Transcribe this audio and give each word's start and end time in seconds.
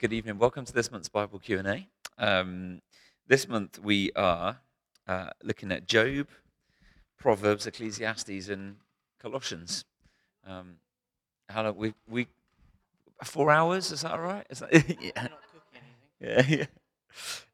Good 0.00 0.14
evening. 0.14 0.38
Welcome 0.38 0.64
to 0.64 0.72
this 0.72 0.90
month's 0.90 1.10
Bible 1.10 1.38
Q 1.38 1.58
and 1.58 1.68
A. 1.68 1.86
Um, 2.16 2.80
this 3.28 3.46
month 3.46 3.78
we 3.78 4.10
are 4.16 4.56
uh, 5.06 5.28
looking 5.42 5.70
at 5.70 5.86
Job, 5.86 6.28
Proverbs, 7.18 7.66
Ecclesiastes, 7.66 8.48
and 8.48 8.76
Colossians. 9.20 9.84
Um, 10.46 10.76
how 11.50 11.64
long 11.64 11.76
we 11.76 11.92
we 12.08 12.28
four 13.22 13.50
hours? 13.50 13.92
Is 13.92 14.00
that 14.00 14.12
all 14.12 14.20
right? 14.20 14.46
Is 14.48 14.60
that, 14.60 14.72
yeah. 15.02 15.28
yeah, 16.18 16.46
yeah. 16.48 16.66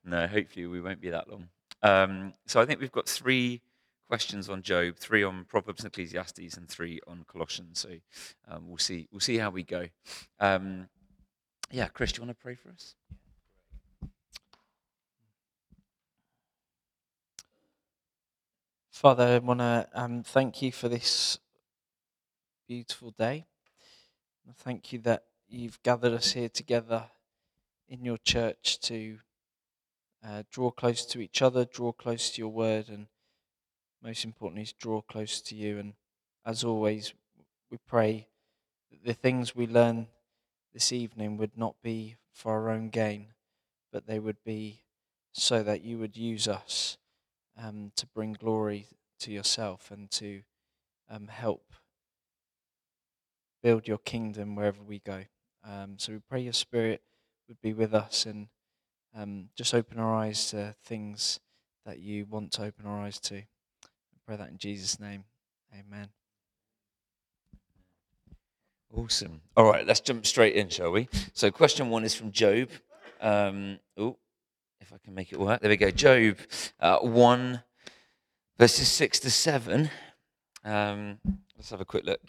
No, 0.04 0.28
hopefully 0.28 0.66
we 0.66 0.80
won't 0.80 1.00
be 1.00 1.10
that 1.10 1.28
long. 1.28 1.48
Um, 1.82 2.32
so 2.46 2.60
I 2.60 2.64
think 2.64 2.78
we've 2.78 2.92
got 2.92 3.08
three 3.08 3.60
questions 4.06 4.48
on 4.48 4.62
Job, 4.62 4.98
three 4.98 5.24
on 5.24 5.46
Proverbs 5.46 5.82
and 5.82 5.92
Ecclesiastes, 5.92 6.56
and 6.56 6.68
three 6.68 7.00
on 7.08 7.24
Colossians. 7.26 7.80
So 7.80 7.88
um, 8.48 8.68
we'll 8.68 8.78
see. 8.78 9.08
We'll 9.10 9.18
see 9.18 9.38
how 9.38 9.50
we 9.50 9.64
go. 9.64 9.88
Um, 10.38 10.88
yeah, 11.70 11.88
Chris, 11.88 12.12
do 12.12 12.20
you 12.20 12.26
want 12.26 12.38
to 12.38 12.42
pray 12.42 12.54
for 12.54 12.70
us? 12.70 12.94
Father, 18.90 19.24
I 19.24 19.38
want 19.38 19.60
to 19.60 19.88
um, 19.92 20.22
thank 20.22 20.62
you 20.62 20.72
for 20.72 20.88
this 20.88 21.38
beautiful 22.66 23.10
day. 23.10 23.44
Thank 24.58 24.92
you 24.92 25.00
that 25.00 25.24
you've 25.48 25.82
gathered 25.82 26.12
us 26.12 26.32
here 26.32 26.48
together 26.48 27.04
in 27.88 28.04
your 28.04 28.16
church 28.18 28.80
to 28.80 29.18
uh, 30.26 30.44
draw 30.50 30.70
close 30.70 31.04
to 31.06 31.20
each 31.20 31.42
other, 31.42 31.64
draw 31.64 31.92
close 31.92 32.30
to 32.30 32.40
your 32.40 32.50
word, 32.50 32.88
and 32.88 33.06
most 34.02 34.24
importantly, 34.24 34.66
draw 34.78 35.02
close 35.02 35.40
to 35.42 35.54
you. 35.54 35.78
And 35.78 35.94
as 36.44 36.64
always, 36.64 37.12
we 37.70 37.78
pray 37.86 38.28
that 38.90 39.04
the 39.04 39.14
things 39.14 39.54
we 39.54 39.66
learn 39.66 40.06
this 40.76 40.92
evening 40.92 41.38
would 41.38 41.56
not 41.56 41.74
be 41.82 42.16
for 42.34 42.52
our 42.52 42.68
own 42.68 42.90
gain, 42.90 43.28
but 43.90 44.06
they 44.06 44.18
would 44.18 44.36
be 44.44 44.82
so 45.32 45.62
that 45.62 45.80
you 45.80 45.96
would 45.96 46.18
use 46.18 46.46
us 46.46 46.98
um, 47.58 47.92
to 47.96 48.06
bring 48.08 48.34
glory 48.34 48.88
to 49.18 49.32
yourself 49.32 49.90
and 49.90 50.10
to 50.10 50.42
um, 51.08 51.28
help 51.28 51.72
build 53.62 53.88
your 53.88 53.96
kingdom 53.96 54.54
wherever 54.54 54.82
we 54.82 54.98
go. 54.98 55.24
Um, 55.66 55.94
so 55.96 56.12
we 56.12 56.18
pray 56.28 56.40
your 56.42 56.52
spirit 56.52 57.00
would 57.48 57.62
be 57.62 57.72
with 57.72 57.94
us 57.94 58.26
and 58.26 58.48
um, 59.16 59.48
just 59.56 59.72
open 59.72 59.98
our 59.98 60.14
eyes 60.14 60.50
to 60.50 60.74
things 60.84 61.40
that 61.86 62.00
you 62.00 62.26
want 62.26 62.52
to 62.52 62.64
open 62.64 62.84
our 62.84 63.00
eyes 63.00 63.18
to. 63.20 63.40
Pray 64.26 64.36
that 64.36 64.50
in 64.50 64.58
Jesus' 64.58 65.00
name. 65.00 65.24
Amen. 65.72 66.08
Awesome. 68.94 69.40
All 69.56 69.70
right, 69.70 69.86
let's 69.86 70.00
jump 70.00 70.26
straight 70.26 70.54
in, 70.54 70.68
shall 70.68 70.92
we? 70.92 71.08
So, 71.32 71.50
question 71.50 71.90
one 71.90 72.04
is 72.04 72.14
from 72.14 72.32
Job. 72.32 72.68
Um, 73.20 73.78
oh, 73.96 74.16
if 74.80 74.92
I 74.92 74.98
can 75.04 75.14
make 75.14 75.32
it 75.32 75.40
work. 75.40 75.60
There 75.60 75.68
we 75.70 75.76
go. 75.76 75.90
Job 75.90 76.38
uh, 76.80 76.98
1, 76.98 77.62
verses 78.58 78.88
6 78.88 79.20
to 79.20 79.30
7. 79.30 79.90
Um, 80.64 81.18
let's 81.56 81.70
have 81.70 81.80
a 81.80 81.84
quick 81.84 82.04
look. 82.04 82.20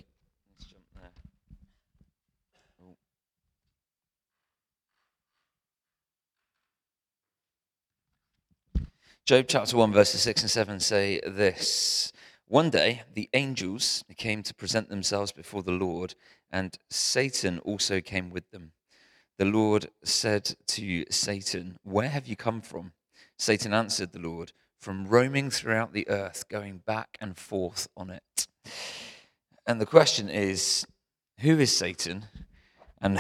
Job 9.28 9.46
chapter 9.50 9.76
1, 9.76 9.92
verses 9.92 10.22
6 10.22 10.44
and 10.44 10.50
7 10.50 10.80
say 10.80 11.20
this 11.28 12.14
One 12.48 12.70
day 12.70 13.02
the 13.14 13.30
angels 13.34 14.06
came 14.16 14.42
to 14.44 14.54
present 14.54 14.88
themselves 14.88 15.34
before 15.34 15.64
the 15.64 15.74
Lord, 15.74 16.16
and 16.52 16.78
Satan 16.90 17.60
also 17.60 18.02
came 18.02 18.30
with 18.30 18.50
them. 18.52 18.72
The 19.38 19.46
Lord 19.46 19.90
said 20.04 20.56
to 20.68 21.06
Satan, 21.12 21.78
Where 21.84 22.10
have 22.10 22.28
you 22.28 22.36
come 22.36 22.62
from? 22.62 22.94
Satan 23.38 23.74
answered 23.74 24.12
the 24.12 24.20
Lord, 24.20 24.52
From 24.80 25.08
roaming 25.08 25.52
throughout 25.52 25.94
the 25.94 26.08
earth, 26.10 26.50
going 26.50 26.80
back 26.86 27.18
and 27.22 27.38
forth 27.38 27.88
on 27.96 28.10
it. 28.10 28.48
And 29.66 29.80
the 29.80 29.86
question 29.86 30.30
is, 30.30 30.88
Who 31.42 31.60
is 31.60 31.76
Satan? 31.76 32.26
And 33.00 33.20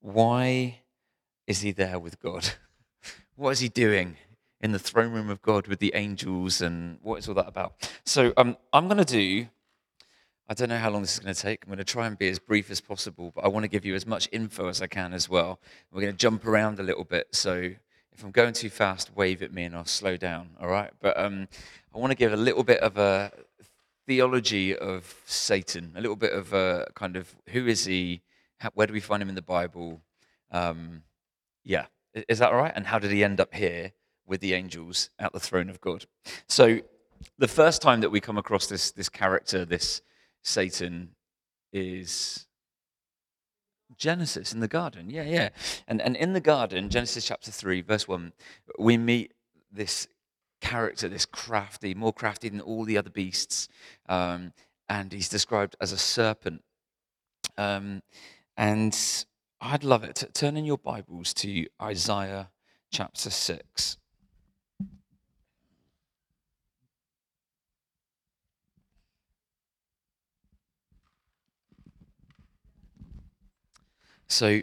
why 0.00 0.80
is 1.46 1.60
he 1.60 1.72
there 1.72 1.98
with 1.98 2.20
God? 2.20 2.50
What 3.36 3.52
is 3.52 3.60
he 3.60 3.70
doing 3.70 4.18
in 4.60 4.72
the 4.72 4.78
throne 4.78 5.12
room 5.12 5.30
of 5.30 5.40
God 5.40 5.66
with 5.66 5.78
the 5.78 5.92
angels? 5.94 6.60
And 6.60 6.98
what 7.00 7.20
is 7.20 7.26
all 7.26 7.34
that 7.36 7.48
about? 7.48 7.90
So 8.04 8.34
um, 8.36 8.58
I'm 8.70 8.86
going 8.86 9.02
to 9.02 9.04
do 9.06 9.48
I 10.50 10.52
don't 10.52 10.68
know 10.68 10.78
how 10.78 10.90
long 10.90 11.02
this 11.02 11.12
is 11.12 11.20
going 11.20 11.32
to 11.32 11.40
take. 11.40 11.62
I'm 11.62 11.68
going 11.68 11.78
to 11.78 11.84
try 11.84 12.08
and 12.08 12.18
be 12.18 12.28
as 12.28 12.40
brief 12.40 12.72
as 12.72 12.80
possible, 12.80 13.30
but 13.36 13.44
I 13.44 13.48
want 13.48 13.62
to 13.62 13.68
give 13.68 13.84
you 13.84 13.94
as 13.94 14.04
much 14.04 14.28
info 14.32 14.66
as 14.66 14.82
I 14.82 14.88
can 14.88 15.12
as 15.12 15.28
well. 15.28 15.60
We're 15.92 16.00
going 16.00 16.12
to 16.12 16.18
jump 16.18 16.44
around 16.44 16.80
a 16.80 16.82
little 16.82 17.04
bit. 17.04 17.28
So 17.30 17.70
if 18.10 18.24
I'm 18.24 18.32
going 18.32 18.52
too 18.52 18.68
fast, 18.68 19.14
wave 19.14 19.44
at 19.44 19.52
me 19.52 19.62
and 19.62 19.76
I'll 19.76 19.84
slow 19.84 20.16
down. 20.16 20.50
All 20.60 20.66
right. 20.66 20.90
But 21.00 21.16
um, 21.16 21.46
I 21.94 21.98
want 21.98 22.10
to 22.10 22.16
give 22.16 22.32
a 22.32 22.36
little 22.36 22.64
bit 22.64 22.80
of 22.80 22.98
a 22.98 23.30
theology 24.08 24.76
of 24.76 25.14
Satan, 25.24 25.92
a 25.94 26.00
little 26.00 26.16
bit 26.16 26.32
of 26.32 26.52
a 26.52 26.88
kind 26.96 27.14
of 27.14 27.32
who 27.50 27.68
is 27.68 27.84
he? 27.84 28.20
How, 28.58 28.70
where 28.74 28.88
do 28.88 28.92
we 28.92 28.98
find 28.98 29.22
him 29.22 29.28
in 29.28 29.36
the 29.36 29.42
Bible? 29.42 30.00
Um, 30.50 31.04
yeah. 31.62 31.86
Is 32.28 32.40
that 32.40 32.50
all 32.50 32.58
right? 32.58 32.72
And 32.74 32.88
how 32.88 32.98
did 32.98 33.12
he 33.12 33.22
end 33.22 33.40
up 33.40 33.54
here 33.54 33.92
with 34.26 34.40
the 34.40 34.54
angels 34.54 35.10
at 35.16 35.32
the 35.32 35.38
throne 35.38 35.70
of 35.70 35.80
God? 35.80 36.06
So 36.48 36.80
the 37.38 37.46
first 37.46 37.80
time 37.80 38.00
that 38.00 38.10
we 38.10 38.20
come 38.20 38.36
across 38.36 38.66
this, 38.66 38.90
this 38.90 39.08
character, 39.08 39.64
this 39.64 40.02
Satan 40.42 41.10
is 41.72 42.46
Genesis 43.96 44.52
in 44.52 44.60
the 44.60 44.68
garden. 44.68 45.10
Yeah, 45.10 45.24
yeah. 45.24 45.50
And, 45.86 46.00
and 46.00 46.16
in 46.16 46.32
the 46.32 46.40
garden, 46.40 46.88
Genesis 46.88 47.26
chapter 47.26 47.50
3, 47.50 47.82
verse 47.82 48.08
1, 48.08 48.32
we 48.78 48.96
meet 48.96 49.34
this 49.70 50.08
character, 50.60 51.08
this 51.08 51.26
crafty, 51.26 51.94
more 51.94 52.12
crafty 52.12 52.48
than 52.48 52.60
all 52.60 52.84
the 52.84 52.98
other 52.98 53.10
beasts. 53.10 53.68
Um, 54.08 54.52
and 54.88 55.12
he's 55.12 55.28
described 55.28 55.76
as 55.80 55.92
a 55.92 55.98
serpent. 55.98 56.62
Um, 57.56 58.02
and 58.56 58.96
I'd 59.60 59.84
love 59.84 60.04
it. 60.04 60.24
Turn 60.34 60.56
in 60.56 60.64
your 60.64 60.78
Bibles 60.78 61.34
to 61.34 61.66
Isaiah 61.80 62.50
chapter 62.90 63.30
6. 63.30 63.98
So, 74.30 74.62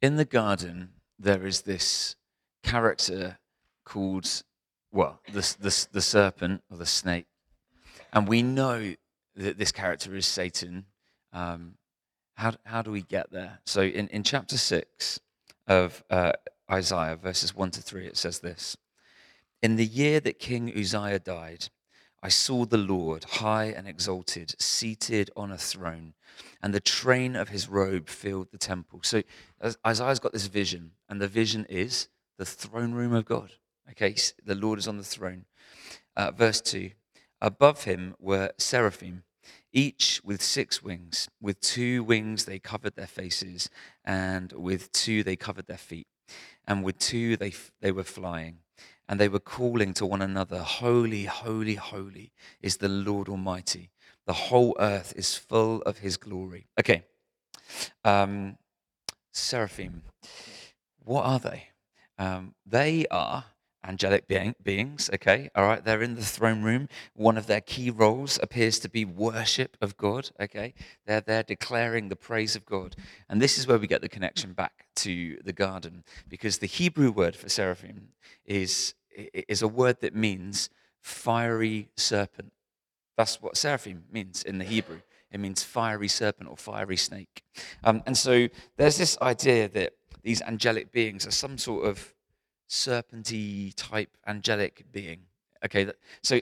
in 0.00 0.14
the 0.14 0.24
garden, 0.24 0.90
there 1.18 1.44
is 1.44 1.62
this 1.62 2.14
character 2.62 3.38
called, 3.84 4.44
well, 4.92 5.20
the, 5.26 5.40
the, 5.58 5.86
the 5.90 6.00
serpent 6.00 6.62
or 6.70 6.76
the 6.76 6.86
snake. 6.86 7.26
And 8.12 8.28
we 8.28 8.42
know 8.42 8.94
that 9.34 9.58
this 9.58 9.72
character 9.72 10.14
is 10.14 10.24
Satan. 10.24 10.86
Um, 11.32 11.74
how, 12.34 12.52
how 12.64 12.82
do 12.82 12.92
we 12.92 13.02
get 13.02 13.32
there? 13.32 13.58
So, 13.66 13.82
in, 13.82 14.06
in 14.08 14.22
chapter 14.22 14.56
6 14.56 15.18
of 15.66 16.04
uh, 16.08 16.32
Isaiah, 16.70 17.16
verses 17.16 17.56
1 17.56 17.72
to 17.72 17.82
3, 17.82 18.06
it 18.06 18.16
says 18.16 18.38
this 18.38 18.76
In 19.62 19.74
the 19.74 19.84
year 19.84 20.20
that 20.20 20.38
King 20.38 20.72
Uzziah 20.72 21.18
died, 21.18 21.70
I 22.22 22.28
saw 22.28 22.66
the 22.66 22.78
Lord 22.78 23.24
high 23.24 23.64
and 23.64 23.88
exalted, 23.88 24.54
seated 24.60 25.28
on 25.36 25.50
a 25.50 25.58
throne, 25.58 26.14
and 26.62 26.72
the 26.72 26.80
train 26.80 27.36
of 27.36 27.48
his 27.48 27.68
robe 27.68 28.08
filled 28.08 28.50
the 28.50 28.58
temple. 28.58 29.00
So 29.02 29.22
Isaiah's 29.86 30.20
got 30.20 30.32
this 30.32 30.46
vision, 30.46 30.92
and 31.08 31.20
the 31.20 31.28
vision 31.28 31.66
is 31.68 32.08
the 32.38 32.44
throne 32.44 32.92
room 32.92 33.12
of 33.12 33.24
God. 33.24 33.52
Okay, 33.90 34.16
the 34.44 34.54
Lord 34.54 34.78
is 34.78 34.88
on 34.88 34.96
the 34.96 35.04
throne. 35.04 35.44
Uh, 36.16 36.30
verse 36.30 36.60
2 36.60 36.90
Above 37.40 37.84
him 37.84 38.14
were 38.20 38.52
seraphim, 38.58 39.24
each 39.72 40.20
with 40.24 40.40
six 40.40 40.82
wings. 40.82 41.28
With 41.40 41.60
two 41.60 42.04
wings 42.04 42.44
they 42.44 42.58
covered 42.58 42.94
their 42.94 43.06
faces, 43.06 43.68
and 44.04 44.52
with 44.52 44.92
two 44.92 45.24
they 45.24 45.36
covered 45.36 45.66
their 45.66 45.76
feet, 45.76 46.06
and 46.66 46.84
with 46.84 46.98
two 46.98 47.36
they, 47.36 47.52
they 47.80 47.92
were 47.92 48.04
flying 48.04 48.58
and 49.08 49.20
they 49.20 49.28
were 49.28 49.40
calling 49.40 49.92
to 49.94 50.06
one 50.06 50.22
another, 50.22 50.60
Holy, 50.60 51.24
holy, 51.24 51.74
holy 51.74 52.32
is 52.62 52.78
the 52.78 52.88
Lord 52.88 53.28
Almighty. 53.28 53.90
The 54.26 54.32
whole 54.32 54.76
earth 54.78 55.12
is 55.16 55.36
full 55.36 55.82
of 55.82 55.98
his 55.98 56.16
glory. 56.16 56.66
Okay. 56.78 57.04
Um, 58.04 58.56
seraphim. 59.32 60.02
What 61.04 61.24
are 61.24 61.38
they? 61.38 61.68
Um, 62.18 62.54
they 62.64 63.06
are 63.10 63.44
angelic 63.84 64.28
being, 64.28 64.54
beings, 64.62 65.10
okay? 65.12 65.50
All 65.54 65.64
right, 65.64 65.84
they're 65.84 66.02
in 66.02 66.14
the 66.14 66.24
throne 66.24 66.62
room. 66.62 66.88
One 67.14 67.36
of 67.36 67.46
their 67.46 67.60
key 67.60 67.90
roles 67.90 68.38
appears 68.42 68.78
to 68.80 68.88
be 68.88 69.04
worship 69.04 69.76
of 69.80 69.96
God, 69.96 70.30
okay? 70.40 70.74
They're 71.06 71.20
there 71.20 71.42
declaring 71.42 72.08
the 72.08 72.16
praise 72.16 72.54
of 72.54 72.64
God. 72.64 72.94
And 73.28 73.40
this 73.42 73.58
is 73.58 73.66
where 73.66 73.78
we 73.78 73.86
get 73.86 74.00
the 74.00 74.08
connection 74.08 74.52
back 74.52 74.86
to 74.96 75.38
the 75.44 75.52
garden 75.52 76.04
because 76.28 76.58
the 76.58 76.66
Hebrew 76.66 77.10
word 77.10 77.34
for 77.34 77.48
seraphim 77.48 78.10
is, 78.44 78.94
is 79.48 79.62
a 79.62 79.68
word 79.68 80.00
that 80.00 80.14
means 80.14 80.70
fiery 81.00 81.88
serpent. 81.96 82.52
That's 83.16 83.40
what 83.40 83.56
seraphim 83.56 84.04
means 84.10 84.42
in 84.42 84.58
the 84.58 84.64
Hebrew. 84.64 85.00
It 85.30 85.40
means 85.40 85.62
fiery 85.62 86.08
serpent 86.08 86.50
or 86.50 86.56
fiery 86.56 86.96
snake. 86.96 87.42
Um, 87.84 88.02
and 88.06 88.16
so 88.16 88.48
there's 88.76 88.98
this 88.98 89.16
idea 89.22 89.68
that 89.68 89.94
these 90.22 90.42
angelic 90.42 90.92
beings 90.92 91.26
are 91.26 91.32
some 91.32 91.58
sort 91.58 91.86
of 91.86 92.14
serpenty 92.68 93.72
type 93.76 94.16
angelic 94.26 94.84
being. 94.92 95.22
Okay, 95.64 95.90
so 96.22 96.40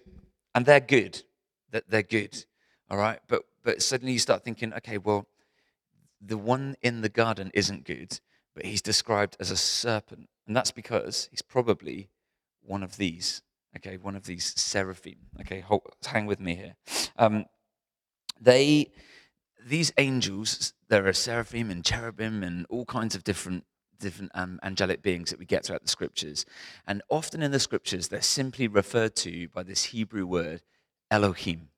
and 0.55 0.67
they're 0.67 0.81
good. 0.81 1.23
That 1.71 1.89
they're 1.89 2.03
good. 2.03 2.45
All 2.91 2.99
right, 2.99 3.21
but 3.29 3.43
but 3.63 3.83
suddenly 3.83 4.13
you 4.13 4.19
start 4.19 4.45
thinking, 4.45 4.73
okay, 4.75 4.99
well, 4.99 5.27
the 6.21 6.39
one 6.39 6.77
in 6.83 7.03
the 7.03 7.09
garden 7.09 7.51
isn't 7.55 7.85
good, 7.85 8.21
but 8.55 8.65
he's 8.65 8.83
described 8.83 9.37
as 9.39 9.51
a 9.51 9.57
serpent, 9.57 10.29
and 10.47 10.57
that's 10.57 10.71
because 10.71 11.29
he's 11.31 11.43
probably 11.43 12.09
one 12.63 12.83
of 12.83 12.97
these. 12.97 13.43
Okay, 13.77 13.97
one 13.97 14.17
of 14.17 14.25
these 14.25 14.53
seraphim. 14.61 15.17
Okay, 15.41 15.61
hold, 15.61 15.83
hang 16.05 16.27
with 16.27 16.41
me 16.41 16.57
here. 16.57 16.75
Um, 17.17 17.45
they, 18.41 18.91
these 19.65 19.93
angels, 19.97 20.73
there 20.89 21.07
are 21.07 21.13
seraphim 21.13 21.71
and 21.71 21.85
cherubim 21.85 22.43
and 22.43 22.67
all 22.69 22.85
kinds 22.85 23.15
of 23.15 23.25
different 23.25 23.65
different 24.01 24.33
um, 24.35 24.59
angelic 24.63 25.03
beings 25.03 25.29
that 25.29 25.39
we 25.39 25.45
get 25.45 25.65
throughout 25.65 25.83
the 25.83 25.89
scriptures. 25.89 26.47
And 26.87 27.03
often 27.11 27.43
in 27.43 27.51
the 27.51 27.61
scriptures, 27.61 28.09
they're 28.09 28.23
simply 28.23 28.67
referred 28.67 29.15
to 29.17 29.49
by 29.49 29.63
this 29.63 29.85
Hebrew 29.85 30.27
word, 30.27 30.63
Elohim. 31.11 31.69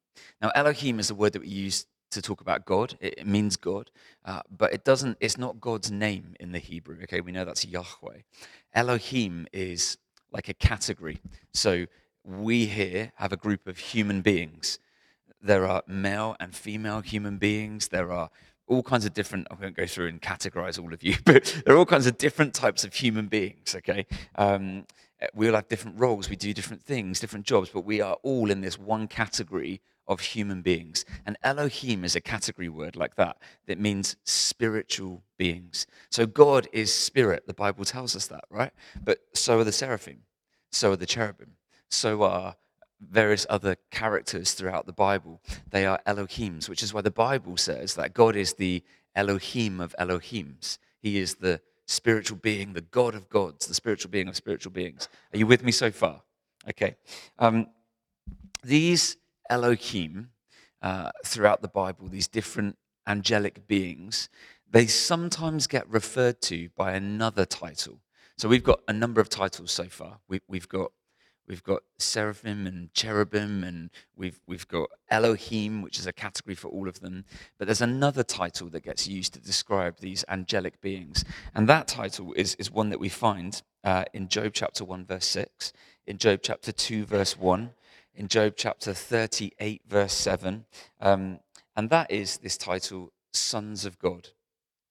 Now, 0.40 0.52
Elohim 0.54 1.00
is 1.00 1.10
a 1.10 1.16
word 1.16 1.32
that 1.32 1.42
we 1.42 1.48
use 1.48 1.86
to 2.12 2.22
talk 2.22 2.40
about 2.40 2.64
God. 2.64 2.96
It, 3.00 3.26
means 3.26 3.56
God, 3.56 3.90
uh, 4.24 4.42
but 4.50 4.72
it 4.72 4.84
doesn't. 4.84 5.16
It's 5.20 5.38
not 5.38 5.60
God's 5.60 5.90
name 5.90 6.34
in 6.38 6.52
the 6.52 6.58
Hebrew. 6.58 6.98
Okay, 7.04 7.20
we 7.20 7.32
know 7.32 7.44
that's 7.44 7.64
Yahweh. 7.64 8.20
Elohim 8.74 9.46
is 9.52 9.98
like 10.32 10.48
a 10.48 10.54
category. 10.54 11.18
So 11.52 11.86
we 12.24 12.66
here 12.66 13.12
have 13.16 13.32
a 13.32 13.36
group 13.36 13.66
of 13.66 13.78
human 13.78 14.22
beings. 14.22 14.78
There 15.40 15.66
are 15.66 15.82
male 15.86 16.36
and 16.38 16.54
female 16.54 17.00
human 17.00 17.38
beings. 17.38 17.88
There 17.88 18.12
are 18.12 18.30
all 18.68 18.82
kinds 18.82 19.04
of 19.04 19.12
different, 19.12 19.48
I 19.50 19.54
won't 19.54 19.76
go 19.76 19.86
through 19.86 20.08
and 20.08 20.22
categorize 20.22 20.82
all 20.82 20.92
of 20.92 21.02
you, 21.02 21.16
but 21.24 21.62
there 21.64 21.74
are 21.74 21.78
all 21.78 21.86
kinds 21.86 22.06
of 22.06 22.16
different 22.18 22.54
types 22.54 22.84
of 22.84 22.94
human 22.94 23.26
beings, 23.26 23.74
okay? 23.74 24.06
Um, 24.36 24.86
we 25.34 25.48
all 25.48 25.54
have 25.54 25.68
different 25.68 25.98
roles, 25.98 26.28
we 26.28 26.36
do 26.36 26.52
different 26.52 26.82
things, 26.82 27.20
different 27.20 27.46
jobs, 27.46 27.70
but 27.70 27.84
we 27.84 28.00
are 28.00 28.16
all 28.22 28.50
in 28.50 28.60
this 28.60 28.78
one 28.78 29.08
category 29.08 29.80
of 30.08 30.20
human 30.20 30.62
beings. 30.62 31.04
And 31.26 31.36
Elohim 31.42 32.04
is 32.04 32.16
a 32.16 32.20
category 32.20 32.68
word 32.68 32.96
like 32.96 33.14
that 33.16 33.36
that 33.66 33.78
means 33.78 34.16
spiritual 34.24 35.22
beings. 35.38 35.86
So 36.10 36.26
God 36.26 36.68
is 36.72 36.92
spirit, 36.92 37.46
the 37.46 37.54
Bible 37.54 37.84
tells 37.84 38.16
us 38.16 38.26
that, 38.28 38.44
right? 38.50 38.72
But 39.02 39.18
so 39.34 39.58
are 39.58 39.64
the 39.64 39.72
seraphim, 39.72 40.22
so 40.70 40.92
are 40.92 40.96
the 40.96 41.06
cherubim, 41.06 41.52
so 41.88 42.22
are 42.22 42.56
various 43.00 43.46
other 43.50 43.76
characters 43.90 44.52
throughout 44.52 44.86
the 44.86 44.92
Bible. 44.92 45.40
They 45.70 45.86
are 45.86 46.00
Elohims, 46.06 46.68
which 46.68 46.82
is 46.82 46.94
why 46.94 47.00
the 47.00 47.10
Bible 47.10 47.56
says 47.56 47.94
that 47.94 48.14
God 48.14 48.36
is 48.36 48.54
the 48.54 48.82
Elohim 49.14 49.80
of 49.80 49.94
Elohims. 49.98 50.78
He 51.00 51.18
is 51.18 51.36
the 51.36 51.60
spiritual 51.86 52.38
being, 52.38 52.72
the 52.72 52.80
God 52.80 53.14
of 53.14 53.28
gods, 53.28 53.66
the 53.66 53.74
spiritual 53.74 54.10
being 54.10 54.28
of 54.28 54.36
spiritual 54.36 54.72
beings. 54.72 55.08
Are 55.34 55.38
you 55.38 55.46
with 55.46 55.64
me 55.64 55.72
so 55.72 55.90
far? 55.90 56.22
Okay. 56.68 56.96
Um, 57.38 57.66
these 58.62 59.16
Elohim 59.48 60.30
uh, 60.80 61.10
throughout 61.24 61.62
the 61.62 61.68
Bible, 61.68 62.08
these 62.08 62.28
different 62.28 62.76
angelic 63.06 63.66
beings, 63.66 64.28
they 64.70 64.86
sometimes 64.86 65.66
get 65.66 65.88
referred 65.88 66.40
to 66.42 66.70
by 66.76 66.92
another 66.92 67.44
title. 67.44 68.00
So 68.36 68.48
we've 68.48 68.64
got 68.64 68.80
a 68.88 68.92
number 68.92 69.20
of 69.20 69.28
titles 69.28 69.70
so 69.70 69.84
far. 69.84 70.18
We, 70.28 70.40
have 70.54 70.68
got 70.68 70.92
we've 71.46 71.62
got 71.62 71.82
seraphim 71.98 72.66
and 72.66 72.92
cherubim, 72.94 73.62
and 73.62 73.90
we've 74.16 74.40
we've 74.46 74.66
got 74.66 74.88
Elohim, 75.10 75.82
which 75.82 75.98
is 75.98 76.06
a 76.06 76.12
category 76.12 76.54
for 76.54 76.68
all 76.68 76.88
of 76.88 77.00
them. 77.00 77.24
But 77.58 77.66
there's 77.66 77.82
another 77.82 78.22
title 78.22 78.68
that 78.70 78.84
gets 78.84 79.06
used 79.06 79.34
to 79.34 79.40
describe 79.40 79.98
these 80.00 80.24
angelic 80.28 80.80
beings, 80.80 81.24
and 81.54 81.68
that 81.68 81.86
title 81.86 82.32
is 82.32 82.54
is 82.56 82.70
one 82.70 82.90
that 82.90 83.00
we 83.00 83.10
find 83.10 83.62
uh, 83.84 84.04
in 84.14 84.28
Job 84.28 84.52
chapter 84.54 84.84
one 84.84 85.04
verse 85.04 85.26
six, 85.26 85.72
in 86.06 86.16
Job 86.16 86.40
chapter 86.42 86.72
two 86.72 87.04
verse 87.04 87.38
one, 87.38 87.74
in 88.14 88.28
Job 88.28 88.54
chapter 88.56 88.92
38, 88.92 89.82
verse 89.88 90.12
7. 90.12 90.64
Um, 91.00 91.40
and 91.76 91.90
that 91.90 92.10
is 92.10 92.38
this 92.38 92.56
title, 92.56 93.12
Sons 93.32 93.84
of 93.84 93.98
God. 93.98 94.28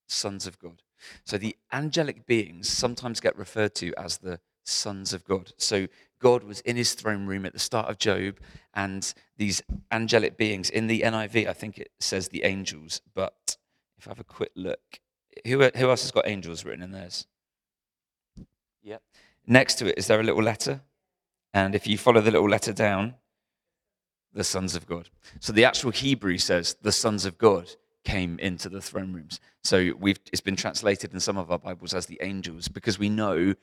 Sons 0.07 0.47
of 0.47 0.59
God. 0.59 0.81
So 1.23 1.38
the 1.38 1.56
angelic 1.71 2.25
beings 2.25 2.69
sometimes 2.69 3.19
get 3.19 3.38
referred 3.38 3.75
to 3.75 3.94
as 3.97 4.18
the 4.18 4.39
sons 4.63 5.13
of 5.13 5.25
God. 5.25 5.53
So 5.57 5.88
God 6.19 6.44
was 6.44 6.62
in 6.62 6.75
his 6.75 6.94
throne 6.94 7.25
room 7.25 7.45
at 7.45 7.53
the 7.53 7.59
start 7.59 7.89
of 7.89 7.97
Job, 7.97 8.39
and 8.73 9.12
these 9.38 9.62
angelic 9.91 10.38
beings, 10.38 10.69
in 10.69 10.88
the 10.88 11.01
NIV, 11.01 11.47
I 11.47 11.53
think 11.53 11.77
it 11.77 11.91
says 12.00 12.27
the 12.27 12.44
angels, 12.44 13.01
but 13.13 13.57
if 13.97 14.07
I 14.07 14.12
have 14.12 14.19
a 14.19 14.24
quick 14.24 14.51
look, 14.56 15.00
who, 15.45 15.63
who 15.63 15.89
else 15.89 16.03
has 16.03 16.12
got 16.12 16.27
angels 16.27 16.63
written 16.63 16.83
in 16.83 16.91
theirs? 16.91 17.25
Yep. 18.83 19.01
Next 19.47 19.75
to 19.75 19.88
it, 19.88 19.97
is 19.97 20.07
there 20.07 20.19
a 20.19 20.24
little 20.24 20.44
letter? 20.44 20.81
And 21.53 21.75
if 21.75 21.88
you 21.88 21.98
follow 21.98 22.21
the 22.21 22.31
little 22.31 22.50
letter 22.50 22.74
down, 22.74 23.15
the 24.33 24.44
sons 24.44 24.75
of 24.75 24.86
God. 24.86 25.09
So 25.39 25.51
the 25.51 25.65
actual 25.65 25.92
Hebrew 25.92 26.38
says 26.38 26.75
the 26.81 26.92
sons 26.92 27.25
of 27.25 27.38
God 27.38 27.69
came 28.03 28.39
into 28.39 28.69
the 28.69 28.81
throne 28.81 29.13
rooms. 29.13 29.39
So 29.63 29.92
we've, 30.00 30.19
it's 30.31 30.42
been 30.42 30.56
translated 30.56 31.13
in 31.13 31.19
some 31.19 31.38
of 31.38 31.51
our 31.51 31.59
Bibles 31.59 31.94
as 31.94 32.06
the 32.06 32.19
angels 32.21 32.68
because 32.68 32.98
we 32.98 33.09
know 33.09 33.53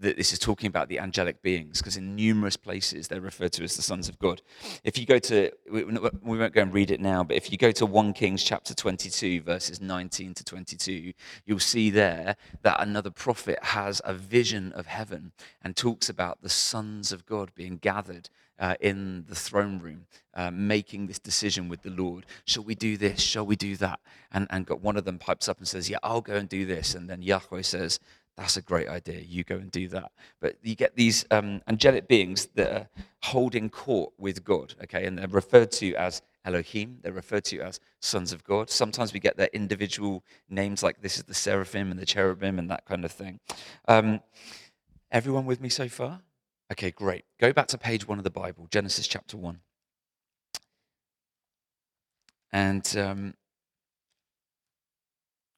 that 0.00 0.16
this 0.16 0.32
is 0.32 0.38
talking 0.38 0.66
about 0.66 0.88
the 0.88 0.98
angelic 0.98 1.42
beings, 1.42 1.78
because 1.78 1.96
in 1.96 2.16
numerous 2.16 2.56
places 2.56 3.08
they're 3.08 3.20
referred 3.20 3.52
to 3.52 3.62
as 3.62 3.76
the 3.76 3.82
sons 3.82 4.08
of 4.08 4.18
God. 4.18 4.42
If 4.82 4.98
you 4.98 5.06
go 5.06 5.18
to, 5.18 5.50
we 5.70 5.84
won't 5.84 6.54
go 6.54 6.62
and 6.62 6.72
read 6.72 6.90
it 6.90 7.00
now, 7.00 7.22
but 7.22 7.36
if 7.36 7.52
you 7.52 7.58
go 7.58 7.70
to 7.72 7.86
1 7.86 8.12
Kings 8.14 8.42
chapter 8.42 8.74
22, 8.74 9.42
verses 9.42 9.80
19 9.80 10.34
to 10.34 10.44
22, 10.44 11.12
you'll 11.44 11.58
see 11.58 11.90
there 11.90 12.36
that 12.62 12.80
another 12.80 13.10
prophet 13.10 13.58
has 13.62 14.00
a 14.04 14.14
vision 14.14 14.72
of 14.72 14.86
heaven 14.86 15.32
and 15.62 15.76
talks 15.76 16.08
about 16.08 16.42
the 16.42 16.48
sons 16.48 17.12
of 17.12 17.26
God 17.26 17.54
being 17.54 17.76
gathered 17.76 18.30
uh, 18.60 18.74
in 18.80 19.24
the 19.26 19.34
throne 19.34 19.78
room, 19.78 20.06
uh, 20.34 20.50
making 20.50 21.06
this 21.06 21.18
decision 21.18 21.68
with 21.68 21.82
the 21.82 21.90
Lord. 21.90 22.26
Shall 22.44 22.62
we 22.62 22.74
do 22.74 22.96
this? 22.96 23.20
Shall 23.20 23.46
we 23.46 23.56
do 23.56 23.74
that? 23.76 24.00
And, 24.30 24.46
and 24.50 24.66
got 24.66 24.82
one 24.82 24.96
of 24.96 25.04
them 25.04 25.18
pipes 25.18 25.48
up 25.48 25.58
and 25.58 25.66
says, 25.66 25.88
Yeah, 25.88 25.96
I'll 26.02 26.20
go 26.20 26.36
and 26.36 26.48
do 26.48 26.66
this. 26.66 26.94
And 26.94 27.08
then 27.08 27.22
Yahweh 27.22 27.62
says, 27.62 27.98
that's 28.40 28.56
a 28.56 28.62
great 28.62 28.88
idea. 28.88 29.20
You 29.20 29.44
go 29.44 29.56
and 29.56 29.70
do 29.70 29.86
that. 29.88 30.12
But 30.40 30.56
you 30.62 30.74
get 30.74 30.96
these 30.96 31.26
um, 31.30 31.60
angelic 31.68 32.08
beings 32.08 32.46
that 32.54 32.72
are 32.72 32.88
holding 33.22 33.68
court 33.68 34.14
with 34.16 34.42
God, 34.44 34.72
okay? 34.82 35.04
And 35.04 35.18
they're 35.18 35.28
referred 35.28 35.70
to 35.72 35.94
as 35.96 36.22
Elohim. 36.46 37.00
They're 37.02 37.12
referred 37.12 37.44
to 37.44 37.60
as 37.60 37.80
sons 38.00 38.32
of 38.32 38.42
God. 38.42 38.70
Sometimes 38.70 39.12
we 39.12 39.20
get 39.20 39.36
their 39.36 39.50
individual 39.52 40.24
names, 40.48 40.82
like 40.82 41.02
this 41.02 41.18
is 41.18 41.24
the 41.24 41.34
seraphim 41.34 41.90
and 41.90 42.00
the 42.00 42.06
cherubim 42.06 42.58
and 42.58 42.70
that 42.70 42.86
kind 42.86 43.04
of 43.04 43.12
thing. 43.12 43.40
Um, 43.86 44.20
everyone 45.12 45.44
with 45.44 45.60
me 45.60 45.68
so 45.68 45.90
far? 45.90 46.22
Okay, 46.72 46.90
great. 46.90 47.26
Go 47.38 47.52
back 47.52 47.66
to 47.66 47.78
page 47.78 48.08
one 48.08 48.16
of 48.16 48.24
the 48.24 48.30
Bible, 48.30 48.68
Genesis 48.70 49.06
chapter 49.06 49.36
one. 49.36 49.60
And 52.54 52.96
um, 52.96 53.34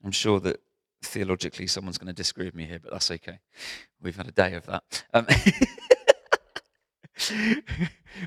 I'm 0.05 0.11
sure 0.11 0.41
that 0.41 0.61
theologically 1.03 1.67
someone's 1.67 1.99
going 1.99 2.09
to 2.09 2.13
disagree 2.13 2.47
with 2.47 2.55
me 2.55 2.65
here, 2.65 2.79
but 2.83 2.93
that's 2.93 3.11
okay. 3.11 3.39
We've 4.01 4.17
had 4.17 4.29
a 4.29 4.33
day 4.33 4.55
of 4.55 4.67
that. 4.67 5.05
Um, 5.13 5.27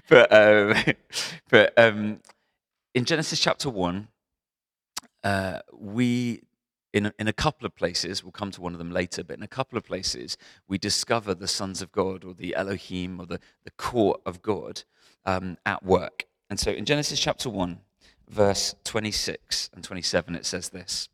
but 0.09 0.31
um, 0.31 0.75
but 1.49 1.73
um, 1.77 2.19
in 2.93 3.05
Genesis 3.05 3.39
chapter 3.39 3.69
one, 3.69 4.09
uh, 5.23 5.59
we 5.73 6.41
in 6.93 7.07
a, 7.07 7.13
in 7.19 7.27
a 7.27 7.33
couple 7.33 7.65
of 7.65 7.75
places, 7.75 8.23
we'll 8.23 8.31
come 8.31 8.51
to 8.51 8.61
one 8.61 8.71
of 8.71 8.79
them 8.79 8.91
later, 8.91 9.21
but 9.21 9.37
in 9.37 9.43
a 9.43 9.49
couple 9.49 9.77
of 9.77 9.83
places, 9.83 10.37
we 10.65 10.77
discover 10.77 11.35
the 11.35 11.47
sons 11.47 11.81
of 11.81 11.91
God 11.91 12.23
or 12.23 12.33
the 12.33 12.55
Elohim 12.55 13.19
or 13.19 13.25
the, 13.25 13.41
the 13.65 13.71
court 13.71 14.21
of 14.25 14.41
God 14.41 14.83
um, 15.25 15.57
at 15.65 15.83
work. 15.83 16.23
And 16.49 16.57
so 16.57 16.71
in 16.71 16.85
Genesis 16.85 17.19
chapter 17.19 17.49
1, 17.49 17.79
verse 18.29 18.75
26 18.85 19.71
and 19.73 19.83
27, 19.83 20.35
it 20.35 20.45
says 20.45 20.69
this 20.69 21.09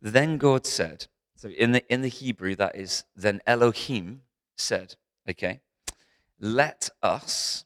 then 0.00 0.38
God 0.38 0.66
said, 0.66 1.06
so 1.34 1.48
in 1.48 1.72
the, 1.72 1.92
in 1.92 2.02
the 2.02 2.08
Hebrew, 2.08 2.54
that 2.56 2.76
is, 2.76 3.04
then 3.14 3.40
Elohim 3.46 4.22
said, 4.56 4.96
okay, 5.28 5.60
let 6.40 6.90
us 7.02 7.64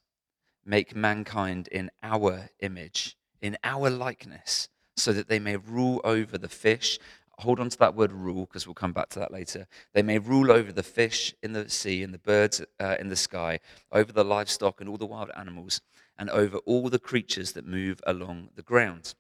make 0.65 0.95
mankind 0.95 1.69
in 1.69 1.91
our 2.03 2.51
image, 2.61 3.17
in 3.41 3.57
our 3.65 3.91
likeness, 3.91 4.69
so 4.97 5.13
that 5.13 5.29
they 5.29 5.39
may 5.39 5.57
rule 5.57 6.01
over 6.05 6.37
the 6.37 6.49
fish. 6.49 6.99
Hold 7.39 7.59
on 7.59 7.71
to 7.71 7.79
that 7.79 7.95
word 7.95 8.13
rule 8.13 8.47
because 8.47 8.67
we'll 8.67 8.75
come 8.75 8.93
back 8.93 9.09
to 9.11 9.19
that 9.19 9.33
later. 9.33 9.67
They 9.95 10.03
may 10.03 10.19
rule 10.19 10.53
over 10.53 10.73
the 10.73 10.83
fish 10.83 11.35
in 11.43 11.53
the 11.53 11.69
sea 11.71 12.03
and 12.03 12.13
the 12.13 12.19
birds 12.19 12.63
uh, 12.79 12.97
in 13.01 13.09
the 13.09 13.17
sky, 13.17 13.61
over 13.93 14.13
the 14.13 14.25
livestock 14.25 14.81
and 14.81 14.91
all 14.91 14.99
the 14.99 15.07
wild 15.07 15.31
animals, 15.37 15.81
and 16.19 16.29
over 16.31 16.59
all 16.59 16.91
the 16.91 16.99
creatures 16.99 17.53
that 17.53 17.67
move 17.67 18.01
along 18.07 18.51
the 18.57 18.63
ground. 18.63 19.15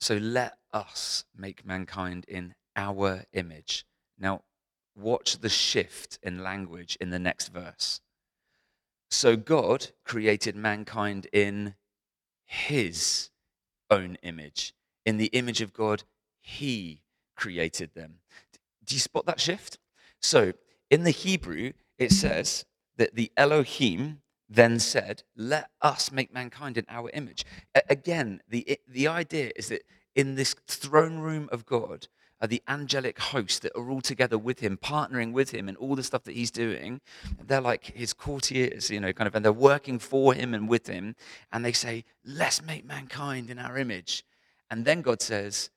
So 0.00 0.16
let 0.16 0.56
us 0.72 1.24
make 1.36 1.66
mankind 1.66 2.24
in 2.26 2.54
our 2.74 3.24
image. 3.32 3.84
Now, 4.18 4.42
watch 4.96 5.38
the 5.38 5.48
shift 5.48 6.18
in 6.22 6.42
language 6.42 6.96
in 7.00 7.10
the 7.10 7.18
next 7.18 7.48
verse. 7.48 8.00
So 9.10 9.36
God 9.36 9.88
created 10.04 10.56
mankind 10.56 11.26
in 11.32 11.74
his 12.44 13.30
own 13.90 14.16
image. 14.22 14.72
In 15.04 15.16
the 15.16 15.26
image 15.26 15.60
of 15.60 15.72
God, 15.72 16.04
he 16.40 17.02
created 17.36 17.94
them. 17.94 18.20
Do 18.84 18.94
you 18.94 19.00
spot 19.00 19.26
that 19.26 19.40
shift? 19.40 19.78
So 20.20 20.52
in 20.90 21.04
the 21.04 21.10
Hebrew, 21.10 21.72
it 21.98 22.12
says 22.12 22.64
that 22.96 23.14
the 23.14 23.30
Elohim 23.36 24.22
then 24.50 24.80
said, 24.80 25.22
Let 25.36 25.70
us 25.80 26.10
make 26.10 26.34
mankind 26.34 26.76
in 26.76 26.84
our 26.88 27.08
image. 27.14 27.44
Again, 27.88 28.42
the, 28.48 28.78
the 28.86 29.08
idea 29.08 29.52
is 29.56 29.68
that 29.68 29.82
in 30.14 30.34
this 30.34 30.54
throne 30.66 31.20
room 31.20 31.48
of 31.52 31.64
God, 31.64 32.08
are 32.40 32.48
the 32.48 32.62
angelic 32.68 33.18
hosts 33.18 33.58
that 33.60 33.76
are 33.76 33.90
all 33.90 34.00
together 34.00 34.38
with 34.38 34.60
him, 34.60 34.78
partnering 34.78 35.32
with 35.32 35.50
him 35.50 35.68
in 35.68 35.76
all 35.76 35.94
the 35.94 36.02
stuff 36.02 36.24
that 36.24 36.34
he's 36.34 36.50
doing. 36.50 37.00
They're 37.46 37.60
like 37.60 37.84
his 37.84 38.12
courtiers, 38.14 38.90
you 38.90 38.98
know, 38.98 39.12
kind 39.12 39.28
of, 39.28 39.34
and 39.34 39.44
they're 39.44 39.52
working 39.52 39.98
for 39.98 40.32
him 40.32 40.54
and 40.54 40.68
with 40.68 40.86
him. 40.86 41.16
And 41.52 41.64
they 41.64 41.72
say, 41.72 42.04
Let's 42.24 42.62
make 42.62 42.84
mankind 42.84 43.50
in 43.50 43.58
our 43.58 43.76
image. 43.76 44.24
And 44.70 44.84
then 44.84 45.02
God 45.02 45.20
says 45.20 45.70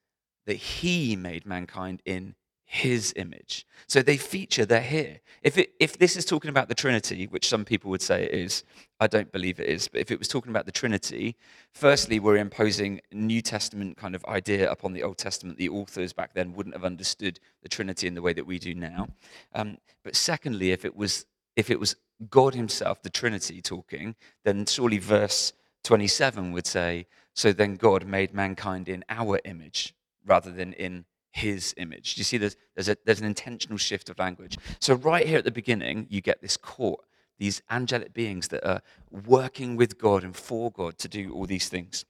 that 0.45 0.55
he 0.55 1.15
made 1.15 1.45
mankind 1.45 2.01
in 2.05 2.35
his 2.65 3.13
image. 3.17 3.67
So 3.87 4.01
they 4.01 4.17
feature, 4.17 4.65
they're 4.65 4.81
here. 4.81 5.19
If, 5.43 5.57
it, 5.57 5.73
if 5.79 5.97
this 5.97 6.15
is 6.15 6.25
talking 6.25 6.49
about 6.49 6.69
the 6.69 6.75
Trinity, 6.75 7.27
which 7.27 7.47
some 7.47 7.65
people 7.65 7.91
would 7.91 8.01
say 8.01 8.23
it 8.23 8.31
is, 8.31 8.63
I 8.99 9.07
don't 9.07 9.31
believe 9.31 9.59
it 9.59 9.67
is, 9.69 9.87
but 9.87 10.01
if 10.01 10.09
it 10.09 10.17
was 10.17 10.27
talking 10.27 10.49
about 10.49 10.65
the 10.65 10.71
Trinity, 10.71 11.35
firstly, 11.73 12.19
we're 12.19 12.37
imposing 12.37 13.01
New 13.11 13.41
Testament 13.41 13.97
kind 13.97 14.15
of 14.15 14.25
idea 14.25 14.71
upon 14.71 14.93
the 14.93 15.03
Old 15.03 15.17
Testament. 15.17 15.57
The 15.57 15.69
authors 15.69 16.13
back 16.13 16.33
then 16.33 16.53
wouldn't 16.53 16.75
have 16.75 16.85
understood 16.85 17.39
the 17.61 17.69
Trinity 17.69 18.07
in 18.07 18.15
the 18.15 18.21
way 18.21 18.33
that 18.33 18.47
we 18.47 18.59
do 18.59 18.73
now. 18.73 19.09
Um, 19.53 19.77
but 20.03 20.15
secondly, 20.15 20.71
if 20.71 20.85
it 20.85 20.95
was 20.95 21.25
if 21.55 21.69
it 21.69 21.79
was 21.79 21.95
God 22.29 22.55
Himself, 22.55 23.03
the 23.03 23.09
Trinity, 23.09 23.61
talking, 23.61 24.15
then 24.43 24.65
surely 24.65 24.97
verse 24.97 25.53
27 25.83 26.51
would 26.53 26.65
say, 26.65 27.05
"So 27.35 27.51
then 27.53 27.75
God 27.75 28.07
made 28.07 28.33
mankind 28.33 28.89
in 28.89 29.03
our 29.09 29.39
image, 29.45 29.93
rather 30.25 30.51
than 30.51 30.73
in 30.73 31.05
his 31.33 31.73
image. 31.77 32.13
Do 32.13 32.19
you 32.19 32.23
see 32.23 32.37
there's, 32.37 32.55
there's, 32.75 32.89
a, 32.89 32.97
there's 33.05 33.19
an 33.19 33.25
intentional 33.25 33.79
shift 33.79 34.07
of 34.09 34.19
language? 34.19 34.57
So, 34.79 34.93
right 34.93 35.27
here 35.27 35.39
at 35.39 35.43
the 35.43 35.51
beginning, 35.51 36.05
you 36.09 36.21
get 36.21 36.41
this 36.41 36.55
court, 36.55 37.01
these 37.39 37.61
angelic 37.71 38.13
beings 38.13 38.49
that 38.49 38.65
are 38.65 38.81
working 39.25 39.75
with 39.75 39.97
God 39.97 40.23
and 40.23 40.35
for 40.35 40.71
God 40.71 40.99
to 40.99 41.07
do 41.07 41.33
all 41.33 41.47
these 41.47 41.69
things. 41.69 42.05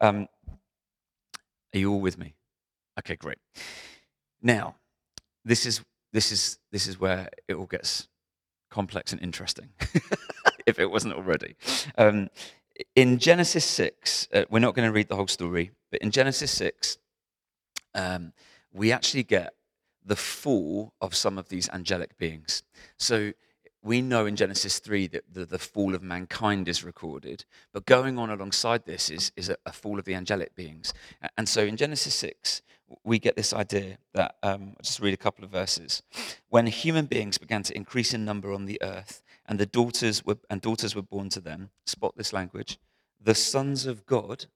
Um, 0.00 0.28
are 1.74 1.78
you 1.78 1.92
all 1.92 2.00
with 2.00 2.18
me? 2.18 2.34
Okay, 3.00 3.16
great. 3.16 3.38
Now, 4.40 4.76
this 5.44 5.66
is, 5.66 5.82
this 6.12 6.30
is, 6.30 6.58
this 6.70 6.86
is 6.86 7.00
where 7.00 7.28
it 7.48 7.54
all 7.54 7.66
gets 7.66 8.06
complex 8.70 9.12
and 9.12 9.20
interesting, 9.20 9.70
if 10.66 10.78
it 10.78 10.88
wasn't 10.88 11.14
already. 11.14 11.56
Um, 11.98 12.30
in 12.94 13.18
Genesis 13.18 13.64
6, 13.64 14.28
uh, 14.32 14.44
we're 14.50 14.60
not 14.60 14.76
going 14.76 14.88
to 14.88 14.92
read 14.92 15.08
the 15.08 15.16
whole 15.16 15.26
story, 15.26 15.72
but 15.90 16.00
in 16.00 16.12
Genesis 16.12 16.52
6, 16.52 16.98
um, 17.94 18.32
we 18.72 18.92
actually 18.92 19.22
get 19.22 19.54
the 20.04 20.16
fall 20.16 20.92
of 21.00 21.14
some 21.14 21.38
of 21.38 21.48
these 21.48 21.68
angelic 21.70 22.16
beings. 22.18 22.62
So 22.96 23.32
we 23.82 24.00
know 24.00 24.26
in 24.26 24.36
Genesis 24.36 24.78
3 24.78 25.08
that 25.08 25.24
the, 25.32 25.44
the 25.44 25.58
fall 25.58 25.94
of 25.94 26.02
mankind 26.02 26.68
is 26.68 26.84
recorded, 26.84 27.44
but 27.72 27.86
going 27.86 28.18
on 28.18 28.30
alongside 28.30 28.84
this 28.84 29.10
is, 29.10 29.32
is 29.36 29.48
a, 29.48 29.56
a 29.66 29.72
fall 29.72 29.98
of 29.98 30.04
the 30.04 30.14
angelic 30.14 30.54
beings. 30.54 30.94
And 31.36 31.48
so 31.48 31.62
in 31.62 31.76
Genesis 31.76 32.14
6, 32.14 32.62
we 33.04 33.18
get 33.18 33.36
this 33.36 33.52
idea 33.52 33.98
that, 34.14 34.36
um, 34.42 34.74
I'll 34.76 34.82
just 34.82 35.00
read 35.00 35.14
a 35.14 35.18
couple 35.18 35.44
of 35.44 35.50
verses. 35.50 36.02
When 36.48 36.66
human 36.66 37.06
beings 37.06 37.38
began 37.38 37.62
to 37.64 37.76
increase 37.76 38.14
in 38.14 38.24
number 38.24 38.52
on 38.52 38.66
the 38.66 38.80
earth, 38.82 39.22
and 39.46 39.58
the 39.58 39.66
daughters 39.66 40.24
were, 40.24 40.38
and 40.48 40.60
daughters 40.60 40.94
were 40.94 41.02
born 41.02 41.28
to 41.30 41.40
them, 41.40 41.70
spot 41.84 42.14
this 42.16 42.32
language, 42.32 42.78
the 43.20 43.34
sons 43.34 43.86
of 43.86 44.06
God, 44.06 44.46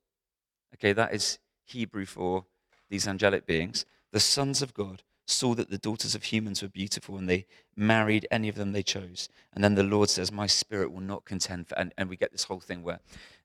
okay, 0.74 0.92
that 0.92 1.14
is 1.14 1.38
Hebrew 1.64 2.04
for 2.04 2.44
these 2.88 3.08
angelic 3.08 3.46
beings, 3.46 3.84
the 4.16 4.20
sons 4.20 4.62
of 4.62 4.72
God 4.72 5.02
saw 5.26 5.54
that 5.54 5.68
the 5.68 5.76
daughters 5.76 6.14
of 6.14 6.22
humans 6.22 6.62
were 6.62 6.68
beautiful 6.68 7.18
and 7.18 7.28
they 7.28 7.44
married 7.76 8.26
any 8.30 8.48
of 8.48 8.54
them 8.54 8.72
they 8.72 8.82
chose. 8.82 9.28
And 9.52 9.62
then 9.62 9.74
the 9.74 9.82
Lord 9.82 10.08
says, 10.08 10.32
My 10.32 10.46
spirit 10.46 10.90
will 10.90 11.02
not 11.02 11.26
contend 11.26 11.68
for. 11.68 11.78
And, 11.78 11.92
and 11.98 12.08
we 12.08 12.16
get 12.16 12.32
this 12.32 12.44
whole 12.44 12.60
thing 12.60 12.82
where 12.82 13.00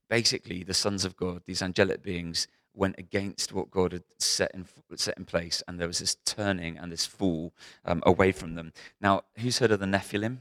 basically 0.10 0.64
the 0.64 0.74
sons 0.74 1.04
of 1.04 1.18
God, 1.18 1.42
these 1.46 1.62
angelic 1.62 2.02
beings, 2.02 2.48
went 2.74 2.96
against 2.98 3.52
what 3.52 3.70
God 3.70 3.92
had 3.92 4.04
set 4.18 4.52
in, 4.54 4.66
set 4.96 5.18
in 5.18 5.26
place. 5.26 5.62
And 5.68 5.78
there 5.78 5.90
was 5.90 6.00
this 6.00 6.16
turning 6.24 6.78
and 6.78 6.90
this 6.90 7.06
fall 7.06 7.52
um, 7.84 8.02
away 8.06 8.32
from 8.32 8.56
them. 8.56 8.72
Now, 9.02 9.24
who's 9.40 9.60
heard 9.60 9.72
of 9.72 9.82
the 9.82 9.86
Nephilim? 9.86 10.38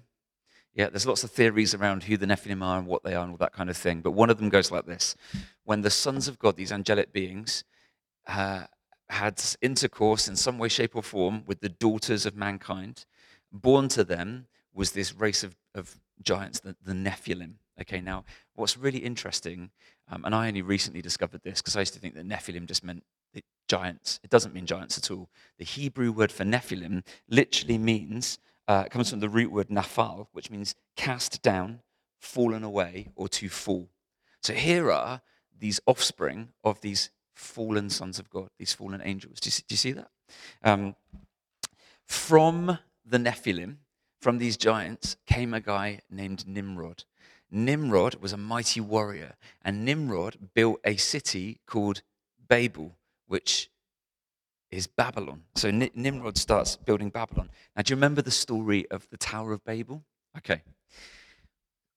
Yeah, 0.74 0.90
there's 0.90 1.08
lots 1.08 1.24
of 1.24 1.32
theories 1.32 1.74
around 1.74 2.04
who 2.04 2.16
the 2.16 2.26
Nephilim 2.26 2.62
are 2.62 2.78
and 2.78 2.86
what 2.86 3.02
they 3.02 3.16
are 3.16 3.24
and 3.24 3.32
all 3.32 3.38
that 3.38 3.52
kind 3.52 3.68
of 3.68 3.76
thing. 3.76 4.00
But 4.00 4.12
one 4.12 4.30
of 4.30 4.38
them 4.38 4.48
goes 4.48 4.70
like 4.70 4.86
this 4.86 5.16
When 5.64 5.80
the 5.80 5.90
sons 5.90 6.28
of 6.28 6.38
God, 6.38 6.54
these 6.54 6.70
angelic 6.70 7.12
beings, 7.12 7.64
uh, 8.28 8.66
had 9.10 9.40
intercourse 9.60 10.28
in 10.28 10.36
some 10.36 10.58
way, 10.58 10.68
shape, 10.68 10.96
or 10.96 11.02
form 11.02 11.42
with 11.46 11.60
the 11.60 11.68
daughters 11.68 12.26
of 12.26 12.36
mankind. 12.36 13.04
Born 13.52 13.88
to 13.88 14.04
them 14.04 14.46
was 14.72 14.92
this 14.92 15.14
race 15.14 15.42
of, 15.42 15.56
of 15.74 15.98
giants, 16.22 16.60
the, 16.60 16.76
the 16.84 16.92
Nephilim. 16.92 17.54
Okay, 17.80 18.00
now 18.00 18.24
what's 18.54 18.76
really 18.76 18.98
interesting, 18.98 19.70
um, 20.10 20.24
and 20.24 20.34
I 20.34 20.48
only 20.48 20.62
recently 20.62 21.00
discovered 21.00 21.42
this 21.42 21.60
because 21.60 21.76
I 21.76 21.80
used 21.80 21.94
to 21.94 21.98
think 21.98 22.14
that 22.14 22.28
Nephilim 22.28 22.66
just 22.66 22.84
meant 22.84 23.02
giants. 23.70 24.18
It 24.24 24.30
doesn't 24.30 24.52
mean 24.52 24.66
giants 24.66 24.98
at 24.98 25.10
all. 25.10 25.28
The 25.58 25.64
Hebrew 25.64 26.10
word 26.10 26.32
for 26.32 26.44
Nephilim 26.44 27.04
literally 27.28 27.78
means, 27.78 28.38
uh, 28.66 28.84
comes 28.84 29.10
from 29.10 29.20
the 29.20 29.28
root 29.28 29.52
word 29.52 29.68
nafal, 29.68 30.26
which 30.32 30.50
means 30.50 30.74
cast 30.96 31.40
down, 31.40 31.80
fallen 32.18 32.64
away, 32.64 33.08
or 33.14 33.28
to 33.28 33.48
fall. 33.48 33.88
So 34.42 34.54
here 34.54 34.90
are 34.90 35.22
these 35.58 35.80
offspring 35.86 36.48
of 36.64 36.80
these 36.80 37.10
fallen 37.40 37.90
sons 37.90 38.18
of 38.18 38.30
God, 38.30 38.48
these 38.58 38.72
fallen 38.72 39.00
angels. 39.02 39.40
Do 39.40 39.48
you 39.48 39.52
see, 39.52 39.64
do 39.66 39.72
you 39.72 39.76
see 39.76 39.92
that? 39.92 40.10
Um, 40.62 40.94
from 42.06 42.78
the 43.04 43.18
Nephilim, 43.18 43.76
from 44.20 44.38
these 44.38 44.56
giants, 44.56 45.16
came 45.26 45.54
a 45.54 45.60
guy 45.60 46.00
named 46.10 46.46
Nimrod. 46.46 47.04
Nimrod 47.50 48.16
was 48.16 48.32
a 48.32 48.36
mighty 48.36 48.80
warrior, 48.80 49.34
and 49.62 49.84
Nimrod 49.84 50.50
built 50.54 50.80
a 50.84 50.96
city 50.96 51.60
called 51.66 52.02
Babel, 52.48 52.96
which 53.26 53.70
is 54.70 54.86
Babylon. 54.86 55.42
So 55.56 55.70
Nimrod 55.70 56.36
starts 56.36 56.76
building 56.76 57.10
Babylon. 57.10 57.50
Now, 57.74 57.82
do 57.82 57.90
you 57.90 57.96
remember 57.96 58.22
the 58.22 58.30
story 58.30 58.88
of 58.90 59.08
the 59.10 59.16
Tower 59.16 59.52
of 59.52 59.64
Babel? 59.64 60.04
Okay 60.36 60.62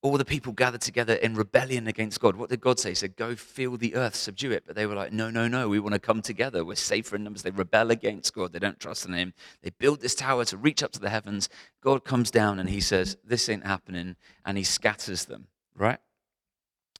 all 0.04 0.18
the 0.18 0.24
people 0.24 0.52
gathered 0.52 0.82
together 0.82 1.14
in 1.14 1.34
rebellion 1.34 1.86
against 1.86 2.20
God. 2.20 2.36
What 2.36 2.50
did 2.50 2.60
God 2.60 2.78
say? 2.78 2.90
He 2.90 2.94
said, 2.94 3.16
Go 3.16 3.34
fill 3.34 3.78
the 3.78 3.94
earth, 3.94 4.14
subdue 4.14 4.52
it. 4.52 4.64
But 4.66 4.76
they 4.76 4.84
were 4.84 4.94
like, 4.94 5.14
No, 5.14 5.30
no, 5.30 5.48
no, 5.48 5.66
we 5.66 5.80
want 5.80 5.94
to 5.94 5.98
come 5.98 6.20
together. 6.20 6.62
We're 6.62 6.74
safer 6.74 7.16
in 7.16 7.24
numbers. 7.24 7.42
They 7.42 7.50
rebel 7.50 7.90
against 7.90 8.34
God. 8.34 8.52
They 8.52 8.58
don't 8.58 8.78
trust 8.78 9.06
in 9.06 9.14
Him. 9.14 9.32
They 9.62 9.70
build 9.70 10.02
this 10.02 10.14
tower 10.14 10.44
to 10.44 10.58
reach 10.58 10.82
up 10.82 10.92
to 10.92 11.00
the 11.00 11.08
heavens. 11.08 11.48
God 11.80 12.04
comes 12.04 12.30
down 12.30 12.58
and 12.58 12.68
He 12.68 12.82
says, 12.82 13.16
This 13.24 13.48
ain't 13.48 13.64
happening. 13.64 14.16
And 14.44 14.58
He 14.58 14.64
scatters 14.64 15.24
them, 15.24 15.46
right? 15.74 15.98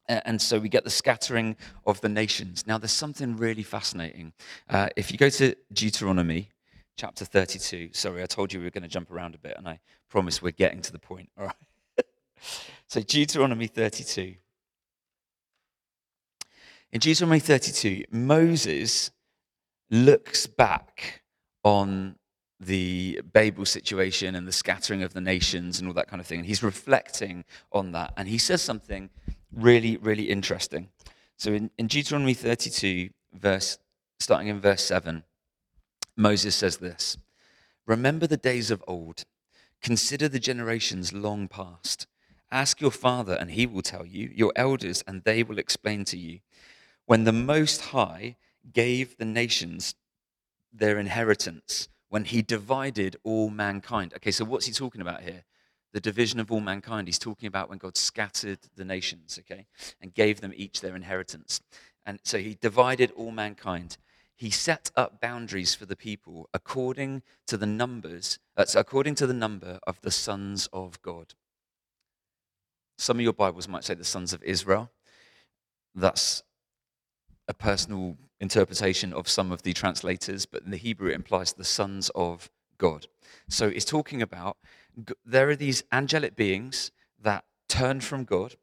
And 0.09 0.41
so 0.41 0.59
we 0.59 0.71
get 0.71 0.85
the 0.85 0.91
scattering 0.91 1.57
of 1.87 2.01
the 2.01 2.09
nations. 2.09 2.67
Now, 2.67 2.79
there's 2.79 2.93
something 2.93 3.37
really 3.37 3.63
fascinating. 3.63 4.33
Uh, 4.69 4.89
if 4.97 5.13
you 5.13 5.19
go 5.19 5.29
to 5.29 5.55
Deuteronomy 5.75 6.49
chapter 6.97 7.27
32, 7.27 7.91
sorry, 7.93 8.23
I 8.23 8.27
told 8.27 8.53
you 8.53 8.61
we 8.61 8.65
were 8.65 8.71
going 8.71 8.83
to 8.83 8.89
jump 8.89 9.11
around 9.11 9.35
a 9.35 9.39
bit, 9.39 9.55
and 9.59 9.69
I 9.69 9.81
promise 10.09 10.41
we're 10.41 10.53
getting 10.53 10.81
to 10.83 10.93
the 10.93 10.99
point, 10.99 11.29
all 11.39 11.47
right? 11.47 11.57
So, 12.89 13.01
Deuteronomy 13.01 13.67
32. 13.67 14.35
In 16.93 17.01
Deuteronomy 17.01 17.41
32, 17.41 18.05
Moses 18.11 19.11
looks 19.91 20.47
back 20.47 21.23
on 21.65 22.17
the 22.61 23.21
Babel 23.33 23.65
situation 23.65 24.35
and 24.35 24.47
the 24.47 24.53
scattering 24.53 25.03
of 25.03 25.13
the 25.13 25.21
nations 25.21 25.79
and 25.79 25.89
all 25.89 25.95
that 25.95 26.09
kind 26.09 26.21
of 26.21 26.27
thing. 26.27 26.39
And 26.39 26.47
he's 26.47 26.63
reflecting 26.63 27.45
on 27.73 27.93
that. 27.93 28.13
And 28.17 28.29
he 28.29 28.39
says 28.39 28.63
something 28.63 29.11
really, 29.53 29.97
really 29.97 30.31
interesting. 30.31 30.89
So 31.37 31.53
in, 31.53 31.71
in 31.79 31.89
Deuteronomy 31.89 32.35
32, 32.35 33.11
verse, 33.33 33.79
starting 34.21 34.49
in 34.49 34.61
verse 34.61 34.83
7, 34.83 35.25
Moses 36.17 36.55
says 36.55 36.79
this 36.79 37.17
Remember 37.87 38.27
the 38.27 38.37
days 38.37 38.71
of 38.71 38.85
old, 38.87 39.25
consider 39.83 40.29
the 40.29 40.39
generations 40.39 41.13
long 41.13 41.49
past. 41.49 42.07
Ask 42.55 42.81
your 42.81 42.93
father, 42.93 43.35
and 43.35 43.51
he 43.51 43.67
will 43.67 43.83
tell 43.83 44.07
you, 44.07 44.31
your 44.33 44.53
elders, 44.55 45.03
and 45.09 45.25
they 45.25 45.43
will 45.43 45.59
explain 45.59 46.05
to 46.05 46.17
you. 46.17 46.39
When 47.05 47.25
the 47.25 47.33
Most 47.33 47.81
High 47.87 48.37
gave 48.73 49.17
the 49.17 49.25
nations 49.25 49.97
their 50.73 51.01
inheritance, 51.01 51.89
when 52.11 52.25
he 52.27 52.43
divided 52.43 53.17
all 53.25 53.51
mankind. 53.51 54.13
Okay, 54.15 54.31
so 54.31 54.45
what's 54.45 54.67
he 54.67 54.73
talking 54.73 55.01
about 55.01 55.23
here? 55.23 55.43
The 55.93 56.01
division 56.01 56.39
of 56.39 56.53
all 56.53 56.61
mankind. 56.61 57.09
He's 57.09 57.19
talking 57.19 57.49
about 57.49 57.69
when 57.69 57.79
God 57.79 57.97
scattered 57.97 58.61
the 58.77 58.85
nations, 58.85 59.37
okay, 59.41 59.67
and 60.01 60.15
gave 60.15 60.41
them 60.41 60.53
each 60.55 60.81
their 60.81 60.95
inheritance. 60.95 61.61
And 62.07 62.21
so 62.23 62.39
he 62.39 62.57
divided 62.61 63.11
all 63.17 63.33
mankind. 63.33 63.99
He 64.37 64.51
set 64.51 64.93
up 64.95 65.21
boundaries 65.21 65.75
for 65.75 65.87
the 65.87 65.97
people 65.97 66.49
according 66.55 67.25
to 67.49 67.57
the 67.57 67.67
numbers, 67.67 68.39
uh, 68.57 68.65
according 68.77 69.17
to 69.17 69.27
the 69.27 69.35
number 69.35 69.81
of 69.89 70.01
the 70.03 70.13
sons 70.13 70.69
of 70.73 71.03
God. 71.03 71.35
Some 72.97 73.19
of 73.19 73.23
your 73.23 73.33
Bibles 73.33 73.69
might 73.69 73.85
say 73.85 73.95
the 73.95 74.05
sons 74.05 74.33
of 74.33 74.43
Israel. 74.43 74.91
That's 75.95 76.43
a 77.49 77.55
personal 77.55 78.17
interpretation 78.41 79.13
of 79.13 79.29
some 79.29 79.53
of 79.53 79.63
the 79.63 79.73
translators, 79.73 80.47
but 80.47 80.63
in 80.63 80.71
the 80.71 80.77
Hebrew 80.77 81.11
it 81.11 81.15
implies 81.15 81.53
the 81.53 81.65
sons 81.65 82.11
of 82.15 82.51
God. 82.79 83.07
So 83.49 83.69
it's 83.69 83.85
talking 83.85 84.23
about 84.23 84.57
there 85.25 85.49
are 85.49 85.57
these 85.57 85.85
angelic 85.93 86.37
beings 86.37 86.91
that 87.21 87.45
turned 87.69 88.05
from 88.05 88.25
God, 88.25 88.57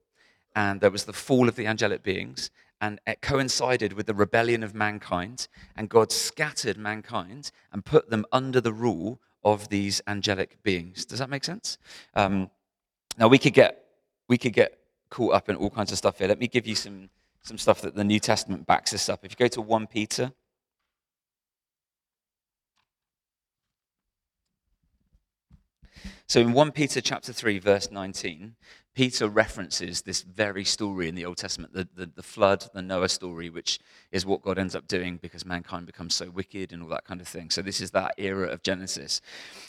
and 0.56 0.82
there 0.82 0.92
was 0.92 1.06
the 1.06 1.14
fall 1.14 1.48
of 1.48 1.56
the 1.56 1.68
angelic 1.68 2.04
beings, 2.04 2.52
and 2.80 3.00
it 3.06 3.22
coincided 3.22 3.94
with 3.94 4.06
the 4.06 4.14
rebellion 4.14 4.64
of 4.64 4.74
mankind, 4.74 5.48
and 5.76 5.90
God 5.90 6.12
scattered 6.12 6.78
mankind 6.78 7.52
and 7.72 7.86
put 7.86 8.10
them 8.10 8.26
under 8.32 8.62
the 8.62 8.74
rule 8.74 9.20
of 9.44 9.70
these 9.70 10.02
angelic 10.08 10.62
beings. 10.64 11.06
Does 11.06 11.20
that 11.20 11.30
make 11.30 11.44
sense? 11.44 11.78
Um, 12.16 12.50
now 13.18 13.28
we 13.28 13.38
could 13.38 13.54
get 13.54 13.81
we 14.32 14.38
could 14.38 14.54
get 14.54 14.80
caught 15.10 15.34
up 15.34 15.50
in 15.50 15.58
all 15.58 15.70
kinds 15.70 15.92
of 15.92 15.98
stuff 15.98 16.18
here. 16.18 16.30
Let 16.30 16.40
me 16.40 16.48
give 16.48 16.66
you 16.66 16.74
some 16.74 17.10
some 17.42 17.58
stuff 17.58 17.82
that 17.82 17.96
the 17.96 18.04
New 18.06 18.20
Testament 18.20 18.66
backs 18.66 18.94
us 18.94 19.10
up. 19.10 19.26
If 19.26 19.32
you 19.32 19.36
go 19.36 19.50
to 19.50 19.62
1 19.62 19.88
Peter 19.88 20.32
So 26.28 26.40
in 26.40 26.54
1 26.54 26.72
Peter 26.72 27.02
chapter 27.02 27.34
3 27.34 27.60
verse 27.60 27.92
19, 27.92 28.56
Peter 28.96 29.28
references 29.28 30.02
this 30.02 30.22
very 30.22 30.64
story 30.64 31.10
in 31.10 31.16
the 31.16 31.26
Old 31.26 31.36
Testament, 31.36 31.74
the, 31.74 31.90
the, 31.94 32.10
the, 32.16 32.24
flood, 32.24 32.64
the 32.74 32.82
Noah 32.82 33.10
story, 33.10 33.50
which 33.50 33.80
is 34.14 34.26
what 34.26 34.42
God 34.42 34.58
ends 34.58 34.74
up 34.74 34.88
doing 34.88 35.18
because 35.22 35.46
mankind 35.46 35.88
becomes 35.88 36.16
so 36.16 36.30
wicked 36.30 36.72
and 36.72 36.82
all 36.82 36.88
that 36.88 37.04
kind 37.04 37.20
of 37.20 37.28
thing. 37.28 37.50
So 37.50 37.62
this 37.62 37.82
is 37.82 37.92
that 37.92 38.14
era 38.18 38.48
of 38.48 38.64
Genesis. 38.64 39.20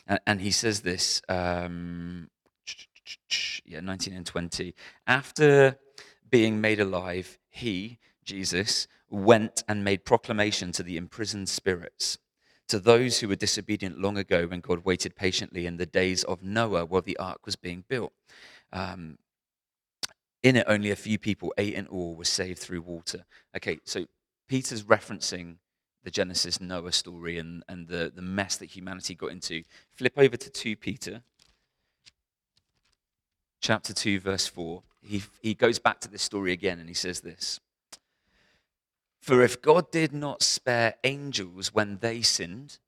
And, 0.07 0.21
and 0.25 0.41
he 0.41 0.53
says 0.53 0.83
this, 0.83 1.21
um, 1.29 2.29
yeah, 3.65 3.81
19 3.81 4.15
and 4.15 4.27
20. 4.27 4.75
After 5.07 5.79
being 6.31 6.61
made 6.61 6.81
alive, 6.81 7.39
he, 7.51 7.99
Jesus, 8.25 8.87
went 9.11 9.63
and 9.69 9.85
made 9.85 10.05
proclamation 10.05 10.73
to 10.73 10.83
the 10.83 10.97
imprisoned 10.97 11.49
spirits 11.49 12.19
to 12.69 12.79
those 12.79 13.21
who 13.21 13.29
were 13.29 13.37
disobedient 13.37 13.99
long 13.99 14.17
ago 14.17 14.47
when 14.47 14.61
God 14.61 14.85
waited 14.85 15.15
patiently 15.15 15.67
in 15.67 15.77
the 15.77 15.85
days 15.85 16.25
of 16.25 16.43
Noah 16.43 16.87
while 16.87 17.03
the 17.03 17.19
ark 17.19 17.45
was 17.45 17.55
being 17.55 17.85
built. 17.87 18.13
Um, 18.73 19.19
in 20.43 20.57
it, 20.57 20.65
only 20.67 20.91
a 20.91 20.97
few 20.97 21.19
people, 21.19 21.53
eight 21.59 21.75
in 21.75 21.87
all, 21.89 22.17
were 22.17 22.25
saved 22.25 22.59
through 22.59 22.81
water. 22.81 23.27
Okay, 23.55 23.79
so 23.85 24.07
Peter's 24.49 24.85
referencing 24.85 25.57
the 26.03 26.11
Genesis 26.11 26.61
Noah 26.61 26.93
story 26.93 27.39
and, 27.39 27.63
and 27.69 27.87
the, 27.87 28.11
the 28.15 28.23
mess 28.23 28.57
that 28.57 28.71
humanity 28.71 29.15
got 29.15 29.31
into. 29.31 29.63
Flip 29.95 30.15
over 30.17 30.37
to 30.37 30.51
2 30.51 30.77
Peter, 30.77 31.23
chapter 33.63 33.95
2, 33.95 34.21
verse 34.21 34.47
4. 34.47 34.83
He, 35.01 35.23
he 35.41 35.55
goes 35.55 35.79
back 35.79 36.01
to 36.01 36.09
this 36.09 36.23
story 36.23 36.53
again 36.53 36.79
and 36.79 36.89
he 36.89 36.95
says 36.95 37.23
this 37.23 37.59
for 39.23 39.41
if 39.41 39.63
God 39.63 39.93
did 39.93 40.13
not 40.13 40.43
spare 40.43 40.97
angels 41.05 41.73
when 41.73 41.99
they 41.99 42.23
sinned, 42.23 42.79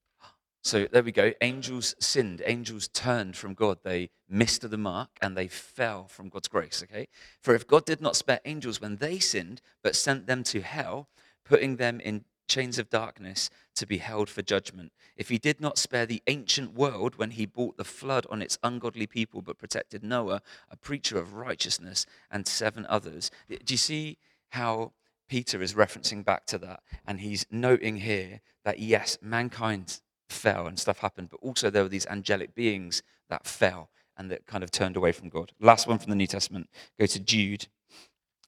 so 0.62 0.88
there 0.90 1.04
we 1.04 1.12
go. 1.12 1.32
Angels 1.40 1.94
sinned. 2.00 2.42
Angels 2.44 2.88
turned 2.88 3.36
from 3.36 3.54
God. 3.54 3.78
They 3.84 4.10
missed 4.28 4.68
the 4.68 4.76
mark 4.76 5.10
and 5.22 5.36
they 5.36 5.46
fell 5.46 6.08
from 6.08 6.28
God's 6.28 6.48
grace. 6.48 6.82
Okay? 6.82 7.06
For 7.40 7.54
if 7.54 7.68
God 7.68 7.84
did 7.84 8.00
not 8.00 8.16
spare 8.16 8.40
angels 8.44 8.80
when 8.80 8.96
they 8.96 9.20
sinned, 9.20 9.60
but 9.82 9.94
sent 9.94 10.26
them 10.26 10.42
to 10.44 10.60
hell, 10.60 11.08
putting 11.44 11.76
them 11.76 12.00
in 12.00 12.24
chains 12.48 12.78
of 12.78 12.90
darkness 12.90 13.50
to 13.76 13.86
be 13.86 13.98
held 13.98 14.28
for 14.28 14.42
judgment. 14.42 14.92
If 15.16 15.28
he 15.28 15.38
did 15.38 15.60
not 15.60 15.78
spare 15.78 16.06
the 16.06 16.22
ancient 16.26 16.74
world 16.74 17.16
when 17.16 17.32
he 17.32 17.46
brought 17.46 17.76
the 17.76 17.84
flood 17.84 18.26
on 18.30 18.42
its 18.42 18.58
ungodly 18.62 19.06
people, 19.06 19.42
but 19.42 19.58
protected 19.58 20.02
Noah, 20.02 20.42
a 20.70 20.76
preacher 20.76 21.18
of 21.18 21.34
righteousness, 21.34 22.06
and 22.30 22.46
seven 22.46 22.86
others. 22.88 23.30
Do 23.48 23.58
you 23.68 23.76
see 23.76 24.18
how 24.50 24.92
Peter 25.28 25.62
is 25.62 25.74
referencing 25.74 26.24
back 26.24 26.46
to 26.46 26.58
that, 26.58 26.80
and 27.06 27.20
he's 27.20 27.46
noting 27.50 27.96
here 27.96 28.40
that 28.64 28.78
yes, 28.78 29.18
mankind 29.22 30.00
fell 30.28 30.66
and 30.66 30.78
stuff 30.78 30.98
happened, 30.98 31.30
but 31.30 31.40
also 31.40 31.70
there 31.70 31.82
were 31.82 31.88
these 31.88 32.06
angelic 32.06 32.54
beings 32.54 33.02
that 33.28 33.46
fell 33.46 33.90
and 34.16 34.30
that 34.30 34.46
kind 34.46 34.62
of 34.62 34.70
turned 34.70 34.96
away 34.96 35.12
from 35.12 35.28
God. 35.28 35.52
Last 35.60 35.86
one 35.86 35.98
from 35.98 36.10
the 36.10 36.16
New 36.16 36.26
Testament. 36.26 36.68
Go 36.98 37.06
to 37.06 37.20
Jude, 37.20 37.66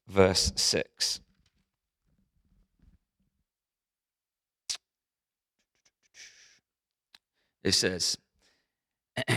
verse 0.07 0.53
6. 0.55 1.21
It 7.67 7.75
says, 7.75 8.17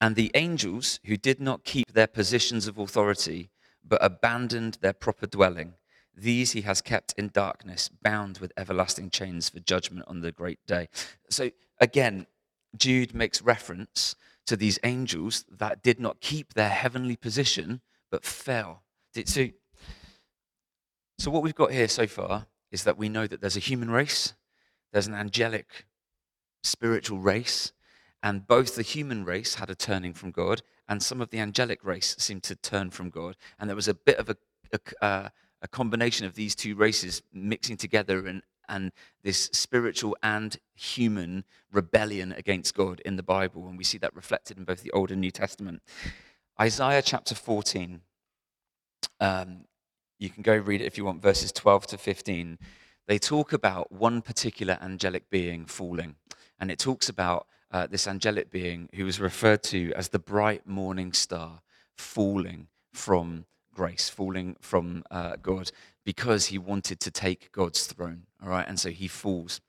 And 0.00 0.14
the 0.14 0.30
angels 0.34 1.00
who 1.06 1.16
did 1.16 1.40
not 1.40 1.64
keep 1.64 1.92
their 1.92 2.06
positions 2.06 2.68
of 2.68 2.78
authority, 2.78 3.50
but 3.84 3.98
abandoned 4.00 4.78
their 4.80 4.92
proper 4.92 5.26
dwelling, 5.26 5.74
these 6.16 6.52
he 6.52 6.60
has 6.60 6.80
kept 6.80 7.14
in 7.18 7.30
darkness, 7.32 7.88
bound 7.88 8.38
with 8.38 8.52
everlasting 8.56 9.10
chains 9.10 9.48
for 9.48 9.58
judgment 9.58 10.06
on 10.06 10.20
the 10.20 10.30
great 10.30 10.60
day. 10.68 10.88
So 11.30 11.50
again, 11.80 12.28
Jude 12.76 13.12
makes 13.12 13.42
reference 13.42 14.14
to 14.46 14.56
these 14.56 14.78
angels 14.84 15.44
that 15.50 15.82
did 15.82 15.98
not 15.98 16.20
keep 16.20 16.54
their 16.54 16.68
heavenly 16.68 17.16
position 17.16 17.80
but 18.08 18.24
fell. 18.24 18.84
So, 19.24 19.48
so 21.18 21.30
what 21.32 21.42
we've 21.42 21.56
got 21.56 21.72
here 21.72 21.88
so 21.88 22.06
far 22.06 22.46
is 22.70 22.84
that 22.84 22.96
we 22.96 23.08
know 23.08 23.26
that 23.26 23.40
there's 23.40 23.56
a 23.56 23.60
human 23.60 23.90
race, 23.90 24.34
there's 24.92 25.08
an 25.08 25.14
angelic 25.14 25.86
spiritual 26.62 27.18
race, 27.18 27.72
and 28.22 28.46
both 28.46 28.74
the 28.74 28.82
human 28.82 29.24
race 29.24 29.56
had 29.56 29.70
a 29.70 29.74
turning 29.74 30.12
from 30.12 30.30
God, 30.30 30.62
and 30.88 31.02
some 31.02 31.20
of 31.20 31.30
the 31.30 31.38
angelic 31.38 31.84
race 31.84 32.16
seemed 32.18 32.42
to 32.44 32.56
turn 32.56 32.90
from 32.90 33.10
God. 33.10 33.36
And 33.58 33.68
there 33.68 33.76
was 33.76 33.88
a 33.88 33.94
bit 33.94 34.18
of 34.18 34.28
a, 34.30 34.36
a 34.72 35.04
uh, 35.04 35.28
a 35.62 35.68
combination 35.68 36.26
of 36.26 36.34
these 36.34 36.54
two 36.54 36.74
races 36.74 37.22
mixing 37.32 37.76
together 37.76 38.26
and, 38.26 38.42
and 38.68 38.92
this 39.22 39.50
spiritual 39.52 40.16
and 40.22 40.58
human 40.74 41.44
rebellion 41.72 42.32
against 42.32 42.74
God 42.74 43.00
in 43.00 43.16
the 43.16 43.22
Bible. 43.22 43.66
And 43.68 43.76
we 43.76 43.84
see 43.84 43.98
that 43.98 44.14
reflected 44.14 44.58
in 44.58 44.64
both 44.64 44.82
the 44.82 44.90
Old 44.92 45.10
and 45.10 45.20
New 45.20 45.30
Testament. 45.30 45.82
Isaiah 46.60 47.02
chapter 47.02 47.34
14, 47.34 48.00
um, 49.20 49.64
you 50.18 50.30
can 50.30 50.42
go 50.42 50.56
read 50.56 50.80
it 50.80 50.86
if 50.86 50.98
you 50.98 51.04
want, 51.04 51.22
verses 51.22 51.52
12 51.52 51.88
to 51.88 51.98
15. 51.98 52.58
They 53.06 53.18
talk 53.18 53.52
about 53.52 53.90
one 53.90 54.22
particular 54.22 54.78
angelic 54.80 55.30
being 55.30 55.64
falling. 55.64 56.16
And 56.60 56.70
it 56.70 56.78
talks 56.78 57.08
about 57.08 57.46
uh, 57.70 57.86
this 57.86 58.06
angelic 58.06 58.50
being 58.50 58.88
who 58.94 59.04
was 59.04 59.20
referred 59.20 59.62
to 59.64 59.92
as 59.94 60.08
the 60.08 60.18
bright 60.18 60.66
morning 60.66 61.12
star 61.12 61.60
falling 61.96 62.68
from 62.92 63.44
grace, 63.74 64.08
falling 64.08 64.56
from 64.60 65.04
uh, 65.10 65.36
God 65.40 65.70
because 66.04 66.46
he 66.46 66.58
wanted 66.58 67.00
to 67.00 67.10
take 67.10 67.52
God's 67.52 67.86
throne. 67.86 68.22
All 68.42 68.48
right, 68.48 68.66
and 68.66 68.80
so 68.80 68.90
he 68.90 69.08
falls. 69.08 69.60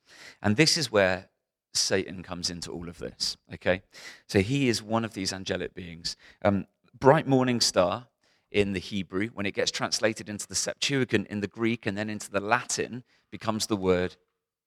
And 0.41 0.55
this 0.55 0.77
is 0.77 0.91
where 0.91 1.27
Satan 1.73 2.23
comes 2.23 2.49
into 2.49 2.71
all 2.71 2.87
of 2.87 2.97
this. 2.97 3.37
Okay, 3.53 3.81
so 4.27 4.39
he 4.39 4.69
is 4.69 4.81
one 4.81 5.05
of 5.05 5.13
these 5.13 5.33
angelic 5.33 5.73
beings. 5.73 6.15
Um, 6.43 6.65
bright 6.97 7.27
morning 7.27 7.61
star 7.61 8.07
in 8.51 8.73
the 8.73 8.79
Hebrew, 8.79 9.27
when 9.33 9.45
it 9.45 9.53
gets 9.53 9.69
translated 9.69 10.29
into 10.29 10.47
the 10.47 10.55
Septuagint 10.55 11.27
in 11.27 11.41
the 11.41 11.47
Greek 11.47 11.85
and 11.85 11.97
then 11.97 12.09
into 12.09 12.31
the 12.31 12.39
Latin, 12.39 13.03
becomes 13.31 13.67
the 13.67 13.75
word 13.75 14.15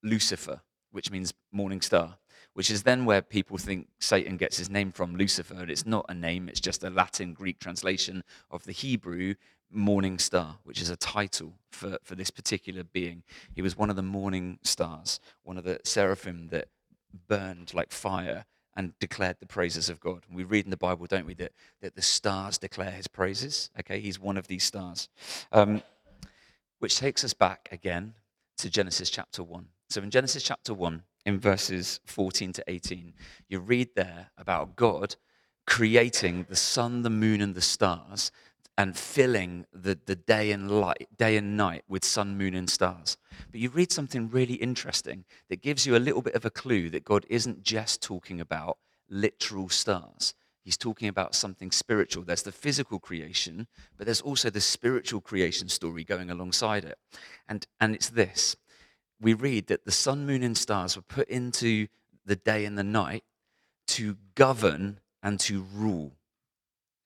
Lucifer, 0.03 0.61
which 0.93 1.11
means 1.11 1.33
morning 1.51 1.81
star 1.81 2.17
which 2.53 2.69
is 2.69 2.83
then 2.83 3.05
where 3.05 3.21
people 3.21 3.57
think 3.57 3.87
Satan 3.99 4.37
gets 4.37 4.57
his 4.57 4.69
name 4.69 4.91
from, 4.91 5.15
Lucifer. 5.15 5.55
And 5.55 5.69
It's 5.69 5.85
not 5.85 6.05
a 6.07 6.13
name, 6.13 6.47
it's 6.47 6.59
just 6.59 6.83
a 6.83 6.89
Latin 6.89 7.33
Greek 7.33 7.59
translation 7.59 8.23
of 8.51 8.63
the 8.63 8.71
Hebrew 8.71 9.35
morning 9.71 10.19
star, 10.19 10.57
which 10.63 10.79
is 10.79 10.89
a 10.89 10.95
title 10.95 11.53
for, 11.71 11.97
for 12.03 12.15
this 12.15 12.29
particular 12.29 12.83
being. 12.83 13.23
He 13.55 13.61
was 13.61 13.75
one 13.75 13.89
of 13.89 13.95
the 13.95 14.03
morning 14.03 14.59
stars, 14.61 15.19
one 15.41 15.57
of 15.57 15.63
the 15.63 15.79
seraphim 15.83 16.49
that 16.49 16.67
burned 17.27 17.73
like 17.73 17.91
fire 17.91 18.45
and 18.75 18.97
declared 18.99 19.37
the 19.39 19.45
praises 19.45 19.89
of 19.89 19.99
God. 19.99 20.23
We 20.31 20.43
read 20.43 20.65
in 20.65 20.71
the 20.71 20.77
Bible, 20.77 21.05
don't 21.07 21.25
we, 21.25 21.33
that, 21.35 21.53
that 21.81 21.95
the 21.95 22.01
stars 22.01 22.57
declare 22.57 22.91
his 22.91 23.07
praises. 23.07 23.69
Okay, 23.79 23.99
he's 23.99 24.19
one 24.19 24.37
of 24.37 24.47
these 24.47 24.63
stars. 24.63 25.09
Um, 25.51 25.83
which 26.79 26.97
takes 26.97 27.23
us 27.23 27.33
back 27.33 27.69
again 27.71 28.13
to 28.57 28.69
Genesis 28.69 29.09
chapter 29.09 29.41
1. 29.43 29.67
So 29.93 30.01
in 30.01 30.09
Genesis 30.09 30.41
chapter 30.41 30.73
1, 30.73 31.03
in 31.27 31.39
verses 31.39 31.99
14 32.05 32.51
to 32.53 32.63
18, 32.65 33.13
you 33.47 33.59
read 33.59 33.89
there 33.95 34.31
about 34.39 34.75
God 34.75 35.17
creating 35.67 36.47
the 36.49 36.55
sun, 36.55 37.03
the 37.03 37.11
moon, 37.11 37.41
and 37.41 37.53
the 37.53 37.61
stars 37.61 38.31
and 38.75 38.97
filling 38.97 39.67
the, 39.71 39.99
the 40.07 40.15
day 40.15 40.51
and 40.51 40.71
light, 40.71 41.07
day 41.15 41.37
and 41.37 41.55
night 41.55 41.83
with 41.87 42.03
sun, 42.03 42.39
moon, 42.39 42.55
and 42.55 42.71
stars. 42.71 43.17
But 43.51 43.61
you 43.61 43.69
read 43.69 43.91
something 43.91 44.31
really 44.31 44.55
interesting 44.55 45.25
that 45.49 45.61
gives 45.61 45.85
you 45.85 45.95
a 45.95 45.97
little 45.97 46.23
bit 46.23 46.33
of 46.33 46.43
a 46.43 46.49
clue 46.49 46.89
that 46.89 47.05
God 47.05 47.27
isn't 47.29 47.61
just 47.61 48.01
talking 48.01 48.41
about 48.41 48.79
literal 49.11 49.69
stars. 49.69 50.33
He's 50.63 50.77
talking 50.77 51.07
about 51.07 51.35
something 51.35 51.69
spiritual. 51.69 52.23
There's 52.23 52.41
the 52.41 52.51
physical 52.51 52.97
creation, 52.97 53.67
but 53.95 54.05
there's 54.05 54.21
also 54.21 54.49
the 54.49 54.59
spiritual 54.59 55.21
creation 55.21 55.69
story 55.69 56.03
going 56.03 56.31
alongside 56.31 56.83
it. 56.83 56.97
And, 57.47 57.67
and 57.79 57.93
it's 57.93 58.09
this 58.09 58.55
we 59.23 59.33
read 59.33 59.67
that 59.67 59.85
the 59.85 59.91
sun, 59.91 60.25
moon, 60.25 60.43
and 60.43 60.57
stars 60.57 60.95
were 60.95 61.01
put 61.01 61.27
into 61.29 61.87
the 62.25 62.35
day 62.35 62.65
and 62.65 62.77
the 62.77 62.83
night 62.83 63.23
to 63.87 64.17
govern 64.35 64.99
and 65.21 65.39
to 65.39 65.65
rule. 65.73 66.13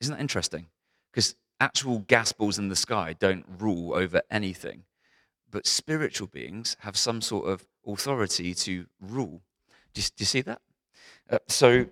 Isn't 0.01 0.13
that 0.15 0.21
interesting? 0.21 0.67
Because 1.11 1.35
actual 1.59 1.99
gas 1.99 2.31
balls 2.31 2.59
in 2.59 2.69
the 2.69 2.75
sky 2.75 3.15
don't 3.17 3.45
rule 3.59 3.93
over 3.93 4.21
anything. 4.29 4.83
but 5.49 5.65
spiritual 5.65 6.27
beings 6.27 6.75
have 6.79 6.97
some 6.97 7.21
sort 7.21 7.47
of 7.47 7.65
authority 7.85 8.53
to 8.53 8.85
rule. 8.99 9.41
Do 9.93 10.01
you, 10.01 10.07
do 10.15 10.21
you 10.21 10.25
see 10.25 10.41
that? 10.41 10.61
Uh, 11.29 11.39
so 11.47 11.87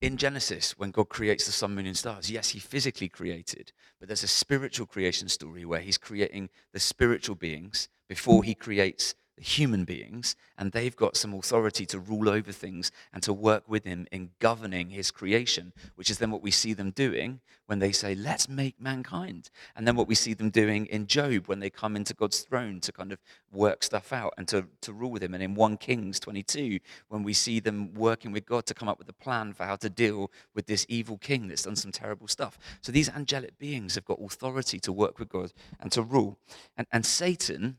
in 0.00 0.16
Genesis, 0.16 0.78
when 0.78 0.90
God 0.90 1.08
creates 1.08 1.46
the 1.46 1.52
sun, 1.52 1.74
moon, 1.74 1.86
and 1.86 1.96
stars, 1.96 2.30
yes, 2.30 2.50
he 2.50 2.58
physically 2.58 3.08
created, 3.08 3.72
but 3.98 4.08
there's 4.08 4.22
a 4.22 4.28
spiritual 4.28 4.86
creation 4.86 5.28
story 5.28 5.64
where 5.64 5.80
he's 5.80 5.98
creating 5.98 6.50
the 6.72 6.80
spiritual 6.80 7.36
beings 7.36 7.88
before 8.10 8.42
he 8.42 8.56
creates 8.56 9.14
human 9.40 9.84
beings, 9.84 10.36
and 10.58 10.72
they've 10.72 10.96
got 10.96 11.16
some 11.16 11.32
authority 11.32 11.86
to 11.86 11.98
rule 11.98 12.28
over 12.28 12.52
things 12.52 12.92
and 13.12 13.22
to 13.22 13.32
work 13.32 13.64
with 13.68 13.84
him 13.84 14.06
in 14.12 14.30
governing 14.38 14.90
his 14.90 15.10
creation, 15.10 15.72
which 15.94 16.10
is 16.10 16.18
then 16.18 16.30
what 16.30 16.42
we 16.42 16.50
see 16.50 16.72
them 16.72 16.90
doing 16.90 17.40
when 17.66 17.78
they 17.78 17.92
say, 17.92 18.14
Let's 18.14 18.48
make 18.48 18.80
mankind. 18.80 19.50
And 19.74 19.86
then 19.86 19.96
what 19.96 20.08
we 20.08 20.14
see 20.14 20.34
them 20.34 20.50
doing 20.50 20.86
in 20.86 21.06
Job 21.06 21.46
when 21.46 21.60
they 21.60 21.70
come 21.70 21.96
into 21.96 22.12
God's 22.12 22.40
throne 22.40 22.80
to 22.80 22.92
kind 22.92 23.12
of 23.12 23.18
work 23.52 23.82
stuff 23.82 24.12
out 24.12 24.34
and 24.36 24.46
to, 24.48 24.66
to 24.82 24.92
rule 24.92 25.12
with 25.12 25.22
him. 25.22 25.34
And 25.34 25.42
in 25.42 25.54
1 25.54 25.76
Kings 25.78 26.20
22, 26.20 26.80
when 27.08 27.22
we 27.22 27.32
see 27.32 27.60
them 27.60 27.94
working 27.94 28.32
with 28.32 28.44
God 28.44 28.66
to 28.66 28.74
come 28.74 28.88
up 28.88 28.98
with 28.98 29.08
a 29.08 29.14
plan 29.14 29.52
for 29.52 29.64
how 29.64 29.76
to 29.76 29.88
deal 29.88 30.30
with 30.54 30.66
this 30.66 30.84
evil 30.88 31.16
king 31.16 31.48
that's 31.48 31.62
done 31.62 31.76
some 31.76 31.92
terrible 31.92 32.28
stuff. 32.28 32.58
So 32.82 32.92
these 32.92 33.08
angelic 33.08 33.56
beings 33.58 33.94
have 33.94 34.04
got 34.04 34.18
authority 34.20 34.78
to 34.80 34.92
work 34.92 35.18
with 35.18 35.28
God 35.28 35.52
and 35.80 35.90
to 35.92 36.02
rule. 36.02 36.38
And, 36.76 36.86
and 36.92 37.06
Satan 37.06 37.76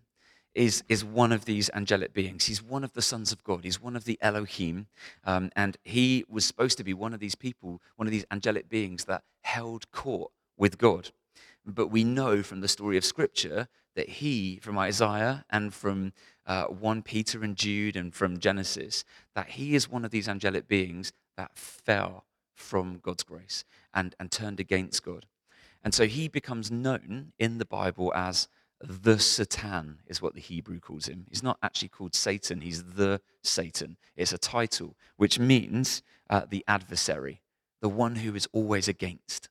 is, 0.54 0.84
is 0.90 1.04
one 1.04 1.32
of 1.32 1.46
these 1.46 1.70
angelic 1.74 2.14
beings. 2.14 2.46
He's 2.46 2.62
one 2.62 2.84
of 2.84 2.94
the 2.94 3.02
sons 3.02 3.32
of 3.32 3.44
God. 3.44 3.64
He's 3.64 3.82
one 3.82 3.96
of 3.96 4.06
the 4.06 4.18
Elohim. 4.22 4.88
Um, 5.24 5.52
and 5.56 5.78
he 5.84 6.26
was 6.28 6.46
supposed 6.46 6.78
to 6.78 6.84
be 6.84 6.94
one 6.94 7.14
of 7.14 7.20
these 7.20 7.36
people, 7.36 7.82
one 7.96 8.08
of 8.08 8.12
these 8.12 8.26
angelic 8.32 8.70
beings 8.70 9.06
that 9.06 9.24
held 9.42 9.92
court 9.92 10.32
with 10.58 10.78
God. 10.78 11.12
But 11.66 11.88
we 11.88 12.04
know 12.04 12.44
from 12.44 12.62
the 12.62 12.68
story 12.68 12.98
of 12.98 13.06
Scripture 13.06 13.68
that 13.96 14.10
he, 14.10 14.60
from 14.62 14.78
Isaiah 14.78 15.46
and 15.50 15.74
from 15.74 16.14
uh, 16.46 16.66
1 16.66 17.02
Peter 17.04 17.44
and 17.44 17.56
Jude 17.56 17.96
and 17.96 18.14
from 18.14 18.40
Genesis, 18.40 19.04
that 19.36 19.50
he 19.50 19.76
is 19.76 19.90
one 19.90 20.06
of 20.06 20.12
these 20.12 20.28
angelic 20.28 20.68
beings 20.68 21.14
that 21.38 21.52
fell 21.56 22.26
from 22.56 23.00
God's 23.02 23.24
grace 23.24 23.64
and, 23.94 24.16
and 24.20 24.32
turned 24.32 24.60
against 24.60 25.04
God. 25.04 25.26
And 25.84 25.94
so 25.94 26.06
he 26.06 26.28
becomes 26.28 26.70
known 26.72 27.34
in 27.40 27.58
the 27.58 27.66
Bible 27.66 28.14
as 28.16 28.48
the 28.84 29.20
Satan 29.20 30.00
is 30.08 30.22
what 30.22 30.34
the 30.34 30.42
Hebrew 30.42 30.80
calls 30.80 31.08
him. 31.08 31.26
He's 31.30 31.44
not 31.44 31.58
actually 31.62 31.90
called 31.90 32.16
Satan, 32.16 32.62
he's 32.62 32.84
the 32.84 33.22
Satan. 33.44 33.98
It's 34.16 34.34
a 34.34 34.38
title, 34.38 34.96
which 35.18 35.40
means 35.40 36.02
uh, 36.30 36.44
the 36.50 36.64
adversary, 36.68 37.42
the 37.82 37.90
one 37.90 38.16
who 38.18 38.36
is 38.36 38.48
always 38.52 38.88
against. 38.88 39.50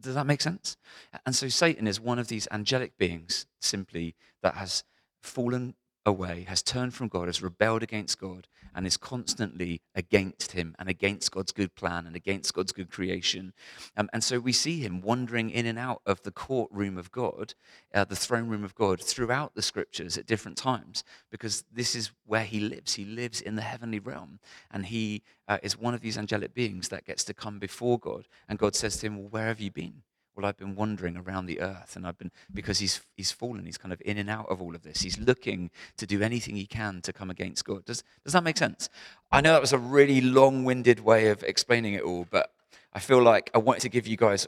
Does 0.00 0.14
that 0.14 0.26
make 0.26 0.42
sense? 0.42 0.76
And 1.24 1.34
so 1.34 1.48
Satan 1.48 1.86
is 1.86 2.00
one 2.00 2.18
of 2.18 2.28
these 2.28 2.46
angelic 2.50 2.96
beings, 2.98 3.46
simply, 3.60 4.14
that 4.42 4.54
has 4.54 4.84
fallen 5.22 5.74
away, 6.10 6.44
has 6.48 6.62
turned 6.62 6.92
from 6.92 7.08
God, 7.08 7.28
has 7.28 7.42
rebelled 7.42 7.82
against 7.82 8.20
God, 8.20 8.48
and 8.74 8.86
is 8.86 8.96
constantly 8.96 9.80
against 9.94 10.52
Him 10.52 10.74
and 10.78 10.88
against 10.88 11.32
God's 11.32 11.52
good 11.52 11.74
plan 11.74 12.06
and 12.06 12.14
against 12.14 12.52
God's 12.52 12.72
good 12.72 12.90
creation. 12.90 13.52
Um, 13.96 14.10
and 14.12 14.22
so 14.22 14.38
we 14.38 14.52
see 14.52 14.80
Him 14.80 15.00
wandering 15.00 15.50
in 15.50 15.66
and 15.66 15.78
out 15.78 16.02
of 16.04 16.22
the 16.22 16.30
courtroom 16.30 16.98
of 16.98 17.10
God, 17.10 17.54
uh, 17.94 18.04
the 18.04 18.16
throne 18.16 18.48
room 18.48 18.64
of 18.64 18.74
God, 18.74 19.00
throughout 19.00 19.54
the 19.54 19.62
scriptures 19.62 20.18
at 20.18 20.26
different 20.26 20.58
times, 20.58 21.04
because 21.30 21.64
this 21.72 21.94
is 21.94 22.10
where 22.26 22.44
He 22.44 22.60
lives. 22.60 22.94
He 22.94 23.04
lives 23.04 23.40
in 23.40 23.56
the 23.56 23.62
heavenly 23.62 24.00
realm, 24.00 24.40
and 24.70 24.86
He 24.86 25.22
uh, 25.48 25.58
is 25.62 25.78
one 25.78 25.94
of 25.94 26.00
these 26.00 26.18
angelic 26.18 26.52
beings 26.52 26.88
that 26.88 27.06
gets 27.06 27.24
to 27.24 27.34
come 27.34 27.58
before 27.58 27.98
God. 27.98 28.28
And 28.48 28.58
God 28.58 28.74
says 28.74 28.98
to 28.98 29.06
Him, 29.06 29.18
Well, 29.18 29.28
where 29.28 29.46
have 29.46 29.60
you 29.60 29.70
been? 29.70 30.02
Well, 30.36 30.46
I've 30.46 30.56
been 30.56 30.76
wandering 30.76 31.16
around 31.16 31.46
the 31.46 31.60
earth, 31.60 31.96
and 31.96 32.06
I've 32.06 32.16
been, 32.16 32.30
because 32.52 32.78
he's, 32.78 33.00
he's 33.16 33.32
fallen, 33.32 33.66
he's 33.66 33.78
kind 33.78 33.92
of 33.92 34.00
in 34.04 34.16
and 34.16 34.30
out 34.30 34.46
of 34.48 34.62
all 34.62 34.74
of 34.74 34.82
this. 34.82 35.02
He's 35.02 35.18
looking 35.18 35.70
to 35.96 36.06
do 36.06 36.22
anything 36.22 36.56
he 36.56 36.66
can 36.66 37.02
to 37.02 37.12
come 37.12 37.30
against 37.30 37.64
God. 37.64 37.84
Does, 37.84 38.04
does 38.24 38.32
that 38.32 38.44
make 38.44 38.56
sense? 38.56 38.88
I 39.32 39.40
know 39.40 39.52
that 39.52 39.60
was 39.60 39.72
a 39.72 39.78
really 39.78 40.20
long 40.20 40.64
winded 40.64 41.00
way 41.00 41.28
of 41.28 41.42
explaining 41.42 41.94
it 41.94 42.02
all, 42.02 42.26
but 42.30 42.52
I 42.92 43.00
feel 43.00 43.22
like 43.22 43.50
I 43.54 43.58
wanted 43.58 43.82
to 43.82 43.88
give 43.88 44.06
you 44.06 44.16
guys 44.16 44.46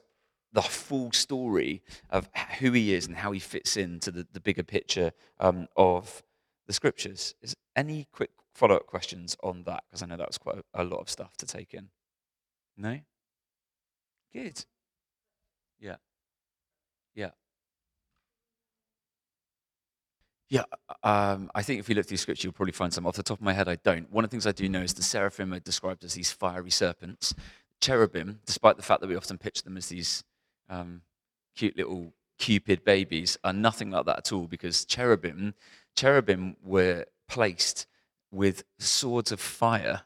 the 0.52 0.62
full 0.62 1.12
story 1.12 1.82
of 2.10 2.28
who 2.58 2.72
he 2.72 2.94
is 2.94 3.06
and 3.06 3.16
how 3.16 3.32
he 3.32 3.40
fits 3.40 3.76
into 3.76 4.10
the, 4.10 4.26
the 4.32 4.40
bigger 4.40 4.62
picture 4.62 5.12
um, 5.40 5.66
of 5.76 6.22
the 6.66 6.72
scriptures. 6.72 7.34
Is 7.42 7.56
any 7.74 8.06
quick 8.12 8.30
follow 8.54 8.76
up 8.76 8.86
questions 8.86 9.36
on 9.42 9.64
that? 9.64 9.84
Because 9.88 10.02
I 10.02 10.06
know 10.06 10.16
that 10.16 10.28
was 10.28 10.38
quite 10.38 10.56
a, 10.58 10.82
a 10.82 10.84
lot 10.84 11.00
of 11.00 11.08
stuff 11.08 11.36
to 11.38 11.46
take 11.46 11.74
in. 11.74 11.88
No? 12.76 13.00
Good. 14.32 14.64
Yeah. 15.82 15.96
Yeah. 17.14 17.30
Yeah, 20.48 20.64
um, 21.02 21.50
I 21.54 21.62
think 21.62 21.80
if 21.80 21.88
you 21.88 21.94
look 21.94 22.06
through 22.06 22.18
scripture, 22.18 22.46
you'll 22.46 22.52
probably 22.52 22.72
find 22.72 22.92
some. 22.92 23.06
Off 23.06 23.16
the 23.16 23.22
top 23.22 23.38
of 23.38 23.44
my 23.44 23.54
head, 23.54 23.68
I 23.68 23.76
don't. 23.76 24.10
One 24.12 24.22
of 24.22 24.30
the 24.30 24.34
things 24.34 24.46
I 24.46 24.52
do 24.52 24.68
know 24.68 24.82
is 24.82 24.92
the 24.92 25.02
seraphim 25.02 25.54
are 25.54 25.60
described 25.60 26.04
as 26.04 26.12
these 26.12 26.30
fiery 26.30 26.70
serpents. 26.70 27.34
Cherubim, 27.80 28.40
despite 28.44 28.76
the 28.76 28.82
fact 28.82 29.00
that 29.00 29.08
we 29.08 29.16
often 29.16 29.38
picture 29.38 29.62
them 29.62 29.78
as 29.78 29.86
these 29.88 30.22
um, 30.68 31.00
cute 31.56 31.76
little 31.76 32.12
cupid 32.38 32.84
babies, 32.84 33.38
are 33.42 33.54
nothing 33.54 33.90
like 33.90 34.04
that 34.04 34.18
at 34.18 34.32
all 34.32 34.46
because 34.46 34.84
cherubim, 34.84 35.54
cherubim 35.96 36.56
were 36.62 37.06
placed 37.28 37.86
with 38.30 38.62
swords 38.78 39.32
of 39.32 39.40
fire 39.40 40.02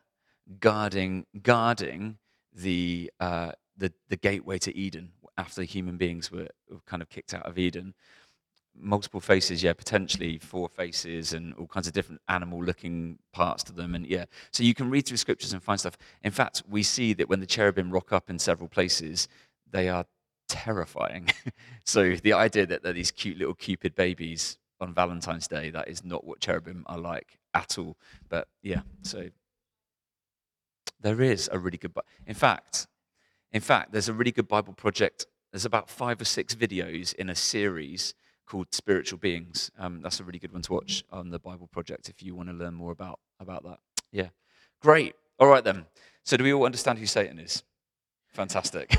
guarding, 0.61 1.27
guarding 1.43 2.19
the, 2.55 3.11
uh, 3.19 3.51
the, 3.77 3.93
the 4.09 4.17
gateway 4.17 4.59
to 4.59 4.75
Eden, 4.77 5.11
after 5.39 5.63
human 5.63 5.97
beings 5.97 6.31
were, 6.31 6.49
were 6.71 6.81
kind 6.87 7.03
of 7.03 7.09
kicked 7.09 7.35
out 7.35 7.47
of 7.47 7.59
Eden. 7.59 7.95
Multiple 8.79 9.21
faces, 9.21 9.63
yeah, 9.63 9.73
potentially 9.73 10.39
four 10.39 10.69
faces 10.69 11.33
and 11.33 11.55
all 11.55 11.67
kinds 11.67 11.87
of 11.87 11.95
different 11.95 12.21
animal 12.29 12.63
looking 12.63 13.19
parts 13.33 13.63
to 13.65 13.73
them. 13.73 13.95
And 13.95 14.07
yeah, 14.07 14.27
so 14.51 14.63
you 14.63 14.75
can 14.75 14.91
read 14.91 15.07
through 15.07 15.17
scriptures 15.17 15.53
and 15.53 15.63
find 15.63 15.81
stuff. 15.81 15.97
In 16.23 16.31
fact, 16.31 16.63
we 16.69 16.83
see 16.83 17.15
that 17.15 17.29
when 17.29 17.41
the 17.41 17.47
cherubim 17.47 17.91
rock 17.91 18.13
up 18.13 18.29
in 18.29 18.39
several 18.39 18.69
places, 18.69 19.29
they 19.71 19.89
are 19.89 20.05
terrifying. 20.49 21.29
so 21.85 22.17
the 22.17 22.35
idea 22.35 22.67
that 22.67 22.83
they're 22.83 22.93
these 22.93 23.11
cute 23.11 23.39
little 23.39 23.55
cupid 23.55 23.95
babies 23.95 24.59
on 24.81 24.93
Valentine's 24.93 25.49
Day, 25.49 25.71
that 25.71 25.89
is 25.89 26.05
not 26.05 26.25
what 26.25 26.41
cherubim 26.41 26.85
are 26.87 26.99
like 26.99 27.39
at 27.55 27.79
all. 27.79 27.97
But 28.29 28.49
yeah, 28.63 28.83
so 29.03 29.29
there 31.01 31.21
is 31.21 31.49
a 31.53 31.59
really 31.59 31.79
good. 31.79 31.93
In 32.27 32.35
fact, 32.35 32.87
in 33.57 33.63
fact, 33.63 33.91
there's 33.91 34.11
a 34.11 34.13
really 34.13 34.33
good 34.33 34.49
Bible 34.49 34.75
project. 34.75 35.27
There's 35.51 35.65
about 35.65 35.89
five 35.89 36.21
or 36.21 36.27
six 36.27 36.55
videos 36.55 37.15
in 37.15 37.31
a 37.31 37.35
series 37.35 38.13
called 38.45 38.67
Spiritual 38.71 39.19
Beings. 39.19 39.71
Um, 39.79 40.03
that's 40.03 40.21
a 40.21 40.25
really 40.25 40.39
good 40.39 40.53
one 40.53 40.61
to 40.61 40.75
watch 40.75 41.05
on 41.11 41.31
the 41.31 41.39
Bible 41.39 41.67
project 41.67 42.11
if 42.11 42.23
you 42.23 42.35
want 42.35 42.51
to 42.51 42.55
learn 42.55 42.75
more 42.75 42.93
about, 42.93 43.19
about 43.41 43.65
that. 43.65 43.79
Yeah. 44.13 44.29
Great. 44.83 45.15
All 45.39 45.49
right, 45.49 45.65
then. 45.65 45.87
So, 46.23 46.37
do 46.37 46.45
we 46.45 46.53
all 46.53 46.67
understand 46.67 46.99
who 46.99 47.07
Satan 47.07 47.39
is? 47.39 47.63
Fantastic. 48.29 48.91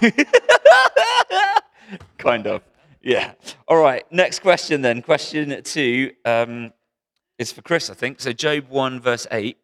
kind 2.17 2.47
of. 2.47 2.63
Yeah. 3.03 3.33
All 3.67 3.77
right. 3.77 4.11
Next 4.11 4.39
question, 4.39 4.81
then. 4.81 5.03
Question 5.03 5.61
two 5.61 6.13
um, 6.25 6.73
is 7.37 7.51
for 7.51 7.61
Chris, 7.61 7.91
I 7.91 7.93
think. 7.93 8.19
So, 8.19 8.33
Job 8.33 8.69
1, 8.69 9.01
verse 9.01 9.27
8. 9.29 9.55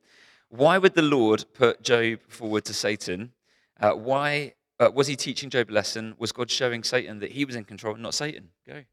Why 0.50 0.78
would 0.78 0.94
the 0.94 1.02
Lord 1.02 1.46
put 1.56 1.82
Job 1.82 2.20
forward 2.28 2.66
to 2.66 2.76
Satan? 2.76 3.32
Uh, 3.80 3.94
why 3.94 4.54
uh, 4.80 4.90
was 4.94 5.08
he 5.08 5.16
teaching 5.16 5.50
Job 5.50 5.70
a 5.70 5.74
lesson? 5.74 6.16
Was 6.18 6.32
God 6.32 6.50
showing 6.50 6.84
Satan 6.84 7.20
that 7.20 7.32
he 7.32 7.46
was 7.46 7.56
in 7.56 7.64
control, 7.64 7.96
not 7.96 8.14
Satan? 8.14 8.50
Go. 8.68 8.84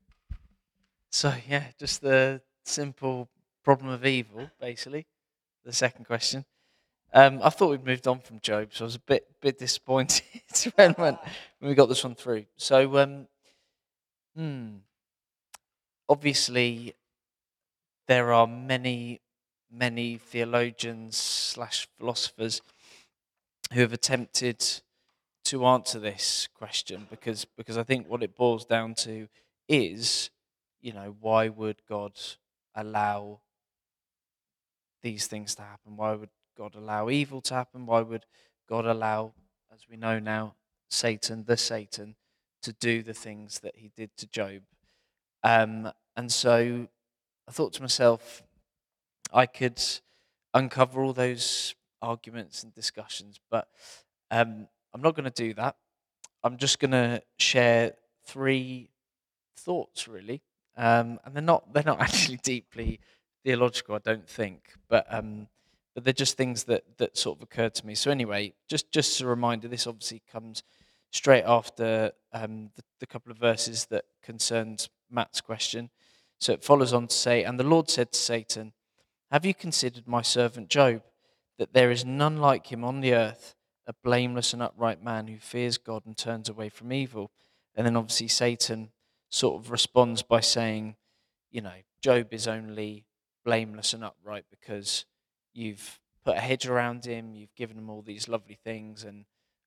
So, 1.11 1.35
yeah, 1.49 1.64
just 1.79 2.03
the 2.03 2.40
simple 2.64 3.29
problem 3.64 3.90
of 3.90 4.05
evil, 4.07 4.51
basically. 4.61 5.07
The 5.64 5.73
second 5.73 6.05
question. 6.05 6.45
Um, 7.12 7.40
I 7.43 7.51
thought 7.51 7.71
we'd 7.71 7.85
moved 7.85 8.07
on 8.07 8.21
from 8.21 8.38
Job, 8.40 8.69
so 8.73 8.85
I 8.85 8.87
was 8.87 8.95
a 8.95 9.01
bit 9.01 9.27
bit 9.40 9.59
disappointed 9.59 10.23
when, 10.77 10.93
when, 10.93 11.19
we 11.61 11.75
got 11.75 11.88
this 11.88 12.05
one 12.05 12.14
through. 12.14 12.45
So, 12.57 12.99
um, 12.99 13.27
hmm, 14.37 14.77
obviously, 16.09 16.95
there 18.07 18.33
are 18.33 18.47
many, 18.47 19.21
many 19.73 20.19
theologians 20.19 21.16
slash 21.16 21.88
philosophers 21.99 22.62
who 23.73 23.81
have 23.81 23.93
attempted 23.93 24.64
to 25.44 25.66
answer 25.66 25.98
this 25.98 26.48
question 26.55 27.07
because 27.11 27.44
because 27.57 27.79
I 27.79 27.83
think 27.83 28.09
what 28.09 28.22
it 28.22 28.37
boils 28.37 28.64
down 28.64 28.94
to 28.96 29.29
is, 29.68 30.31
you 30.81 30.92
know, 30.92 31.16
why 31.20 31.48
would 31.48 31.83
God 31.88 32.12
allow 32.74 33.40
these 35.03 35.26
things 35.26 35.55
to 35.57 35.62
happen? 35.62 35.96
Why 35.96 36.12
would 36.12 36.31
God 36.57 36.74
allow 36.74 37.09
evil 37.09 37.40
to 37.42 37.55
happen? 37.55 37.87
Why 37.87 38.00
would 38.00 38.26
God 38.68 38.85
allow, 38.85 39.33
as 39.72 39.88
we 39.88 39.96
know 39.96 40.18
now, 40.18 40.55
Satan, 40.90 41.44
the 41.44 41.57
Satan, 41.57 42.16
to 42.62 42.72
do 42.72 43.03
the 43.03 43.14
things 43.14 43.61
that 43.61 43.76
he 43.76 43.90
did 43.96 44.11
to 44.18 44.26
Job? 44.26 44.62
Um, 45.42 45.90
and 46.16 46.31
so 46.31 46.87
I 47.48 47.53
thought 47.53 47.72
to 47.74 47.83
myself, 47.83 48.42
I 49.33 49.46
could 49.46 49.81
uncover 50.53 51.03
all 51.03 51.12
those 51.12 51.74
arguments 52.03 52.62
and 52.62 52.74
discussions, 52.74 53.38
but 53.50 53.68
um, 54.31 54.68
I'm 54.92 55.03
not 55.03 55.14
going 55.14 55.31
to 55.31 55.31
do 55.31 55.55
that. 55.55 55.76
I'm 56.42 56.57
just 56.57 56.79
going 56.79 56.92
to 56.92 57.22
share 57.38 57.94
three 58.24 58.90
thoughts, 59.57 60.09
really, 60.09 60.42
um, 60.76 61.20
and 61.24 61.35
they're 61.35 61.42
not 61.42 61.72
they're 61.72 61.83
not 61.85 62.00
actually 62.00 62.38
deeply 62.38 63.00
theological, 63.44 63.94
I 63.94 63.98
don't 63.98 64.29
think, 64.29 64.74
but 64.88 65.07
um, 65.11 65.48
but 65.94 66.05
they're 66.05 66.12
just 66.12 66.37
things 66.37 66.64
that 66.64 66.85
that 66.98 67.16
sort 67.16 67.38
of 67.38 67.42
occurred 67.42 67.74
to 67.76 67.87
me. 67.87 67.94
So 67.94 68.11
anyway, 68.11 68.55
just 68.68 68.90
just 68.90 69.20
a 69.20 69.26
reminder. 69.26 69.68
This 69.68 69.87
obviously 69.87 70.22
comes 70.31 70.62
straight 71.12 71.44
after 71.44 72.12
um, 72.33 72.70
the, 72.76 72.83
the 73.00 73.07
couple 73.07 73.33
of 73.33 73.38
verses 73.38 73.87
that 73.87 74.05
concerns 74.22 74.88
Matt's 75.11 75.40
question. 75.40 75.90
So 76.38 76.53
it 76.53 76.64
follows 76.64 76.92
on 76.92 77.09
to 77.09 77.14
say, 77.14 77.44
and 77.44 77.59
the 77.59 77.64
Lord 77.64 77.90
said 77.90 78.12
to 78.12 78.18
Satan, 78.18 78.72
"Have 79.31 79.44
you 79.44 79.55
considered 79.55 80.09
my 80.09 80.22
servant 80.22 80.68
Job, 80.68 81.03
that 81.59 81.74
there 81.74 81.90
is 81.90 82.05
none 82.05 82.38
like 82.38 82.72
him 82.72 82.85
on 82.85 83.00
the 83.00 83.14
earth?" 83.14 83.55
A 83.87 83.95
blameless 84.05 84.53
and 84.53 84.62
upright 84.62 85.03
man 85.03 85.27
who 85.27 85.38
fears 85.38 85.79
God 85.79 86.07
and 86.07 86.16
turns 86.16 86.49
away 86.49 86.69
from 86.69 86.93
evil. 86.93 87.31
And 87.75 87.87
then 87.87 87.97
obviously 87.97 88.29
Satan 88.29 88.90
sort 89.31 89.62
of 89.62 89.71
responds 89.71 90.23
by 90.23 90.40
saying, 90.40 90.97
you 91.51 91.61
know, 91.61 91.73
Job 92.03 92.33
is 92.33 92.47
only 92.47 93.07
blameless 93.45 93.93
and 93.93 94.05
upright 94.05 94.45
because 94.51 95.05
you've 95.53 96.01
put 96.25 96.37
a 96.37 96.40
hedge 96.40 96.66
around 96.66 97.05
him, 97.05 97.35
you've 97.35 97.55
given 97.55 97.79
him 97.79 97.90
all 97.90 98.03
these 98.03 98.29
lovely 98.29 98.59
things, 98.62 99.05
and 99.05 99.25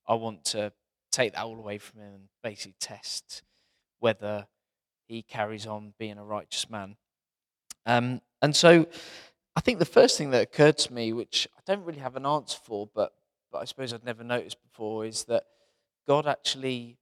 I 0.08 0.16
want 0.16 0.46
to 0.46 0.72
take 1.12 1.34
that 1.34 1.44
all 1.44 1.58
away 1.58 1.78
from 1.78 2.02
him 2.02 2.14
and 2.14 2.24
basically 2.44 2.76
test 2.80 3.44
whether 4.00 4.48
he 5.08 5.22
carries 5.22 5.68
on 5.68 5.94
being 5.98 6.18
a 6.18 6.24
righteous 6.24 6.70
man. 6.70 6.96
Um, 7.86 8.22
and 8.42 8.56
so 8.56 8.88
I 9.56 9.62
think 9.62 9.80
the 9.80 9.86
first 9.86 10.18
thing 10.18 10.32
that 10.32 10.42
occurred 10.42 10.78
to 10.80 10.94
me, 10.94 11.14
which 11.14 11.48
I 11.58 11.62
don't 11.66 11.86
really 11.86 12.00
have 12.00 12.16
an 12.16 12.26
answer 12.26 12.58
for, 12.64 12.90
but 12.94 13.14
but 13.54 13.62
I 13.62 13.66
suppose 13.66 13.94
I'd 13.94 14.04
never 14.04 14.24
noticed 14.24 14.62
before, 14.62 15.06
is 15.06 15.26
that 15.26 15.44
God 16.08 16.28
actually 16.28 16.98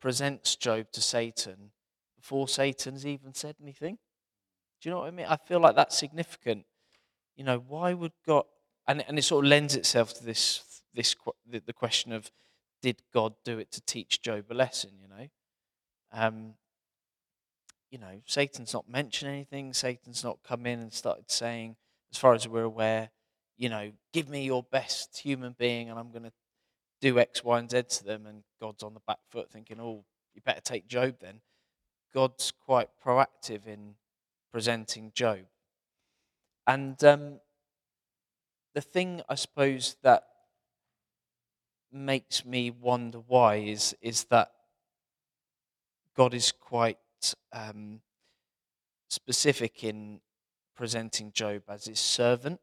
presents 0.00 0.56
Job 0.56 0.86
to 0.92 1.02
Satan 1.02 1.70
before 2.16 2.48
Satan's 2.48 3.06
even 3.06 3.34
said 3.34 3.56
anything. 3.62 3.98
Do 4.80 4.88
you 4.88 4.94
know 4.94 5.00
what 5.00 5.08
I 5.08 5.10
mean? 5.10 5.26
I 5.28 5.36
feel 5.36 5.60
like 5.60 5.76
that's 5.76 5.96
significant. 5.96 6.64
You 7.36 7.44
know, 7.44 7.62
why 7.68 7.92
would 7.92 8.12
God? 8.26 8.44
And, 8.88 9.04
and 9.06 9.18
it 9.18 9.22
sort 9.22 9.44
of 9.44 9.50
lends 9.50 9.76
itself 9.76 10.14
to 10.14 10.24
this 10.24 10.82
this 10.94 11.14
the, 11.46 11.72
question 11.72 12.12
of 12.12 12.30
did 12.82 13.02
God 13.12 13.34
do 13.44 13.58
it 13.58 13.70
to 13.72 13.80
teach 13.82 14.22
Job 14.22 14.46
a 14.50 14.54
lesson? 14.54 14.90
You 15.00 15.08
know, 15.08 15.26
um, 16.12 16.54
you 17.90 17.98
know, 17.98 18.22
Satan's 18.26 18.72
not 18.72 18.88
mentioned 18.88 19.30
anything. 19.30 19.72
Satan's 19.74 20.24
not 20.24 20.38
come 20.42 20.66
in 20.66 20.80
and 20.80 20.92
started 20.92 21.30
saying, 21.30 21.76
as 22.10 22.18
far 22.18 22.34
as 22.34 22.48
we're 22.48 22.62
aware, 22.62 23.10
you 23.60 23.68
know, 23.68 23.92
give 24.14 24.30
me 24.30 24.42
your 24.42 24.62
best 24.62 25.18
human 25.18 25.54
being 25.58 25.90
and 25.90 25.98
I'm 25.98 26.10
going 26.10 26.22
to 26.22 26.32
do 27.02 27.18
X, 27.18 27.44
Y, 27.44 27.58
and 27.58 27.70
Z 27.70 27.82
to 27.82 28.04
them. 28.04 28.24
And 28.24 28.42
God's 28.58 28.82
on 28.82 28.94
the 28.94 29.02
back 29.06 29.18
foot 29.28 29.50
thinking, 29.50 29.76
oh, 29.78 30.02
you 30.34 30.40
better 30.40 30.62
take 30.62 30.88
Job 30.88 31.16
then. 31.20 31.42
God's 32.14 32.52
quite 32.64 32.88
proactive 33.04 33.66
in 33.66 33.96
presenting 34.50 35.12
Job. 35.14 35.40
And 36.66 37.04
um, 37.04 37.40
the 38.74 38.80
thing 38.80 39.20
I 39.28 39.34
suppose 39.34 39.94
that 40.02 40.22
makes 41.92 42.46
me 42.46 42.70
wonder 42.70 43.18
why 43.18 43.56
is, 43.56 43.94
is 44.00 44.24
that 44.30 44.52
God 46.16 46.32
is 46.32 46.50
quite 46.50 46.96
um, 47.52 48.00
specific 49.10 49.84
in 49.84 50.22
presenting 50.74 51.30
Job 51.32 51.64
as 51.68 51.84
his 51.84 52.00
servant 52.00 52.58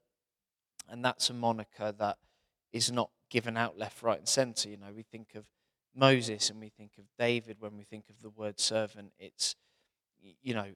and 0.89 1.04
that's 1.04 1.30
a 1.30 1.34
moniker 1.34 1.91
that 2.00 2.17
is 2.71 2.91
not 2.91 3.10
given 3.30 3.58
out 3.58 3.78
left, 3.78 4.02
right, 4.04 4.19
and 4.19 4.28
center. 4.28 4.69
You 4.69 4.78
know, 4.78 4.93
we 4.95 5.04
think 5.04 5.36
of 5.36 5.45
Moses 5.95 6.50
and 6.50 6.60
we 6.60 6.69
think 6.69 6.91
of 6.97 7.06
David 7.17 7.58
when 7.60 7.78
we 7.78 7.84
think 7.84 8.06
of 8.10 8.21
the 8.21 8.30
word 8.30 8.60
servant. 8.60 9.12
It's, 9.19 9.56
you 10.41 10.54
know, 10.54 10.67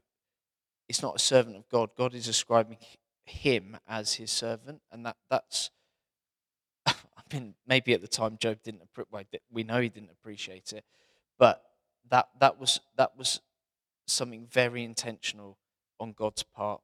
it's 0.87 1.01
not 1.01 1.15
a 1.15 1.19
servant 1.19 1.55
of 1.55 1.69
God. 1.69 1.91
God 1.97 2.13
is 2.13 2.25
describing 2.25 2.77
him 3.23 3.77
as 3.87 4.15
his 4.15 4.31
servant, 4.31 4.81
and 4.91 5.05
that 5.05 5.17
that's. 5.29 5.69
I 6.85 6.93
mean, 7.31 7.53
maybe 7.65 7.93
at 7.93 8.01
the 8.01 8.07
time 8.07 8.37
Job 8.39 8.57
didn't. 8.63 8.81
Well, 9.11 9.23
we 9.51 9.63
know 9.63 9.79
he 9.79 9.89
didn't 9.89 10.11
appreciate 10.11 10.73
it, 10.73 10.83
but 11.37 11.63
that 12.09 12.29
that 12.39 12.59
was 12.59 12.79
that 12.97 13.17
was 13.17 13.41
something 14.07 14.47
very 14.51 14.83
intentional 14.83 15.57
on 15.99 16.13
God's 16.13 16.43
part. 16.43 16.81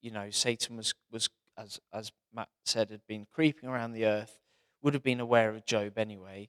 You 0.00 0.12
know, 0.12 0.30
Satan 0.30 0.76
was 0.76 0.94
was 1.10 1.28
as, 1.56 1.80
as 1.92 2.12
Matt 2.34 2.48
said, 2.64 2.90
had 2.90 3.06
been 3.06 3.26
creeping 3.32 3.68
around 3.68 3.92
the 3.92 4.06
earth, 4.06 4.38
would 4.82 4.94
have 4.94 5.02
been 5.02 5.20
aware 5.20 5.50
of 5.50 5.64
Job 5.64 5.98
anyway. 5.98 6.48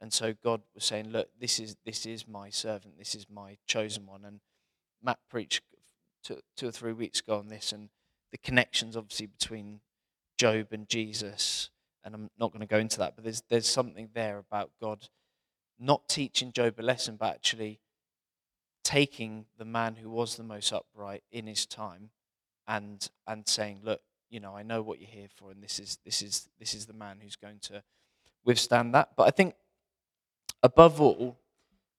And 0.00 0.12
so 0.12 0.34
God 0.42 0.62
was 0.74 0.84
saying, 0.84 1.10
Look, 1.10 1.28
this 1.38 1.58
is, 1.58 1.76
this 1.84 2.06
is 2.06 2.26
my 2.26 2.50
servant, 2.50 2.98
this 2.98 3.14
is 3.14 3.26
my 3.32 3.56
chosen 3.66 4.06
one. 4.06 4.24
And 4.24 4.40
Matt 5.02 5.18
preached 5.30 5.62
two, 6.24 6.38
two 6.56 6.68
or 6.68 6.72
three 6.72 6.92
weeks 6.92 7.20
ago 7.20 7.38
on 7.38 7.48
this, 7.48 7.72
and 7.72 7.88
the 8.30 8.38
connections 8.38 8.96
obviously 8.96 9.26
between 9.26 9.80
Job 10.38 10.68
and 10.72 10.88
Jesus. 10.88 11.70
And 12.04 12.14
I'm 12.14 12.30
not 12.38 12.50
going 12.50 12.60
to 12.60 12.66
go 12.66 12.78
into 12.78 12.98
that, 12.98 13.14
but 13.14 13.22
there's, 13.22 13.42
there's 13.48 13.68
something 13.68 14.08
there 14.12 14.38
about 14.38 14.70
God 14.80 15.08
not 15.78 16.08
teaching 16.08 16.52
Job 16.52 16.74
a 16.78 16.82
lesson, 16.82 17.16
but 17.16 17.34
actually 17.34 17.80
taking 18.84 19.46
the 19.58 19.64
man 19.64 19.96
who 19.96 20.10
was 20.10 20.36
the 20.36 20.42
most 20.42 20.72
upright 20.72 21.22
in 21.30 21.46
his 21.46 21.66
time 21.66 22.10
and 22.66 23.08
and 23.26 23.46
saying, 23.46 23.80
look, 23.82 24.00
you 24.32 24.40
know, 24.40 24.56
I 24.56 24.62
know 24.62 24.80
what 24.80 24.98
you're 24.98 25.10
here 25.10 25.28
for, 25.36 25.50
and 25.50 25.62
this 25.62 25.78
is 25.78 25.98
this 26.06 26.22
is 26.22 26.48
this 26.58 26.72
is 26.72 26.86
the 26.86 26.94
man 26.94 27.18
who's 27.22 27.36
going 27.36 27.58
to 27.64 27.82
withstand 28.46 28.94
that. 28.94 29.10
But 29.14 29.24
I 29.24 29.30
think 29.30 29.54
above 30.62 31.02
all, 31.02 31.36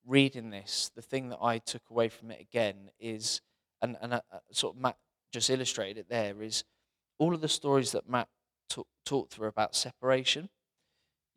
reading 0.05 0.49
this, 0.49 0.89
the 0.95 1.03
thing 1.03 1.29
that 1.29 1.37
I 1.39 1.59
took 1.59 1.83
away 1.91 2.09
from 2.09 2.31
it 2.31 2.41
again 2.41 2.89
is, 2.99 3.39
and 3.83 3.95
and 4.01 4.15
uh, 4.15 4.21
uh 4.31 4.39
sort 4.51 4.75
of 4.75 4.81
Matt 4.81 4.97
just 5.31 5.51
illustrated 5.51 5.99
it 5.99 6.09
there, 6.09 6.41
is 6.41 6.63
all 7.19 7.35
of 7.35 7.41
the 7.41 7.47
stories 7.47 7.91
that 7.91 8.09
Matt 8.09 8.29
talk, 8.67 8.87
talked 9.05 9.31
through 9.31 9.47
about 9.47 9.75
separation. 9.75 10.49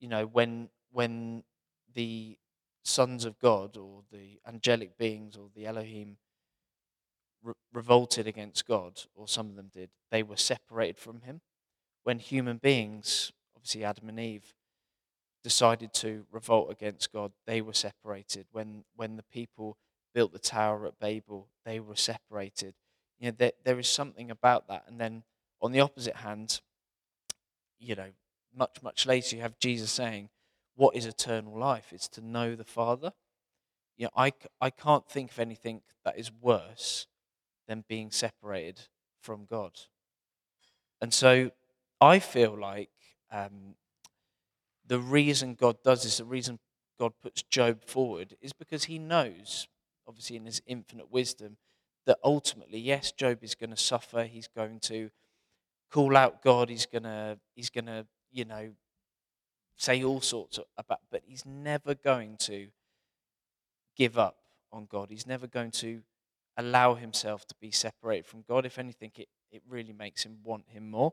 You 0.01 0.09
know, 0.09 0.25
when 0.25 0.71
when 0.93 1.45
the 1.93 2.39
sons 2.85 3.27
of 3.27 3.39
God 3.39 3.77
or 3.77 4.01
the 4.11 4.41
angelic 4.49 4.97
beings 4.97 5.37
or 5.37 5.51
the 5.55 5.67
Elohim 5.67 6.17
re- 7.47 7.55
revolted 7.73 8.27
against 8.27 8.67
God, 8.67 9.03
or 9.15 9.29
some 9.29 9.49
of 9.49 9.57
them 9.57 9.71
did, 9.73 9.91
they 10.11 10.23
were 10.23 10.37
separated 10.37 10.99
from 10.99 11.23
Him. 11.23 11.41
When 12.03 12.19
human 12.19 12.59
beings, 12.59 13.33
obviously 13.57 13.85
Adam 13.85 14.09
and 14.09 14.21
Eve, 14.21 14.55
decided 15.43 15.93
to 15.95 16.27
revolt 16.33 16.71
against 16.71 17.13
God, 17.13 17.33
they 17.47 17.61
were 17.61 17.73
separated. 17.73 18.47
When 18.53 18.85
when 18.97 19.17
the 19.17 19.23
people 19.23 19.77
built 20.13 20.33
the 20.33 20.39
tower 20.39 20.87
at 20.87 20.99
Babel, 20.99 21.49
they 21.65 21.79
were 21.79 21.97
separated. 21.97 22.75
You 23.19 23.31
know, 23.31 23.37
there, 23.39 23.53
there 23.65 23.79
is 23.79 23.89
something 23.89 24.31
about 24.31 24.69
that. 24.69 24.85
And 24.89 25.01
then 25.01 25.23
on 25.61 25.73
the 25.73 25.81
opposite 25.81 26.17
hand, 26.17 26.61
you 27.79 27.95
know, 27.95 28.11
much, 28.55 28.83
much 28.83 29.07
later, 29.07 29.37
you 29.37 29.43
have 29.43 29.59
Jesus 29.59 29.91
saying, 29.91 30.31
What 30.75 30.97
is 30.97 31.07
eternal 31.07 31.59
life? 31.59 31.93
It's 31.93 32.09
to 32.09 32.21
know 32.21 32.57
the 32.57 32.65
Father. 32.65 33.13
You 33.97 34.07
know, 34.07 34.11
I, 34.17 34.33
I 34.61 34.71
can't 34.71 35.09
think 35.09 35.31
of 35.33 35.39
anything 35.39 35.83
that 36.05 36.19
is 36.19 36.31
worse 36.41 37.07
than 37.67 37.85
being 37.89 38.11
separated 38.11 38.81
from 39.21 39.45
God. 39.45 39.73
And 41.01 41.13
so 41.13 41.51
I 42.01 42.19
feel 42.19 42.59
like 42.59 42.91
um, 43.31 43.75
the 44.87 44.99
reason 44.99 45.55
God 45.55 45.83
does 45.83 46.05
this, 46.05 46.19
the 46.19 46.25
reason 46.25 46.59
God 46.99 47.13
puts 47.23 47.43
Job 47.43 47.85
forward, 47.85 48.37
is 48.41 48.53
because 48.53 48.85
he 48.85 48.99
knows, 48.99 49.69
obviously 50.07 50.37
in 50.37 50.47
his 50.47 50.63
infinite 50.67 51.11
wisdom, 51.11 51.57
that 52.07 52.19
ultimately, 52.23 52.79
yes, 52.79 53.13
Job 53.13 53.43
is 53.43 53.55
going 53.55 53.71
to 53.71 53.77
suffer. 53.77 54.25
He's 54.25 54.49
going 54.49 54.79
to 54.81 55.11
call 55.91 56.17
out 56.17 56.43
God. 56.43 56.69
He's 56.69 56.87
going 56.87 57.03
to, 57.03 57.39
he's 57.55 57.71
going 57.71 57.87
to, 57.87 58.07
you 58.31 58.45
know, 58.45 58.71
say 59.77 60.03
all 60.05 60.21
sorts 60.21 60.59
of, 60.59 60.65
about, 60.79 61.01
but 61.11 61.23
he's 61.27 61.45
never 61.45 61.95
going 61.95 62.37
to 62.39 62.69
give 63.97 64.19
up 64.19 64.37
on 64.73 64.87
God. 64.89 65.11
He's 65.11 65.27
never 65.27 65.47
going 65.47 65.71
to 65.73 66.03
allow 66.57 66.95
himself 66.95 67.47
to 67.47 67.55
be 67.61 67.71
separated 67.71 68.27
from 68.27 68.45
God. 68.49 68.67
If 68.67 68.79
anything, 68.79 69.13
it, 69.17 69.29
it 69.51 69.63
really 69.69 69.93
makes 69.93 70.25
him 70.25 70.39
want 70.43 70.65
him 70.69 70.91
more. 70.91 71.13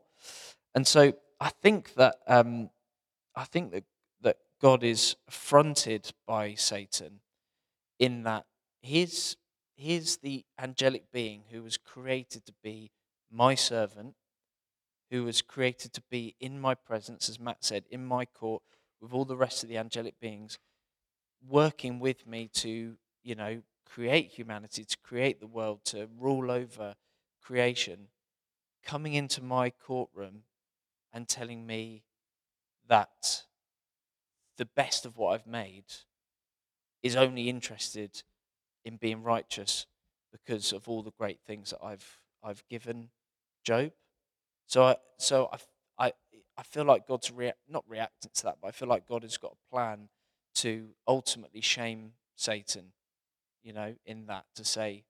And 0.74 0.86
so 0.86 1.14
I 1.40 1.50
think 1.50 1.94
that 1.94 2.16
um, 2.26 2.70
I 3.34 3.44
think 3.44 3.72
that, 3.72 3.84
that 4.22 4.38
God 4.60 4.84
is 4.84 5.16
affronted 5.28 6.12
by 6.26 6.54
Satan 6.54 7.20
in 7.98 8.22
that 8.24 8.46
he's, 8.80 9.36
he's 9.76 10.18
the 10.18 10.44
angelic 10.58 11.10
being 11.12 11.44
who 11.50 11.62
was 11.62 11.76
created 11.76 12.46
to 12.46 12.52
be 12.62 12.90
my 13.30 13.54
servant, 13.54 14.14
who 15.10 15.24
was 15.24 15.42
created 15.42 15.92
to 15.94 16.02
be 16.10 16.34
in 16.40 16.60
my 16.60 16.74
presence, 16.74 17.28
as 17.28 17.40
Matt 17.40 17.64
said, 17.64 17.84
in 17.90 18.04
my 18.04 18.24
court 18.24 18.62
with 19.00 19.12
all 19.12 19.24
the 19.24 19.36
rest 19.36 19.62
of 19.62 19.68
the 19.68 19.78
angelic 19.78 20.18
beings, 20.20 20.58
working 21.46 21.98
with 21.98 22.26
me 22.26 22.48
to, 22.54 22.96
you 23.22 23.34
know, 23.34 23.62
create 23.84 24.28
humanity, 24.32 24.84
to 24.84 24.96
create 25.02 25.40
the 25.40 25.46
world, 25.46 25.80
to 25.84 26.08
rule 26.18 26.50
over 26.50 26.94
creation, 27.42 28.08
coming 28.82 29.14
into 29.14 29.42
my 29.42 29.70
courtroom 29.70 30.42
and 31.12 31.28
telling 31.28 31.66
me 31.66 32.02
that 32.88 33.44
the 34.56 34.66
best 34.66 35.04
of 35.06 35.16
what 35.16 35.34
I've 35.34 35.46
made 35.46 35.84
is 37.02 37.16
only 37.16 37.48
interested 37.48 38.22
in 38.84 38.96
being 38.96 39.22
righteous 39.22 39.86
because 40.32 40.72
of 40.72 40.88
all 40.88 41.02
the 41.02 41.12
great 41.12 41.38
things 41.46 41.70
that 41.70 41.84
I've 41.84 42.20
I've 42.42 42.64
given 42.68 43.08
Job. 43.64 43.92
So 44.66 44.84
I 44.84 44.96
so 45.18 45.48
I 45.52 46.06
I 46.06 46.12
I 46.56 46.62
feel 46.62 46.84
like 46.84 47.06
God's 47.06 47.32
not 47.68 47.84
reacting 47.88 48.30
to 48.34 48.42
that, 48.44 48.58
but 48.60 48.68
I 48.68 48.70
feel 48.72 48.88
like 48.88 49.08
God 49.08 49.22
has 49.22 49.36
got 49.36 49.52
a 49.52 49.74
plan 49.74 50.08
to 50.56 50.90
ultimately 51.08 51.60
shame 51.60 52.12
Satan, 52.36 52.92
you 53.64 53.72
know, 53.74 53.96
in 54.06 54.26
that 54.26 54.46
to 54.56 54.64
say, 54.64 55.04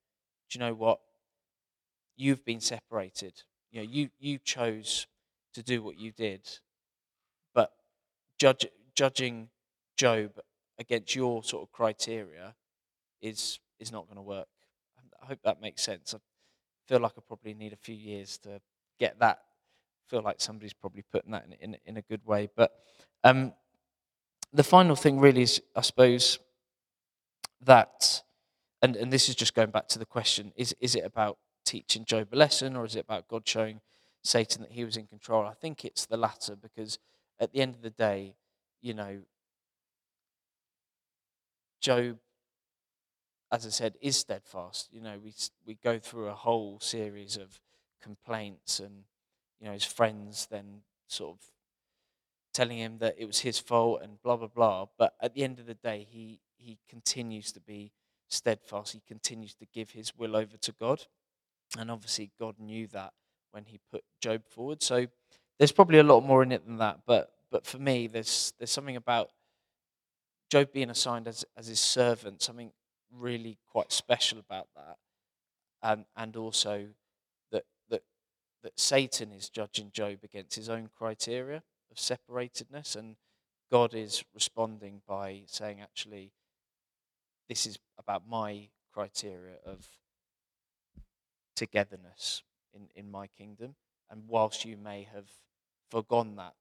do 0.51 0.59
you 0.59 0.65
know 0.65 0.75
what? 0.75 1.01
You've 2.17 2.45
been 2.45 2.61
separated. 2.61 3.43
You 3.71 3.83
know, 3.83 3.89
you 3.91 4.11
you 4.19 4.39
chose 4.39 5.07
to 5.55 5.63
do 5.63 5.83
what 5.83 5.99
you 5.99 6.13
did, 6.13 6.49
but 7.55 7.73
judge, 8.39 8.67
judging 8.95 9.51
Job 9.97 10.41
against 10.79 11.15
your 11.15 11.45
sort 11.45 11.63
of 11.65 11.73
criteria 11.73 12.57
is 13.23 13.61
is 13.81 13.93
not 13.93 14.07
going 14.07 14.17
to 14.17 14.23
work. 14.23 14.49
I 15.23 15.27
hope 15.27 15.41
that 15.45 15.61
makes 15.61 15.83
sense. 15.83 16.15
I 16.15 16.19
feel 16.89 17.01
like 17.01 17.13
I 17.19 17.23
probably 17.27 17.55
need 17.55 17.73
a 17.73 17.77
few 17.79 17.97
years 17.97 18.39
to 18.39 18.61
get 19.01 19.19
that. 19.21 19.39
I 19.41 20.11
feel 20.11 20.23
like 20.23 20.41
somebody's 20.41 20.75
probably 20.75 21.03
putting 21.03 21.33
that 21.33 21.47
in 21.47 21.55
in, 21.55 21.79
in 21.87 21.97
a 21.99 22.03
good 22.03 22.25
way. 22.27 22.49
But 22.55 22.73
um, 23.25 23.55
the 24.53 24.65
final 24.65 24.97
thing 24.97 25.21
really 25.21 25.43
is, 25.43 25.63
I 25.77 25.83
suppose, 25.83 26.39
that, 27.63 28.23
and, 28.85 28.97
and 28.97 29.13
this 29.13 29.29
is 29.29 29.35
just 29.35 29.55
going 29.55 29.71
back 29.71 29.89
to 29.89 29.99
the 29.99 30.05
question: 30.07 30.53
is 30.57 30.75
is 30.81 30.95
it 30.95 31.05
about 31.05 31.39
teaching 31.65 32.05
Job 32.05 32.29
a 32.33 32.37
lesson, 32.37 32.77
or 32.77 32.85
is 32.85 32.97
it 32.97 33.01
about 33.01 33.29
God 33.29 33.49
showing 33.49 33.81
Satan 34.23 34.63
that 34.63 34.73
he 34.73 34.85
was 34.85 34.97
in 34.97 35.07
control? 35.07 35.47
I 35.47 35.55
think 35.55 35.85
it's 35.85 36.07
the 36.07 36.19
latter 36.19 36.55
because 36.55 36.99
at 37.41 37.53
the 37.53 37.61
end 37.61 37.75
of 37.75 37.83
the 37.83 37.91
day, 37.91 38.35
you 38.83 38.93
know, 38.93 39.21
Job 41.81 42.19
as 43.53 43.65
I 43.65 43.71
said, 43.71 43.95
is 44.01 44.17
steadfast. 44.17 44.89
You 44.93 45.01
know, 45.01 45.19
we 45.23 45.33
we 45.65 45.75
go 45.75 45.99
through 45.99 46.27
a 46.29 46.35
whole 46.35 46.81
series 46.81 47.37
of 47.37 47.61
complaints, 48.03 48.81
and 48.81 49.05
you 49.61 49.67
know, 49.67 49.73
his 49.73 49.85
friends 49.85 50.49
then 50.51 50.83
sort 51.07 51.37
of 51.39 51.45
telling 52.53 52.79
him 52.79 52.99
that 52.99 53.17
it 53.19 53.27
was 53.27 53.41
his 53.41 53.59
fault 53.59 54.01
and 54.03 54.21
blah 54.23 54.37
blah 54.37 54.49
blah. 54.49 54.87
But 54.99 55.15
at 55.21 55.35
the 55.35 55.45
end 55.45 55.61
of 55.61 55.67
the 55.67 55.75
day, 55.75 56.07
he 56.11 56.41
he 56.57 56.79
continues 56.89 57.53
to 57.53 57.61
be 57.61 57.93
steadfast. 58.29 58.93
He 58.93 59.03
continues 59.07 59.55
to 59.55 59.67
give 59.73 59.91
his 59.91 60.17
will 60.17 60.37
over 60.37 60.57
to 60.57 60.73
God, 60.73 61.07
and 61.79 61.91
obviously 61.91 62.31
God 62.39 62.57
knew 62.59 62.87
that 62.89 63.13
when 63.55 63.65
He 63.65 63.79
put 63.91 64.03
Job 64.21 64.43
forward. 64.49 64.83
So 64.83 65.07
there's 65.59 65.73
probably 65.73 66.01
a 66.01 66.05
lot 66.05 66.23
more 66.23 66.43
in 66.43 66.53
it 66.53 66.67
than 66.67 66.79
that. 66.79 67.01
But 67.07 67.31
but 67.51 67.65
for 67.65 67.79
me, 67.79 68.09
there's 68.09 68.53
there's 68.59 68.71
something 68.71 68.97
about 68.97 69.31
Job 70.51 70.73
being 70.73 70.91
assigned 70.91 71.29
as 71.29 71.45
as 71.57 71.69
his 71.69 71.81
servant, 71.81 72.43
something 72.43 72.73
really 73.13 73.59
quite 73.71 73.93
special 73.93 74.39
about 74.39 74.67
that, 74.75 74.97
and 75.83 76.05
and 76.17 76.37
also 76.37 76.89
that 77.53 77.65
that 77.89 78.03
that 78.63 78.79
Satan 78.79 79.31
is 79.33 79.49
judging 79.49 79.91
Job 79.93 80.19
against 80.25 80.57
his 80.57 80.69
own 80.69 80.91
criteria 80.99 81.63
of 81.91 81.97
separatedness, 81.97 82.97
and 82.97 83.17
God 83.71 83.95
is 83.95 84.25
responding 84.35 85.01
by 85.07 85.43
saying, 85.47 85.81
actually, 85.81 86.33
this 87.49 87.67
is 87.67 87.79
about 87.99 88.23
my 88.29 88.69
criteria 88.93 89.57
of 89.65 89.89
togetherness 91.57 92.43
in, 92.75 92.89
in 92.95 93.11
my 93.11 93.27
kingdom. 93.27 93.75
And 94.11 94.25
whilst 94.29 94.65
you 94.65 94.77
may 94.77 95.07
have 95.13 95.27
forgone 95.91 96.37
that 96.37 96.55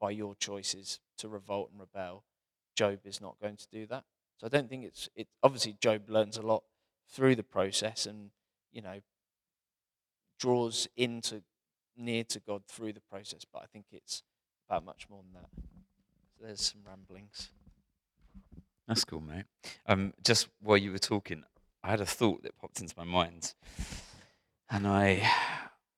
by 0.00 0.10
your 0.10 0.34
choices 0.34 1.00
to 1.18 1.28
revolt 1.28 1.70
and 1.70 1.80
rebel, 1.80 2.24
Job 2.74 3.00
is 3.04 3.20
not 3.20 3.36
going 3.40 3.56
to 3.56 3.66
do 3.72 3.86
that. 3.86 4.04
So 4.38 4.46
I 4.46 4.50
don't 4.50 4.68
think 4.68 4.84
it's 4.84 5.08
it. 5.16 5.28
Obviously, 5.42 5.76
Job 5.80 6.08
learns 6.08 6.36
a 6.36 6.42
lot 6.42 6.62
through 7.10 7.36
the 7.36 7.42
process, 7.42 8.04
and 8.06 8.30
you 8.72 8.82
know, 8.82 9.00
draws 10.38 10.86
into 10.96 11.42
near 11.96 12.24
to 12.24 12.40
God 12.40 12.62
through 12.68 12.92
the 12.92 13.00
process. 13.00 13.46
But 13.50 13.62
I 13.62 13.66
think 13.72 13.86
it's 13.92 14.22
about 14.68 14.84
much 14.84 15.08
more 15.08 15.22
than 15.22 15.42
that. 15.42 15.50
So 16.38 16.44
there's 16.44 16.60
some 16.60 16.82
ramblings. 16.86 17.50
That's 18.88 19.04
cool, 19.04 19.20
mate. 19.20 19.44
Um, 19.86 20.14
just 20.24 20.48
while 20.60 20.76
you 20.76 20.92
were 20.92 20.98
talking, 20.98 21.44
I 21.82 21.90
had 21.90 22.00
a 22.00 22.06
thought 22.06 22.42
that 22.42 22.56
popped 22.58 22.80
into 22.80 22.94
my 22.96 23.04
mind, 23.04 23.54
and 24.70 24.86
I, 24.86 25.28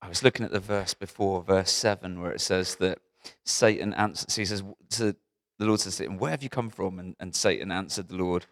I 0.00 0.08
was 0.08 0.22
looking 0.22 0.44
at 0.44 0.52
the 0.52 0.60
verse 0.60 0.94
before, 0.94 1.42
verse 1.42 1.70
seven, 1.70 2.20
where 2.20 2.32
it 2.32 2.40
says 2.40 2.76
that 2.76 3.00
Satan 3.44 3.92
answers. 3.94 4.36
He 4.36 4.44
says 4.44 4.62
to 4.90 5.16
the 5.58 5.66
Lord 5.66 5.80
says 5.80 6.00
him, 6.00 6.18
Where 6.18 6.30
have 6.30 6.42
you 6.42 6.48
come 6.48 6.70
from? 6.70 6.98
And, 6.98 7.16
and 7.20 7.34
Satan 7.34 7.70
answered 7.70 8.08
the 8.08 8.16
Lord, 8.16 8.46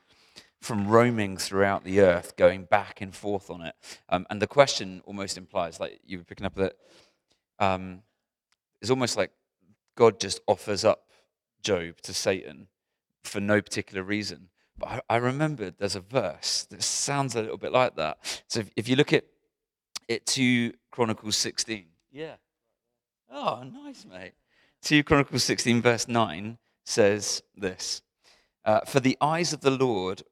From 0.61 0.88
roaming 0.88 1.37
throughout 1.37 1.85
the 1.85 2.01
earth, 2.01 2.37
going 2.37 2.64
back 2.64 3.01
and 3.01 3.14
forth 3.14 3.49
on 3.49 3.62
it. 3.62 3.75
Um, 4.09 4.27
and 4.29 4.42
the 4.42 4.46
question 4.46 5.03
almost 5.07 5.38
implies, 5.38 5.81
like 5.81 6.01
you 6.05 6.18
were 6.18 6.25
picking 6.25 6.46
up 6.46 6.55
that, 6.57 6.75
um, 7.59 8.03
it's 8.83 8.90
almost 8.90 9.16
like 9.16 9.31
God 9.96 10.20
just 10.20 10.40
offers 10.46 10.85
up 10.85 11.05
Job 11.62 12.01
to 12.03 12.12
Satan 12.12 12.68
for 13.26 13.40
no 13.40 13.60
particular 13.60 14.02
reason. 14.02 14.48
But 14.78 14.88
I, 14.88 15.00
I 15.10 15.16
remembered 15.16 15.74
there's 15.78 15.96
a 15.96 16.00
verse 16.00 16.66
that 16.70 16.82
sounds 16.82 17.34
a 17.34 17.42
little 17.42 17.56
bit 17.56 17.72
like 17.72 17.96
that. 17.96 18.42
So 18.48 18.60
if, 18.60 18.70
if 18.76 18.88
you 18.88 18.96
look 18.96 19.12
at 19.12 19.24
it, 20.08 20.26
2 20.26 20.72
Chronicles 20.90 21.36
16. 21.36 21.86
Yeah. 22.12 22.36
Oh, 23.30 23.62
nice, 23.64 24.04
mate. 24.04 24.32
2 24.82 25.02
Chronicles 25.04 25.44
16, 25.44 25.82
verse 25.82 26.06
9 26.06 26.58
says 26.84 27.42
this 27.56 28.02
uh, 28.64 28.80
For 28.80 29.00
the 29.00 29.18
eyes 29.20 29.52
of 29.52 29.60
the 29.60 29.70
Lord, 29.70 30.22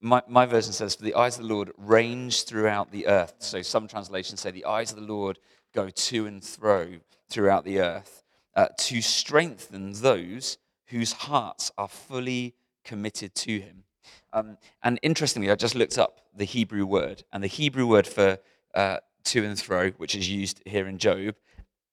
my, 0.00 0.22
my 0.28 0.44
version 0.44 0.72
says, 0.72 0.94
For 0.94 1.04
the 1.04 1.14
eyes 1.14 1.38
of 1.38 1.46
the 1.46 1.54
Lord 1.54 1.72
range 1.78 2.44
throughout 2.44 2.90
the 2.90 3.06
earth. 3.06 3.34
So 3.38 3.62
some 3.62 3.88
translations 3.88 4.40
say, 4.40 4.50
The 4.50 4.66
eyes 4.66 4.92
of 4.92 4.98
the 4.98 5.06
Lord 5.06 5.38
go 5.74 5.88
to 5.88 6.26
and 6.26 6.44
fro 6.44 6.98
throughout 7.28 7.64
the 7.64 7.80
earth 7.80 8.22
uh, 8.54 8.68
to 8.78 9.00
strengthen 9.00 9.92
those 9.94 10.58
whose 10.86 11.12
hearts 11.12 11.72
are 11.78 11.88
fully 11.88 12.54
committed 12.84 13.34
to 13.34 13.60
him. 13.60 13.84
Um, 14.32 14.58
and 14.82 14.98
interestingly, 15.02 15.50
I 15.50 15.54
just 15.54 15.74
looked 15.74 15.98
up 15.98 16.20
the 16.34 16.44
Hebrew 16.44 16.84
word, 16.84 17.24
and 17.32 17.42
the 17.42 17.48
Hebrew 17.48 17.86
word 17.86 18.06
for 18.06 18.38
uh, 18.74 18.98
to 19.24 19.44
and 19.44 19.58
fro, 19.58 19.90
which 19.92 20.14
is 20.14 20.28
used 20.28 20.60
here 20.66 20.86
in 20.86 20.98
Job, 20.98 21.36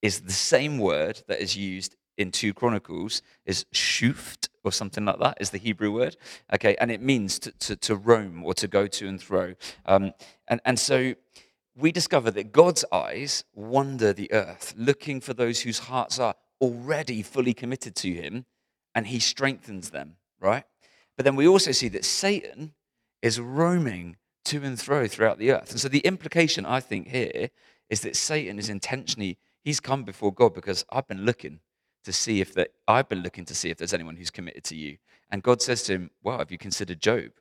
is 0.01 0.21
the 0.21 0.31
same 0.31 0.77
word 0.77 1.23
that 1.27 1.39
is 1.39 1.55
used 1.55 1.95
in 2.17 2.31
2 2.31 2.53
Chronicles 2.53 3.21
is 3.45 3.65
shuft 3.73 4.49
or 4.63 4.71
something 4.71 5.05
like 5.05 5.19
that 5.19 5.37
is 5.39 5.49
the 5.49 5.57
Hebrew 5.57 5.91
word. 5.91 6.17
Okay, 6.53 6.75
and 6.79 6.91
it 6.91 7.01
means 7.01 7.39
to, 7.39 7.51
to, 7.51 7.75
to 7.77 7.95
roam 7.95 8.43
or 8.43 8.53
to 8.55 8.67
go 8.67 8.87
to 8.87 9.07
and 9.07 9.21
fro. 9.21 9.55
Um, 9.85 10.13
and, 10.47 10.61
and 10.65 10.79
so 10.79 11.15
we 11.75 11.91
discover 11.91 12.31
that 12.31 12.51
God's 12.51 12.85
eyes 12.91 13.43
wander 13.53 14.13
the 14.13 14.31
earth, 14.31 14.73
looking 14.77 15.21
for 15.21 15.33
those 15.33 15.61
whose 15.61 15.79
hearts 15.79 16.19
are 16.19 16.35
already 16.59 17.23
fully 17.23 17.53
committed 17.53 17.95
to 17.95 18.13
Him, 18.13 18.45
and 18.95 19.07
He 19.07 19.19
strengthens 19.19 19.89
them, 19.89 20.15
right? 20.39 20.63
But 21.17 21.25
then 21.25 21.35
we 21.35 21.47
also 21.47 21.71
see 21.71 21.87
that 21.89 22.05
Satan 22.05 22.73
is 23.21 23.39
roaming 23.39 24.17
to 24.45 24.63
and 24.63 24.79
fro 24.79 25.07
throughout 25.07 25.37
the 25.37 25.51
earth. 25.51 25.71
And 25.71 25.79
so 25.79 25.87
the 25.87 25.99
implication, 25.99 26.65
I 26.65 26.79
think, 26.79 27.07
here 27.07 27.49
is 27.89 28.01
that 28.01 28.15
Satan 28.15 28.57
is 28.57 28.69
intentionally, 28.69 29.37
he's 29.63 29.79
come 29.79 30.03
before 30.03 30.33
God 30.33 30.53
because 30.53 30.85
I've 30.89 31.07
been 31.07 31.25
looking 31.25 31.59
to 32.03 32.13
see 32.13 32.41
if 32.41 32.53
that 32.55 32.71
I've 32.87 33.09
been 33.09 33.21
looking 33.21 33.45
to 33.45 33.55
see 33.55 33.69
if 33.69 33.77
there's 33.77 33.93
anyone 33.93 34.15
who's 34.15 34.31
committed 34.31 34.63
to 34.65 34.75
you. 34.75 34.97
And 35.29 35.43
God 35.43 35.61
says 35.61 35.83
to 35.83 35.93
him, 35.93 36.11
Well, 36.23 36.39
have 36.39 36.51
you 36.51 36.57
considered 36.57 36.99
Job? 36.99 37.31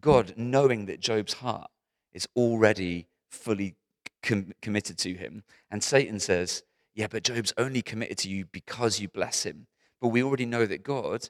God, 0.00 0.34
knowing 0.36 0.86
that 0.86 1.00
Job's 1.00 1.34
heart 1.34 1.70
is 2.12 2.28
already 2.36 3.06
fully 3.30 3.76
com- 4.22 4.52
committed 4.62 4.98
to 4.98 5.14
him. 5.14 5.44
And 5.70 5.82
Satan 5.82 6.18
says, 6.18 6.64
Yeah, 6.94 7.06
but 7.08 7.22
Job's 7.22 7.52
only 7.56 7.82
committed 7.82 8.18
to 8.18 8.28
you 8.28 8.46
because 8.46 9.00
you 9.00 9.08
bless 9.08 9.44
him. 9.44 9.66
But 10.00 10.08
we 10.08 10.22
already 10.22 10.46
know 10.46 10.66
that 10.66 10.82
God 10.82 11.28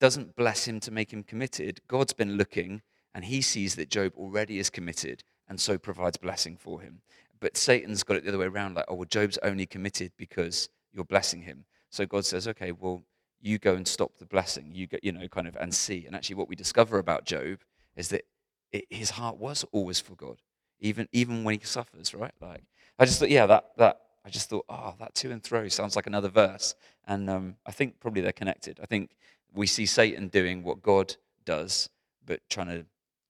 doesn't 0.00 0.36
bless 0.36 0.66
him 0.66 0.80
to 0.80 0.90
make 0.90 1.12
him 1.12 1.22
committed. 1.22 1.80
God's 1.86 2.12
been 2.12 2.36
looking 2.36 2.82
and 3.14 3.24
he 3.24 3.40
sees 3.42 3.74
that 3.76 3.90
Job 3.90 4.12
already 4.16 4.58
is 4.58 4.70
committed 4.70 5.22
and 5.48 5.60
so 5.60 5.78
provides 5.78 6.16
blessing 6.16 6.56
for 6.56 6.80
him. 6.80 7.02
But 7.40 7.56
Satan's 7.56 8.02
got 8.02 8.16
it 8.16 8.24
the 8.24 8.30
other 8.30 8.38
way 8.38 8.46
around 8.46 8.74
like, 8.74 8.84
oh, 8.88 8.94
well, 8.94 9.08
Job's 9.08 9.38
only 9.42 9.66
committed 9.66 10.12
because 10.16 10.68
you're 10.92 11.04
blessing 11.04 11.42
him. 11.42 11.64
So 11.90 12.06
God 12.06 12.24
says, 12.24 12.46
okay, 12.48 12.72
well, 12.72 13.02
you 13.40 13.58
go 13.58 13.74
and 13.74 13.86
stop 13.88 14.16
the 14.18 14.26
blessing. 14.26 14.70
You 14.74 14.86
go, 14.86 14.98
you 15.02 15.12
know, 15.12 15.26
kind 15.28 15.48
of, 15.48 15.56
and 15.56 15.74
see. 15.74 16.04
And 16.06 16.14
actually, 16.14 16.36
what 16.36 16.48
we 16.48 16.56
discover 16.56 16.98
about 16.98 17.24
Job 17.24 17.60
is 17.96 18.08
that 18.08 18.24
it, 18.72 18.84
his 18.90 19.10
heart 19.10 19.38
was 19.38 19.64
always 19.72 19.98
for 20.00 20.14
God, 20.14 20.42
even 20.78 21.08
even 21.12 21.44
when 21.44 21.58
he 21.58 21.64
suffers. 21.64 22.14
Right? 22.14 22.34
Like, 22.40 22.62
I 22.98 23.06
just 23.06 23.18
thought, 23.18 23.30
yeah, 23.30 23.46
that 23.46 23.70
that. 23.78 24.00
I 24.24 24.30
just 24.30 24.50
thought, 24.50 24.64
oh, 24.68 24.94
that 24.98 25.14
to 25.16 25.30
and 25.30 25.44
fro 25.44 25.68
sounds 25.68 25.96
like 25.96 26.06
another 26.06 26.28
verse, 26.28 26.74
and 27.06 27.30
um, 27.30 27.56
I 27.66 27.72
think 27.72 28.00
probably 28.00 28.22
they're 28.22 28.32
connected. 28.32 28.78
I 28.82 28.86
think 28.86 29.10
we 29.54 29.66
see 29.66 29.86
Satan 29.86 30.28
doing 30.28 30.62
what 30.62 30.82
God 30.82 31.16
does, 31.44 31.88
but 32.24 32.40
trying 32.48 32.68
to 32.68 32.84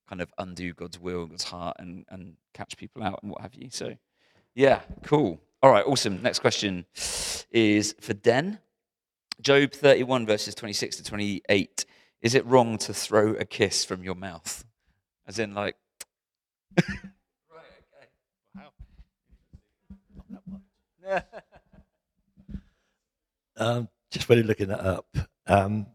kind 0.07 0.21
of 0.21 0.33
undo 0.37 0.73
God's 0.73 0.99
will, 0.99 1.25
God's 1.25 1.45
heart, 1.45 1.77
and 1.79 2.05
and 2.09 2.35
catch 2.53 2.77
people 2.77 3.03
out 3.03 3.19
and 3.23 3.31
what 3.31 3.41
have 3.41 3.55
you. 3.55 3.69
So, 3.69 3.95
yeah, 4.53 4.81
cool. 5.03 5.39
All 5.63 5.71
right, 5.71 5.85
awesome. 5.85 6.21
Next 6.21 6.39
question 6.39 6.85
is 7.51 7.95
for 7.99 8.13
Den. 8.13 8.59
Job 9.41 9.71
31, 9.71 10.25
verses 10.27 10.53
26 10.53 10.97
to 10.97 11.03
28. 11.03 11.85
Is 12.21 12.35
it 12.35 12.45
wrong 12.45 12.77
to 12.79 12.93
throw 12.93 13.31
a 13.33 13.45
kiss 13.45 13.83
from 13.83 14.03
your 14.03 14.13
mouth? 14.13 14.63
As 15.27 15.39
in, 15.39 15.55
like, 15.55 15.75
um, 23.57 23.89
just 24.09 24.29
really 24.29 24.43
looking 24.43 24.67
that 24.69 24.81
up, 24.81 25.07
um, 25.47 25.87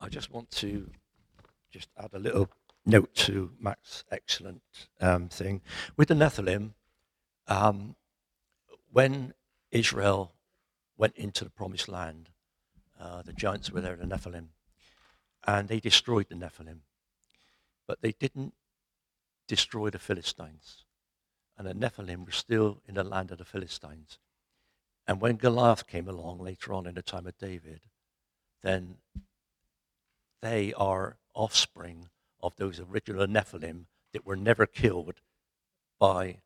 I 0.00 0.08
just 0.08 0.30
want 0.30 0.50
to 0.52 0.90
just 1.70 1.88
add 1.98 2.10
a 2.12 2.18
little 2.18 2.48
note 2.86 3.14
to 3.14 3.52
Mac's 3.60 4.04
excellent 4.10 4.62
um, 5.00 5.28
thing. 5.28 5.60
With 5.96 6.08
the 6.08 6.14
Nephilim, 6.14 6.72
um, 7.46 7.96
when 8.90 9.34
Israel 9.70 10.32
went 10.96 11.16
into 11.16 11.44
the 11.44 11.50
promised 11.50 11.88
land, 11.88 12.30
uh, 13.00 13.22
the 13.22 13.32
giants 13.32 13.70
were 13.70 13.80
there, 13.80 13.96
the 13.96 14.06
Nephilim, 14.06 14.48
and 15.46 15.68
they 15.68 15.80
destroyed 15.80 16.26
the 16.28 16.34
Nephilim. 16.34 16.80
But 17.86 18.02
they 18.02 18.12
didn't 18.12 18.54
destroy 19.46 19.90
the 19.90 19.98
Philistines. 19.98 20.84
And 21.58 21.66
the 21.66 21.74
Nephilim 21.74 22.24
were 22.24 22.32
still 22.32 22.80
in 22.86 22.94
the 22.94 23.04
land 23.04 23.32
of 23.32 23.38
the 23.38 23.44
Philistines. 23.44 24.18
And 25.08 25.20
when 25.20 25.36
Goliath 25.36 25.86
came 25.86 26.08
along 26.08 26.38
later 26.38 26.72
on 26.72 26.86
in 26.86 26.94
the 26.94 27.02
time 27.02 27.26
of 27.26 27.36
David, 27.36 27.80
then 28.62 28.96
they 30.40 30.72
are 30.74 31.16
offspring 31.34 32.08
of 32.40 32.54
those 32.56 32.78
original 32.80 33.26
Nephilim 33.26 33.86
that 34.12 34.24
were 34.24 34.36
never 34.36 34.66
killed 34.66 35.20
by 35.98 36.38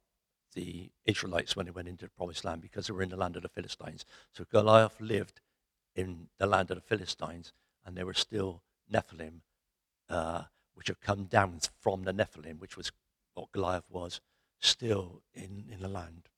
the 0.55 0.91
Israelites 1.05 1.57
when 1.57 1.67
they 1.67 1.73
went 1.73 1.89
into 1.89 2.07
the 2.07 2.11
promised 2.11 2.45
land 2.45 2.63
because 2.63 2.87
they 2.87 2.93
were 2.93 3.03
in 3.03 3.09
the 3.11 3.17
land 3.17 3.37
of 3.37 3.43
the 3.43 3.49
Philistines. 3.49 4.05
So 4.33 4.45
Goliath 4.51 5.01
lived 5.01 5.41
in 5.95 6.29
the 6.39 6.47
land 6.47 6.71
of 6.71 6.77
the 6.77 6.83
Philistines, 6.83 7.53
and 7.85 7.97
there 7.97 8.07
were 8.07 8.15
still 8.15 8.63
Nephilim, 8.91 9.41
uh, 10.09 10.45
which 10.75 10.89
had 10.89 11.01
come 11.01 11.25
down 11.25 11.61
from 11.81 12.05
the 12.05 12.13
Nephilim, 12.13 12.59
which 12.59 12.77
was 12.77 12.93
what 13.35 13.53
Goliath 13.53 13.85
was, 13.91 14.21
still 14.63 15.23
in, 15.35 15.65
in 15.71 15.81
the 15.81 15.89
land. 15.89 16.29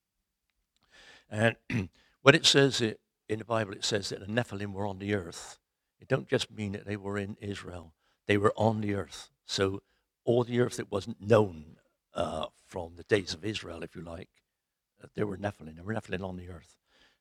And 1.30 1.56
when 2.22 2.34
it 2.34 2.46
says 2.46 2.80
it 2.80 3.00
in 3.28 3.38
the 3.38 3.44
Bible, 3.44 3.72
it 3.72 3.84
says 3.84 4.08
that 4.08 4.20
the 4.20 4.26
Nephilim 4.26 4.72
were 4.72 4.86
on 4.86 4.98
the 4.98 5.14
earth. 5.14 5.58
It 6.00 6.08
don't 6.08 6.28
just 6.28 6.50
mean 6.50 6.72
that 6.72 6.86
they 6.86 6.96
were 6.96 7.18
in 7.18 7.36
Israel; 7.40 7.94
they 8.26 8.36
were 8.36 8.52
on 8.56 8.80
the 8.80 8.94
earth. 8.94 9.30
So 9.46 9.82
all 10.24 10.44
the 10.44 10.60
earth 10.60 10.76
that 10.76 10.90
wasn't 10.90 11.20
known 11.20 11.76
uh, 12.14 12.46
from 12.66 12.96
the 12.96 13.04
days 13.04 13.34
of 13.34 13.44
Israel, 13.44 13.82
if 13.82 13.94
you 13.94 14.02
like, 14.02 14.28
uh, 15.02 15.08
there 15.14 15.26
were 15.26 15.36
Nephilim. 15.36 15.76
There 15.76 15.84
were 15.84 15.94
Nephilim 15.94 16.24
on 16.24 16.36
the 16.36 16.48
earth. 16.48 16.76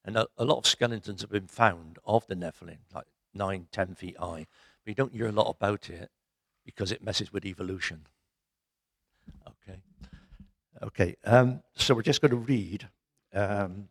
And 0.06 0.18
a, 0.18 0.28
a, 0.38 0.46
lot 0.46 0.58
of 0.58 0.68
skeletons 0.68 1.22
have 1.22 1.32
been 1.32 1.48
found 1.48 1.98
of 2.06 2.28
the 2.28 2.36
Nephilim, 2.36 2.80
like 2.94 3.08
nine, 3.34 3.68
ten 3.72 3.96
feet 3.96 4.18
high. 4.18 4.48
But 4.84 4.92
you 4.92 4.96
don't 4.96 5.14
hear 5.14 5.28
a 5.28 5.32
lot 5.32 5.50
about 5.50 5.90
it 5.90 6.12
because 6.66 6.92
it 6.92 7.04
messes 7.04 7.32
with 7.32 7.46
evolution. 7.46 8.08
Okay. 9.48 9.80
Okay. 10.84 11.16
Um, 11.24 11.62
so 11.76 11.96
we're 11.96 12.02
just 12.02 12.20
going 12.20 12.32
to 12.32 12.36
read 12.36 12.90
um, 13.34 13.88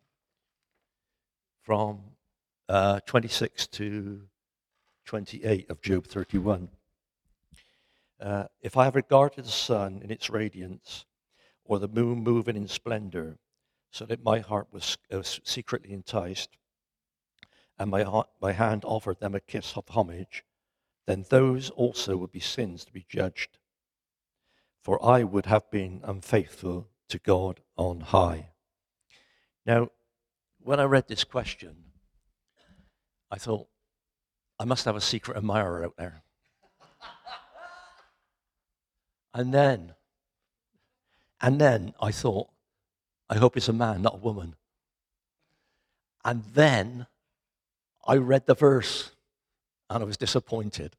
from 1.63 2.01
uh, 2.69 2.99
26 3.07 3.65
to 3.67 4.21
28 5.05 5.71
of 5.71 5.81
Job 5.81 6.05
31. 6.05 6.69
Uh, 8.21 8.43
if 8.61 8.77
I 8.77 8.83
have 8.83 8.93
regarded 8.93 9.43
the 9.45 9.49
sun 9.49 10.01
in 10.03 10.11
its 10.11 10.29
radiance, 10.29 11.05
or 11.65 11.79
the 11.79 11.87
moon 11.87 12.19
moving 12.19 12.55
in 12.55 12.67
splendor, 12.67 13.39
so 13.89 14.05
that 14.05 14.23
my 14.23 14.37
heart 14.37 14.67
was, 14.71 14.95
was 15.09 15.41
secretly 15.43 15.93
enticed, 15.93 16.57
and 17.79 17.89
my, 17.89 18.03
heart, 18.03 18.29
my 18.39 18.51
hand 18.51 18.83
offered 18.85 19.19
them 19.19 19.33
a 19.33 19.39
kiss 19.39 19.75
of 19.75 19.89
homage, 19.89 20.43
then 21.07 21.25
those 21.29 21.71
also 21.71 22.17
would 22.17 22.31
be 22.31 22.39
sins 22.39 22.85
to 22.85 22.93
be 22.93 23.03
judged. 23.09 23.57
For 24.83 25.03
I 25.03 25.23
would 25.23 25.45
have 25.45 25.71
been 25.71 26.01
unfaithful 26.03 26.89
to 27.07 27.17
God 27.17 27.61
on 27.77 28.01
high. 28.01 28.49
Now, 29.65 29.89
when 30.59 30.79
I 30.79 30.83
read 30.83 31.07
this 31.07 31.23
question, 31.23 31.75
I 33.31 33.37
thought, 33.37 33.67
I 34.59 34.65
must 34.65 34.85
have 34.85 34.97
a 34.97 35.01
secret 35.01 35.37
admirer 35.37 35.85
out 35.85 35.95
there. 35.97 36.23
And 39.35 39.51
then, 39.51 39.95
and 41.41 41.59
then 41.59 41.95
I 41.99 42.11
thought, 42.11 42.49
I 43.27 43.35
hope 43.37 43.57
it's 43.57 43.67
a 43.67 43.73
man, 43.73 44.03
not 44.03 44.13
a 44.13 44.17
woman. 44.17 44.55
And 46.23 46.43
then 46.53 47.07
I 48.05 48.17
read 48.17 48.45
the 48.45 48.53
verse 48.53 49.09
and 49.89 50.03
I 50.03 50.05
was 50.05 50.17
disappointed. 50.17 50.95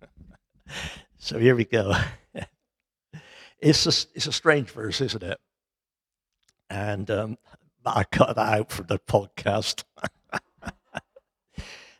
so 1.18 1.38
here 1.38 1.56
we 1.56 1.64
go. 1.64 1.94
it's, 3.64 3.86
a, 3.86 4.08
it's 4.14 4.26
a 4.26 4.32
strange 4.32 4.70
verse, 4.70 5.00
isn't 5.00 5.22
it? 5.22 5.38
And 6.68 7.10
um, 7.10 7.38
I 7.84 8.04
cut 8.04 8.36
that 8.36 8.58
out 8.58 8.70
from 8.70 8.86
the 8.86 8.98
podcast. 8.98 9.84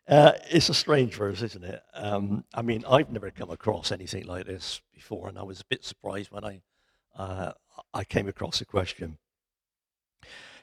Uh, 0.07 0.33
it's 0.51 0.69
a 0.69 0.75
strange 0.75 1.15
verse, 1.15 1.41
isn't 1.41 1.65
it? 1.65 1.83
Um, 1.95 2.45
I 2.53 2.61
mean, 2.61 2.85
I've 2.87 3.11
never 3.11 3.31
come 3.31 3.51
across 3.51 3.91
anything 3.91 4.27
like 4.27 4.45
this 4.45 4.83
before, 4.93 5.31
and 5.31 5.39
I 5.39 5.43
was 5.45 5.63
a 5.63 5.65
bit 5.65 5.83
surprised 5.83 6.31
when 6.31 6.45
I 6.45 6.61
uh, 7.17 7.53
I 7.95 8.05
came 8.05 8.29
across 8.29 8.59
the 8.59 8.67
question. 8.67 9.17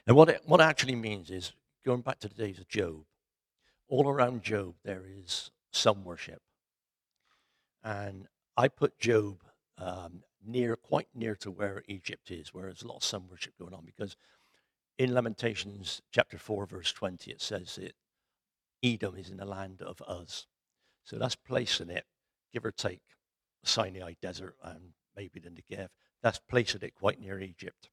And 0.06 0.14
what 0.14 0.28
it, 0.28 0.42
what 0.46 0.60
it 0.60 0.64
actually 0.64 0.94
means 0.94 1.28
is 1.28 1.52
going 1.84 2.02
back 2.02 2.20
to 2.20 2.28
the 2.28 2.36
days 2.36 2.60
of 2.60 2.68
Job. 2.68 3.04
All 3.88 4.08
around 4.08 4.44
Job 4.44 4.74
there 4.84 5.02
is 5.04 5.50
sun 5.72 6.04
worship, 6.04 6.40
and 7.82 8.28
I 8.56 8.68
put 8.68 9.00
Job 9.00 9.38
um, 9.76 10.22
near, 10.44 10.76
quite 10.76 11.08
near 11.14 11.34
to 11.36 11.50
where 11.50 11.82
Egypt 11.88 12.30
is, 12.30 12.52
where 12.52 12.64
there's 12.64 12.82
a 12.82 12.88
lot 12.88 12.96
of 12.96 13.04
sun 13.04 13.24
worship 13.30 13.58
going 13.58 13.74
on, 13.74 13.84
because 13.84 14.16
in 14.98 15.14
Lamentations 15.14 16.02
chapter 16.10 16.38
four, 16.38 16.66
verse 16.66 16.92
twenty, 16.92 17.30
it 17.30 17.40
says 17.40 17.78
it 17.78 17.94
Edom 18.82 19.16
is 19.16 19.30
in 19.30 19.36
the 19.36 19.44
land 19.44 19.80
of 19.82 20.02
Uz. 20.08 20.46
So 21.04 21.16
that's 21.18 21.36
placing 21.36 21.90
it, 21.90 22.04
give 22.52 22.64
or 22.64 22.72
take, 22.72 23.02
Sinai 23.64 24.14
desert 24.20 24.56
and 24.62 24.92
maybe 25.16 25.40
the 25.40 25.50
Negev. 25.50 25.88
That's 26.22 26.38
placing 26.38 26.82
it 26.82 26.94
quite 26.94 27.20
near 27.20 27.40
Egypt. 27.40 27.90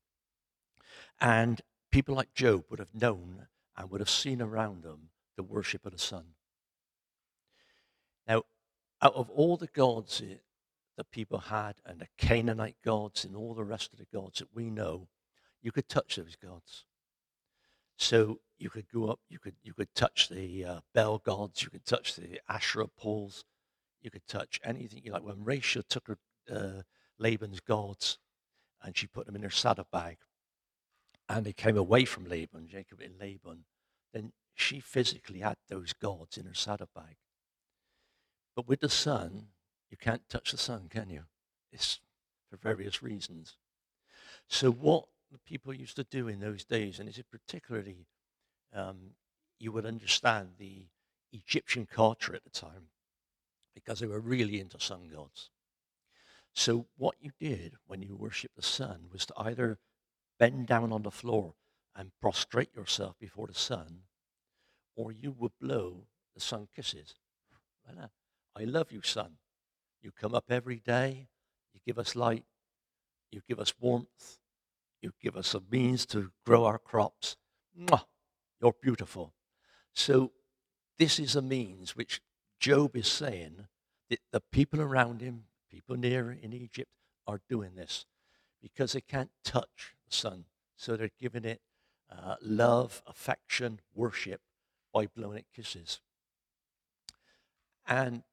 And 1.22 1.62
people 1.92 2.16
like 2.16 2.34
Job 2.34 2.66
would 2.70 2.80
have 2.80 2.94
known 2.94 3.48
and 3.78 3.90
would 3.90 4.02
have 4.02 4.10
seen 4.10 4.42
around 4.42 4.84
them 4.84 5.10
the 5.36 5.44
worship 5.44 5.86
of 5.86 5.92
the 5.92 6.00
sun. 6.00 6.26
Now, 8.28 8.44
out 9.02 9.16
of 9.16 9.30
all 9.30 9.58
the 9.58 9.68
gods 9.68 10.22
that 11.00 11.12
people 11.12 11.40
had, 11.40 11.76
and 11.86 12.02
the 12.02 12.10
Canaanite 12.18 12.76
gods 12.84 13.24
and 13.24 13.34
all 13.34 13.54
the 13.54 13.64
rest 13.64 13.94
of 13.94 14.00
the 14.00 14.06
gods 14.14 14.40
that 14.40 14.54
we 14.54 14.70
know, 14.70 15.08
you 15.62 15.72
could 15.72 15.88
touch 15.88 16.18
those 16.18 16.36
gods. 16.36 16.84
So 17.98 18.42
you 18.58 18.70
could 18.70 18.92
go 18.94 19.08
up, 19.08 19.22
you 19.30 19.40
could 19.40 19.56
you 19.64 19.74
could 19.74 19.96
touch 19.96 20.28
the 20.28 20.66
uh, 20.66 20.80
Baal 20.94 21.20
gods, 21.20 21.64
you 21.64 21.70
could 21.70 21.86
touch 21.86 22.18
the 22.18 22.42
Asherah 22.50 22.90
poles, 22.98 23.46
you 24.02 24.12
could 24.12 24.28
touch 24.28 24.60
anything 24.62 25.02
you 25.06 25.14
like. 25.14 25.24
When 25.24 25.46
Rachel 25.46 25.84
took 25.88 26.08
her 26.08 26.18
uh, 26.54 26.82
Laban's 27.18 27.62
gods 27.62 28.18
and 28.84 28.98
she 28.98 29.08
put 29.08 29.26
them 29.26 29.38
in 29.38 29.44
her 29.44 29.50
saddlebag, 29.50 30.18
and 31.30 31.46
they 31.46 31.54
came 31.54 31.78
away 31.78 32.04
from 32.04 32.26
Laban, 32.26 32.68
Jacob 32.68 33.00
and 33.00 33.18
Laban, 33.18 33.64
then 34.14 34.34
she 34.54 34.82
physically 34.82 35.40
had 35.40 35.56
those 35.70 35.94
gods 35.94 36.38
in 36.38 36.46
her 36.46 36.54
saddlebag. 36.54 37.16
But 38.54 38.68
with 38.68 38.82
the 38.82 38.90
sun, 38.90 39.48
you 39.90 39.98
can't 39.98 40.28
touch 40.30 40.52
the 40.52 40.58
sun, 40.58 40.88
can 40.90 41.10
you? 41.10 41.24
It's 41.72 42.00
for 42.50 42.58
various 42.58 43.02
reasons. 43.04 43.58
So 44.48 44.72
what 44.72 45.06
the 45.32 45.38
people 45.40 45.74
used 45.74 45.96
to 45.98 46.04
do 46.04 46.28
in 46.28 46.40
those 46.40 46.66
days, 46.66 47.00
and 47.00 47.08
is 47.08 47.18
it 47.18 47.28
particularly 47.30 48.08
um, 48.74 49.12
you 49.60 49.72
would 49.72 49.86
understand 49.86 50.50
the 50.58 50.86
Egyptian 51.32 51.86
culture 51.86 52.34
at 52.36 52.44
the 52.44 52.50
time 52.50 52.90
because 53.76 54.00
they 54.00 54.08
were 54.08 54.20
really 54.20 54.60
into 54.60 54.80
sun 54.80 55.10
gods. 55.14 55.50
So 56.54 56.88
what 56.98 57.16
you 57.20 57.32
did 57.40 57.76
when 57.86 58.02
you 58.02 58.16
worshiped 58.16 58.56
the 58.56 58.62
sun 58.62 59.06
was 59.12 59.26
to 59.28 59.34
either 59.38 59.78
bend 60.40 60.68
down 60.68 60.92
on 60.92 61.04
the 61.04 61.12
floor 61.12 61.54
and 61.96 62.12
prostrate 62.22 62.74
yourself 62.76 63.16
before 63.20 63.48
the 63.48 63.54
sun, 63.54 64.02
or 64.96 65.12
you 65.12 65.32
would 65.32 65.52
blow 65.62 66.08
the 66.34 66.42
sun 66.42 66.68
kisses. 66.76 67.16
I 68.56 68.64
love 68.64 68.92
you, 68.92 69.02
sun. 69.02 69.38
You 70.02 70.12
come 70.12 70.34
up 70.34 70.46
every 70.50 70.80
day, 70.80 71.28
you 71.74 71.80
give 71.86 72.00
us 72.00 72.16
light, 72.16 72.46
you 73.32 73.42
give 73.48 73.60
us 73.60 73.74
warmth, 73.80 74.40
you 75.02 75.12
give 75.22 75.36
us 75.36 75.54
a 75.54 75.62
means 75.72 76.06
to 76.08 76.32
grow 76.46 76.66
our 76.66 76.78
crops. 76.78 77.36
Mwah, 77.78 78.04
you're 78.62 78.76
beautiful. 78.82 79.34
So, 79.94 80.32
this 80.98 81.20
is 81.20 81.36
a 81.36 81.42
means 81.42 81.96
which 81.96 82.22
Job 82.60 82.96
is 82.96 83.08
saying 83.08 83.68
that 84.10 84.20
the 84.32 84.42
people 84.52 84.82
around 84.82 85.22
him, 85.22 85.46
people 85.70 85.96
near 85.96 86.32
in 86.32 86.54
Egypt, 86.54 86.92
are 87.28 87.42
doing 87.50 87.76
this 87.76 88.06
because 88.62 88.94
they 88.94 89.02
can't 89.02 89.32
touch 89.44 89.96
the 90.10 90.16
sun. 90.16 90.46
So, 90.76 90.96
they're 90.96 91.12
giving 91.20 91.46
it 91.46 91.62
uh, 92.12 92.36
love, 92.42 93.02
affection, 93.06 93.80
worship 93.94 94.42
by 94.94 95.08
blowing 95.08 95.40
it 95.40 95.46
kisses. 95.54 96.02
And 97.88 98.24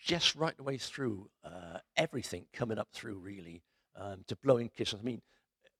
just 0.00 0.34
right 0.34 0.56
the 0.56 0.62
way 0.62 0.78
through 0.78 1.28
uh, 1.44 1.78
everything 1.96 2.46
coming 2.52 2.78
up 2.78 2.88
through, 2.92 3.18
really, 3.18 3.62
um, 3.96 4.24
to 4.26 4.36
blowing 4.36 4.70
kisses. 4.76 4.98
I 5.00 5.04
mean, 5.04 5.22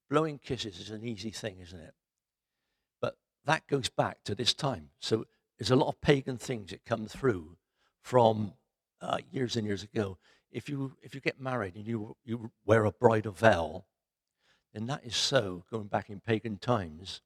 blowing 0.08 0.38
kisses 0.38 0.78
is 0.78 0.90
an 0.90 1.04
easy 1.04 1.30
thing, 1.30 1.58
isn't 1.60 1.80
it? 1.80 1.94
But 3.00 3.16
that 3.46 3.66
goes 3.66 3.88
back 3.88 4.22
to 4.24 4.34
this 4.34 4.54
time. 4.54 4.90
So 5.00 5.24
there's 5.58 5.70
a 5.70 5.76
lot 5.76 5.88
of 5.88 6.00
pagan 6.00 6.36
things 6.36 6.70
that 6.70 6.84
come 6.84 7.06
through 7.06 7.56
from 8.02 8.52
uh, 9.00 9.18
years 9.30 9.56
and 9.56 9.66
years 9.66 9.82
ago. 9.82 10.18
If 10.50 10.68
you 10.68 10.96
if 11.02 11.14
you 11.14 11.20
get 11.20 11.40
married 11.40 11.76
and 11.76 11.86
you 11.86 12.16
you 12.24 12.50
wear 12.64 12.84
a 12.84 12.92
bridal 12.92 13.32
veil, 13.32 13.86
then 14.74 14.86
that 14.86 15.04
is 15.04 15.16
so 15.16 15.64
going 15.70 15.86
back 15.86 16.10
in 16.10 16.20
pagan 16.20 16.58
times 16.58 17.22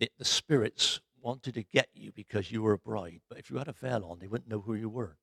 that 0.00 0.10
the 0.18 0.24
spirits 0.24 1.00
wanted 1.20 1.54
to 1.54 1.62
get 1.62 1.88
you 1.94 2.12
because 2.12 2.50
you 2.50 2.62
were 2.62 2.72
a 2.72 2.78
bride. 2.78 3.20
But 3.28 3.38
if 3.38 3.50
you 3.50 3.56
had 3.56 3.68
a 3.68 3.72
veil 3.72 4.04
on, 4.04 4.18
they 4.18 4.26
wouldn't 4.26 4.50
know 4.50 4.60
who 4.60 4.74
you 4.74 4.88
were. 4.88 5.16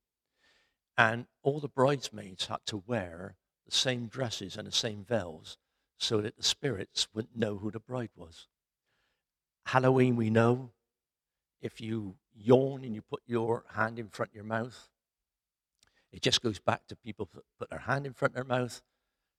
And 0.97 1.25
all 1.41 1.59
the 1.59 1.67
bridesmaids 1.67 2.47
had 2.47 2.59
to 2.67 2.83
wear 2.85 3.35
the 3.65 3.71
same 3.71 4.07
dresses 4.07 4.57
and 4.57 4.67
the 4.67 4.71
same 4.71 5.03
veils 5.03 5.57
so 5.97 6.21
that 6.21 6.37
the 6.37 6.43
spirits 6.43 7.07
wouldn't 7.13 7.37
know 7.37 7.57
who 7.57 7.71
the 7.71 7.79
bride 7.79 8.09
was. 8.15 8.47
Halloween, 9.67 10.15
we 10.15 10.29
know 10.29 10.71
if 11.61 11.79
you 11.79 12.15
yawn 12.35 12.83
and 12.83 12.95
you 12.95 13.01
put 13.01 13.21
your 13.25 13.63
hand 13.75 13.99
in 13.99 14.09
front 14.09 14.31
of 14.31 14.35
your 14.35 14.43
mouth, 14.43 14.89
it 16.11 16.21
just 16.21 16.41
goes 16.41 16.59
back 16.59 16.87
to 16.87 16.95
people 16.95 17.29
put 17.57 17.69
their 17.69 17.79
hand 17.79 18.05
in 18.05 18.13
front 18.13 18.35
of 18.35 18.47
their 18.47 18.57
mouth 18.59 18.81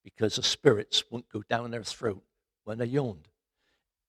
because 0.05 0.37
the 0.37 0.43
spirits 0.43 1.05
won't 1.11 1.29
go 1.29 1.43
down 1.49 1.71
their 1.71 1.85
throat 1.85 2.23
when 2.65 2.79
they 2.79 2.87
yawned. 2.87 3.29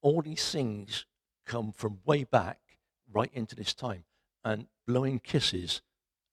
All 0.00 0.22
these 0.22 0.50
things 0.50 1.06
come 1.46 1.72
from 1.72 2.00
way 2.04 2.24
back 2.24 2.58
right 3.12 3.30
into 3.32 3.54
this 3.54 3.74
time. 3.74 4.04
And 4.44 4.66
blowing 4.86 5.18
kisses 5.20 5.82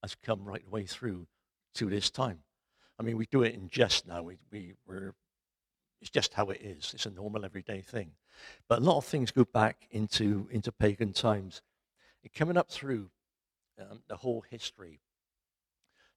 has 0.02 0.16
come 0.16 0.44
right 0.44 0.64
the 0.64 0.70
way 0.70 0.86
through 0.86 1.28
to 1.76 1.90
this 1.90 2.10
time. 2.10 2.40
I 3.00 3.04
mean, 3.04 3.18
we 3.18 3.26
do 3.26 3.44
it 3.44 3.56
in 3.56 3.68
jest 3.70 4.08
now. 4.08 4.22
We, 4.24 4.38
we, 4.52 4.74
we're, 4.86 5.14
it's 6.02 6.10
just 6.10 6.34
how 6.34 6.50
it 6.50 6.62
is. 6.62 6.92
It's 6.94 7.06
a 7.06 7.12
normal 7.12 7.46
everyday 7.46 7.82
thing. 7.82 8.12
But 8.68 8.80
a 8.80 8.84
lot 8.84 8.98
of 8.98 9.06
things 9.06 9.32
go 9.32 9.46
back 9.46 9.88
into, 9.92 10.48
into 10.52 10.72
pagan 10.72 11.14
times. 11.14 11.62
And 12.24 12.34
coming 12.34 12.58
up 12.58 12.70
through 12.70 13.10
um, 13.80 14.02
the 14.08 14.18
whole 14.18 14.44
history, 14.50 15.00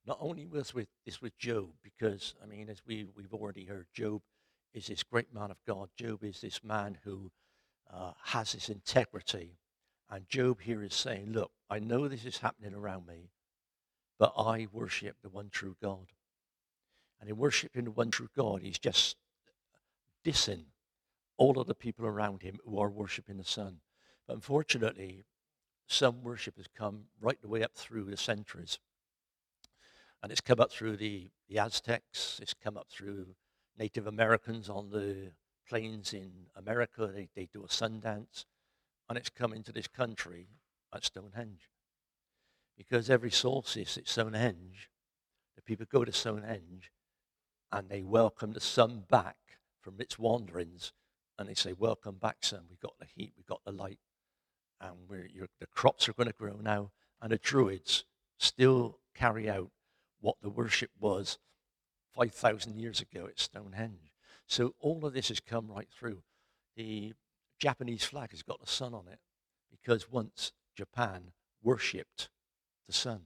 not 0.06 0.18
only 0.20 0.46
was 0.46 0.74
with 0.74 0.88
this 1.06 1.22
with 1.22 1.36
Job, 1.38 1.70
because 1.82 2.34
I 2.42 2.46
mean, 2.46 2.68
as 2.68 2.82
we, 2.86 3.06
we've 3.16 3.32
already 3.32 3.64
heard, 3.64 3.86
Job 3.94 4.20
is 4.74 4.88
this 4.88 5.02
great 5.02 5.32
man 5.32 5.50
of 5.50 5.56
God. 5.66 5.88
Job 5.96 6.24
is 6.24 6.40
this 6.40 6.62
man 6.62 6.98
who 7.04 7.30
uh, 7.92 8.12
has 8.24 8.52
this 8.52 8.68
integrity. 8.68 9.58
And 10.10 10.28
Job 10.28 10.60
here 10.60 10.82
is 10.82 10.94
saying, 10.94 11.32
Look, 11.32 11.50
I 11.70 11.78
know 11.78 12.08
this 12.08 12.24
is 12.24 12.38
happening 12.38 12.74
around 12.74 13.06
me, 13.06 13.30
but 14.18 14.32
I 14.36 14.66
worship 14.72 15.16
the 15.22 15.28
one 15.28 15.48
true 15.50 15.76
God. 15.82 16.12
And 17.20 17.28
in 17.30 17.36
worshiping 17.36 17.84
the 17.84 17.90
one 17.90 18.10
true 18.10 18.28
God, 18.36 18.62
he's 18.62 18.78
just 18.78 19.16
dissing 20.24 20.64
all 21.36 21.58
of 21.58 21.66
the 21.66 21.74
people 21.74 22.06
around 22.06 22.42
him 22.42 22.58
who 22.64 22.78
are 22.78 22.90
worshiping 22.90 23.36
the 23.36 23.44
sun. 23.44 23.78
But 24.26 24.34
unfortunately, 24.34 25.24
some 25.86 26.22
worship 26.22 26.56
has 26.56 26.66
come 26.76 27.04
right 27.20 27.40
the 27.40 27.48
way 27.48 27.62
up 27.62 27.74
through 27.74 28.04
the 28.04 28.16
centuries. 28.16 28.78
And 30.22 30.32
it's 30.32 30.40
come 30.40 30.60
up 30.60 30.70
through 30.70 30.96
the, 30.96 31.30
the 31.48 31.58
Aztecs, 31.58 32.38
it's 32.40 32.54
come 32.54 32.76
up 32.76 32.88
through 32.88 33.34
Native 33.78 34.06
Americans 34.06 34.70
on 34.70 34.90
the 34.90 35.32
plains 35.68 36.14
in 36.14 36.30
America. 36.56 37.10
They, 37.12 37.28
they 37.34 37.48
do 37.52 37.64
a 37.64 37.70
sun 37.70 38.00
dance, 38.00 38.46
and 39.08 39.18
it's 39.18 39.28
come 39.28 39.52
into 39.52 39.72
this 39.72 39.88
country 39.88 40.48
at 40.94 41.04
Stonehenge. 41.04 41.68
Because 42.76 43.08
every 43.08 43.30
solstice 43.30 43.96
at 43.96 44.08
Stonehenge, 44.08 44.90
the 45.56 45.62
people 45.62 45.86
go 45.88 46.04
to 46.04 46.12
Stonehenge 46.12 46.90
and 47.70 47.88
they 47.88 48.02
welcome 48.02 48.52
the 48.52 48.60
sun 48.60 49.04
back 49.08 49.36
from 49.80 50.00
its 50.00 50.18
wanderings, 50.18 50.92
and 51.38 51.48
they 51.48 51.54
say, 51.54 51.72
"Welcome 51.72 52.16
back, 52.16 52.42
sun. 52.42 52.66
We've 52.68 52.80
got 52.80 52.98
the 52.98 53.06
heat, 53.06 53.32
we've 53.36 53.46
got 53.46 53.62
the 53.64 53.72
light, 53.72 54.00
and 54.80 55.08
the 55.08 55.66
crops 55.66 56.08
are 56.08 56.14
going 56.14 56.28
to 56.28 56.32
grow 56.32 56.56
now." 56.56 56.92
And 57.20 57.32
the 57.32 57.38
Druids 57.38 58.04
still 58.38 59.00
carry 59.14 59.48
out 59.48 59.70
what 60.20 60.40
the 60.40 60.50
worship 60.50 60.90
was 60.98 61.38
5,000 62.12 62.78
years 62.78 63.00
ago 63.00 63.26
at 63.26 63.38
Stonehenge. 63.38 64.12
So 64.46 64.74
all 64.78 65.04
of 65.04 65.12
this 65.12 65.28
has 65.28 65.40
come 65.40 65.70
right 65.70 65.90
through. 65.90 66.22
The 66.76 67.14
Japanese 67.58 68.04
flag 68.04 68.30
has 68.30 68.42
got 68.42 68.60
the 68.60 68.66
sun 68.66 68.94
on 68.94 69.08
it 69.08 69.20
because 69.70 70.08
once 70.08 70.52
Japan 70.74 71.32
worshipped 71.62 72.30
the 72.86 72.92
sun. 72.92 73.22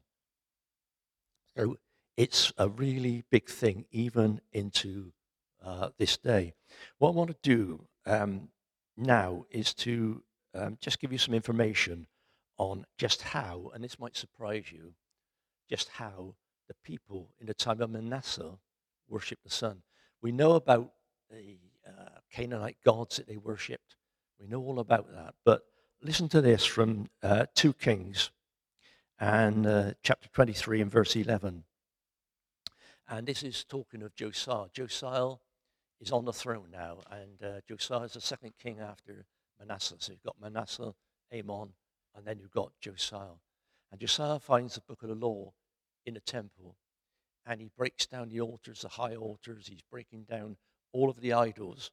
So 1.57 1.77
it's 2.17 2.53
a 2.59 2.69
really 2.69 3.25
big 3.31 3.49
thing, 3.49 3.85
even 3.91 4.41
into 4.53 5.13
uh, 5.65 5.91
this 5.99 6.17
day. 6.17 6.55
What 6.99 7.11
I 7.11 7.13
want 7.13 7.31
to 7.31 7.37
do 7.43 7.87
um, 8.07 8.49
now 8.97 9.45
is 9.51 9.75
to 9.75 10.23
um, 10.55 10.79
just 10.81 11.01
give 11.01 11.13
you 11.13 11.19
some 11.19 11.35
information 11.35 12.07
on 12.59 12.85
just 12.97 13.23
how, 13.23 13.71
and 13.75 13.83
this 13.83 13.99
might 13.99 14.17
surprise 14.17 14.73
you, 14.73 14.95
just 15.69 15.89
how 15.89 16.35
the 16.69 16.75
people 16.85 17.29
in 17.41 17.47
the 17.47 17.55
time 17.55 17.81
of 17.81 17.91
Manasseh 17.91 18.59
worshiped 19.09 19.45
the 19.45 19.51
sun. 19.51 19.83
We 20.21 20.33
know 20.33 20.53
about 20.53 20.93
the 21.31 21.59
uh, 21.87 22.19
Canaanite 22.33 22.77
gods 22.85 23.17
that 23.17 23.27
they 23.27 23.37
worshipped. 23.37 23.97
We 24.41 24.47
know 24.47 24.61
all 24.61 24.81
about 24.81 25.13
that. 25.15 25.35
But 25.45 25.63
listen 26.03 26.29
to 26.31 26.41
this 26.41 26.65
from 26.65 27.07
uh, 27.23 27.47
2 27.55 27.73
Kings 27.75 28.31
and 29.21 29.67
uh, 29.67 29.93
chapter 30.03 30.29
23 30.29 30.81
and 30.81 30.91
verse 30.91 31.17
11. 31.17 31.65
And 33.09 33.27
this 33.27 33.43
is 33.43 33.65
talking 33.65 34.03
of 34.03 34.15
Josiah. 34.15 34.67
Josiah 34.73 35.35
is 36.01 36.13
on 36.13 36.25
the 36.25 36.33
throne 36.33 36.69
now, 36.71 36.99
and 37.11 37.43
uh, 37.43 37.61
Josiah 37.67 38.05
is 38.05 38.13
the 38.13 38.21
second 38.21 38.53
king 38.63 38.79
after 38.81 39.25
Manasseh. 39.59 39.97
So 39.99 40.13
you've 40.13 40.23
got 40.23 40.37
Manasseh, 40.41 40.95
Amon, 41.35 41.71
and 42.15 42.27
then 42.27 42.39
you've 42.39 42.51
got 42.51 42.73
Josiah. 42.81 43.39
And 43.91 44.01
Josiah 44.01 44.39
finds 44.39 44.75
the 44.75 44.83
book 44.83 45.03
of 45.03 45.09
the 45.09 45.15
law 45.15 45.53
in 46.07 46.15
the 46.15 46.21
temple, 46.21 46.77
and 47.47 47.61
he 47.61 47.71
breaks 47.77 48.07
down 48.07 48.29
the 48.29 48.41
altars, 48.41 48.83
the 48.83 48.89
high 48.89 49.17
altars. 49.17 49.67
He's 49.67 49.83
breaking 49.91 50.25
down 50.25 50.57
all 50.93 51.11
of 51.11 51.21
the 51.21 51.33
idols. 51.33 51.91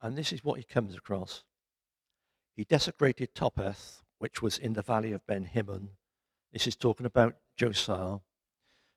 And 0.00 0.16
this 0.16 0.32
is 0.32 0.42
what 0.42 0.58
he 0.58 0.64
comes 0.64 0.96
across. 0.96 1.44
He 2.54 2.64
desecrated 2.64 3.34
Topheth, 3.34 4.02
which 4.18 4.40
was 4.40 4.56
in 4.56 4.72
the 4.72 4.82
valley 4.82 5.12
of 5.12 5.26
Ben 5.26 5.44
Hinnom. 5.44 5.90
This 6.56 6.68
is 6.68 6.76
talking 6.76 7.04
about 7.04 7.36
Josiah. 7.58 8.20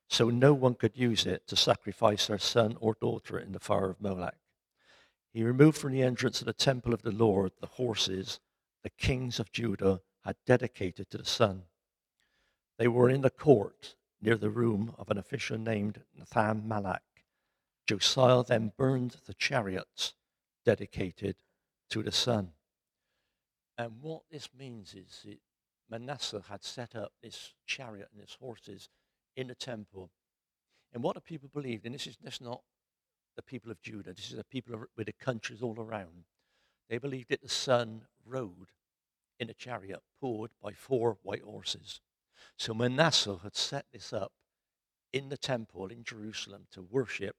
So 0.08 0.30
no 0.30 0.54
one 0.54 0.72
could 0.72 0.96
use 0.96 1.26
it 1.26 1.46
to 1.48 1.56
sacrifice 1.56 2.26
their 2.26 2.38
son 2.38 2.78
or 2.80 2.96
daughter 2.98 3.38
in 3.38 3.52
the 3.52 3.60
fire 3.60 3.90
of 3.90 4.00
Moloch. 4.00 4.38
He 5.34 5.42
removed 5.42 5.76
from 5.76 5.92
the 5.92 6.02
entrance 6.02 6.40
of 6.40 6.46
the 6.46 6.54
temple 6.54 6.94
of 6.94 7.02
the 7.02 7.10
Lord 7.10 7.52
the 7.60 7.66
horses 7.66 8.40
the 8.82 8.88
kings 8.88 9.38
of 9.38 9.52
Judah 9.52 10.00
had 10.24 10.36
dedicated 10.46 11.10
to 11.10 11.18
the 11.18 11.26
sun. 11.26 11.64
They 12.78 12.88
were 12.88 13.10
in 13.10 13.20
the 13.20 13.28
court 13.28 13.94
near 14.22 14.38
the 14.38 14.48
room 14.48 14.94
of 14.98 15.10
an 15.10 15.18
official 15.18 15.58
named 15.58 16.00
Nathan-Melek. 16.16 17.02
Josiah 17.86 18.42
then 18.42 18.72
burned 18.74 19.16
the 19.26 19.34
chariots 19.34 20.14
dedicated 20.64 21.36
to 21.90 22.02
the 22.02 22.10
sun. 22.10 22.52
And 23.76 24.00
what 24.00 24.22
this 24.30 24.48
means 24.58 24.94
is 24.94 25.20
that 25.26 25.40
Manasseh 25.90 26.44
had 26.48 26.62
set 26.62 26.94
up 26.94 27.12
this 27.22 27.52
chariot 27.66 28.08
and 28.12 28.20
his 28.20 28.36
horses 28.40 28.88
in 29.36 29.48
the 29.48 29.54
temple. 29.54 30.10
And 30.92 31.02
what 31.02 31.14
the 31.14 31.20
people 31.20 31.50
believed, 31.52 31.84
and 31.84 31.94
this 31.94 32.06
is 32.06 32.16
not 32.40 32.62
the 33.36 33.42
people 33.42 33.70
of 33.70 33.82
Judah, 33.82 34.12
this 34.12 34.30
is 34.30 34.36
the 34.36 34.44
people 34.44 34.84
with 34.96 35.06
the 35.06 35.12
countries 35.12 35.62
all 35.62 35.76
around, 35.78 36.24
they 36.88 36.98
believed 36.98 37.30
that 37.30 37.42
the 37.42 37.48
sun 37.48 38.02
rode 38.24 38.70
in 39.38 39.50
a 39.50 39.54
chariot 39.54 40.00
pulled 40.20 40.50
by 40.62 40.72
four 40.72 41.18
white 41.22 41.42
horses. 41.42 42.00
So 42.56 42.74
Manasseh 42.74 43.38
had 43.42 43.56
set 43.56 43.86
this 43.92 44.12
up 44.12 44.32
in 45.12 45.28
the 45.28 45.36
temple 45.36 45.86
in 45.86 46.04
Jerusalem 46.04 46.66
to 46.72 46.82
worship 46.82 47.36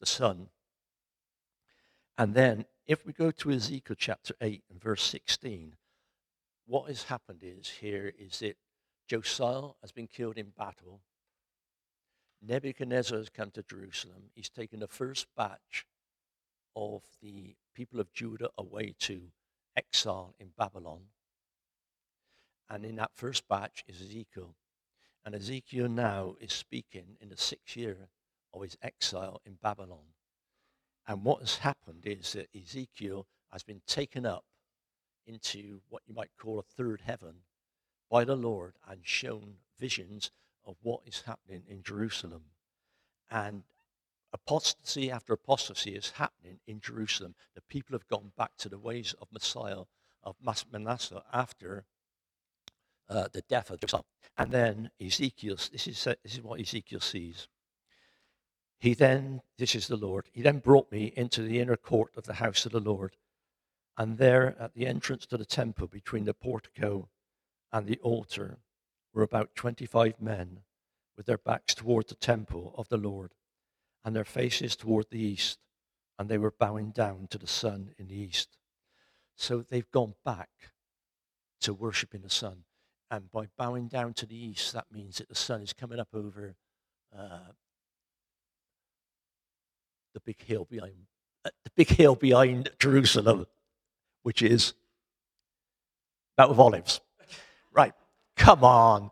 the 0.00 0.06
sun. 0.06 0.48
And 2.18 2.34
then, 2.34 2.66
if 2.86 3.06
we 3.06 3.12
go 3.12 3.30
to 3.30 3.50
Ezekiel 3.50 3.96
chapter 3.98 4.34
8 4.40 4.62
and 4.70 4.82
verse 4.82 5.02
16, 5.04 5.76
what 6.66 6.88
has 6.88 7.04
happened 7.04 7.40
is 7.42 7.68
here 7.68 8.12
is 8.18 8.38
that 8.40 8.56
Josiah 9.08 9.70
has 9.80 9.92
been 9.92 10.06
killed 10.06 10.38
in 10.38 10.52
battle. 10.56 11.00
Nebuchadnezzar 12.40 13.18
has 13.18 13.28
come 13.28 13.50
to 13.52 13.62
Jerusalem. 13.62 14.30
He's 14.34 14.48
taken 14.48 14.80
the 14.80 14.88
first 14.88 15.26
batch 15.36 15.86
of 16.74 17.02
the 17.20 17.54
people 17.74 18.00
of 18.00 18.12
Judah 18.12 18.50
away 18.58 18.94
to 19.00 19.20
exile 19.76 20.34
in 20.38 20.50
Babylon. 20.56 21.02
And 22.68 22.84
in 22.84 22.96
that 22.96 23.10
first 23.14 23.46
batch 23.48 23.84
is 23.86 24.00
Ezekiel. 24.00 24.54
And 25.24 25.34
Ezekiel 25.34 25.88
now 25.88 26.34
is 26.40 26.52
speaking 26.52 27.16
in 27.20 27.28
the 27.28 27.36
sixth 27.36 27.76
year 27.76 28.08
of 28.52 28.62
his 28.62 28.76
exile 28.82 29.40
in 29.44 29.58
Babylon. 29.62 30.14
And 31.06 31.24
what 31.24 31.40
has 31.40 31.56
happened 31.56 32.04
is 32.04 32.32
that 32.32 32.48
Ezekiel 32.56 33.26
has 33.52 33.62
been 33.62 33.82
taken 33.86 34.24
up 34.24 34.44
into 35.26 35.80
what 35.88 36.02
you 36.06 36.14
might 36.14 36.30
call 36.40 36.58
a 36.58 36.62
third 36.62 37.02
heaven 37.04 37.34
by 38.10 38.24
the 38.24 38.36
Lord 38.36 38.74
and 38.88 39.00
shown 39.02 39.54
visions 39.78 40.30
of 40.64 40.76
what 40.82 41.00
is 41.06 41.22
happening 41.26 41.62
in 41.68 41.82
Jerusalem. 41.82 42.42
And 43.30 43.62
apostasy 44.32 45.10
after 45.10 45.32
apostasy 45.32 45.94
is 45.94 46.10
happening 46.10 46.58
in 46.66 46.80
Jerusalem. 46.80 47.34
The 47.54 47.62
people 47.62 47.94
have 47.94 48.08
gone 48.08 48.32
back 48.36 48.52
to 48.58 48.68
the 48.68 48.78
ways 48.78 49.14
of 49.20 49.28
Messiah 49.32 49.84
of 50.22 50.36
Manasseh 50.70 51.22
after 51.32 51.84
uh, 53.08 53.28
the 53.32 53.42
death 53.42 53.70
of 53.70 53.80
Josiah. 53.80 54.02
And 54.38 54.50
then 54.50 54.90
Ezekiel, 55.04 55.56
this 55.56 55.86
is, 55.86 56.04
this 56.04 56.34
is 56.34 56.42
what 56.42 56.60
Ezekiel 56.60 57.00
sees. 57.00 57.48
He 58.78 58.94
then, 58.94 59.42
this 59.58 59.74
is 59.74 59.86
the 59.86 59.96
Lord, 59.96 60.28
he 60.32 60.42
then 60.42 60.58
brought 60.58 60.90
me 60.90 61.12
into 61.16 61.42
the 61.42 61.60
inner 61.60 61.76
court 61.76 62.12
of 62.16 62.24
the 62.24 62.34
house 62.34 62.66
of 62.66 62.72
the 62.72 62.80
Lord. 62.80 63.16
And 63.96 64.18
there 64.18 64.56
at 64.58 64.74
the 64.74 64.86
entrance 64.86 65.26
to 65.26 65.36
the 65.36 65.44
temple 65.44 65.86
between 65.86 66.24
the 66.24 66.34
portico 66.34 67.08
and 67.72 67.86
the 67.86 67.98
altar 67.98 68.58
were 69.12 69.22
about 69.22 69.54
25 69.54 70.20
men 70.20 70.60
with 71.16 71.26
their 71.26 71.38
backs 71.38 71.74
toward 71.74 72.08
the 72.08 72.14
temple 72.14 72.74
of 72.78 72.88
the 72.88 72.96
Lord 72.96 73.32
and 74.04 74.16
their 74.16 74.24
faces 74.24 74.76
toward 74.76 75.06
the 75.10 75.20
east. 75.20 75.58
And 76.18 76.28
they 76.28 76.38
were 76.38 76.54
bowing 76.56 76.90
down 76.90 77.26
to 77.30 77.38
the 77.38 77.46
sun 77.46 77.94
in 77.98 78.08
the 78.08 78.18
east. 78.18 78.56
So 79.36 79.62
they've 79.62 79.90
gone 79.90 80.14
back 80.24 80.50
to 81.62 81.74
worshiping 81.74 82.22
the 82.22 82.30
sun. 82.30 82.64
And 83.10 83.30
by 83.30 83.48
bowing 83.58 83.88
down 83.88 84.14
to 84.14 84.26
the 84.26 84.36
east, 84.36 84.72
that 84.72 84.86
means 84.90 85.18
that 85.18 85.28
the 85.28 85.34
sun 85.34 85.62
is 85.62 85.72
coming 85.72 86.00
up 86.00 86.08
over 86.14 86.54
uh, 87.16 87.52
the 90.14 90.20
big 90.20 90.42
hill 90.42 90.66
behind 90.68 91.06
uh, 91.44 91.50
the 91.64 91.70
big 91.74 91.88
hill 91.88 92.14
behind 92.14 92.70
Jerusalem, 92.78 93.46
which 94.22 94.42
is 94.42 94.74
Mount 96.38 96.50
of 96.50 96.60
Olives. 96.60 97.00
Right, 97.72 97.94
come 98.36 98.64
on. 98.64 99.10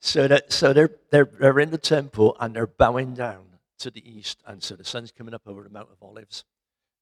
So 0.00 0.28
so 0.48 0.72
they're 0.72 0.90
they're 1.10 1.30
they're 1.40 1.58
in 1.58 1.70
the 1.70 1.78
temple 1.78 2.36
and 2.40 2.54
they're 2.54 2.66
bowing 2.66 3.14
down 3.14 3.58
to 3.78 3.90
the 3.90 4.08
east, 4.08 4.42
and 4.46 4.62
so 4.62 4.74
the 4.74 4.84
sun's 4.84 5.12
coming 5.12 5.34
up 5.34 5.42
over 5.46 5.62
the 5.62 5.70
Mount 5.70 5.88
of 5.90 6.02
Olives, 6.02 6.44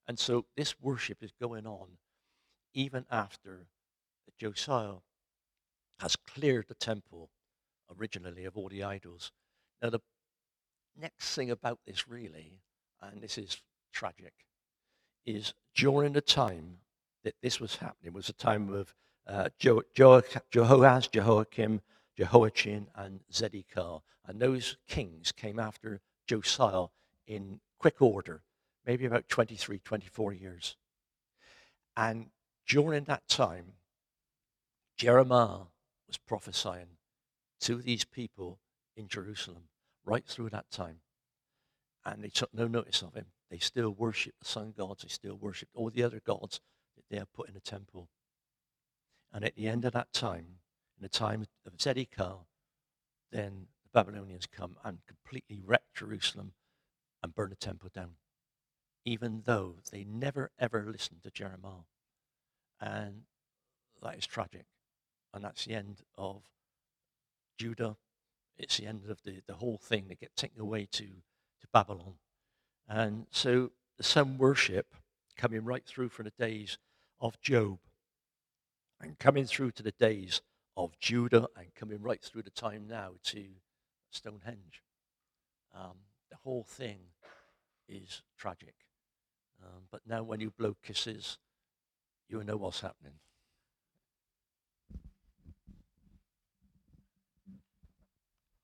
and 0.08 0.18
so 0.18 0.46
this 0.56 0.74
worship 0.80 1.22
is 1.22 1.32
going 1.40 1.66
on 1.66 1.98
even 2.74 3.06
after 3.10 3.66
Josiah 4.38 4.96
has 6.00 6.16
cleared 6.16 6.66
the 6.68 6.74
temple 6.74 7.30
originally 7.98 8.44
of 8.44 8.56
all 8.56 8.68
the 8.68 8.82
idols. 8.82 9.30
Now, 9.80 9.90
the 9.90 10.00
next 11.00 11.34
thing 11.34 11.50
about 11.50 11.78
this, 11.86 12.08
really, 12.08 12.60
and 13.00 13.22
this 13.22 13.38
is 13.38 13.60
tragic, 13.92 14.32
is 15.24 15.54
during 15.74 16.12
the 16.12 16.20
time 16.20 16.78
that 17.24 17.34
this 17.42 17.58
was 17.58 17.76
happening, 17.76 18.12
was 18.12 18.28
a 18.28 18.34
time 18.34 18.72
of 18.72 18.94
uh, 19.26 19.48
jo- 19.58 19.82
jo- 19.94 20.22
Jehoaz, 20.52 21.10
Jehoiakim, 21.10 21.80
Jehoiachin, 22.16 22.86
and 22.94 23.20
Zedekiah. 23.32 23.98
And 24.26 24.40
those 24.40 24.76
kings 24.86 25.32
came 25.32 25.58
after 25.58 26.00
Josiah 26.26 26.86
in 27.26 27.60
quick 27.78 28.00
order, 28.00 28.42
maybe 28.86 29.06
about 29.06 29.28
23, 29.28 29.78
24 29.78 30.32
years. 30.34 30.76
And 31.96 32.26
during 32.66 33.04
that 33.04 33.26
time, 33.28 33.72
Jeremiah 34.96 35.66
was 36.06 36.18
prophesying 36.18 36.98
to 37.60 37.76
these 37.76 38.04
people 38.04 38.58
in 38.96 39.08
Jerusalem 39.08 39.64
right 40.04 40.24
through 40.26 40.50
that 40.50 40.70
time. 40.70 41.00
And 42.04 42.22
they 42.22 42.28
took 42.28 42.52
no 42.52 42.66
notice 42.66 43.02
of 43.02 43.14
him. 43.14 43.26
They 43.50 43.58
still 43.58 43.90
worshiped 43.90 44.40
the 44.40 44.46
sun 44.46 44.74
gods, 44.76 45.02
they 45.02 45.08
still 45.08 45.36
worshiped 45.36 45.72
all 45.74 45.90
the 45.90 46.02
other 46.02 46.20
gods 46.24 46.60
that 47.08 47.14
they 47.14 47.20
are 47.20 47.26
put 47.26 47.48
in 47.48 47.54
the 47.54 47.60
temple. 47.60 48.08
And 49.32 49.44
at 49.44 49.56
the 49.56 49.68
end 49.68 49.84
of 49.84 49.92
that 49.92 50.12
time, 50.12 50.60
in 50.96 51.02
the 51.02 51.08
time 51.08 51.46
of 51.66 51.80
Zedekiah, 51.80 52.44
then 53.32 53.66
the 53.82 53.90
Babylonians 53.92 54.46
come 54.46 54.76
and 54.84 54.98
completely 55.06 55.60
wreck 55.64 55.82
Jerusalem 55.94 56.52
and 57.22 57.34
burn 57.34 57.50
the 57.50 57.56
temple 57.56 57.90
down, 57.92 58.12
even 59.04 59.42
though 59.44 59.76
they 59.90 60.04
never 60.04 60.50
ever 60.58 60.84
listened 60.90 61.22
to 61.24 61.30
Jeremiah. 61.30 61.86
And 62.80 63.22
that 64.02 64.18
is 64.18 64.26
tragic 64.26 64.66
and 65.34 65.42
that's 65.42 65.64
the 65.64 65.74
end 65.74 66.02
of 66.16 66.42
Judah. 67.58 67.96
It's 68.56 68.76
the 68.76 68.86
end 68.86 69.02
of 69.10 69.20
the, 69.24 69.42
the 69.46 69.54
whole 69.54 69.78
thing. 69.78 70.06
They 70.08 70.14
get 70.14 70.36
taken 70.36 70.60
away 70.60 70.86
to, 70.92 71.04
to 71.04 71.68
Babylon. 71.72 72.14
And 72.88 73.26
so 73.32 73.72
the 73.96 74.04
sun 74.04 74.38
worship 74.38 74.94
coming 75.36 75.64
right 75.64 75.84
through 75.84 76.10
from 76.10 76.26
the 76.26 76.32
days 76.38 76.78
of 77.24 77.40
Job 77.40 77.78
and 79.00 79.18
coming 79.18 79.46
through 79.46 79.70
to 79.72 79.82
the 79.82 79.92
days 79.92 80.42
of 80.76 80.98
Judah 81.00 81.48
and 81.56 81.74
coming 81.74 82.02
right 82.02 82.22
through 82.22 82.42
the 82.42 82.50
time 82.50 82.86
now 82.86 83.12
to 83.24 83.44
Stonehenge. 84.10 84.82
Um, 85.74 85.96
the 86.30 86.36
whole 86.44 86.64
thing 86.64 86.98
is 87.88 88.22
tragic. 88.36 88.74
Um, 89.62 89.84
but 89.90 90.02
now, 90.06 90.22
when 90.22 90.40
you 90.40 90.50
blow 90.50 90.76
kisses, 90.82 91.38
you 92.28 92.44
know 92.44 92.58
what's 92.58 92.82
happening. 92.82 93.14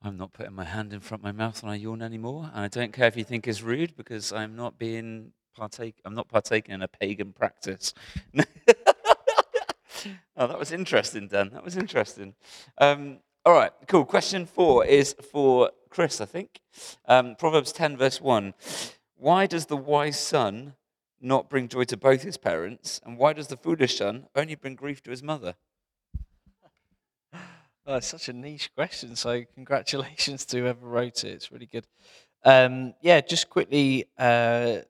I'm 0.02 0.18
not 0.18 0.34
putting 0.34 0.54
my 0.54 0.64
hand 0.64 0.92
in 0.92 1.00
front 1.00 1.20
of 1.20 1.24
my 1.24 1.32
mouth 1.32 1.62
when 1.62 1.72
I 1.72 1.76
yawn 1.76 2.02
anymore, 2.02 2.50
and 2.52 2.64
I 2.64 2.68
don't 2.68 2.92
care 2.92 3.06
if 3.06 3.16
you 3.16 3.24
think 3.24 3.48
it's 3.48 3.62
rude 3.62 3.96
because 3.96 4.32
I'm 4.32 4.54
not 4.54 4.78
being 4.78 5.32
partake. 5.54 5.96
I'm 6.04 6.14
not 6.14 6.28
partaking 6.28 6.74
in 6.74 6.82
a 6.82 6.88
pagan 6.88 7.32
practice. 7.32 7.94
oh, 10.36 10.46
that 10.46 10.58
was 10.58 10.72
interesting, 10.72 11.28
Dan. 11.28 11.50
That 11.52 11.64
was 11.64 11.76
interesting. 11.76 12.34
Um, 12.78 13.18
all 13.44 13.54
right, 13.54 13.72
cool. 13.88 14.04
Question 14.04 14.46
four 14.46 14.84
is 14.84 15.14
for 15.32 15.70
Chris, 15.88 16.20
I 16.20 16.26
think. 16.26 16.60
Um, 17.06 17.36
Proverbs 17.36 17.72
10, 17.72 17.96
verse 17.96 18.20
1. 18.20 18.54
Why 19.16 19.46
does 19.46 19.66
the 19.66 19.76
wise 19.76 20.18
son 20.18 20.74
not 21.20 21.50
bring 21.50 21.68
joy 21.68 21.84
to 21.84 21.96
both 21.96 22.22
his 22.22 22.36
parents, 22.36 23.00
and 23.04 23.18
why 23.18 23.32
does 23.32 23.48
the 23.48 23.56
foolish 23.56 23.98
son 23.98 24.26
only 24.34 24.54
bring 24.54 24.74
grief 24.74 25.02
to 25.02 25.10
his 25.10 25.22
mother? 25.22 25.54
Oh, 27.86 27.96
it's 27.96 28.06
such 28.06 28.28
a 28.28 28.32
niche 28.32 28.70
question. 28.74 29.16
So 29.16 29.42
congratulations 29.54 30.44
to 30.46 30.58
whoever 30.58 30.86
wrote 30.86 31.24
it. 31.24 31.32
It's 31.32 31.50
really 31.50 31.66
good. 31.66 31.86
Um, 32.44 32.94
yeah, 33.00 33.20
just 33.20 33.48
quickly, 33.48 34.04
uh, 34.18 34.80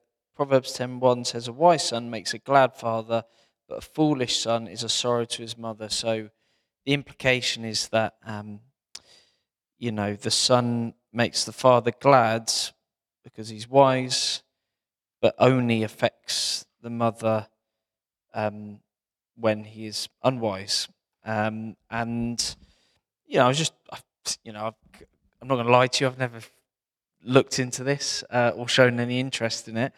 Proverbs 0.41 0.75
10.1 0.75 1.27
says, 1.27 1.47
A 1.47 1.53
wise 1.53 1.89
son 1.89 2.09
makes 2.09 2.33
a 2.33 2.39
glad 2.39 2.73
father, 2.73 3.25
but 3.69 3.77
a 3.77 3.81
foolish 3.81 4.39
son 4.39 4.67
is 4.67 4.81
a 4.81 4.89
sorrow 4.89 5.23
to 5.23 5.41
his 5.43 5.55
mother. 5.55 5.87
So 5.87 6.29
the 6.83 6.93
implication 6.93 7.63
is 7.63 7.89
that, 7.89 8.15
um, 8.25 8.61
you 9.77 9.91
know, 9.91 10.15
the 10.15 10.31
son 10.31 10.95
makes 11.13 11.43
the 11.43 11.51
father 11.51 11.91
glad 11.91 12.51
because 13.23 13.49
he's 13.49 13.69
wise, 13.69 14.41
but 15.21 15.35
only 15.37 15.83
affects 15.83 16.65
the 16.81 16.89
mother 16.89 17.47
um, 18.33 18.79
when 19.35 19.63
he 19.63 19.85
is 19.85 20.09
unwise. 20.23 20.87
Um, 21.23 21.77
and 21.91 22.55
you 23.27 23.37
know, 23.37 23.45
I 23.45 23.47
was 23.47 23.59
just, 23.59 23.73
you 24.43 24.53
know, 24.53 24.73
i 24.95 25.03
am 25.39 25.47
not 25.47 25.53
going 25.53 25.67
to 25.67 25.71
lie 25.71 25.85
to 25.85 26.03
you, 26.03 26.07
I've 26.09 26.17
never 26.17 26.39
looked 27.23 27.59
into 27.59 27.83
this 27.83 28.23
uh, 28.29 28.51
or 28.55 28.67
shown 28.67 28.99
any 28.99 29.19
interest 29.19 29.67
in 29.67 29.77
it. 29.77 29.93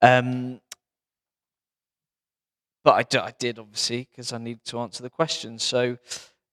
Um, 0.00 0.60
but 2.84 2.92
I, 2.94 3.02
d- 3.04 3.18
I 3.18 3.32
did, 3.38 3.58
obviously, 3.58 4.08
because 4.10 4.32
I 4.32 4.38
needed 4.38 4.64
to 4.66 4.80
answer 4.80 5.02
the 5.02 5.10
question. 5.10 5.58
So, 5.58 5.98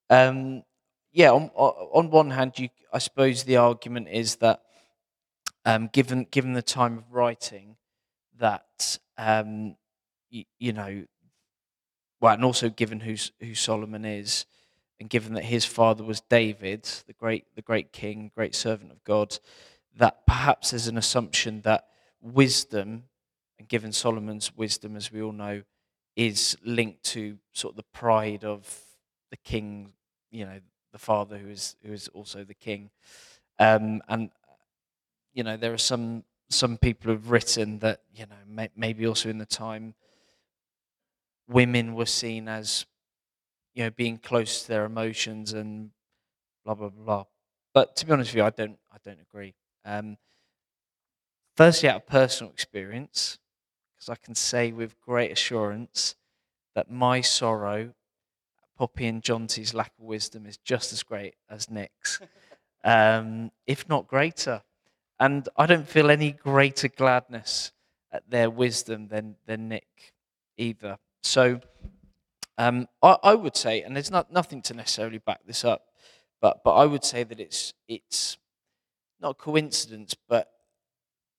um, 0.08 0.62
yeah, 1.12 1.32
on, 1.32 1.50
on 1.54 2.10
one 2.10 2.30
hand, 2.30 2.58
you, 2.58 2.68
I 2.92 2.98
suppose 2.98 3.42
the 3.42 3.56
argument 3.56 4.08
is 4.10 4.36
that 4.36 4.62
um, 5.64 5.88
given, 5.92 6.26
given 6.30 6.52
the 6.52 6.62
time 6.62 6.98
of 6.98 7.12
writing, 7.12 7.76
that, 8.38 8.98
um, 9.18 9.76
you, 10.30 10.44
you 10.58 10.72
know, 10.72 11.04
well, 12.20 12.34
and 12.34 12.44
also 12.44 12.68
given 12.68 13.00
who, 13.00 13.16
who 13.40 13.54
Solomon 13.54 14.04
is, 14.04 14.46
and 15.00 15.08
given 15.08 15.34
that 15.34 15.44
his 15.44 15.64
father 15.64 16.04
was 16.04 16.20
David, 16.20 16.84
the 17.06 17.14
great, 17.14 17.44
the 17.56 17.62
great 17.62 17.92
king, 17.92 18.30
great 18.34 18.54
servant 18.54 18.92
of 18.92 19.02
God, 19.02 19.38
that 19.96 20.26
perhaps 20.26 20.70
there's 20.70 20.86
an 20.88 20.96
assumption 20.96 21.60
that 21.62 21.86
wisdom, 22.20 23.04
and 23.58 23.68
given 23.68 23.92
Solomon's 23.92 24.56
wisdom, 24.56 24.96
as 24.96 25.12
we 25.12 25.22
all 25.22 25.32
know, 25.32 25.62
is 26.16 26.56
linked 26.64 27.02
to 27.04 27.38
sort 27.52 27.72
of 27.72 27.76
the 27.76 27.98
pride 27.98 28.44
of 28.44 28.80
the 29.30 29.36
king, 29.36 29.92
you 30.30 30.44
know, 30.44 30.60
the 30.92 30.98
father 30.98 31.38
who 31.38 31.48
is 31.48 31.76
who 31.84 31.92
is 31.92 32.08
also 32.08 32.44
the 32.44 32.54
king, 32.54 32.90
um, 33.58 34.02
and 34.08 34.30
you 35.32 35.44
know 35.44 35.56
there 35.56 35.72
are 35.72 35.78
some 35.78 36.24
some 36.48 36.76
people 36.76 37.12
who've 37.12 37.30
written 37.30 37.78
that 37.78 38.00
you 38.12 38.26
know 38.26 38.36
may, 38.46 38.68
maybe 38.76 39.06
also 39.06 39.28
in 39.28 39.38
the 39.38 39.46
time 39.46 39.94
women 41.48 41.94
were 41.94 42.06
seen 42.06 42.48
as 42.48 42.86
you 43.74 43.84
know, 43.84 43.90
being 43.90 44.18
close 44.18 44.62
to 44.62 44.68
their 44.68 44.84
emotions 44.84 45.52
and 45.52 45.90
blah 46.64 46.74
blah 46.74 46.88
blah. 46.88 47.24
But 47.72 47.96
to 47.96 48.06
be 48.06 48.12
honest 48.12 48.30
with 48.30 48.38
you, 48.38 48.44
I 48.44 48.50
don't 48.50 48.78
I 48.92 48.96
don't 49.04 49.20
agree. 49.20 49.54
Um, 49.84 50.18
firstly, 51.56 51.88
out 51.88 51.96
of 51.96 52.06
personal 52.06 52.52
experience, 52.52 53.38
because 53.96 54.08
I 54.08 54.16
can 54.16 54.34
say 54.34 54.72
with 54.72 55.00
great 55.00 55.30
assurance 55.32 56.16
that 56.74 56.90
my 56.90 57.20
sorrow, 57.20 57.94
Poppy 58.78 59.06
and 59.06 59.22
Jonty's 59.22 59.74
lack 59.74 59.92
of 59.98 60.04
wisdom, 60.04 60.46
is 60.46 60.56
just 60.58 60.92
as 60.92 61.02
great 61.02 61.34
as 61.50 61.70
Nick's, 61.70 62.20
um, 62.84 63.52
if 63.66 63.88
not 63.88 64.06
greater. 64.08 64.62
And 65.18 65.48
I 65.56 65.66
don't 65.66 65.88
feel 65.88 66.10
any 66.10 66.32
greater 66.32 66.88
gladness 66.88 67.72
at 68.12 68.28
their 68.30 68.50
wisdom 68.50 69.08
than 69.08 69.36
than 69.46 69.68
Nick 69.68 70.14
either. 70.56 70.98
So 71.22 71.60
Um, 72.58 72.88
I, 73.02 73.16
I 73.22 73.34
would 73.34 73.56
say, 73.56 73.82
and 73.82 73.96
there's 73.96 74.10
not 74.10 74.32
nothing 74.32 74.62
to 74.62 74.74
necessarily 74.74 75.18
back 75.18 75.40
this 75.46 75.64
up, 75.64 75.86
but 76.40 76.62
but 76.64 76.74
I 76.74 76.86
would 76.86 77.04
say 77.04 77.24
that 77.24 77.40
it's 77.40 77.74
it's 77.88 78.38
not 79.20 79.38
coincidence, 79.38 80.14
but 80.28 80.50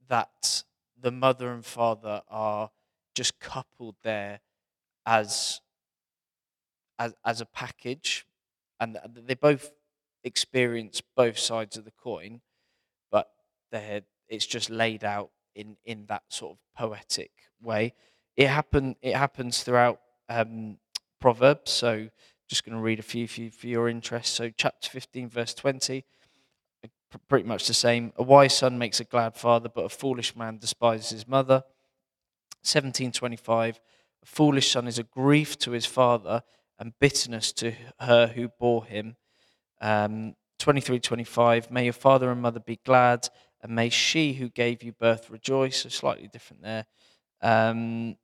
that 0.07 0.63
the 0.99 1.11
mother 1.11 1.51
and 1.51 1.65
father 1.65 2.21
are 2.27 2.71
just 3.15 3.39
coupled 3.39 3.95
there 4.03 4.41
as 5.05 5.61
as 6.99 7.13
as 7.25 7.41
a 7.41 7.45
package, 7.45 8.25
and 8.79 8.97
they 9.15 9.35
both 9.35 9.71
experience 10.23 11.01
both 11.15 11.37
sides 11.37 11.77
of 11.77 11.85
the 11.85 11.91
coin, 11.91 12.41
but 13.11 13.31
it's 14.29 14.45
just 14.45 14.69
laid 14.69 15.03
out 15.03 15.31
in 15.55 15.77
in 15.85 16.05
that 16.07 16.23
sort 16.29 16.53
of 16.53 16.59
poetic 16.77 17.31
way. 17.61 17.93
It 18.35 18.47
happen 18.47 18.95
it 19.01 19.15
happens 19.15 19.63
throughout 19.63 19.99
um, 20.29 20.77
Proverbs. 21.19 21.71
So 21.71 22.09
just 22.49 22.65
going 22.65 22.75
to 22.77 22.81
read 22.83 22.99
a 22.99 23.03
few 23.03 23.27
for, 23.27 23.41
you, 23.41 23.51
for 23.51 23.67
your 23.67 23.89
interest. 23.89 24.33
So 24.33 24.49
chapter 24.55 24.89
15, 24.89 25.29
verse 25.29 25.53
20, 25.53 26.01
pr- 26.01 26.20
pretty 27.27 27.47
much 27.47 27.67
the 27.67 27.73
same. 27.73 28.13
A 28.15 28.23
wise 28.23 28.57
son 28.57 28.77
makes 28.77 28.99
a 28.99 29.03
glad 29.03 29.35
father, 29.35 29.69
but 29.69 29.85
a 29.85 29.89
foolish 29.89 30.35
man 30.35 30.57
despises 30.57 31.09
his 31.09 31.27
mother. 31.27 31.63
1725, 32.63 33.79
a 34.23 34.25
foolish 34.25 34.71
son 34.71 34.87
is 34.87 34.99
a 34.99 35.03
grief 35.03 35.57
to 35.59 35.71
his 35.71 35.85
father 35.85 36.43
and 36.79 36.93
bitterness 36.99 37.51
to 37.53 37.73
her 37.99 38.27
who 38.27 38.49
bore 38.59 38.85
him. 38.85 39.15
Um, 39.81 40.35
2325, 40.59 41.71
may 41.71 41.85
your 41.85 41.93
father 41.93 42.31
and 42.31 42.41
mother 42.41 42.59
be 42.59 42.79
glad, 42.85 43.27
and 43.61 43.73
may 43.73 43.89
she 43.89 44.33
who 44.33 44.49
gave 44.49 44.83
you 44.83 44.91
birth 44.91 45.29
rejoice. 45.29 45.83
So 45.83 45.89
slightly 45.89 46.27
different 46.27 46.61
there. 46.63 46.85
Um, 47.41 48.15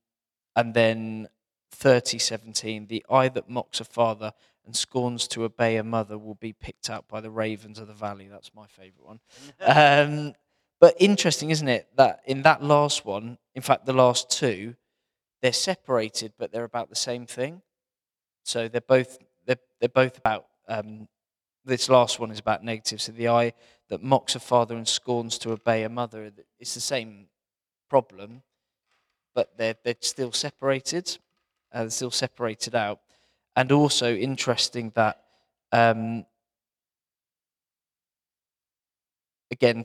and 0.55 0.73
then 0.73 1.29
30:17 1.71 2.88
The 2.88 3.05
eye 3.09 3.29
that 3.29 3.49
mocks 3.49 3.79
a 3.79 3.85
father 3.85 4.33
and 4.68 4.76
scorns 4.76 5.28
to 5.30 5.43
obey 5.45 5.78
a 5.78 5.84
mother 5.84 6.18
will 6.18 6.36
be 6.36 6.53
picked 6.53 6.89
out 6.89 7.07
by 7.07 7.22
the 7.22 7.32
ravens 7.32 7.80
of 7.80 7.88
the 7.88 7.93
valley. 7.93 8.28
That's 8.28 8.53
my 8.53 8.68
favorite 8.68 9.05
one. 9.05 9.20
um, 9.61 10.34
but 10.80 10.95
interesting, 10.99 11.49
isn't 11.49 11.68
it, 11.68 11.88
that 11.95 12.22
in 12.26 12.43
that 12.43 12.61
last 12.61 13.03
one, 13.05 13.39
in 13.55 13.63
fact, 13.63 13.88
the 13.88 13.93
last 13.93 14.30
two, 14.30 14.76
they're 15.41 15.53
separated, 15.53 16.34
but 16.38 16.51
they're 16.51 16.63
about 16.63 16.89
the 16.89 16.95
same 16.95 17.26
thing. 17.26 17.61
So 18.43 18.68
they're 18.68 18.82
both 18.82 19.18
they're, 19.45 19.57
they're 19.80 19.89
both 19.89 20.18
about 20.18 20.45
um, 20.68 21.07
this 21.65 21.89
last 21.89 22.20
one 22.20 22.32
is 22.32 22.39
about 22.39 22.63
negative. 22.63 23.01
So 23.01 23.11
the 23.11 23.30
eye 23.30 23.53
that 23.89 24.03
mocks 24.03 24.36
a 24.36 24.39
father 24.39 24.76
and 24.76 24.88
scorns 24.88 25.38
to 25.39 25.51
obey 25.51 25.84
a 25.84 25.89
mother, 25.89 26.32
it's 26.59 26.74
the 26.74 26.82
same 26.82 27.28
problem, 27.89 28.43
but 29.34 29.57
they're 29.57 29.76
they're 29.84 29.95
still 30.01 30.32
separated. 30.32 31.18
Uh, 31.74 31.82
they're 31.82 31.89
still 31.89 32.11
separated 32.11 32.76
out. 32.76 32.99
And 33.58 33.72
also 33.72 34.14
interesting 34.14 34.91
that 34.93 35.24
um, 35.72 36.28
again 39.49 39.84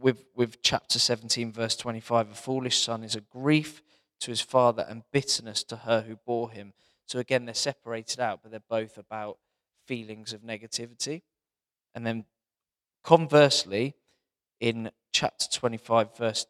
with 0.00 0.24
with 0.34 0.62
chapter 0.62 0.98
17 0.98 1.52
verse 1.52 1.76
25 1.76 2.30
a 2.30 2.34
foolish 2.34 2.80
son 2.80 3.04
is 3.04 3.14
a 3.14 3.20
grief 3.20 3.82
to 4.20 4.30
his 4.30 4.40
father 4.40 4.86
and 4.88 5.02
bitterness 5.12 5.62
to 5.64 5.76
her 5.76 6.00
who 6.00 6.16
bore 6.16 6.50
him. 6.50 6.72
So 7.06 7.18
again 7.18 7.44
they're 7.44 7.52
separated 7.54 8.20
out 8.20 8.40
but 8.42 8.50
they're 8.50 8.60
both 8.70 8.96
about 8.96 9.36
feelings 9.86 10.32
of 10.32 10.40
negativity. 10.40 11.20
And 11.94 12.06
then 12.06 12.24
conversely 13.02 13.96
in 14.60 14.90
chapter 15.12 15.46
25 15.52 16.16
verse 16.16 16.46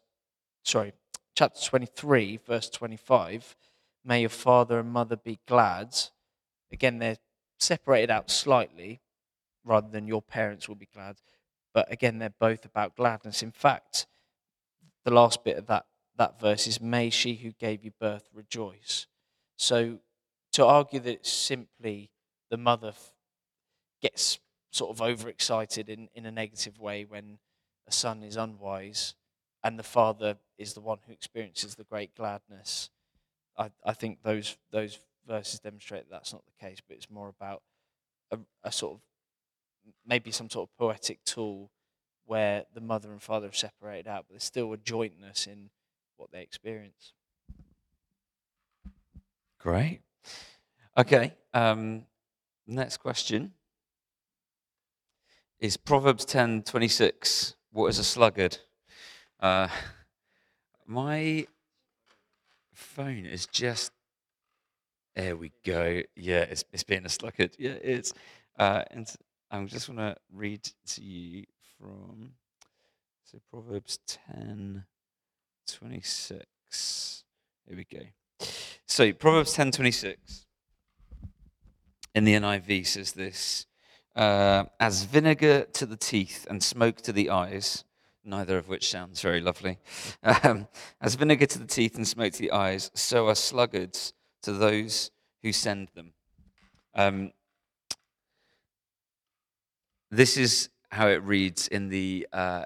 sorry 0.63 0.93
chapter 1.35 1.59
23 1.61 2.39
verse 2.47 2.69
25 2.69 3.57
may 4.05 4.21
your 4.21 4.29
father 4.29 4.79
and 4.79 4.89
mother 4.89 5.17
be 5.17 5.37
glad 5.45 5.93
again 6.71 6.99
they're 6.99 7.17
separated 7.59 8.11
out 8.11 8.29
slightly 8.29 9.01
rather 9.63 9.89
than 9.89 10.07
your 10.07 10.21
parents 10.21 10.67
will 10.67 10.75
be 10.75 10.87
glad 10.87 11.17
but 11.73 11.91
again 11.91 12.19
they're 12.19 12.29
both 12.39 12.65
about 12.65 12.95
gladness. 12.95 13.43
In 13.43 13.51
fact 13.51 14.07
the 15.03 15.11
last 15.11 15.43
bit 15.43 15.57
of 15.57 15.67
that 15.67 15.85
that 16.17 16.39
verse 16.39 16.67
is 16.67 16.79
may 16.81 17.09
she 17.09 17.35
who 17.35 17.51
gave 17.51 17.83
you 17.83 17.91
birth 17.99 18.29
rejoice. 18.33 19.07
So 19.57 19.99
to 20.53 20.65
argue 20.65 20.99
that 21.01 21.11
it's 21.11 21.31
simply 21.31 22.11
the 22.49 22.57
mother 22.57 22.93
gets 24.01 24.39
sort 24.71 24.91
of 24.91 25.01
overexcited 25.01 25.89
in, 25.89 26.09
in 26.13 26.25
a 26.25 26.31
negative 26.31 26.79
way 26.79 27.05
when 27.05 27.39
a 27.87 27.91
son 27.91 28.23
is 28.23 28.35
unwise 28.35 29.15
and 29.63 29.79
the 29.79 29.83
father 29.83 30.37
is 30.57 30.73
the 30.73 30.81
one 30.81 30.99
who 31.05 31.13
experiences 31.13 31.75
the 31.75 31.83
great 31.83 32.13
gladness 32.15 32.89
i, 33.57 33.71
I 33.85 33.93
think 33.93 34.23
those 34.23 34.57
those 34.71 34.99
verses 35.27 35.59
demonstrate 35.59 36.09
that 36.09 36.11
that's 36.11 36.33
not 36.33 36.43
the 36.45 36.65
case 36.65 36.79
but 36.87 36.95
it's 36.95 37.09
more 37.09 37.29
about 37.29 37.61
a, 38.31 38.39
a 38.63 38.71
sort 38.71 38.95
of 38.95 39.01
maybe 40.05 40.31
some 40.31 40.49
sort 40.49 40.69
of 40.69 40.77
poetic 40.77 41.23
tool 41.25 41.71
where 42.25 42.65
the 42.73 42.81
mother 42.81 43.11
and 43.11 43.21
father 43.21 43.49
are 43.49 43.53
separated 43.53 44.07
out, 44.07 44.25
but 44.27 44.33
there's 44.33 44.43
still 44.43 44.73
a 44.73 44.77
jointness 44.77 45.47
in 45.47 45.69
what 46.17 46.31
they 46.31 46.41
experience. 46.41 47.13
Great. 49.59 50.01
Okay. 50.97 51.33
Um, 51.53 52.05
next 52.67 52.97
question 52.97 53.53
is 55.59 55.77
Proverbs 55.77 56.25
ten 56.25 56.63
twenty 56.63 56.87
six. 56.87 57.55
What 57.71 57.87
is 57.87 57.99
a 57.99 58.03
sluggard? 58.03 58.59
Uh, 59.39 59.67
my 60.85 61.47
phone 62.73 63.25
is 63.25 63.47
just. 63.47 63.91
There 65.15 65.37
we 65.37 65.53
go. 65.63 66.01
Yeah, 66.17 66.41
it's, 66.41 66.65
it's 66.73 66.83
being 66.83 67.05
a 67.05 67.09
sluggard. 67.09 67.55
Yeah, 67.57 67.71
it 67.71 67.83
is. 67.83 68.13
Uh, 68.59 68.83
and 68.91 69.07
I'm 69.49 69.67
just 69.67 69.87
want 69.87 69.99
to 69.99 70.17
read 70.33 70.69
to 70.87 71.01
you 71.01 71.45
from 71.79 72.31
so 73.23 73.37
Proverbs 73.49 73.99
ten 74.05 74.83
twenty 75.67 76.01
six. 76.01 77.23
Here 77.65 77.77
we 77.77 77.85
go. 77.85 78.05
So 78.85 79.13
Proverbs 79.13 79.53
ten 79.53 79.71
twenty 79.71 79.91
six 79.91 80.45
in 82.13 82.25
the 82.25 82.33
NIV 82.33 82.85
says 82.85 83.13
this: 83.13 83.67
uh, 84.17 84.65
"As 84.81 85.05
vinegar 85.05 85.65
to 85.73 85.85
the 85.85 85.97
teeth 85.97 86.45
and 86.49 86.61
smoke 86.61 86.97
to 87.03 87.13
the 87.13 87.29
eyes." 87.29 87.85
Neither 88.27 88.57
of 88.57 88.67
which 88.67 88.89
sounds 88.89 89.21
very 89.21 89.39
lovely. 89.39 89.77
Um, 90.23 90.67
as 90.99 91.13
vinegar 91.13 91.45
to 91.45 91.59
the 91.59 91.67
teeth 91.67 91.95
and 91.95 92.07
smoke 92.07 92.33
to 92.33 92.39
the 92.39 92.51
eyes, 92.51 92.89
so 92.95 93.27
are 93.27 93.35
sluggards 93.35 94.13
to 94.45 94.53
those 94.53 95.11
who 95.43 95.51
send 95.51 95.89
them. 95.95 96.13
Um, 96.93 97.31
this 100.11 100.37
is 100.37 100.69
how 100.91 101.07
it 101.07 101.21
reads 101.23 101.67
in 101.67 101.89
the 101.89 102.27
uh, 102.31 102.65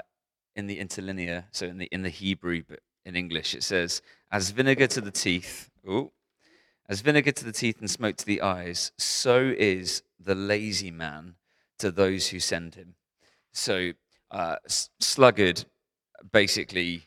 in 0.56 0.68
the 0.68 0.78
interlinear, 0.80 1.46
so 1.52 1.66
in 1.66 1.78
the 1.78 1.86
in 1.86 2.04
the 2.04 2.10
Hebrew, 2.10 2.64
but 2.68 2.82
in 3.06 3.16
English 3.16 3.56
it 3.56 3.64
says, 3.64 4.02
"As 4.32 4.52
vinegar 4.52 4.88
to 4.88 5.02
the 5.02 5.12
teeth, 5.12 5.70
ooh, 5.88 6.12
as 6.88 7.02
vinegar 7.02 7.32
to 7.32 7.46
the 7.46 7.54
teeth 7.54 7.80
and 7.80 7.90
smoke 7.90 8.18
to 8.18 8.26
the 8.26 8.42
eyes, 8.42 8.92
so 8.98 9.54
is 9.58 10.04
the 10.20 10.36
lazy 10.36 10.92
man 10.92 11.36
to 11.80 11.92
those 11.92 12.28
who 12.28 12.40
send 12.40 12.76
him." 12.76 12.96
So, 13.54 13.94
uh, 14.32 14.58
sluggard, 14.68 15.66
basically, 16.32 17.04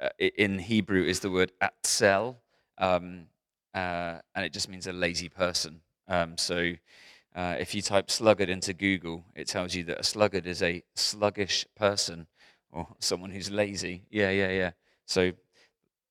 uh, 0.00 0.10
in 0.18 0.58
Hebrew 0.58 1.04
is 1.04 1.20
the 1.20 1.30
word 1.30 1.52
atzel, 1.62 2.36
um, 2.76 3.28
uh, 3.74 4.18
and 4.34 4.44
it 4.44 4.52
just 4.52 4.68
means 4.68 4.86
a 4.86 4.92
lazy 4.92 5.28
person. 5.28 5.80
Um, 6.08 6.36
so. 6.38 6.74
Uh, 7.36 7.56
if 7.58 7.74
you 7.74 7.82
type 7.82 8.12
sluggard 8.12 8.48
into 8.48 8.72
Google, 8.72 9.24
it 9.34 9.48
tells 9.48 9.74
you 9.74 9.82
that 9.82 9.98
a 9.98 10.04
sluggard 10.04 10.46
is 10.46 10.62
a 10.62 10.84
sluggish 10.94 11.66
person 11.74 12.28
or 12.70 12.86
someone 13.00 13.30
who's 13.30 13.50
lazy. 13.50 14.02
Yeah, 14.08 14.30
yeah, 14.30 14.50
yeah. 14.50 14.70
So 15.04 15.32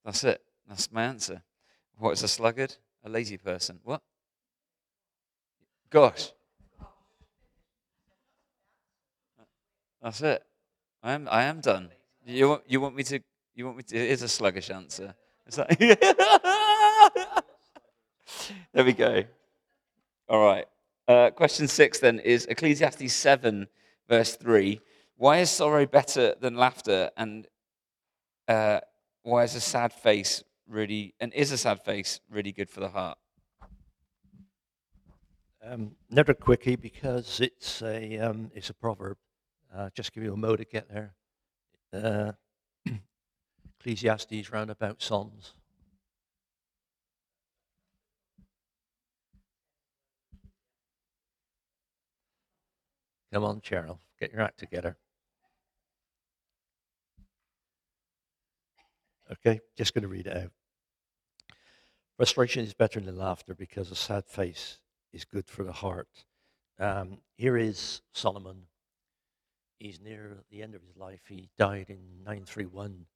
that's 0.03 0.23
it. 0.23 0.41
That's 0.67 0.91
my 0.91 1.03
answer. 1.03 1.41
What 1.97 2.11
is 2.11 2.23
a 2.23 2.27
sluggard? 2.27 2.75
A 3.03 3.09
lazy 3.09 3.37
person. 3.37 3.79
What? 3.83 4.01
Gosh. 5.89 6.31
That's 10.01 10.21
it. 10.21 10.43
I 11.01 11.13
am. 11.13 11.27
I 11.29 11.43
am 11.43 11.61
done. 11.61 11.89
You 12.25 12.49
want? 12.49 12.63
You 12.67 12.81
want 12.81 12.95
me 12.95 13.03
to? 13.03 13.19
You 13.55 13.65
want 13.65 13.77
me 13.77 13.83
to? 13.83 13.95
It 13.95 14.11
is 14.11 14.21
a 14.21 14.27
sluggish 14.27 14.69
answer. 14.69 15.15
Is 15.47 15.55
that? 15.55 16.59
there 18.73 18.85
we 18.85 18.93
go. 18.93 19.23
All 20.29 20.43
right. 20.43 20.65
Uh, 21.07 21.29
question 21.31 21.67
six 21.67 21.99
then 21.99 22.19
is 22.19 22.45
Ecclesiastes 22.45 23.13
7, 23.13 23.67
verse 24.07 24.35
3. 24.35 24.79
Why 25.17 25.39
is 25.39 25.49
sorrow 25.49 25.85
better 25.85 26.35
than 26.39 26.55
laughter? 26.55 27.11
And 27.17 27.47
uh, 28.47 28.79
why 29.23 29.43
is 29.43 29.55
a 29.55 29.59
sad 29.59 29.93
face 29.93 30.43
really, 30.67 31.13
and 31.19 31.33
is 31.33 31.51
a 31.51 31.57
sad 31.57 31.81
face 31.83 32.19
really 32.29 32.51
good 32.51 32.69
for 32.69 32.79
the 32.79 32.89
heart? 32.89 33.17
Um, 35.65 35.95
never 36.09 36.33
quickie 36.33 36.75
because 36.75 37.39
it's 37.39 37.81
a 37.81 38.19
um, 38.19 38.51
it's 38.53 38.69
a 38.69 38.73
proverb. 38.73 39.17
Uh, 39.73 39.89
just 39.95 40.13
give 40.13 40.23
you 40.23 40.33
a 40.33 40.37
mo 40.37 40.57
to 40.57 40.65
get 40.65 40.89
there. 40.89 41.13
Uh, 41.93 42.33
Ecclesiastes 43.79 44.51
roundabout 44.51 45.01
Psalms. 45.01 45.53
Come 53.33 53.45
on, 53.45 53.61
Cheryl. 53.61 53.97
Get 54.19 54.31
your 54.31 54.43
act 54.43 54.59
together. 54.59 54.95
Okay, 59.31 59.59
just 59.75 59.95
going 59.95 60.03
to 60.03 60.07
read 60.07 60.27
it 60.27 60.37
out. 60.37 60.51
Frustration 62.15 62.63
is 62.63 62.75
better 62.75 62.99
than 62.99 63.17
laughter 63.17 63.55
because 63.55 63.89
a 63.89 63.95
sad 63.95 64.27
face 64.27 64.77
is 65.11 65.25
good 65.25 65.47
for 65.47 65.63
the 65.63 65.71
heart. 65.71 66.25
Um, 66.79 67.17
here 67.35 67.57
is 67.57 68.03
Solomon. 68.13 68.67
He's 69.79 69.99
near 69.99 70.37
the 70.51 70.61
end 70.61 70.75
of 70.75 70.83
his 70.83 70.95
life. 70.95 71.21
He 71.27 71.49
died 71.57 71.87
in 71.89 71.97
931. 72.19 73.07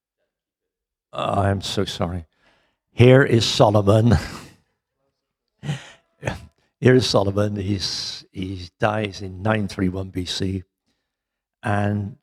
Oh, 1.13 1.41
I'm 1.41 1.61
so 1.61 1.85
sorry. 1.85 2.25
Here 2.91 3.21
is 3.21 3.45
Solomon. 3.45 4.17
Here 6.79 6.93
is 6.93 7.07
Solomon. 7.07 7.55
He's, 7.55 8.23
he 8.31 8.69
dies 8.79 9.21
in 9.21 9.41
931 9.41 10.11
BC. 10.11 10.63
And 11.63 12.17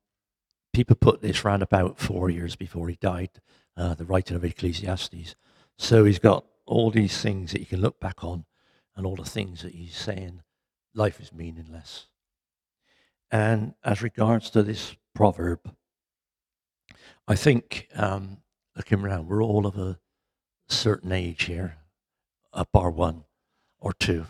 people 0.72 0.94
put 0.94 1.22
this 1.22 1.44
round 1.44 1.62
about 1.62 1.98
four 1.98 2.30
years 2.30 2.54
before 2.54 2.88
he 2.88 2.96
died, 3.00 3.30
uh, 3.76 3.94
the 3.94 4.04
writing 4.04 4.36
of 4.36 4.44
Ecclesiastes. 4.44 5.34
So 5.76 6.04
he's 6.04 6.20
got 6.20 6.44
all 6.66 6.92
these 6.92 7.20
things 7.20 7.50
that 7.50 7.60
you 7.60 7.66
can 7.66 7.80
look 7.80 7.98
back 7.98 8.22
on 8.22 8.44
and 8.96 9.04
all 9.04 9.16
the 9.16 9.24
things 9.24 9.62
that 9.62 9.74
he's 9.74 9.96
saying 9.96 10.42
life 10.94 11.20
is 11.20 11.32
meaningless. 11.32 12.06
And 13.32 13.74
as 13.82 14.02
regards 14.02 14.50
to 14.50 14.62
this 14.62 14.94
proverb, 15.16 15.74
I 17.26 17.34
think 17.34 17.88
um, 17.96 18.38
looking 18.76 19.00
around, 19.00 19.26
we're 19.26 19.42
all 19.42 19.66
of 19.66 19.76
a 19.76 19.98
certain 20.68 21.10
age 21.10 21.44
here, 21.44 21.78
a 22.52 22.64
bar 22.72 22.90
one 22.90 23.24
or 23.80 23.92
two. 23.92 24.26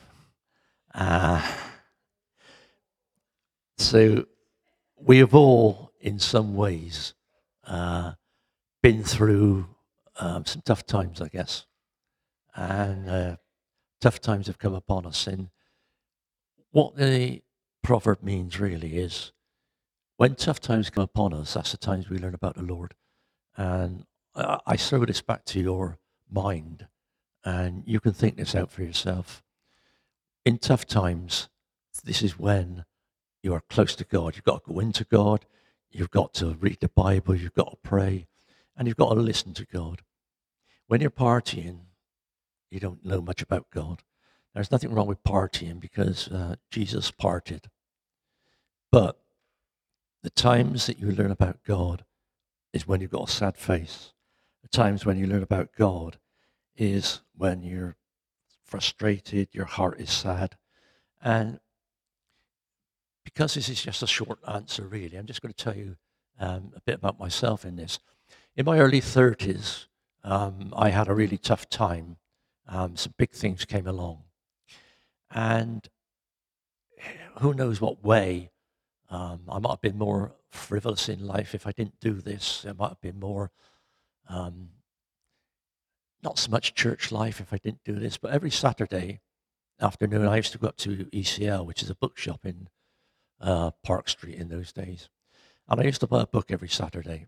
Uh, 0.95 1.42
so 3.76 4.24
we 4.97 5.18
have 5.18 5.34
all, 5.34 5.90
in 6.01 6.18
some 6.18 6.55
ways, 6.55 7.14
uh, 7.66 8.12
been 8.82 9.03
through 9.03 9.66
um, 10.20 10.45
some 10.45 10.62
tough 10.64 10.86
times, 10.86 11.20
I 11.20 11.28
guess. 11.28 11.66
And 12.55 13.09
uh, 13.09 13.36
tough 14.01 14.20
times 14.20 14.47
have 14.47 14.59
come 14.59 14.74
upon 14.74 15.07
us. 15.07 15.26
And 15.26 15.49
what 16.70 16.97
the 16.97 17.42
proverb 17.82 18.22
means 18.22 18.61
really 18.61 18.99
is 18.99 19.32
when 20.16 20.36
tough 20.36 20.61
times 20.61 20.90
come 20.90 21.05
upon 21.05 21.34
us, 21.34 21.55
that's 21.55 21.72
the 21.72 21.76
times 21.76 22.09
we 22.09 22.18
learn 22.18 22.34
about 22.34 22.55
the 22.55 22.62
Lord. 22.62 22.95
And 23.57 24.05
I, 24.34 24.61
I 24.66 24.76
throw 24.76 25.05
this 25.05 25.22
back 25.22 25.45
to 25.47 25.61
your 25.61 25.99
mind, 26.30 26.86
and 27.45 27.82
you 27.86 28.01
can 28.01 28.12
think 28.12 28.36
this 28.36 28.55
out 28.55 28.70
for 28.70 28.82
yourself. 28.82 29.42
In 30.45 30.59
tough 30.59 30.86
times, 30.86 31.49
this 32.05 32.22
is 32.22 32.38
when 32.38 32.84
you 33.42 33.55
are 33.55 33.62
close 33.70 33.95
to 33.97 34.05
God. 34.05 34.36
You've 34.36 34.45
got 34.45 34.64
to 34.64 34.72
go 34.72 34.80
into 34.80 35.05
God. 35.05 35.47
You've 35.90 36.11
got 36.11 36.34
to 36.34 36.57
read 36.61 36.80
the 36.80 36.88
Bible. 36.88 37.34
You've 37.34 37.55
got 37.55 37.70
to 37.70 37.76
pray. 37.82 38.26
And 38.76 38.86
you've 38.86 38.97
got 38.97 39.14
to 39.14 39.20
listen 39.20 39.55
to 39.55 39.64
God. 39.64 40.03
When 40.86 41.01
you're 41.01 41.11
partying, 41.11 41.80
you 42.70 42.80
don't 42.80 43.05
know 43.05 43.20
much 43.20 43.40
about 43.40 43.70
God. 43.70 44.03
There's 44.55 44.70
nothing 44.70 44.92
wrong 44.92 45.07
with 45.07 45.22
partying 45.24 45.80
because 45.80 46.28
uh, 46.28 46.57
Jesus 46.70 47.11
parted. 47.11 47.70
But 48.92 49.18
the 50.22 50.30
times 50.30 50.86
that 50.86 50.99
you 50.99 51.11
learn 51.11 51.30
about 51.30 51.64
God 51.66 52.05
is 52.72 52.86
when 52.86 53.01
you've 53.01 53.11
got 53.11 53.28
a 53.28 53.32
sad 53.32 53.57
face. 53.57 54.12
The 54.62 54.68
times 54.68 55.07
when 55.07 55.18
you 55.18 55.26
learn 55.26 55.42
about 55.42 55.70
God 55.76 56.18
is 56.76 57.20
when 57.36 57.62
you're 57.62 57.97
frustrated, 58.64 59.48
your 59.52 59.64
heart 59.66 60.00
is 60.00 60.10
sad. 60.10 60.56
And 61.22 61.60
because 63.24 63.54
this 63.54 63.68
is 63.68 63.82
just 63.82 64.02
a 64.02 64.06
short 64.06 64.38
answer, 64.46 64.86
really, 64.86 65.16
I'm 65.16 65.26
just 65.26 65.42
going 65.42 65.52
to 65.52 65.64
tell 65.64 65.76
you 65.76 65.96
um, 66.38 66.72
a 66.76 66.80
bit 66.80 66.96
about 66.96 67.18
myself 67.18 67.64
in 67.64 67.76
this. 67.76 67.98
In 68.56 68.66
my 68.66 68.78
early 68.78 69.00
30s, 69.00 69.86
um, 70.22 70.72
I 70.76 70.90
had 70.90 71.08
a 71.08 71.14
really 71.14 71.38
tough 71.38 71.68
time. 71.68 72.16
Um, 72.68 72.96
some 72.96 73.14
big 73.18 73.32
things 73.32 73.64
came 73.64 73.86
along. 73.86 74.22
And 75.30 75.88
who 77.40 77.54
knows 77.54 77.80
what 77.80 78.04
way 78.04 78.50
um, 79.10 79.42
I 79.48 79.58
might 79.58 79.70
have 79.70 79.80
been 79.80 79.98
more 79.98 80.34
frivolous 80.50 81.08
in 81.08 81.26
life 81.26 81.54
if 81.54 81.66
I 81.66 81.72
didn't 81.72 82.00
do 82.00 82.14
this. 82.14 82.64
I 82.68 82.72
might 82.72 82.88
have 82.88 83.00
been 83.00 83.18
more, 83.18 83.50
um, 84.28 84.68
not 86.25 86.39
so 86.39 86.51
much 86.51 86.75
church 86.75 87.12
life 87.12 87.41
if 87.41 87.53
I 87.53 87.59
didn't 87.59 87.85
do 87.85 87.95
this. 87.95 88.16
But 88.16 88.33
every 88.33 88.51
Saturday 88.51 89.20
afternoon, 89.81 90.27
I 90.27 90.37
used 90.37 90.53
to 90.53 90.59
go 90.59 90.68
up 90.68 90.77
to 90.79 91.05
ECL, 91.12 91.66
which 91.66 91.83
is 91.83 91.91
a 91.91 91.95
bookshop 91.95 92.41
in 92.45 92.68
uh, 93.41 93.70
Park 93.85 94.09
Street 94.09 94.39
in 94.39 94.49
those 94.49 94.72
days. 94.72 95.09
And 95.68 95.81
I 95.81 95.85
used 95.85 96.01
to 96.01 96.07
buy 96.07 96.22
a 96.22 96.27
book 96.27 96.51
every 96.51 96.68
Saturday. 96.68 97.27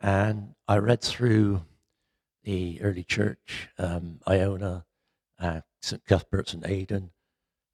And 0.00 0.54
I 0.68 0.78
read 0.78 1.02
through 1.02 1.62
the 2.44 2.80
early 2.80 3.02
church, 3.02 3.68
um, 3.78 4.20
Iona, 4.28 4.84
uh, 5.40 5.60
St. 5.82 6.04
Cuthbert's 6.04 6.54
and 6.54 6.64
Aidan, 6.64 7.10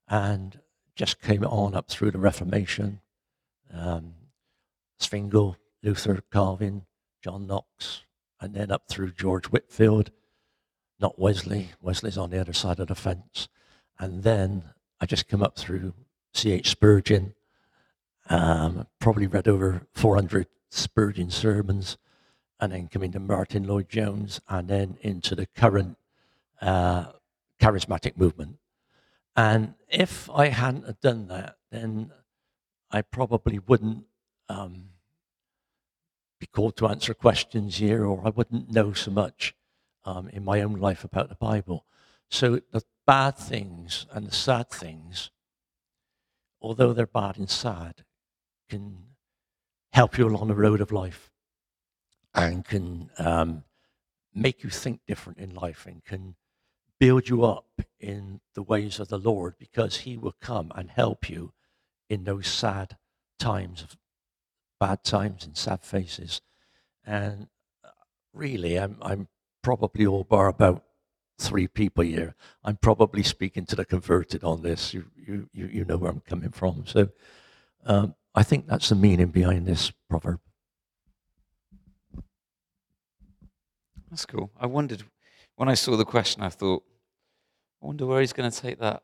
and 0.09 0.61
just 0.97 1.21
came 1.21 1.45
on 1.45 1.75
up 1.75 1.89
through 1.89 2.11
the 2.11 2.19
Reformation, 2.19 3.01
um, 3.73 4.15
Luther, 5.83 6.23
Calvin, 6.33 6.87
John 7.23 7.47
Knox, 7.47 8.05
and 8.41 8.55
then 8.55 8.71
up 8.71 8.89
through 8.89 9.13
George 9.13 9.47
Whitefield, 9.47 10.11
not 11.03 11.19
Wesley. 11.19 11.71
Wesley's 11.83 12.17
on 12.17 12.31
the 12.31 12.41
other 12.41 12.53
side 12.53 12.79
of 12.79 12.87
the 12.87 12.95
fence. 12.95 13.49
And 13.99 14.23
then 14.23 14.63
I 15.01 15.07
just 15.07 15.29
come 15.29 15.43
up 15.43 15.59
through 15.59 15.95
C.H. 16.33 16.71
Spurgeon, 16.71 17.35
um, 18.31 18.87
probably 19.01 19.27
read 19.27 19.49
over 19.49 19.83
400 19.95 20.47
Spurgeon 20.71 21.31
sermons, 21.31 21.99
and 22.61 22.73
then 22.73 22.89
come 22.89 23.03
into 23.03 23.19
Martyn 23.19 23.65
Lloyd-Jones, 23.65 24.41
and 24.49 24.69
then 24.69 24.97
into 25.03 25.35
the 25.35 25.47
current 25.47 25.99
uh, 26.61 27.07
charismatic 27.61 28.17
movement. 28.17 28.59
And 29.35 29.75
if 29.89 30.31
I 30.31 30.49
hadn't 30.49 31.01
done 31.01 31.27
that, 31.27 31.57
then 31.71 32.13
I 32.91 33.03
probably 33.03 33.59
wouldn't 33.59 34.05
um, 34.49 34.91
be 36.39 36.47
called 36.47 36.77
to 36.77 36.87
answer 36.87 37.13
questions 37.13 37.79
here, 37.79 38.05
or 38.07 38.23
I 38.25 38.31
wouldn't 38.31 38.71
know 38.71 38.93
so 38.93 39.11
much 39.11 39.55
um, 40.05 40.29
in 40.29 40.45
my 40.45 40.63
own 40.63 40.75
life 40.75 41.05
about 41.05 41.29
the 41.29 41.35
Bible. 41.37 41.87
So 42.31 42.61
the 42.73 42.83
bad 43.07 43.37
things 43.37 44.07
and 44.13 44.27
the 44.27 44.35
sad 44.35 44.71
things, 44.71 45.31
although 46.61 46.93
they're 46.93 47.07
bad 47.07 47.39
and 47.39 47.51
sad, 47.51 48.05
can 48.69 49.05
help 49.93 50.17
you 50.17 50.27
along 50.27 50.49
the 50.49 50.55
road 50.55 50.81
of 50.81 50.93
life 50.93 51.31
and 52.35 52.65
can 52.65 53.11
um, 53.19 53.65
make 54.35 54.65
you 54.65 54.71
think 54.71 55.01
different 55.07 55.39
in 55.39 55.55
life 55.55 55.87
and 55.87 56.05
can 56.05 56.35
build 56.99 57.29
you 57.29 57.45
up 57.45 57.67
in 58.01 58.41
the 58.55 58.63
ways 58.63 58.99
of 58.99 59.09
the 59.09 59.19
Lord 59.19 59.55
because 59.59 59.99
He 59.99 60.17
will 60.17 60.37
come 60.41 60.73
and 60.75 60.91
help 60.91 61.29
you 61.29 61.53
in 62.09 62.25
those 62.25 62.47
sad 62.47 62.97
times 63.39 63.83
of 63.83 63.97
bad 64.79 65.05
times 65.05 65.45
and 65.45 65.57
sad 65.57 65.83
faces. 65.83 66.41
And 67.05 67.49
uh, 67.85 67.91
really, 68.33 68.79
I'm, 68.79 68.97
I'm 69.03 69.29
probably 69.63 70.07
all 70.07 70.25
bar 70.25 70.49
about 70.49 70.85
three 71.39 71.67
people 71.67 72.05
here. 72.05 72.35
I'm 72.65 72.77
probably 72.77 73.23
speaking 73.23 73.67
to 73.67 73.77
the 73.77 73.85
converted 73.85 74.45
on 74.45 74.63
this. 74.63 74.95
You, 74.95 75.07
you, 75.17 75.49
you 75.53 75.85
know 75.85 75.97
where 75.97 76.11
I'm 76.11 76.21
coming 76.21 76.51
from. 76.51 76.85
So 76.87 77.09
um, 77.87 78.15
I 78.35 78.43
think 78.43 78.67
that's 78.67 78.89
the 78.89 78.95
meaning 78.95 79.29
behind 79.29 79.67
this 79.67 79.93
proverb. 80.09 80.41
That's 84.11 84.27
cool. 84.27 84.51
I 84.61 84.67
wondered 84.67 85.05
when 85.57 85.69
I 85.69 85.75
saw 85.75 85.97
the 85.97 86.05
question, 86.05 86.43
I 86.43 86.51
thought, 86.51 86.83
I 87.83 87.87
wonder 87.87 88.07
where 88.07 88.21
he's 88.21 88.33
going 88.33 88.51
to 88.51 88.61
take 88.61 88.79
that. 88.79 89.03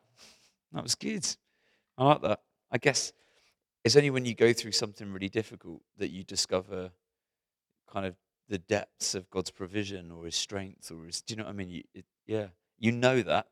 That 0.72 0.82
was 0.82 0.94
good. 0.94 1.26
I 1.96 2.04
like 2.04 2.22
that. 2.22 2.40
I 2.70 2.78
guess 2.78 3.12
it's 3.84 3.96
only 3.96 4.10
when 4.10 4.24
you 4.24 4.34
go 4.34 4.52
through 4.52 4.72
something 4.72 5.10
really 5.12 5.28
difficult 5.28 5.80
that 5.96 6.10
you 6.10 6.24
discover 6.24 6.90
kind 7.90 8.06
of 8.06 8.14
the 8.48 8.58
depths 8.58 9.14
of 9.14 9.30
God's 9.30 9.50
provision 9.50 10.10
or 10.10 10.24
His 10.24 10.36
strength 10.36 10.90
or 10.90 11.04
His. 11.06 11.20
Do 11.20 11.32
you 11.32 11.38
know 11.38 11.44
what 11.44 11.50
I 11.50 11.54
mean? 11.54 11.70
You, 11.70 11.82
it, 11.94 12.04
yeah, 12.26 12.46
you 12.78 12.92
know 12.92 13.22
that, 13.22 13.46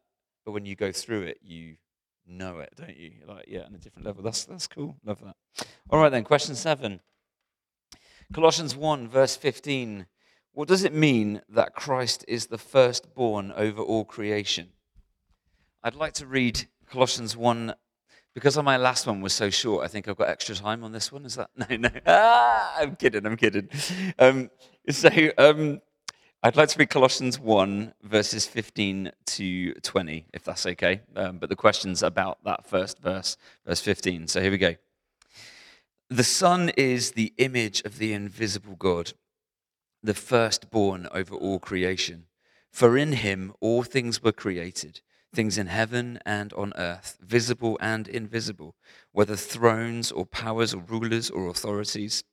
but 0.44 0.52
when 0.52 0.66
you 0.66 0.76
go 0.76 0.92
through 0.92 1.22
it, 1.22 1.38
you 1.42 1.76
know 2.26 2.58
it, 2.58 2.72
don't 2.76 2.96
you? 2.96 3.12
Like, 3.26 3.46
yeah, 3.48 3.62
on 3.62 3.74
a 3.74 3.78
different 3.78 4.06
level. 4.06 4.22
That's 4.22 4.44
that's 4.44 4.66
cool. 4.66 4.96
Love 5.04 5.22
that. 5.24 5.66
All 5.90 6.00
right 6.00 6.10
then, 6.10 6.24
question 6.24 6.54
seven. 6.54 7.00
Colossians 8.32 8.76
one 8.76 9.08
verse 9.08 9.36
fifteen. 9.36 10.06
What 10.52 10.68
does 10.68 10.84
it 10.84 10.94
mean 10.94 11.42
that 11.50 11.74
Christ 11.74 12.24
is 12.26 12.46
the 12.46 12.56
firstborn 12.56 13.52
over 13.52 13.82
all 13.82 14.06
creation? 14.06 14.70
I'd 15.82 15.94
like 15.94 16.14
to 16.14 16.26
read 16.26 16.66
Colossians 16.90 17.36
1. 17.36 17.74
Because 18.36 18.58
my 18.58 18.76
last 18.76 19.06
one 19.06 19.22
was 19.22 19.32
so 19.32 19.48
short, 19.48 19.82
I 19.82 19.88
think 19.88 20.08
I've 20.08 20.16
got 20.18 20.28
extra 20.28 20.54
time 20.54 20.84
on 20.84 20.92
this 20.92 21.10
one. 21.10 21.24
Is 21.24 21.36
that? 21.36 21.48
No, 21.56 21.74
no. 21.74 21.88
Ah, 22.06 22.74
I'm 22.80 22.94
kidding, 22.94 23.24
I'm 23.24 23.34
kidding. 23.34 23.70
Um, 24.18 24.50
so 24.90 25.08
um, 25.38 25.80
I'd 26.42 26.54
like 26.54 26.68
to 26.68 26.78
read 26.78 26.90
Colossians 26.90 27.38
1, 27.40 27.94
verses 28.02 28.44
15 28.44 29.10
to 29.24 29.72
20, 29.72 30.26
if 30.34 30.44
that's 30.44 30.66
okay. 30.66 31.00
Um, 31.16 31.38
but 31.38 31.48
the 31.48 31.56
question's 31.56 32.02
about 32.02 32.44
that 32.44 32.66
first 32.66 32.98
verse, 32.98 33.38
verse 33.64 33.80
15. 33.80 34.28
So 34.28 34.42
here 34.42 34.50
we 34.50 34.58
go. 34.58 34.74
the 36.10 36.22
Son 36.22 36.68
is 36.76 37.12
the 37.12 37.32
image 37.38 37.80
of 37.86 37.96
the 37.96 38.12
invisible 38.12 38.76
God, 38.76 39.14
the 40.02 40.12
firstborn 40.12 41.08
over 41.10 41.34
all 41.34 41.58
creation. 41.58 42.26
For 42.70 42.98
in 42.98 43.12
him 43.12 43.54
all 43.60 43.82
things 43.82 44.22
were 44.22 44.32
created, 44.32 45.00
things 45.34 45.58
in 45.58 45.66
heaven 45.66 46.18
and 46.24 46.52
on 46.54 46.72
earth, 46.76 47.18
visible 47.20 47.78
and 47.80 48.08
invisible, 48.08 48.74
whether 49.12 49.36
thrones 49.36 50.10
or 50.10 50.24
powers 50.26 50.72
or 50.72 50.82
rulers 50.82 51.30
or 51.30 51.48
authorities. 51.48 52.24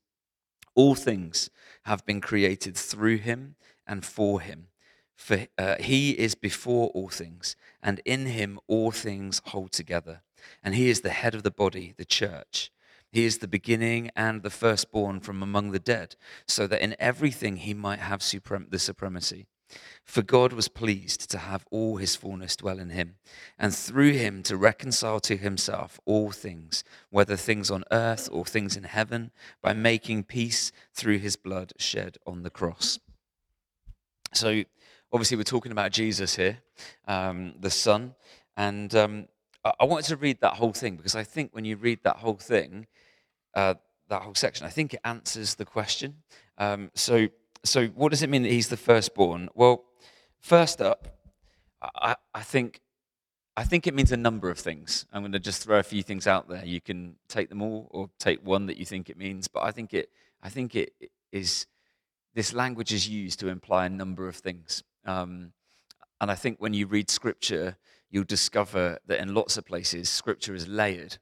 All 0.76 0.96
things 0.96 1.50
have 1.86 2.06
been 2.06 2.22
created 2.22 2.76
through 2.76 3.18
him 3.18 3.56
and 3.86 4.06
for 4.06 4.42
him. 4.42 4.68
For 5.16 5.48
uh, 5.58 5.76
he 5.80 6.12
is 6.12 6.34
before 6.36 6.90
all 6.90 7.10
things, 7.10 7.56
and 7.82 8.02
in 8.04 8.26
him 8.26 8.60
all 8.68 8.92
things 8.92 9.42
hold 9.46 9.72
together. 9.72 10.22
And 10.64 10.76
he 10.76 10.90
is 10.90 11.02
the 11.02 11.12
head 11.12 11.36
of 11.36 11.44
the 11.44 11.52
body, 11.52 11.94
the 11.98 12.06
church. 12.06 12.72
He 13.12 13.26
is 13.26 13.38
the 13.38 13.48
beginning 13.48 14.10
and 14.16 14.42
the 14.42 14.50
firstborn 14.50 15.20
from 15.20 15.44
among 15.44 15.70
the 15.70 15.80
dead, 15.80 16.16
so 16.48 16.66
that 16.68 16.82
in 16.82 16.96
everything 17.00 17.58
he 17.58 17.74
might 17.76 18.00
have 18.00 18.22
suprem- 18.22 18.72
the 18.72 18.80
supremacy. 18.80 19.46
For 20.06 20.22
God 20.22 20.54
was 20.54 20.68
pleased 20.68 21.30
to 21.32 21.38
have 21.38 21.66
all 21.72 21.98
his 21.98 22.16
fullness 22.16 22.56
dwell 22.56 22.80
in 22.80 22.90
him, 22.90 23.16
and 23.58 23.74
through 23.74 24.14
him 24.14 24.44
to 24.44 24.58
reconcile 24.58 25.20
to 25.22 25.38
himself 25.38 26.00
all 26.06 26.32
things, 26.32 26.84
whether 27.10 27.36
things 27.36 27.72
on 27.72 27.84
earth 27.92 28.30
or 28.32 28.46
things 28.46 28.76
in 28.76 28.84
heaven, 28.84 29.32
by 29.62 29.74
making 29.74 30.24
peace 30.24 30.72
through 30.94 31.20
his 31.20 31.36
blood 31.36 31.74
shed 31.78 32.18
on 32.28 32.44
the 32.44 32.50
cross. 32.50 33.00
So, 34.34 34.64
obviously, 35.12 35.38
we're 35.38 35.44
talking 35.44 35.72
about 35.72 35.92
Jesus 35.92 36.36
here, 36.36 36.60
um, 37.08 37.54
the 37.60 37.70
Son, 37.70 38.16
and 38.58 38.94
um, 38.96 39.28
I-, 39.64 39.86
wanted 39.86 40.08
to 40.10 40.18
read 40.18 40.42
that 40.42 40.54
whole 40.54 40.74
thing 40.74 40.98
because 40.98 41.16
I 41.16 41.24
think 41.24 41.54
when 41.54 41.66
you 41.66 41.78
read 41.78 42.00
that 42.04 42.18
whole 42.18 42.36
thing, 42.36 42.88
uh, 43.56 43.76
that 44.10 44.22
whole 44.22 44.36
section. 44.36 44.66
I 44.66 44.70
think 44.70 44.94
it 44.94 45.00
answers 45.04 45.56
the 45.56 45.66
question. 45.66 46.18
Um, 46.58 46.92
so, 46.94 47.28
so 47.64 47.88
what 47.88 48.12
does 48.12 48.22
it 48.24 48.30
mean 48.30 48.44
that 48.44 48.52
he's 48.52 48.70
the 48.70 48.78
firstborn? 48.78 49.50
Well, 49.56 49.86
first 50.40 50.82
up, 50.82 51.08
I, 51.82 52.16
I 52.34 52.42
think 52.42 52.82
I 53.56 53.64
think 53.64 53.86
it 53.86 53.94
means 53.94 54.12
a 54.12 54.18
number 54.18 54.50
of 54.50 54.58
things. 54.58 55.06
I'm 55.14 55.22
going 55.22 55.32
to 55.34 55.40
just 55.40 55.64
throw 55.64 55.78
a 55.78 55.84
few 55.84 56.02
things 56.02 56.26
out 56.26 56.50
there. 56.50 56.66
You 56.66 56.82
can 56.82 57.18
take 57.28 57.50
them 57.50 57.62
all 57.62 57.88
or 57.92 58.10
take 58.18 58.44
one 58.44 58.66
that 58.66 58.78
you 58.78 58.86
think 58.86 59.10
it 59.10 59.18
means, 59.18 59.48
but 59.48 59.64
I 59.64 59.72
think 59.72 59.94
it 59.94 60.10
I 60.42 60.50
think 60.50 60.76
it 60.76 60.94
is 61.32 61.68
this 62.34 62.54
language 62.54 62.92
is 62.92 63.08
used 63.08 63.40
to 63.40 63.48
imply 63.50 63.86
a 63.86 63.90
number 63.90 64.28
of 64.28 64.36
things. 64.36 64.84
Um, 65.06 65.54
and 66.20 66.32
I 66.32 66.36
think 66.36 66.60
when 66.60 66.74
you 66.74 66.88
read 66.88 67.10
scripture, 67.10 67.78
you'll 68.10 68.24
discover 68.24 68.98
that 69.08 69.20
in 69.20 69.34
lots 69.34 69.58
of 69.58 69.66
places, 69.66 70.10
scripture 70.10 70.56
is 70.56 70.68
layered. 70.68 71.18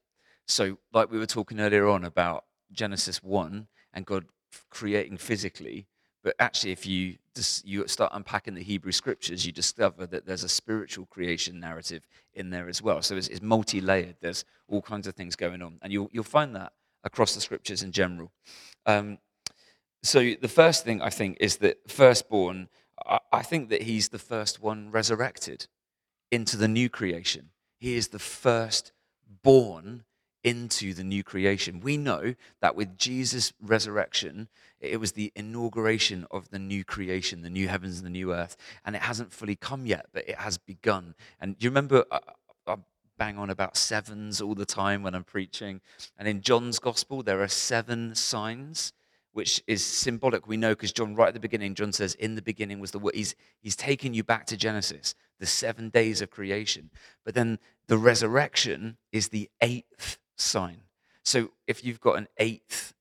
So, 0.48 0.78
like 0.94 1.12
we 1.12 1.18
were 1.18 1.26
talking 1.26 1.60
earlier 1.60 1.88
on 1.88 2.04
about 2.04 2.46
Genesis 2.72 3.22
1 3.24 3.68
and 3.94 4.06
God 4.06 4.26
creating 4.70 5.18
physically, 5.18 5.88
but 6.24 6.36
actually, 6.40 6.72
if 6.72 6.86
you 6.86 7.18
just, 7.36 7.66
you 7.66 7.88
start 7.88 8.12
unpacking 8.14 8.54
the 8.54 8.64
Hebrew 8.64 8.92
scriptures, 8.92 9.46
you 9.46 9.52
discover 9.52 10.06
that 10.08 10.26
there's 10.26 10.44
a 10.44 10.50
spiritual 10.50 11.06
creation 11.08 11.60
narrative 11.60 12.06
in 12.34 12.50
there 12.50 12.70
as 12.70 12.82
well. 12.82 13.02
So 13.02 13.16
it's, 13.16 13.28
it's 13.28 13.42
multi-layered. 13.42 14.16
There's 14.22 14.46
all 14.68 14.82
kinds 14.82 15.08
of 15.08 15.16
things 15.16 15.36
going 15.36 15.62
on, 15.62 15.80
and 15.82 15.92
you'll 15.92 16.10
you'll 16.12 16.24
find 16.24 16.56
that 16.56 16.74
across 17.04 17.34
the 17.34 17.42
scriptures 17.42 17.82
in 17.82 17.92
general. 17.92 18.32
Um, 18.86 19.18
so 20.04 20.20
the 20.40 20.48
first 20.48 20.84
thing 20.84 21.02
I 21.02 21.10
think 21.10 21.38
is 21.40 21.58
that 21.58 21.90
firstborn. 21.90 22.70
I, 23.06 23.20
I 23.32 23.42
think 23.42 23.70
that 23.70 23.84
he's 23.84 24.10
the 24.10 24.20
first 24.20 24.62
one 24.62 24.92
resurrected 24.92 25.68
into 26.32 26.56
the 26.56 26.68
new 26.68 26.90
creation. 26.90 27.50
He 27.78 27.96
is 27.96 28.10
the 28.10 28.20
first 28.20 28.92
born 29.42 30.04
into 30.44 30.94
the 30.94 31.04
new 31.04 31.24
creation. 31.24 31.80
We 31.80 31.98
know 31.98 32.36
that 32.62 32.76
with 32.76 32.98
Jesus' 32.98 33.54
resurrection, 33.62 34.48
it 34.80 35.00
was 35.00 35.12
the 35.12 35.32
inauguration 35.36 36.26
of 36.32 36.50
the 36.50 36.60
new 36.60 36.84
creation, 36.84 37.42
the 37.42 37.50
new 37.50 37.68
heavens 37.68 37.98
and 37.98 38.06
the 38.06 38.12
new 38.12 38.34
earth. 38.34 38.58
And 38.86 38.96
it 38.96 39.04
hasn't 39.04 39.32
fully 39.32 39.56
come 39.56 39.86
yet, 39.86 40.08
but 40.14 40.28
it 40.28 40.40
has 40.40 40.58
begun. 40.58 41.16
And 41.40 41.56
you 41.60 41.70
remember? 41.70 42.06
I, 42.12 42.20
I 42.68 42.76
bang 43.18 43.38
on 43.38 43.52
about 43.52 43.78
sevens 43.78 44.42
all 44.42 44.56
the 44.56 44.66
time 44.66 45.04
when 45.04 45.14
I'm 45.14 45.24
preaching. 45.24 45.82
And 46.18 46.28
in 46.28 46.42
John's 46.42 46.80
gospel, 46.80 47.22
there 47.22 47.42
are 47.42 47.48
seven 47.48 48.16
signs 48.16 48.94
which 49.34 49.64
is 49.68 49.86
symbolic. 49.86 50.48
We 50.48 50.58
know 50.58 50.72
because 50.72 50.92
John, 50.92 51.16
right 51.16 51.30
at 51.30 51.34
the 51.34 51.40
beginning, 51.40 51.76
John 51.76 51.94
says, 51.94 52.16
In 52.16 52.36
the 52.36 52.42
beginning 52.42 52.80
was 52.80 52.92
the 52.92 53.00
word. 53.00 53.16
He's, 53.16 53.36
he's 53.62 53.76
taken 53.76 54.14
you 54.14 54.24
back 54.24 54.46
to 54.48 54.58
Genesis, 54.58 55.16
the 55.40 55.46
seven 55.46 55.90
days 55.90 56.22
of 56.22 56.30
creation. 56.30 56.90
But 57.24 57.34
then 57.34 57.60
the 57.88 57.98
resurrection 57.98 58.98
is 59.12 59.30
the 59.30 59.50
eighth 59.62 60.18
sign. 60.42 60.82
So 61.24 61.52
if 61.68 61.84
you've 61.84 62.02
got 62.02 62.18
an 62.18 62.28
eighth 62.38 62.94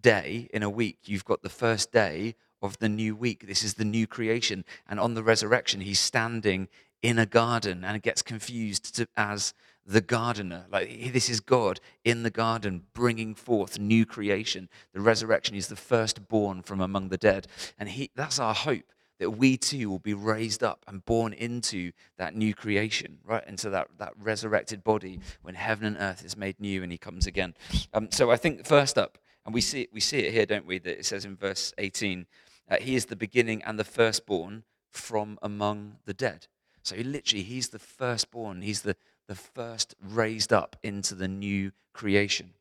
day 0.00 0.48
in 0.52 0.62
a 0.62 0.70
week, 0.70 0.98
you've 1.06 1.24
got 1.24 1.42
the 1.42 1.48
first 1.48 1.92
day 1.92 2.36
of 2.62 2.78
the 2.78 2.88
new 2.88 3.14
week. 3.14 3.46
This 3.46 3.62
is 3.62 3.74
the 3.74 3.84
new 3.84 4.06
creation. 4.06 4.64
And 4.88 4.98
on 4.98 5.14
the 5.14 5.22
resurrection, 5.22 5.80
he's 5.80 6.00
standing 6.00 6.68
in 7.02 7.18
a 7.18 7.26
garden 7.26 7.84
and 7.84 8.00
gets 8.02 8.22
confused 8.22 8.96
to, 8.96 9.06
as 9.16 9.52
the 9.86 10.00
gardener. 10.00 10.64
Like 10.70 11.12
this 11.12 11.28
is 11.28 11.40
God 11.40 11.80
in 12.04 12.22
the 12.22 12.30
garden 12.30 12.84
bringing 12.94 13.34
forth 13.34 13.78
new 13.78 14.06
creation. 14.06 14.68
The 14.94 15.00
resurrection 15.00 15.54
is 15.54 15.68
the 15.68 15.76
firstborn 15.76 16.62
from 16.62 16.80
among 16.80 17.10
the 17.10 17.18
dead. 17.18 17.46
And 17.78 17.90
he, 17.90 18.10
that's 18.14 18.38
our 18.38 18.54
hope 18.54 18.84
that 19.18 19.30
we 19.30 19.56
too 19.56 19.88
will 19.88 19.98
be 19.98 20.14
raised 20.14 20.62
up 20.62 20.84
and 20.88 21.04
born 21.04 21.32
into 21.32 21.92
that 22.18 22.34
new 22.34 22.54
creation, 22.54 23.18
right? 23.24 23.46
Into 23.46 23.70
that, 23.70 23.88
that 23.98 24.12
resurrected 24.18 24.82
body 24.82 25.20
when 25.42 25.54
heaven 25.54 25.86
and 25.86 25.96
earth 25.98 26.24
is 26.24 26.36
made 26.36 26.58
new 26.60 26.82
and 26.82 26.90
he 26.90 26.98
comes 26.98 27.26
again. 27.26 27.54
Um, 27.92 28.08
so 28.10 28.30
I 28.30 28.36
think 28.36 28.66
first 28.66 28.98
up, 28.98 29.18
and 29.44 29.54
we 29.54 29.60
see, 29.60 29.88
we 29.92 30.00
see 30.00 30.20
it 30.20 30.32
here, 30.32 30.46
don't 30.46 30.66
we? 30.66 30.78
That 30.78 30.98
it 30.98 31.06
says 31.06 31.24
in 31.24 31.36
verse 31.36 31.72
18, 31.78 32.26
uh, 32.70 32.76
he 32.80 32.94
is 32.94 33.06
the 33.06 33.16
beginning 33.16 33.62
and 33.62 33.78
the 33.78 33.84
firstborn 33.84 34.64
from 34.90 35.38
among 35.42 35.96
the 36.06 36.14
dead. 36.14 36.46
So 36.82 36.96
literally, 36.96 37.42
he's 37.42 37.68
the 37.68 37.78
firstborn. 37.78 38.62
He's 38.62 38.82
the, 38.82 38.96
the 39.28 39.34
first 39.34 39.94
raised 40.02 40.52
up 40.52 40.76
into 40.82 41.14
the 41.14 41.28
new 41.28 41.72
creation. 41.92 42.54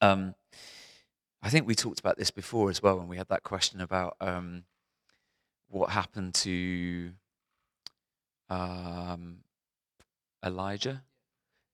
Um, 0.00 0.34
I 1.42 1.48
think 1.48 1.66
we 1.66 1.74
talked 1.74 2.00
about 2.00 2.16
this 2.16 2.30
before 2.30 2.70
as 2.70 2.82
well 2.82 2.98
when 2.98 3.08
we 3.08 3.16
had 3.16 3.28
that 3.28 3.42
question 3.42 3.80
about 3.80 4.16
um, 4.20 4.64
what 5.72 5.90
happened 5.90 6.34
to 6.34 7.10
um, 8.48 9.38
Elijah. 10.44 11.02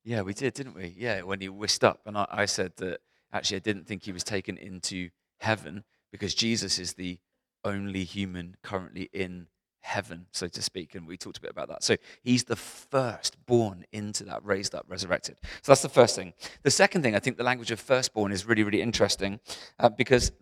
Yeah, 0.05 0.23
we 0.23 0.33
did, 0.33 0.55
didn't 0.55 0.75
we? 0.75 0.95
Yeah, 0.97 1.23
when 1.23 1.41
he 1.41 1.49
whisked 1.49 1.85
up. 1.85 2.01
And 2.07 2.17
I, 2.17 2.27
I 2.31 2.45
said 2.47 2.73
that 2.77 3.01
actually 3.33 3.57
I 3.57 3.61
didn't 3.61 3.87
think 3.87 4.05
he 4.05 4.13
was 4.13 4.25
taken 4.25 4.57
into 4.57 5.11
heaven 5.41 5.85
because 6.11 6.35
Jesus 6.35 6.79
is 6.79 6.95
the 6.95 7.19
only 7.65 8.05
human 8.05 8.57
currently 8.63 9.11
in 9.13 9.49
heaven, 9.81 10.27
so 10.33 10.49
to 10.49 10.63
speak. 10.63 10.95
And 10.95 11.07
we 11.07 11.17
talked 11.17 11.39
a 11.39 11.41
bit 11.41 11.51
about 11.51 11.69
that. 11.69 11.83
So 11.83 11.97
he's 12.23 12.45
the 12.45 12.57
first 12.57 13.37
born 13.47 13.85
into 13.93 14.25
that, 14.25 14.45
raised 14.45 14.75
up, 14.75 14.87
resurrected. 14.89 15.39
So 15.63 15.73
that's 15.73 15.83
the 15.83 15.89
first 15.89 16.15
thing. 16.15 16.35
The 16.63 16.71
second 16.71 17.03
thing, 17.03 17.15
I 17.15 17.19
think 17.19 17.37
the 17.37 17.45
language 17.45 17.71
of 17.71 17.81
firstborn 17.81 18.33
is 18.33 18.47
really, 18.47 18.63
really 18.63 18.83
interesting 18.83 19.41
uh, 19.79 19.89
because 19.89 20.33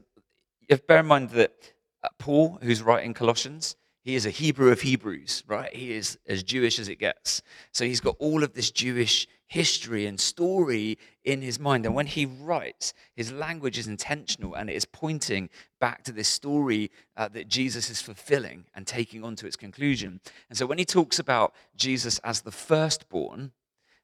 you 0.68 0.76
bear 0.76 0.98
in 0.98 1.06
mind 1.06 1.30
that 1.30 1.52
Paul, 2.18 2.58
who's 2.62 2.82
writing 2.82 3.14
Colossians, 3.14 3.76
he 4.06 4.14
is 4.14 4.24
a 4.24 4.30
Hebrew 4.30 4.70
of 4.70 4.82
Hebrews, 4.82 5.42
right? 5.48 5.74
He 5.74 5.92
is 5.92 6.16
as 6.28 6.44
Jewish 6.44 6.78
as 6.78 6.88
it 6.88 7.00
gets. 7.00 7.42
So 7.72 7.84
he's 7.84 8.00
got 8.00 8.14
all 8.20 8.44
of 8.44 8.54
this 8.54 8.70
Jewish 8.70 9.26
history 9.48 10.06
and 10.06 10.20
story 10.20 10.96
in 11.24 11.42
his 11.42 11.58
mind. 11.58 11.86
And 11.86 11.94
when 11.94 12.06
he 12.06 12.26
writes, 12.26 12.94
his 13.16 13.32
language 13.32 13.78
is 13.78 13.88
intentional 13.88 14.54
and 14.54 14.70
it 14.70 14.74
is 14.74 14.84
pointing 14.84 15.48
back 15.80 16.04
to 16.04 16.12
this 16.12 16.28
story 16.28 16.92
uh, 17.16 17.26
that 17.28 17.48
Jesus 17.48 17.90
is 17.90 18.00
fulfilling 18.00 18.66
and 18.74 18.86
taking 18.86 19.24
on 19.24 19.34
to 19.36 19.46
its 19.46 19.56
conclusion. 19.56 20.20
And 20.48 20.56
so 20.56 20.66
when 20.66 20.78
he 20.78 20.84
talks 20.84 21.18
about 21.18 21.52
Jesus 21.76 22.18
as 22.20 22.42
the 22.42 22.52
firstborn, 22.52 23.50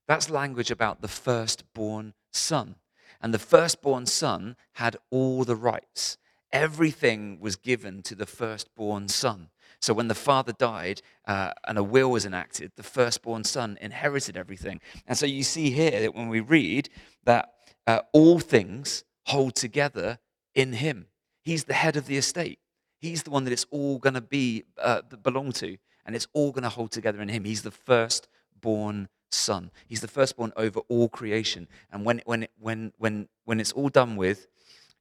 that's 0.08 0.30
language 0.30 0.72
about 0.72 1.00
the 1.00 1.08
firstborn 1.08 2.14
son. 2.32 2.74
And 3.20 3.32
the 3.32 3.38
firstborn 3.38 4.06
son 4.06 4.56
had 4.72 4.96
all 5.10 5.44
the 5.44 5.54
rights 5.54 6.18
everything 6.52 7.38
was 7.40 7.56
given 7.56 8.02
to 8.02 8.14
the 8.14 8.26
firstborn 8.26 9.08
son. 9.08 9.48
So 9.80 9.92
when 9.92 10.08
the 10.08 10.14
father 10.14 10.52
died 10.52 11.02
uh, 11.26 11.52
and 11.66 11.76
a 11.76 11.82
will 11.82 12.10
was 12.10 12.24
enacted, 12.24 12.72
the 12.76 12.82
firstborn 12.82 13.44
son 13.44 13.78
inherited 13.80 14.36
everything. 14.36 14.80
And 15.06 15.18
so 15.18 15.26
you 15.26 15.42
see 15.42 15.70
here 15.70 16.00
that 16.00 16.14
when 16.14 16.28
we 16.28 16.40
read 16.40 16.88
that 17.24 17.52
uh, 17.86 18.00
all 18.12 18.38
things 18.38 19.04
hold 19.26 19.54
together 19.54 20.18
in 20.54 20.74
him. 20.74 21.06
He's 21.42 21.64
the 21.64 21.74
head 21.74 21.96
of 21.96 22.06
the 22.06 22.16
estate. 22.16 22.58
He's 22.98 23.24
the 23.24 23.30
one 23.30 23.44
that 23.44 23.52
it's 23.52 23.66
all 23.70 23.98
going 23.98 24.14
to 24.14 24.20
be 24.20 24.64
uh, 24.78 25.02
belong 25.22 25.52
to, 25.52 25.76
and 26.06 26.14
it's 26.14 26.28
all 26.32 26.52
going 26.52 26.62
to 26.62 26.68
hold 26.68 26.92
together 26.92 27.20
in 27.20 27.28
him. 27.28 27.44
He's 27.44 27.62
the 27.62 27.72
firstborn 27.72 29.08
son. 29.30 29.70
He's 29.86 30.00
the 30.00 30.08
firstborn 30.08 30.52
over 30.56 30.80
all 30.88 31.08
creation. 31.08 31.66
And 31.90 32.04
when 32.04 32.22
when 32.24 32.46
when 32.60 32.92
when 32.98 33.28
when 33.44 33.58
it's 33.58 33.72
all 33.72 33.88
done 33.88 34.14
with, 34.14 34.46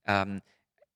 um, 0.08 0.41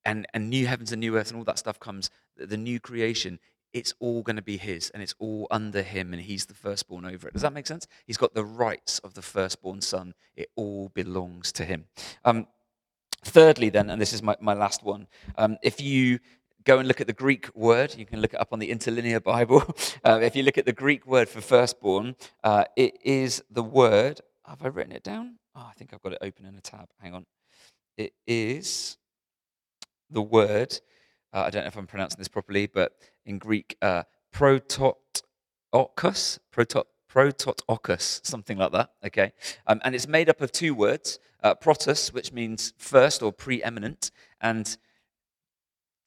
and, 0.06 0.28
and 0.34 0.50
new 0.50 0.68
heavens 0.68 0.92
and 0.92 1.00
new 1.00 1.18
earth 1.18 1.30
and 1.30 1.38
all 1.38 1.44
that 1.46 1.60
stuff 1.60 1.80
comes, 1.80 2.10
the, 2.38 2.58
new 2.58 2.80
creation, 2.80 3.40
it's 3.74 3.94
all 4.00 4.22
going 4.22 4.36
to 4.36 4.42
be 4.42 4.58
his 4.58 4.90
and 4.92 5.02
it's 5.04 5.16
all 5.20 5.48
under 5.52 5.82
him 5.82 6.14
and 6.14 6.22
he's 6.22 6.46
the 6.46 6.54
firstborn 6.54 7.06
over 7.06 7.28
it. 7.28 7.34
Does 7.34 7.42
that 7.42 7.54
make 7.54 7.68
sense? 7.68 7.88
He's 8.06 8.18
got 8.18 8.34
the 8.34 8.46
rights 8.46 9.00
of 9.00 9.14
the 9.14 9.22
firstborn 9.22 9.82
son. 9.82 10.14
It 10.36 10.50
all 10.56 10.90
belongs 10.94 11.52
to 11.54 11.66
him. 11.66 11.86
Um, 12.24 12.48
Thirdly, 13.26 13.70
then, 13.70 13.90
and 13.90 14.00
this 14.00 14.14
is 14.14 14.22
my, 14.22 14.38
my 14.40 14.54
last 14.54 14.84
one, 14.84 15.08
um, 15.36 15.58
if 15.64 15.82
you 15.82 16.20
go 16.64 16.78
and 16.78 16.88
look 16.88 17.02
at 17.02 17.08
the 17.08 17.14
Greek 17.14 17.50
word, 17.56 17.96
you 17.98 18.06
can 18.06 18.22
look 18.22 18.36
it 18.36 18.40
up 18.40 18.54
on 18.54 18.60
the 18.60 18.70
Interlinear 18.70 19.20
Bible. 19.20 19.64
Uh, 20.04 20.20
if 20.22 20.36
you 20.36 20.44
look 20.44 20.60
at 20.60 20.68
the 20.68 20.74
Greek 20.74 21.08
word 21.08 21.28
for 21.28 21.42
firstborn, 21.42 22.16
uh, 22.44 22.64
it 22.76 22.96
is 23.04 23.44
the 23.50 23.64
word. 23.64 24.22
Have 24.46 24.62
I 24.62 24.68
written 24.68 24.92
it 24.92 25.02
down? 25.02 25.40
Oh, 25.56 25.66
I 25.68 25.74
think 25.74 25.94
I've 25.94 26.02
got 26.04 26.14
it 26.14 26.20
open 26.22 26.46
in 26.46 26.56
a 26.56 26.62
tab. 26.62 26.90
Hang 27.02 27.16
on. 27.16 27.26
It 27.98 28.14
is 28.28 28.98
the 30.10 30.22
word. 30.22 30.80
Uh, 31.34 31.44
I 31.48 31.50
don't 31.50 31.64
know 31.64 31.68
if 31.68 31.78
I'm 31.78 31.88
pronouncing 31.88 32.18
this 32.18 32.28
properly, 32.28 32.68
but 32.68 32.94
in 33.26 33.38
Greek, 33.38 33.78
uh, 33.82 34.04
prototokos, 34.34 34.96
protot, 36.52 36.86
prototokos, 37.14 38.26
something 38.26 38.58
like 38.58 38.72
that. 38.72 38.92
Okay, 39.06 39.34
um, 39.68 39.82
and 39.84 39.96
it's 39.96 40.08
made 40.08 40.30
up 40.30 40.42
of 40.42 40.52
two 40.52 40.74
words: 40.74 41.20
uh, 41.44 41.56
protos, 41.56 42.14
which 42.14 42.32
means 42.32 42.74
first 42.78 43.22
or 43.22 43.32
preeminent, 43.32 44.12
and 44.40 44.78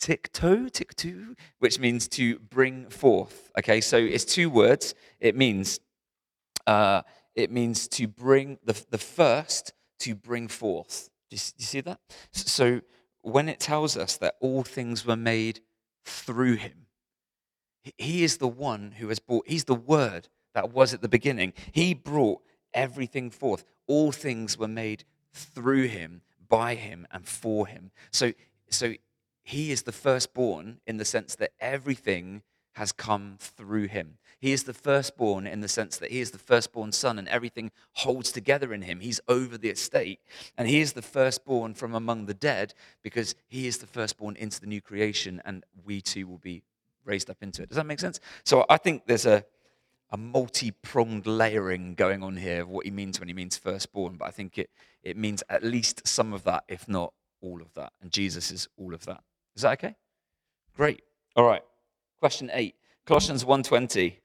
tikto, 0.00 0.70
tikto, 0.70 1.34
which 1.58 1.78
means 1.78 2.08
to 2.08 2.38
bring 2.38 2.88
forth. 2.88 3.50
Okay, 3.58 3.80
so 3.80 3.96
it's 3.96 4.24
two 4.24 4.48
words. 4.48 4.94
It 5.20 5.36
means 5.36 5.80
uh, 6.66 7.02
it 7.34 7.50
means 7.50 7.88
to 7.88 8.06
bring 8.06 8.58
the 8.64 8.82
the 8.90 8.98
first 8.98 9.72
to 10.00 10.14
bring 10.14 10.48
forth. 10.48 11.10
Do 11.30 11.36
you, 11.36 11.42
you 11.58 11.64
see 11.64 11.80
that? 11.82 12.00
So 12.32 12.80
when 13.22 13.48
it 13.48 13.60
tells 13.60 13.96
us 13.96 14.16
that 14.18 14.36
all 14.40 14.62
things 14.62 15.04
were 15.04 15.16
made 15.16 15.60
through 16.04 16.54
him, 16.54 16.86
he 17.96 18.24
is 18.24 18.38
the 18.38 18.48
one 18.48 18.92
who 18.98 19.08
has 19.08 19.18
brought. 19.18 19.48
He's 19.48 19.64
the 19.64 19.74
word 19.74 20.28
that 20.54 20.72
was 20.72 20.92
at 20.92 21.02
the 21.02 21.08
beginning. 21.08 21.52
He 21.72 21.94
brought 21.94 22.42
everything 22.74 23.30
forth. 23.30 23.64
All 23.86 24.12
things 24.12 24.58
were 24.58 24.68
made 24.68 25.04
through 25.32 25.88
him, 25.88 26.22
by 26.48 26.74
him, 26.74 27.06
and 27.10 27.26
for 27.26 27.66
him. 27.66 27.90
So, 28.10 28.32
so 28.70 28.94
he 29.42 29.72
is 29.72 29.82
the 29.82 29.92
firstborn 29.92 30.80
in 30.86 30.98
the 30.98 31.04
sense 31.04 31.34
that 31.36 31.52
everything 31.60 32.42
has 32.74 32.92
come 32.92 33.36
through 33.38 33.88
him. 33.88 34.18
He 34.40 34.52
is 34.52 34.64
the 34.64 34.74
firstborn 34.74 35.46
in 35.46 35.60
the 35.60 35.68
sense 35.68 35.96
that 35.96 36.12
he 36.12 36.20
is 36.20 36.30
the 36.30 36.38
firstborn 36.38 36.92
son 36.92 37.18
and 37.18 37.28
everything 37.28 37.72
holds 37.94 38.30
together 38.30 38.72
in 38.72 38.82
him. 38.82 39.00
He's 39.00 39.20
over 39.26 39.58
the 39.58 39.70
estate. 39.70 40.20
And 40.56 40.68
he 40.68 40.80
is 40.80 40.92
the 40.92 41.02
firstborn 41.02 41.74
from 41.74 41.94
among 41.94 42.26
the 42.26 42.34
dead 42.34 42.72
because 43.02 43.34
he 43.48 43.66
is 43.66 43.78
the 43.78 43.86
firstborn 43.86 44.36
into 44.36 44.60
the 44.60 44.66
new 44.66 44.80
creation 44.80 45.42
and 45.44 45.64
we 45.84 46.00
too 46.00 46.28
will 46.28 46.38
be 46.38 46.62
raised 47.04 47.30
up 47.30 47.38
into 47.42 47.62
it. 47.62 47.68
Does 47.68 47.76
that 47.76 47.86
make 47.86 47.98
sense? 47.98 48.20
So 48.44 48.64
I 48.68 48.76
think 48.76 49.06
there's 49.06 49.26
a, 49.26 49.44
a 50.10 50.16
multi 50.16 50.70
pronged 50.70 51.26
layering 51.26 51.94
going 51.94 52.22
on 52.22 52.36
here 52.36 52.62
of 52.62 52.68
what 52.68 52.84
he 52.84 52.92
means 52.92 53.18
when 53.18 53.28
he 53.28 53.34
means 53.34 53.56
firstborn, 53.56 54.16
but 54.16 54.28
I 54.28 54.30
think 54.30 54.56
it, 54.56 54.70
it 55.02 55.16
means 55.16 55.42
at 55.48 55.64
least 55.64 56.06
some 56.06 56.32
of 56.32 56.44
that, 56.44 56.62
if 56.68 56.88
not 56.88 57.12
all 57.40 57.60
of 57.60 57.74
that. 57.74 57.92
And 58.00 58.12
Jesus 58.12 58.52
is 58.52 58.68
all 58.76 58.94
of 58.94 59.04
that. 59.06 59.22
Is 59.56 59.62
that 59.62 59.72
okay? 59.72 59.96
Great. 60.76 61.02
All 61.34 61.44
right. 61.44 61.62
Question 62.20 62.50
eight. 62.52 62.76
Colossians 63.04 63.44
1:20. 63.44 64.18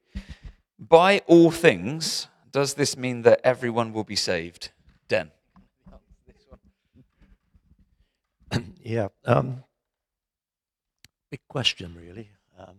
By 0.88 1.22
all 1.26 1.50
things, 1.50 2.28
does 2.50 2.74
this 2.74 2.94
mean 2.96 3.22
that 3.22 3.40
everyone 3.42 3.94
will 3.94 4.04
be 4.04 4.16
saved? 4.16 4.70
Den. 5.08 5.30
yeah. 8.82 9.08
Um, 9.24 9.64
big 11.30 11.40
question, 11.48 11.94
really. 11.98 12.28
Um, 12.58 12.76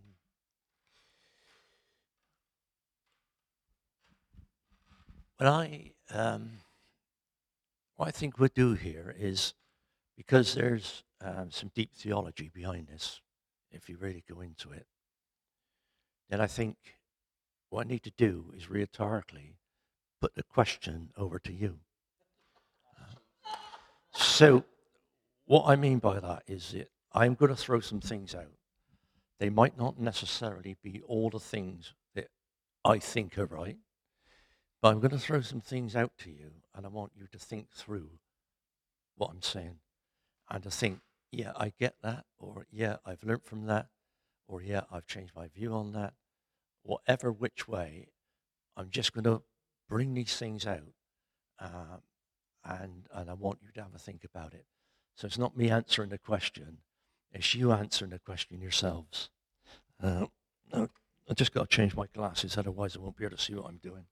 what 5.38 5.48
I 5.48 5.92
um, 6.12 6.52
what 7.96 8.08
I 8.08 8.12
think 8.12 8.38
we 8.38 8.50
do 8.50 8.74
here 8.76 9.16
is 9.18 9.56
because 10.16 10.54
there's 10.54 11.04
um, 11.22 11.50
some 11.50 11.72
deep 11.74 11.96
theology 11.96 12.52
behind 12.54 12.88
this. 12.88 13.22
If 13.72 13.90
you 13.90 13.98
really 13.98 14.24
go 14.30 14.42
into 14.42 14.72
it, 14.72 14.86
then 16.30 16.40
I 16.40 16.48
think 16.48 16.78
what 17.76 17.88
I 17.88 17.90
need 17.90 18.04
to 18.04 18.12
do 18.12 18.54
is 18.56 18.70
rhetorically 18.70 19.58
put 20.22 20.34
the 20.34 20.44
question 20.44 21.10
over 21.18 21.40
to 21.40 21.52
you. 21.52 21.80
So, 24.14 24.64
what 25.46 25.66
I 25.68 25.76
mean 25.76 26.00
by 26.00 26.22
that 26.22 26.44
is 26.48 26.72
that 26.72 26.90
I'm 27.12 27.34
going 27.34 27.50
to 27.50 27.62
throw 27.62 27.82
some 27.82 28.00
things 28.00 28.34
out. 28.34 28.54
They 29.42 29.50
might 29.50 29.78
not 29.78 30.00
necessarily 30.00 30.78
be 30.82 31.02
all 31.06 31.30
the 31.30 31.42
things 31.42 31.94
that 32.14 32.30
I 32.86 32.98
think 32.98 33.38
are 33.38 33.46
right, 33.46 33.76
but 34.82 34.94
I'm 34.94 35.02
going 35.02 35.12
to 35.12 35.20
throw 35.20 35.42
some 35.42 35.60
things 35.60 35.98
out 35.98 36.14
to 36.20 36.30
you, 36.30 36.52
and 36.74 36.86
I 36.86 36.90
want 36.90 37.12
you 37.14 37.28
to 37.30 37.38
think 37.38 37.74
through 37.74 38.08
what 39.18 39.32
I'm 39.32 39.42
saying 39.42 39.80
and 40.50 40.64
to 40.64 40.72
think, 40.72 41.00
yeah, 41.30 41.52
I 41.58 41.74
get 41.78 41.96
that, 42.04 42.24
or 42.40 42.68
yeah, 42.72 42.98
I've 43.06 43.24
learned 43.26 43.44
from 43.44 43.66
that, 43.66 43.88
or 44.48 44.62
yeah, 44.62 44.84
I've 44.90 45.08
changed 45.08 45.34
my 45.36 45.50
view 45.50 45.74
on 45.74 45.92
that. 45.92 46.14
Whatever 46.86 47.32
which 47.32 47.68
way, 47.68 48.10
I'm 48.78 48.92
just 48.92 49.12
going 49.12 49.24
to 49.24 49.42
bring 49.90 50.14
these 50.14 50.38
things 50.38 50.68
out, 50.68 50.94
um, 51.60 52.02
and 52.64 53.08
and 53.12 53.28
I 53.28 53.34
want 53.34 53.58
you 53.64 53.72
to 53.74 53.82
have 53.82 53.96
a 53.96 53.98
think 53.98 54.24
about 54.24 54.54
it. 54.54 54.66
So 55.16 55.26
it's 55.26 55.40
not 55.40 55.58
me 55.58 55.72
answering 55.72 56.10
the 56.10 56.20
question; 56.20 56.78
it's 57.32 57.56
you 57.56 57.72
answering 57.72 58.12
the 58.12 58.20
question 58.20 58.62
yourselves. 58.62 59.32
Uh, 60.02 60.28
I 60.74 61.34
just 61.34 61.54
got 61.54 61.68
to 61.68 61.76
change 61.76 61.96
my 61.96 62.06
glasses, 62.14 62.56
otherwise 62.56 62.96
I 62.96 63.00
won't 63.00 63.18
be 63.18 63.26
able 63.26 63.36
to 63.36 63.42
see 63.42 63.56
what 63.56 63.66
I'm 63.68 63.80
doing. 63.82 64.06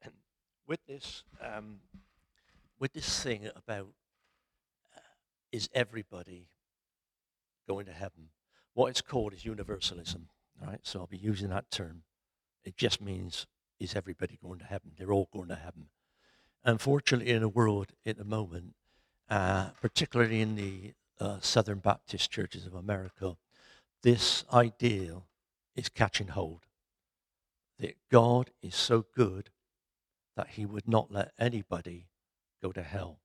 And 0.00 0.14
with 0.66 0.80
this, 0.86 1.24
um, 1.38 1.80
with 2.78 2.94
this 2.94 3.22
thing 3.22 3.50
about 3.54 3.88
uh, 4.96 5.00
is 5.52 5.68
everybody 5.74 6.48
going 7.68 7.84
to 7.84 7.92
heaven? 7.92 8.30
What 8.78 8.90
it's 8.90 9.00
called 9.00 9.32
is 9.32 9.44
universalism. 9.44 10.28
Right, 10.64 10.78
so 10.84 11.00
I'll 11.00 11.08
be 11.08 11.16
using 11.16 11.48
that 11.48 11.68
term. 11.68 12.04
It 12.64 12.76
just 12.76 13.00
means 13.00 13.48
is 13.80 13.96
everybody 13.96 14.38
going 14.40 14.60
to 14.60 14.66
heaven? 14.66 14.92
They're 14.96 15.12
all 15.12 15.28
going 15.32 15.48
to 15.48 15.56
heaven. 15.56 15.86
Unfortunately, 16.62 17.32
in 17.32 17.40
the 17.40 17.48
world 17.48 17.88
at 18.06 18.18
the 18.18 18.24
moment, 18.24 18.74
uh, 19.28 19.70
particularly 19.82 20.40
in 20.40 20.54
the 20.54 20.92
uh, 21.18 21.38
Southern 21.40 21.80
Baptist 21.80 22.30
churches 22.30 22.66
of 22.66 22.74
America, 22.74 23.36
this 24.04 24.44
ideal 24.52 25.26
is 25.74 25.88
catching 25.88 26.28
hold 26.28 26.60
that 27.80 27.96
God 28.12 28.50
is 28.62 28.76
so 28.76 29.06
good 29.12 29.50
that 30.36 30.50
he 30.50 30.64
would 30.64 30.86
not 30.86 31.10
let 31.10 31.32
anybody 31.36 32.06
go 32.62 32.70
to 32.70 32.82
hell. 32.84 33.18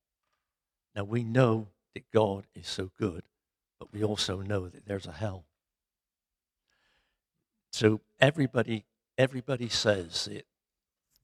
Now 0.95 1.03
we 1.03 1.23
know 1.23 1.67
that 1.93 2.09
God 2.11 2.47
is 2.55 2.67
so 2.67 2.89
good, 2.97 3.21
but 3.83 3.93
we 3.93 4.01
also 4.05 4.39
know 4.39 4.69
that 4.69 4.85
there's 4.85 5.07
a 5.07 5.11
hell. 5.11 5.43
So 7.73 7.99
everybody 8.17 8.85
everybody 9.17 9.67
says 9.67 10.25
that 10.31 10.45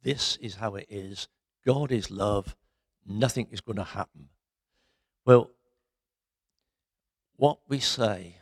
this 0.03 0.35
is 0.41 0.55
how 0.55 0.75
it 0.75 0.87
is. 0.89 1.29
God 1.65 1.89
is 1.89 2.11
love. 2.11 2.57
Nothing 3.05 3.47
is 3.51 3.61
going 3.61 3.77
to 3.77 3.85
happen. 3.85 4.27
Well, 5.25 5.51
what 7.37 7.59
we 7.69 7.79
say 7.79 8.35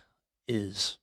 is 0.48 0.98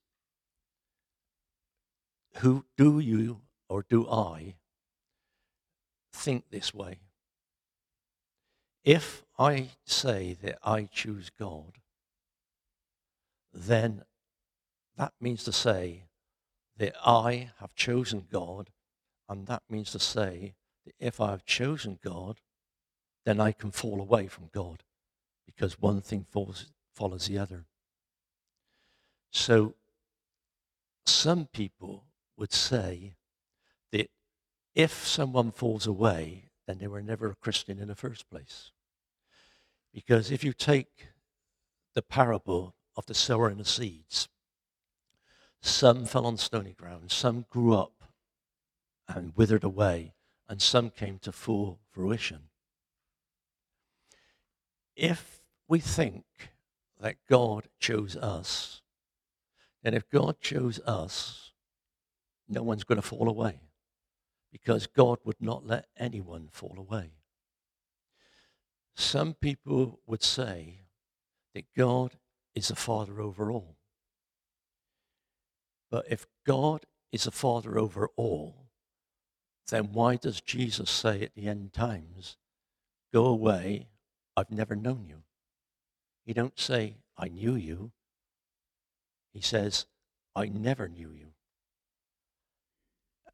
who 2.39 2.65
do 2.77 2.99
you 2.99 3.43
or 3.69 3.85
do 3.89 4.09
I 4.09 4.57
think 6.13 6.51
this 6.51 6.75
way? 6.75 6.99
If 8.83 9.23
I 9.39 9.69
say 9.85 10.37
that 10.43 10.59
I 10.65 10.89
choose 10.91 11.31
God, 11.39 11.75
then 13.55 14.03
that 14.97 15.13
means 15.21 15.45
to 15.45 15.53
say 15.53 16.05
that 16.77 16.95
I 17.05 17.53
have 17.61 17.75
chosen 17.75 18.27
God, 18.31 18.71
and 19.29 19.47
that 19.47 19.63
means 19.71 19.93
to 19.93 19.99
say 19.99 20.55
that 20.85 20.95
if 20.99 21.21
I 21.21 21.31
have 21.31 21.47
chosen 21.47 21.99
God, 22.03 22.41
then 23.25 23.41
I 23.41 23.53
can 23.53 23.71
fall 23.71 24.01
away 24.01 24.27
from 24.27 24.51
God 24.53 24.83
because 25.47 25.81
one 25.81 26.01
thing 26.01 26.27
falls, 26.29 26.73
follows 26.95 27.27
the 27.27 27.39
other. 27.39 27.65
So, 29.31 29.75
some 31.07 31.47
people 31.53 32.05
would 32.37 32.53
say 32.53 33.15
that 33.93 34.11
if 34.75 35.07
someone 35.07 35.51
falls 35.53 35.87
away, 35.87 36.51
then 36.67 36.79
they 36.79 36.87
were 36.87 37.03
never 37.03 37.31
a 37.31 37.37
Christian 37.37 37.79
in 37.79 37.89
the 37.89 37.95
first 37.95 38.29
place. 38.29 38.73
Because 39.93 40.31
if 40.31 40.43
you 40.43 40.53
take 40.53 41.09
the 41.95 42.03
parable 42.03 42.75
of 42.97 43.07
the 43.07 43.15
sower 43.15 43.49
and 43.49 43.59
the 43.59 43.65
seeds, 43.65 44.29
some 45.61 46.05
fell 46.05 46.27
on 46.27 46.37
stony 46.37 46.73
ground, 46.73 47.11
some 47.11 47.47
grew 47.49 47.75
up 47.75 48.05
and 49.09 49.33
withered 49.37 49.65
away, 49.65 50.15
and 50.49 50.61
some 50.61 50.91
came 50.91 51.19
to 51.21 51.33
full 51.33 51.79
fruition. 51.91 52.51
If 54.95 55.41
we 55.67 55.81
think 55.81 56.25
that 57.01 57.17
God 57.29 57.69
chose 57.81 58.17
us, 58.17 58.83
and 59.83 59.95
if 59.95 60.09
God 60.09 60.41
chose 60.41 60.81
us, 60.81 61.53
no 62.49 62.63
one's 62.63 62.85
going 62.85 63.01
to 63.01 63.07
fall 63.07 63.29
away 63.29 63.61
because 64.53 64.87
God 64.87 65.19
would 65.25 65.41
not 65.41 65.67
let 65.67 65.87
anyone 65.99 66.49
fall 66.53 66.77
away. 66.79 67.11
Some 68.95 69.35
people 69.35 69.99
would 70.07 70.23
say 70.23 70.83
that 71.55 71.65
God 71.77 72.13
is 72.55 72.71
a 72.71 72.77
father 72.77 73.21
over 73.21 73.51
all. 73.51 73.77
But 75.91 76.07
if 76.11 76.27
God 76.47 76.87
is 77.13 77.27
a 77.27 77.31
father 77.31 77.79
over 77.79 78.09
all, 78.17 78.67
then 79.69 79.93
why 79.93 80.17
does 80.17 80.41
Jesus 80.41 80.91
say 80.91 81.23
at 81.23 81.35
the 81.35 81.47
end 81.47 81.73
times, 81.73 82.37
Go 83.13 83.27
away, 83.27 83.87
I've 84.37 84.51
never 84.51 84.75
known 84.75 85.07
you? 85.09 85.23
He 86.27 86.33
don't 86.33 86.59
say, 86.59 86.97
I 87.17 87.29
knew 87.29 87.55
you. 87.55 87.93
He 89.33 89.41
says, 89.41 89.87
I 90.35 90.47
never 90.47 90.89
knew 90.89 91.11
you. 91.11 91.29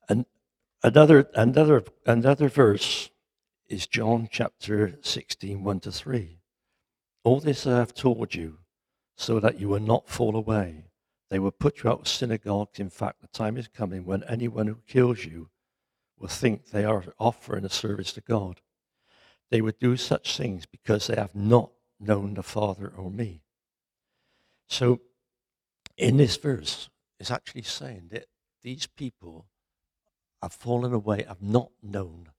And 0.08 0.26
another, 0.82 1.30
another, 1.34 1.84
another 2.04 2.48
verse 2.48 3.10
is 3.68 3.86
John 3.86 4.28
chapter 4.30 4.98
16, 5.00 5.62
1 5.62 5.80
to 5.80 5.92
3. 5.92 6.40
All 7.24 7.40
this 7.40 7.66
I 7.66 7.78
have 7.78 7.94
told 7.94 8.34
you, 8.34 8.58
so 9.20 9.38
that 9.38 9.60
you 9.60 9.68
will 9.68 9.80
not 9.80 10.08
fall 10.08 10.34
away. 10.34 10.82
They 11.28 11.38
will 11.38 11.50
put 11.50 11.82
you 11.82 11.90
out 11.90 12.00
of 12.00 12.08
synagogues. 12.08 12.80
In 12.80 12.88
fact, 12.88 13.20
the 13.20 13.28
time 13.28 13.58
is 13.58 13.68
coming 13.68 14.06
when 14.06 14.24
anyone 14.24 14.66
who 14.66 14.78
kills 14.86 15.26
you 15.26 15.50
will 16.18 16.28
think 16.28 16.70
they 16.70 16.86
are 16.86 17.04
offering 17.18 17.66
a 17.66 17.68
service 17.68 18.14
to 18.14 18.22
God. 18.22 18.62
They 19.50 19.60
would 19.60 19.78
do 19.78 19.98
such 19.98 20.38
things 20.38 20.64
because 20.64 21.06
they 21.06 21.16
have 21.16 21.34
not 21.34 21.70
known 22.00 22.32
the 22.32 22.42
Father 22.42 22.90
or 22.96 23.10
me. 23.10 23.42
So, 24.68 25.00
in 25.98 26.16
this 26.16 26.38
verse, 26.38 26.88
it's 27.18 27.30
actually 27.30 27.62
saying 27.62 28.08
that 28.12 28.24
these 28.62 28.86
people 28.86 29.44
have 30.40 30.54
fallen 30.54 30.94
away, 30.94 31.24
have 31.28 31.42
not 31.42 31.70
known 31.82 32.30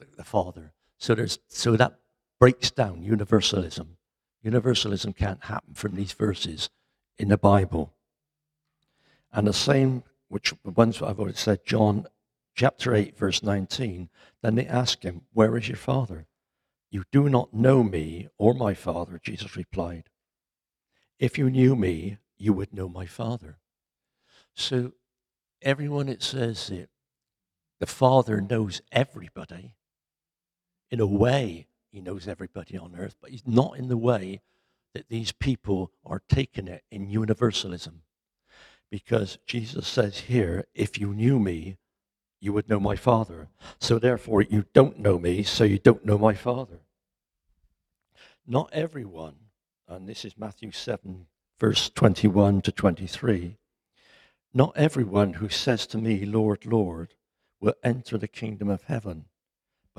the, 0.00 0.06
the 0.16 0.24
Father. 0.24 0.72
So, 0.98 1.14
there's, 1.14 1.38
so 1.46 1.76
that 1.76 2.00
breaks 2.40 2.72
down 2.72 3.04
universalism. 3.04 3.96
Universalism 4.42 5.12
can't 5.12 5.44
happen 5.44 5.74
from 5.74 5.94
these 5.94 6.12
verses 6.12 6.70
in 7.18 7.28
the 7.28 7.36
Bible. 7.36 7.92
And 9.32 9.46
the 9.46 9.52
same, 9.52 10.02
which 10.28 10.54
ones 10.64 11.02
I've 11.02 11.20
already 11.20 11.36
said, 11.36 11.66
John 11.66 12.06
chapter 12.54 12.94
8, 12.94 13.16
verse 13.16 13.42
19, 13.42 14.08
then 14.42 14.54
they 14.54 14.66
ask 14.66 15.02
him, 15.02 15.22
Where 15.32 15.56
is 15.56 15.68
your 15.68 15.76
Father? 15.76 16.26
You 16.90 17.04
do 17.12 17.28
not 17.28 17.54
know 17.54 17.82
me 17.82 18.28
or 18.38 18.54
my 18.54 18.74
Father, 18.74 19.20
Jesus 19.22 19.56
replied. 19.56 20.04
If 21.18 21.38
you 21.38 21.50
knew 21.50 21.76
me, 21.76 22.18
you 22.38 22.52
would 22.52 22.72
know 22.72 22.88
my 22.88 23.06
Father. 23.06 23.58
So, 24.54 24.92
everyone 25.62 26.08
it 26.08 26.22
says 26.22 26.68
that 26.68 26.88
the 27.78 27.86
Father 27.86 28.40
knows 28.40 28.82
everybody. 28.90 29.74
In 30.90 31.00
a 31.00 31.06
way, 31.06 31.68
he 31.90 32.00
knows 32.00 32.28
everybody 32.28 32.76
on 32.78 32.94
earth, 32.96 33.16
but 33.20 33.30
he's 33.30 33.46
not 33.46 33.76
in 33.76 33.88
the 33.88 33.96
way 33.96 34.40
that 34.94 35.08
these 35.08 35.32
people 35.32 35.92
are 36.04 36.22
taking 36.28 36.68
it 36.68 36.84
in 36.90 37.10
universalism. 37.10 38.02
Because 38.90 39.38
Jesus 39.46 39.86
says 39.86 40.18
here, 40.18 40.66
if 40.74 40.98
you 40.98 41.14
knew 41.14 41.38
me, 41.38 41.76
you 42.40 42.52
would 42.52 42.68
know 42.68 42.80
my 42.80 42.96
Father. 42.96 43.48
So 43.78 43.98
therefore, 43.98 44.42
you 44.42 44.64
don't 44.72 44.98
know 44.98 45.18
me, 45.18 45.42
so 45.42 45.64
you 45.64 45.78
don't 45.78 46.04
know 46.04 46.18
my 46.18 46.34
Father. 46.34 46.80
Not 48.46 48.70
everyone, 48.72 49.36
and 49.86 50.08
this 50.08 50.24
is 50.24 50.38
Matthew 50.38 50.72
7, 50.72 51.26
verse 51.58 51.90
21 51.90 52.62
to 52.62 52.72
23, 52.72 53.58
not 54.52 54.72
everyone 54.76 55.34
who 55.34 55.48
says 55.48 55.86
to 55.88 55.98
me, 55.98 56.24
Lord, 56.24 56.66
Lord, 56.66 57.14
will 57.60 57.74
enter 57.84 58.18
the 58.18 58.26
kingdom 58.26 58.68
of 58.68 58.84
heaven, 58.84 59.26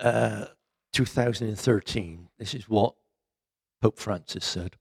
uh, 0.00 0.46
2013, 0.92 2.28
this 2.38 2.54
is 2.54 2.68
what 2.68 2.94
Pope 3.80 3.98
Francis 3.98 4.44
said. 4.44 4.76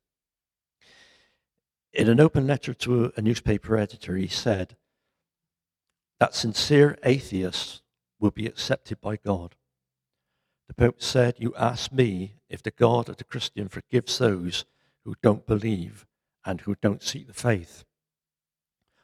In 1.93 2.09
an 2.09 2.19
open 2.19 2.45
letter 2.45 2.73
to 2.73 3.11
a 3.15 3.21
newspaper 3.21 3.77
editor, 3.77 4.15
he 4.15 4.27
said 4.27 4.75
that 6.19 6.35
sincere 6.35 6.97
atheists 7.03 7.81
will 8.19 8.31
be 8.31 8.47
accepted 8.47 8.99
by 9.01 9.17
God. 9.17 9.55
The 10.67 10.73
Pope 10.73 11.01
said, 11.01 11.35
You 11.37 11.53
ask 11.57 11.91
me 11.91 12.35
if 12.49 12.63
the 12.63 12.71
God 12.71 13.09
of 13.09 13.17
the 13.17 13.23
Christian 13.23 13.69
forgives 13.69 14.17
those 14.17 14.65
who 15.03 15.15
don't 15.21 15.45
believe 15.45 16.05
and 16.45 16.61
who 16.61 16.75
don't 16.81 17.03
seek 17.03 17.27
the 17.27 17.33
faith. 17.33 17.83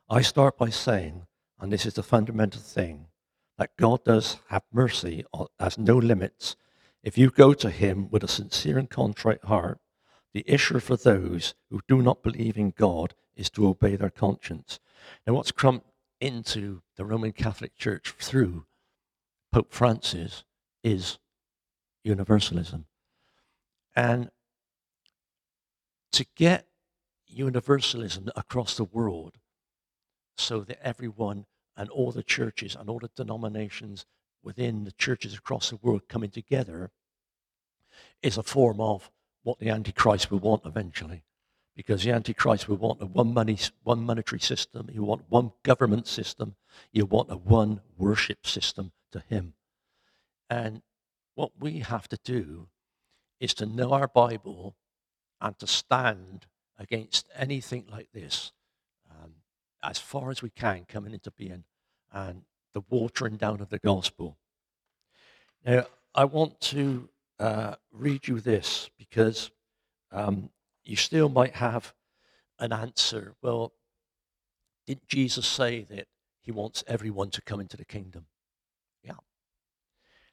I 0.09 0.21
start 0.21 0.57
by 0.57 0.69
saying, 0.69 1.27
and 1.59 1.71
this 1.71 1.85
is 1.85 1.93
the 1.93 2.03
fundamental 2.03 2.61
thing, 2.61 3.07
that 3.61 3.77
God 3.77 4.03
does 4.03 4.39
have 4.49 4.63
mercy, 4.73 5.23
has 5.59 5.77
no 5.77 5.95
limits. 5.95 6.55
If 7.03 7.15
you 7.15 7.29
go 7.29 7.53
to 7.53 7.69
Him 7.69 8.09
with 8.09 8.23
a 8.23 8.27
sincere 8.27 8.79
and 8.79 8.89
contrite 8.89 9.43
heart, 9.43 9.77
the 10.33 10.43
issue 10.47 10.79
for 10.79 10.97
those 10.97 11.53
who 11.69 11.79
do 11.87 12.01
not 12.01 12.23
believe 12.23 12.57
in 12.57 12.73
God 12.75 13.13
is 13.35 13.51
to 13.51 13.67
obey 13.67 13.95
their 13.95 14.09
conscience. 14.09 14.79
Now, 15.27 15.35
what's 15.35 15.51
come 15.51 15.83
into 16.19 16.81
the 16.97 17.05
Roman 17.05 17.33
Catholic 17.33 17.77
Church 17.77 18.15
through 18.17 18.65
Pope 19.51 19.71
Francis 19.71 20.43
is 20.83 21.19
universalism. 22.03 22.85
And 23.95 24.31
to 26.13 26.25
get 26.35 26.65
universalism 27.27 28.31
across 28.35 28.75
the 28.75 28.85
world 28.85 29.35
so 30.35 30.61
that 30.61 30.83
everyone 30.83 31.45
and 31.81 31.89
all 31.89 32.11
the 32.11 32.21
churches 32.21 32.75
and 32.75 32.87
all 32.91 32.99
the 32.99 33.09
denominations 33.15 34.05
within 34.43 34.83
the 34.83 34.91
churches 34.91 35.33
across 35.33 35.71
the 35.71 35.77
world 35.77 36.07
coming 36.07 36.29
together 36.29 36.91
is 38.21 38.37
a 38.37 38.43
form 38.43 38.79
of 38.79 39.09
what 39.41 39.57
the 39.57 39.71
Antichrist 39.71 40.29
will 40.29 40.37
want 40.37 40.61
eventually. 40.63 41.23
Because 41.75 42.03
the 42.03 42.11
Antichrist 42.11 42.69
will 42.69 42.77
want 42.77 43.01
a 43.01 43.07
one 43.07 43.33
money, 43.33 43.57
one 43.81 44.03
monetary 44.03 44.39
system, 44.39 44.89
he 44.91 44.99
will 44.99 45.07
want 45.07 45.23
one 45.29 45.53
government 45.63 46.05
system, 46.05 46.55
he 46.91 47.01
want 47.01 47.31
a 47.31 47.37
one 47.37 47.81
worship 47.97 48.45
system 48.45 48.91
to 49.11 49.23
him. 49.27 49.55
And 50.51 50.83
what 51.33 51.53
we 51.59 51.79
have 51.79 52.07
to 52.09 52.19
do 52.23 52.67
is 53.39 53.55
to 53.55 53.65
know 53.65 53.93
our 53.93 54.07
Bible 54.07 54.75
and 55.39 55.57
to 55.57 55.65
stand 55.65 56.45
against 56.77 57.27
anything 57.35 57.85
like 57.89 58.09
this 58.13 58.51
um, 59.09 59.33
as 59.81 59.97
far 59.97 60.29
as 60.29 60.43
we 60.43 60.51
can 60.51 60.85
coming 60.87 61.13
into 61.13 61.31
being 61.31 61.63
and 62.11 62.43
the 62.73 62.83
watering 62.89 63.37
down 63.37 63.61
of 63.61 63.69
the 63.69 63.79
gospel. 63.79 64.37
Now, 65.65 65.85
I 66.15 66.25
want 66.25 66.59
to 66.61 67.09
uh, 67.39 67.75
read 67.91 68.27
you 68.27 68.39
this 68.39 68.89
because 68.97 69.51
um, 70.11 70.49
you 70.83 70.95
still 70.95 71.29
might 71.29 71.55
have 71.55 71.93
an 72.59 72.73
answer. 72.73 73.35
Well, 73.41 73.73
didn't 74.87 75.07
Jesus 75.07 75.47
say 75.47 75.83
that 75.83 76.07
he 76.41 76.51
wants 76.51 76.83
everyone 76.87 77.29
to 77.31 77.41
come 77.41 77.59
into 77.59 77.77
the 77.77 77.85
kingdom? 77.85 78.25
Yeah. 79.03 79.13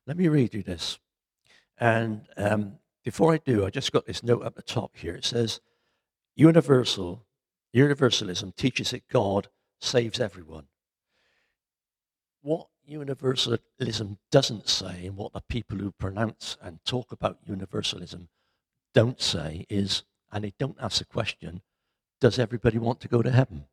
Let 0.06 0.16
me 0.16 0.28
read 0.28 0.54
you 0.54 0.62
this. 0.62 0.98
And 1.78 2.26
um, 2.36 2.78
before 3.04 3.32
I 3.32 3.38
do, 3.38 3.64
I 3.64 3.70
just 3.70 3.92
got 3.92 4.06
this 4.06 4.22
note 4.22 4.42
up 4.42 4.54
the 4.54 4.62
top 4.62 4.96
here. 4.96 5.14
It 5.14 5.24
says, 5.24 5.60
Universal, 6.34 7.24
universalism 7.72 8.52
teaches 8.52 8.90
that 8.90 9.08
God 9.08 9.48
saves 9.80 10.20
everyone. 10.20 10.66
What 12.48 12.68
universalism 12.86 14.16
doesn't 14.30 14.70
say, 14.70 15.04
and 15.04 15.18
what 15.18 15.34
the 15.34 15.42
people 15.50 15.76
who 15.76 15.90
pronounce 15.90 16.56
and 16.62 16.82
talk 16.82 17.12
about 17.12 17.36
universalism 17.44 18.30
don't 18.94 19.20
say, 19.20 19.66
is, 19.68 20.04
and 20.32 20.44
they 20.44 20.54
don't 20.58 20.78
ask 20.80 20.96
the 20.96 21.04
question, 21.04 21.60
does 22.22 22.38
everybody 22.38 22.78
want 22.78 23.00
to 23.00 23.08
go 23.08 23.20
to 23.20 23.30
heaven? 23.30 23.66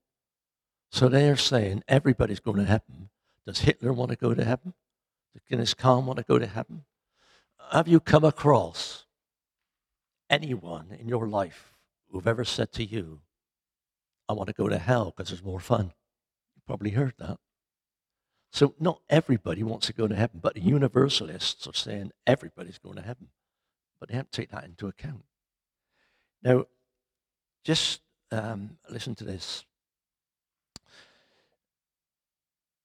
So 0.91 1.07
they're 1.07 1.37
saying 1.37 1.83
everybody's 1.87 2.41
going 2.41 2.57
to 2.57 2.65
heaven. 2.65 3.11
Does 3.45 3.59
Hitler 3.59 3.93
want 3.93 4.11
to 4.11 4.17
go 4.17 4.33
to 4.33 4.43
heaven? 4.43 4.73
Does 5.31 5.43
Genghis 5.49 5.73
Khan 5.73 6.05
want 6.05 6.17
to 6.17 6.25
go 6.25 6.37
to 6.37 6.45
heaven? 6.45 6.83
Have 7.71 7.87
you 7.87 8.01
come 8.01 8.25
across 8.25 9.05
anyone 10.29 10.97
in 10.99 11.07
your 11.07 11.29
life 11.29 11.71
who've 12.11 12.27
ever 12.27 12.43
said 12.43 12.73
to 12.73 12.83
you, 12.83 13.21
I 14.27 14.33
want 14.33 14.47
to 14.47 14.53
go 14.53 14.67
to 14.67 14.77
hell 14.77 15.13
because 15.15 15.31
it's 15.31 15.45
more 15.45 15.61
fun? 15.61 15.93
You 16.57 16.61
probably 16.67 16.89
heard 16.89 17.13
that. 17.19 17.37
So 18.55 18.73
not 18.79 19.01
everybody 19.09 19.63
wants 19.63 19.87
to 19.87 19.93
go 19.93 20.07
to 20.07 20.15
heaven, 20.15 20.39
but 20.41 20.53
the 20.53 20.61
universalists 20.61 21.67
are 21.67 21.73
saying 21.73 22.13
everybody's 22.25 22.77
going 22.77 22.95
to 22.95 23.01
heaven. 23.01 23.27
but 23.99 24.07
they 24.07 24.15
have 24.15 24.31
to 24.31 24.41
take 24.41 24.51
that 24.51 24.63
into 24.63 24.87
account. 24.87 25.25
Now, 26.41 26.63
just 27.65 27.99
um, 28.31 28.77
listen 28.89 29.13
to 29.15 29.25
this. 29.25 29.65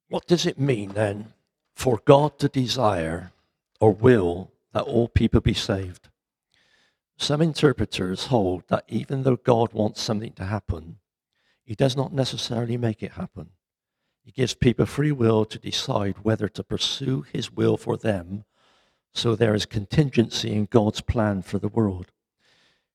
What 0.08 0.26
does 0.26 0.44
it 0.44 0.58
mean 0.58 0.88
then 0.88 1.34
for 1.76 2.00
God 2.04 2.40
to 2.40 2.48
desire 2.48 3.30
or 3.78 3.92
will 3.92 4.50
that 4.72 4.82
all 4.82 5.06
people 5.06 5.40
be 5.40 5.54
saved? 5.54 6.08
Some 7.16 7.40
interpreters 7.40 8.26
hold 8.26 8.64
that 8.66 8.86
even 8.88 9.22
though 9.22 9.36
God 9.36 9.72
wants 9.72 10.02
something 10.02 10.32
to 10.32 10.46
happen, 10.46 10.98
he 11.62 11.76
does 11.76 11.96
not 11.96 12.12
necessarily 12.12 12.76
make 12.76 13.04
it 13.04 13.12
happen. 13.12 13.50
He 14.30 14.42
gives 14.42 14.54
people 14.54 14.86
free 14.86 15.10
will 15.10 15.44
to 15.44 15.58
decide 15.58 16.18
whether 16.22 16.46
to 16.50 16.62
pursue 16.62 17.22
his 17.22 17.50
will 17.50 17.76
for 17.76 17.96
them, 17.96 18.44
so 19.12 19.34
there 19.34 19.56
is 19.56 19.66
contingency 19.66 20.52
in 20.52 20.66
God's 20.66 21.00
plan 21.00 21.42
for 21.42 21.58
the 21.58 21.66
world. 21.66 22.12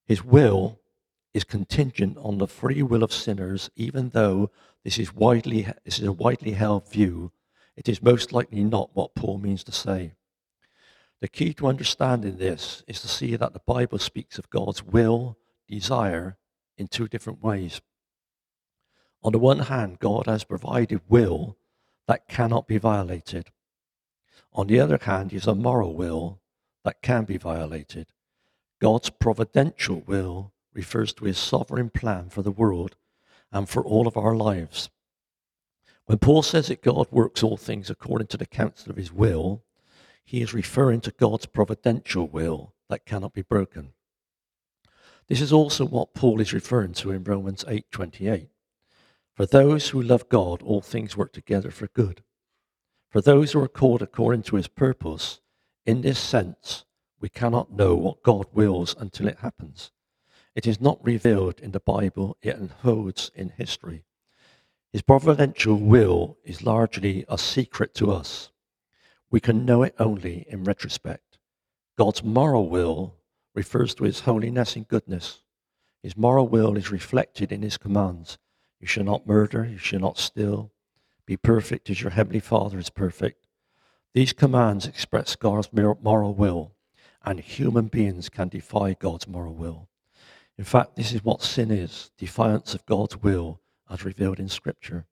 His 0.06 0.24
will 0.24 0.80
is 1.34 1.44
contingent 1.44 2.18
on 2.20 2.38
the 2.38 2.48
free 2.48 2.82
will 2.82 3.04
of 3.04 3.12
sinners, 3.12 3.70
even 3.76 4.12
though 4.12 4.50
this 4.86 4.98
is, 4.98 5.14
widely, 5.14 5.68
this 5.84 6.00
is 6.00 6.08
a 6.08 6.14
widely 6.14 6.52
held 6.52 6.90
view. 6.90 7.34
It 7.76 7.90
is 7.90 8.02
most 8.02 8.32
likely 8.32 8.64
not 8.64 8.92
what 8.94 9.14
Paul 9.14 9.38
means 9.38 9.66
to 9.66 9.74
say. 9.74 10.14
The 11.20 11.28
key 11.28 11.54
to 11.56 11.68
understanding 11.68 12.38
this 12.38 12.82
is 12.88 13.02
to 13.02 13.10
see 13.10 13.36
that 13.36 13.52
the 13.52 13.62
Bible 13.66 14.00
speaks 14.00 14.40
of 14.40 14.50
God's 14.50 14.86
will, 14.86 15.38
desire, 15.68 16.38
in 16.78 16.88
two 16.88 17.10
different 17.10 17.44
ways. 17.44 17.82
On 19.26 19.32
the 19.32 19.40
one 19.40 19.58
hand, 19.58 19.98
God 19.98 20.28
has 20.28 20.44
provided 20.44 21.02
will 21.10 21.58
that 22.08 22.28
cannot 22.28 22.68
be 22.68 22.78
violated. 22.78 23.50
On 24.54 24.68
the 24.68 24.80
other 24.80 25.00
hand, 25.02 25.32
He 25.32 25.38
has 25.38 25.48
a 25.48 25.56
moral 25.56 25.96
will 25.96 26.42
that 26.84 27.02
can 27.02 27.24
be 27.26 27.38
violated. 27.38 28.06
God's 28.80 29.10
providential 29.10 30.04
will 30.06 30.54
refers 30.76 31.12
to 31.14 31.26
His 31.26 31.40
sovereign 31.40 31.90
plan 31.90 32.30
for 32.30 32.44
the 32.44 32.52
world 32.52 32.98
and 33.52 33.68
for 33.68 33.84
all 33.84 34.08
of 34.08 34.16
our 34.16 34.36
lives. 34.36 34.92
When 36.06 36.20
Paul 36.20 36.44
says 36.44 36.68
that 36.68 36.84
God 36.84 37.08
works 37.10 37.42
all 37.42 37.58
things 37.58 37.90
according 37.90 38.28
to 38.28 38.38
the 38.38 38.46
counsel 38.46 38.92
of 38.92 38.98
His 38.98 39.12
will, 39.12 39.64
he 40.24 40.44
is 40.44 40.54
referring 40.54 41.02
to 41.02 41.10
God's 41.10 41.48
providential 41.48 42.28
will 42.28 42.76
that 42.90 43.08
cannot 43.08 43.34
be 43.34 43.42
broken. 43.42 43.94
This 45.30 45.42
is 45.42 45.52
also 45.52 45.84
what 45.84 46.14
Paul 46.14 46.42
is 46.42 46.54
referring 46.54 46.94
to 46.94 47.10
in 47.10 47.24
Romans 47.24 47.64
8:28. 47.68 48.50
For 49.36 49.46
those 49.46 49.90
who 49.90 50.02
love 50.02 50.30
God, 50.30 50.62
all 50.62 50.80
things 50.80 51.18
work 51.18 51.34
together 51.34 51.70
for 51.70 51.88
good. 51.88 52.24
For 53.10 53.20
those 53.20 53.52
who 53.52 53.62
are 53.62 53.68
called 53.68 54.02
according 54.02 54.44
to 54.44 54.56
his 54.56 54.70
purpose, 54.70 55.42
in 55.86 56.02
this 56.02 56.20
sense, 56.20 56.86
we 57.20 57.28
cannot 57.28 57.72
know 57.72 57.96
what 57.96 58.24
God 58.24 58.46
wills 58.54 58.96
until 58.98 59.28
it 59.28 59.40
happens. 59.40 59.92
It 60.56 60.66
is 60.66 60.80
not 60.80 61.04
revealed 61.04 61.60
in 61.60 61.72
the 61.72 61.82
Bible, 61.82 62.38
it 62.42 62.56
unfolds 62.56 63.30
in 63.36 63.50
history. 63.50 64.06
His 64.94 65.02
providential 65.02 65.76
will 65.76 66.38
is 66.46 66.64
largely 66.64 67.26
a 67.28 67.38
secret 67.38 67.94
to 67.96 68.12
us. 68.12 68.52
We 69.30 69.42
can 69.42 69.66
know 69.66 69.84
it 69.84 69.96
only 70.00 70.46
in 70.48 70.64
retrospect. 70.64 71.40
God's 71.98 72.24
moral 72.24 72.70
will 72.70 73.16
refers 73.54 73.94
to 73.96 74.06
his 74.06 74.22
holiness 74.22 74.78
and 74.78 74.88
goodness. 74.88 75.42
His 76.02 76.16
moral 76.16 76.48
will 76.48 76.78
is 76.78 76.90
reflected 76.90 77.52
in 77.52 77.64
his 77.64 77.78
commands 77.78 78.38
you 78.80 78.88
shall 78.88 79.04
not 79.04 79.28
murder. 79.28 79.66
You 79.66 79.78
shall 79.78 80.00
not 80.00 80.18
steal. 80.18 80.72
Be 81.26 81.38
perfect 81.38 81.90
as 81.90 82.02
your 82.02 82.12
heavenly 82.12 82.40
Father 82.40 82.78
is 82.78 82.90
perfect. 82.90 83.48
These 84.14 84.34
commands 84.34 84.86
express 84.86 85.36
God's 85.36 85.70
moral 85.74 86.34
will, 86.34 86.74
and 87.24 87.40
human 87.40 87.88
beings 87.88 88.30
can 88.30 88.48
defy 88.48 88.94
God's 88.94 89.28
moral 89.28 89.56
will. 89.56 89.90
In 90.58 90.64
fact, 90.64 90.96
this 90.96 91.12
is 91.12 91.24
what 91.24 91.42
sin 91.42 91.72
is 91.72 92.12
defiance 92.18 92.74
of 92.74 92.86
God's 92.86 93.18
will 93.18 93.60
as 93.90 94.06
revealed 94.06 94.40
in 94.40 94.48
Scripture. 94.48 95.06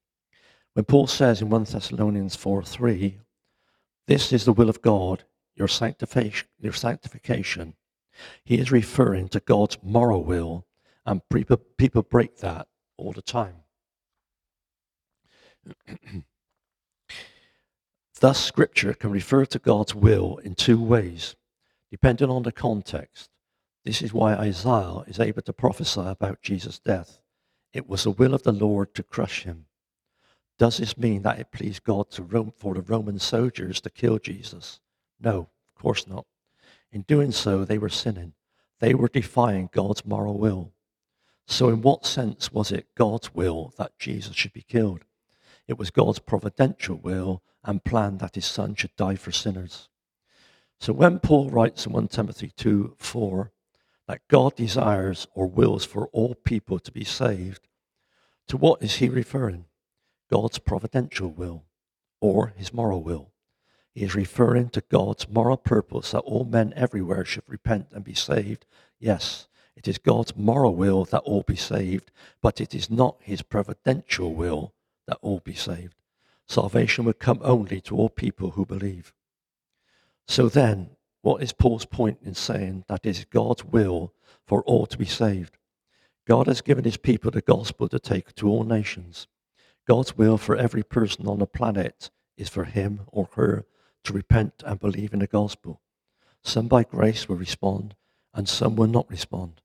When 0.74 0.86
Paul 0.86 1.08
says 1.08 1.42
in 1.42 1.50
1 1.50 1.66
Thessalonians 1.66 2.36
4 2.36 2.64
3, 2.64 3.20
this 4.08 4.32
is 4.32 4.46
the 4.46 4.54
will 4.54 4.70
of 4.70 4.82
God, 4.82 5.24
your 5.56 5.68
sanctification, 5.68 6.48
your 6.60 6.74
sanctification, 6.74 7.76
he 8.44 8.58
is 8.58 8.72
referring 8.72 9.30
to 9.30 9.40
God's 9.40 9.78
moral 9.82 10.24
will, 10.24 10.66
and 11.06 11.22
people 11.30 12.04
break 12.04 12.38
that 12.38 12.68
all 13.04 13.12
the 13.12 13.22
time. 13.22 13.56
Thus, 18.20 18.44
Scripture 18.44 18.94
can 18.94 19.12
refer 19.12 19.46
to 19.46 19.60
God's 19.60 19.94
will 19.94 20.38
in 20.38 20.56
two 20.56 20.82
ways, 20.82 21.36
depending 21.92 22.30
on 22.30 22.44
the 22.44 22.52
context. 22.52 23.30
This 23.84 24.02
is 24.02 24.14
why 24.14 24.34
Isaiah 24.34 25.04
is 25.08 25.20
able 25.20 25.42
to 25.42 25.54
prophesy 25.54 26.02
about 26.02 26.42
Jesus' 26.42 26.80
death. 26.80 27.20
It 27.74 27.90
was 27.90 28.04
the 28.04 28.12
will 28.12 28.34
of 28.34 28.44
the 28.44 28.54
Lord 28.54 28.94
to 28.96 29.04
crush 29.04 29.44
him. 29.44 29.66
Does 30.58 30.78
this 30.78 30.98
mean 30.98 31.24
that 31.24 31.40
it 31.40 31.52
pleased 31.52 31.84
God 31.84 32.10
to 32.12 32.54
for 32.56 32.76
the 32.76 32.82
Roman 32.82 33.20
soldiers 33.20 33.82
to 33.82 33.90
kill 33.90 34.20
Jesus? 34.20 34.80
No, 35.20 35.50
of 35.76 35.82
course 35.82 36.08
not. 36.08 36.26
In 36.92 37.02
doing 37.02 37.32
so, 37.32 37.66
they 37.66 37.78
were 37.78 37.90
sinning. 37.90 38.34
They 38.80 38.94
were 38.94 39.10
defying 39.10 39.70
God's 39.72 40.06
moral 40.06 40.38
will. 40.38 40.72
So, 41.46 41.70
in 41.70 41.82
what 41.82 42.06
sense 42.06 42.52
was 42.52 42.72
it 42.72 42.96
God's 42.96 43.34
will 43.34 43.74
that 43.78 44.00
Jesus 44.00 44.36
should 44.36 44.54
be 44.54 44.62
killed? 44.62 45.04
It 45.68 45.78
was 45.78 45.92
God's 45.92 46.20
providential 46.20 46.98
will 46.98 47.42
and 47.64 47.84
plan 47.84 48.18
that 48.18 48.36
his 48.36 48.46
son 48.46 48.76
should 48.76 48.96
die 48.96 49.16
for 49.16 49.32
sinners. 49.32 49.90
So 50.80 50.92
when 50.92 51.20
Paul 51.20 51.50
writes 51.50 51.86
in 51.86 51.94
1 51.94 52.10
Timothy 52.10 52.52
2 52.58 52.96
4 53.00 53.52
that 54.08 54.28
God 54.28 54.56
desires 54.56 55.28
or 55.34 55.48
wills 55.48 55.86
for 55.86 56.08
all 56.08 56.36
people 56.36 56.78
to 56.80 56.92
be 56.92 57.06
saved, 57.06 57.68
to 58.48 58.58
what 58.58 58.84
is 58.84 58.96
he 58.96 59.08
referring? 59.08 59.66
God's 60.30 60.60
providential 60.60 61.30
will 61.30 61.64
or 62.20 62.54
his 62.58 62.74
moral 62.74 63.02
will. 63.02 63.32
He 63.94 64.04
is 64.04 64.16
referring 64.16 64.70
to 64.72 64.84
God's 64.90 65.30
moral 65.30 65.56
purpose 65.56 66.12
that 66.12 66.20
all 66.20 66.44
men 66.44 66.74
everywhere 66.76 67.24
should 67.24 67.44
repent 67.48 67.88
and 67.94 68.04
be 68.04 68.16
saved. 68.16 68.66
Yes, 69.00 69.48
it 69.76 69.88
is 69.88 69.98
God's 69.98 70.36
moral 70.36 70.76
will 70.76 71.06
that 71.06 71.24
all 71.24 71.44
be 71.44 71.56
saved, 71.56 72.12
but 72.42 72.62
it 72.62 72.76
is 72.76 72.90
not 72.90 73.18
his 73.22 73.42
providential 73.42 74.34
will 74.34 74.74
that 75.08 75.18
all 75.22 75.40
be 75.40 75.56
saved. 75.56 75.96
Salvation 76.48 77.06
would 77.06 77.20
come 77.20 77.40
only 77.42 77.82
to 77.82 77.96
all 77.96 78.10
people 78.10 78.52
who 78.52 78.66
believe. 78.66 79.14
So 80.28 80.50
then, 80.50 80.92
what 81.22 81.42
is 81.42 81.54
Paul's 81.54 81.86
point 81.86 82.20
in 82.24 82.36
saying 82.36 82.86
that 82.88 83.06
it 83.06 83.10
is 83.10 83.26
God's 83.26 83.64
will 83.66 84.14
for 84.46 84.62
all 84.64 84.86
to 84.86 84.98
be 84.98 85.06
saved? 85.06 85.58
God 86.28 86.48
has 86.48 86.62
given 86.62 86.84
his 86.84 86.98
people 86.98 87.32
the 87.32 87.42
gospel 87.42 87.90
to 87.90 88.00
take 88.00 88.34
to 88.36 88.48
all 88.48 88.64
nations. 88.64 89.28
God's 89.88 90.18
will 90.18 90.38
for 90.38 90.56
every 90.56 90.84
person 90.84 91.28
on 91.28 91.40
the 91.40 91.48
planet 91.48 92.10
is 92.38 92.48
for 92.48 92.64
him 92.64 93.02
or 93.08 93.30
her 93.34 93.66
to 94.04 94.14
repent 94.14 94.64
and 94.66 94.80
believe 94.80 95.14
in 95.14 95.20
the 95.20 95.28
gospel. 95.28 95.82
Some 96.44 96.68
by 96.68 96.84
grace 96.84 97.28
will 97.28 97.38
respond, 97.38 97.96
and 98.34 98.48
some 98.48 98.76
will 98.76 98.88
not 98.88 99.10
respond. 99.10 99.62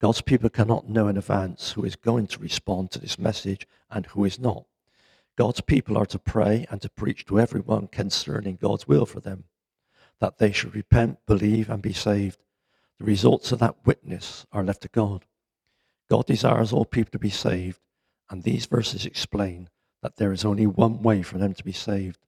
God's 0.00 0.20
people 0.20 0.48
cannot 0.48 0.88
know 0.88 1.08
in 1.08 1.16
advance 1.16 1.72
who 1.72 1.84
is 1.84 1.96
going 1.96 2.28
to 2.28 2.38
respond 2.38 2.92
to 2.92 3.00
this 3.00 3.18
message 3.18 3.66
and 3.90 4.06
who 4.06 4.24
is 4.24 4.38
not. 4.38 4.64
God's 5.36 5.60
people 5.60 5.98
are 5.98 6.06
to 6.06 6.18
pray 6.18 6.66
and 6.70 6.80
to 6.82 6.88
preach 6.88 7.24
to 7.26 7.40
everyone 7.40 7.88
concerning 7.88 8.56
God's 8.56 8.86
will 8.86 9.06
for 9.06 9.20
them, 9.20 9.44
that 10.20 10.38
they 10.38 10.52
should 10.52 10.74
repent, 10.74 11.18
believe, 11.26 11.68
and 11.68 11.82
be 11.82 11.92
saved. 11.92 12.38
The 12.98 13.04
results 13.04 13.50
of 13.50 13.58
that 13.58 13.76
witness 13.84 14.46
are 14.52 14.64
left 14.64 14.82
to 14.82 14.88
God. 14.88 15.24
God 16.08 16.26
desires 16.26 16.72
all 16.72 16.84
people 16.84 17.12
to 17.12 17.18
be 17.18 17.30
saved, 17.30 17.80
and 18.30 18.42
these 18.42 18.66
verses 18.66 19.04
explain 19.04 19.68
that 20.02 20.16
there 20.16 20.32
is 20.32 20.44
only 20.44 20.66
one 20.66 21.02
way 21.02 21.22
for 21.22 21.38
them 21.38 21.54
to 21.54 21.64
be 21.64 21.72
saved. 21.72 22.20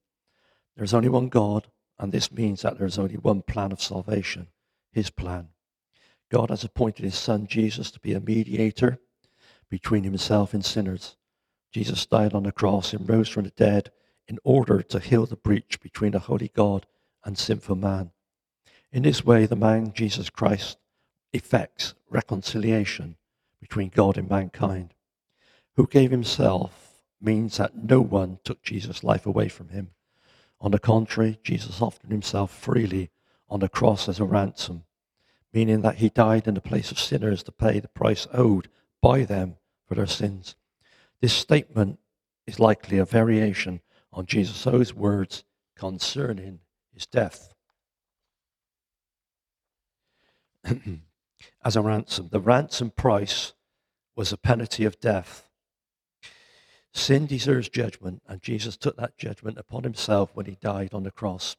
There 0.75 0.83
is 0.83 0.93
only 0.93 1.09
one 1.09 1.29
God, 1.29 1.67
and 1.97 2.11
this 2.11 2.31
means 2.31 2.61
that 2.61 2.77
there 2.77 2.87
is 2.87 2.99
only 2.99 3.15
one 3.15 3.41
plan 3.41 3.71
of 3.71 3.81
salvation, 3.81 4.47
His 4.91 5.09
plan. 5.09 5.49
God 6.31 6.49
has 6.49 6.63
appointed 6.63 7.03
his 7.03 7.17
son 7.17 7.45
Jesus 7.45 7.91
to 7.91 7.99
be 7.99 8.13
a 8.13 8.21
mediator 8.21 8.99
between 9.69 10.05
himself 10.05 10.53
and 10.53 10.63
sinners. 10.63 11.17
Jesus 11.73 12.05
died 12.05 12.33
on 12.33 12.43
the 12.43 12.53
cross 12.53 12.93
and 12.93 13.07
rose 13.07 13.27
from 13.27 13.43
the 13.43 13.49
dead 13.51 13.91
in 14.29 14.39
order 14.45 14.81
to 14.81 14.99
heal 14.99 15.25
the 15.25 15.35
breach 15.35 15.81
between 15.81 16.15
a 16.15 16.19
holy 16.19 16.47
God 16.47 16.85
and 17.25 17.37
sinful 17.37 17.75
man. 17.75 18.11
In 18.93 19.03
this 19.03 19.25
way, 19.25 19.45
the 19.45 19.57
man 19.57 19.91
Jesus 19.93 20.29
Christ 20.29 20.77
effects 21.33 21.95
reconciliation 22.09 23.17
between 23.59 23.89
God 23.89 24.17
and 24.17 24.29
mankind. 24.29 24.93
Who 25.75 25.85
gave 25.85 26.11
himself 26.11 27.01
means 27.19 27.57
that 27.57 27.75
no 27.75 27.99
one 27.99 28.39
took 28.45 28.63
Jesus' 28.63 29.03
life 29.03 29.25
away 29.25 29.49
from 29.49 29.69
him. 29.69 29.91
On 30.61 30.71
the 30.71 30.79
contrary, 30.79 31.39
Jesus 31.43 31.81
offered 31.81 32.09
himself 32.09 32.51
freely 32.51 33.11
on 33.49 33.59
the 33.59 33.69
cross 33.69 34.07
as 34.07 34.19
a 34.19 34.25
ransom 34.25 34.85
meaning 35.53 35.81
that 35.81 35.95
he 35.95 36.09
died 36.09 36.47
in 36.47 36.53
the 36.53 36.61
place 36.61 36.91
of 36.91 36.99
sinners 36.99 37.43
to 37.43 37.51
pay 37.51 37.79
the 37.79 37.87
price 37.87 38.27
owed 38.33 38.67
by 39.01 39.23
them 39.23 39.55
for 39.87 39.95
their 39.95 40.07
sins. 40.07 40.55
This 41.21 41.33
statement 41.33 41.99
is 42.47 42.59
likely 42.59 42.97
a 42.97 43.05
variation 43.05 43.81
on 44.13 44.25
Jesus' 44.25 44.65
own 44.65 44.85
words 44.95 45.43
concerning 45.75 46.59
his 46.93 47.05
death. 47.05 47.53
as 51.63 51.75
a 51.75 51.81
ransom. 51.81 52.29
The 52.31 52.39
ransom 52.39 52.91
price 52.91 53.53
was 54.15 54.31
a 54.31 54.37
penalty 54.37 54.85
of 54.85 54.99
death. 54.99 55.47
Sin 56.93 57.25
deserves 57.25 57.69
judgment, 57.69 58.21
and 58.27 58.41
Jesus 58.41 58.75
took 58.75 58.97
that 58.97 59.17
judgment 59.17 59.57
upon 59.57 59.83
himself 59.83 60.31
when 60.33 60.45
he 60.45 60.57
died 60.59 60.93
on 60.93 61.03
the 61.03 61.11
cross. 61.11 61.55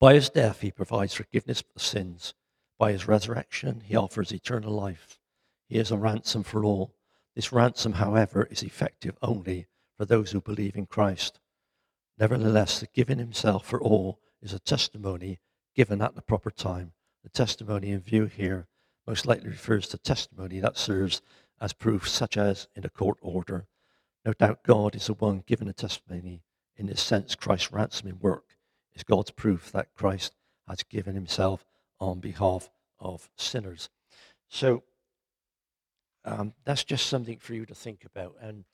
By 0.00 0.14
his 0.14 0.30
death, 0.30 0.62
he 0.62 0.70
provides 0.70 1.14
forgiveness 1.14 1.62
of 1.76 1.82
sins. 1.82 2.34
By 2.80 2.92
his 2.92 3.06
resurrection, 3.06 3.82
he 3.84 3.94
offers 3.94 4.32
eternal 4.32 4.72
life. 4.72 5.18
He 5.68 5.76
is 5.76 5.90
a 5.90 5.98
ransom 5.98 6.42
for 6.42 6.64
all. 6.64 6.94
This 7.34 7.52
ransom, 7.52 7.92
however, 7.92 8.48
is 8.50 8.62
effective 8.62 9.18
only 9.20 9.66
for 9.98 10.06
those 10.06 10.30
who 10.30 10.40
believe 10.40 10.76
in 10.76 10.86
Christ. 10.86 11.40
Nevertheless, 12.18 12.80
the 12.80 12.86
giving 12.94 13.18
himself 13.18 13.66
for 13.66 13.82
all 13.82 14.18
is 14.40 14.54
a 14.54 14.58
testimony 14.58 15.40
given 15.74 16.00
at 16.00 16.14
the 16.14 16.22
proper 16.22 16.50
time. 16.50 16.94
The 17.22 17.28
testimony 17.28 17.90
in 17.90 18.00
view 18.00 18.24
here 18.24 18.66
most 19.06 19.26
likely 19.26 19.50
refers 19.50 19.86
to 19.88 19.98
testimony 19.98 20.58
that 20.60 20.78
serves 20.78 21.20
as 21.60 21.74
proof, 21.74 22.08
such 22.08 22.38
as 22.38 22.66
in 22.74 22.86
a 22.86 22.88
court 22.88 23.18
order. 23.20 23.66
No 24.24 24.32
doubt 24.32 24.64
God 24.64 24.94
is 24.94 25.08
the 25.08 25.12
one 25.12 25.44
giving 25.46 25.68
a 25.68 25.74
testimony. 25.74 26.44
In 26.76 26.86
this 26.86 27.02
sense, 27.02 27.34
Christ's 27.34 27.72
ransoming 27.72 28.20
work 28.20 28.56
is 28.94 29.02
God's 29.02 29.32
proof 29.32 29.70
that 29.72 29.94
Christ 29.94 30.34
has 30.66 30.82
given 30.82 31.14
himself 31.14 31.66
on 32.00 32.20
behalf 32.20 32.70
of 32.98 33.28
sinners. 33.36 33.88
So 34.48 34.82
um, 36.24 36.54
that's 36.64 36.84
just 36.84 37.06
something 37.06 37.38
for 37.38 37.54
you 37.54 37.66
to 37.66 37.74
think 37.74 38.04
about. 38.04 38.36
And 38.40 38.64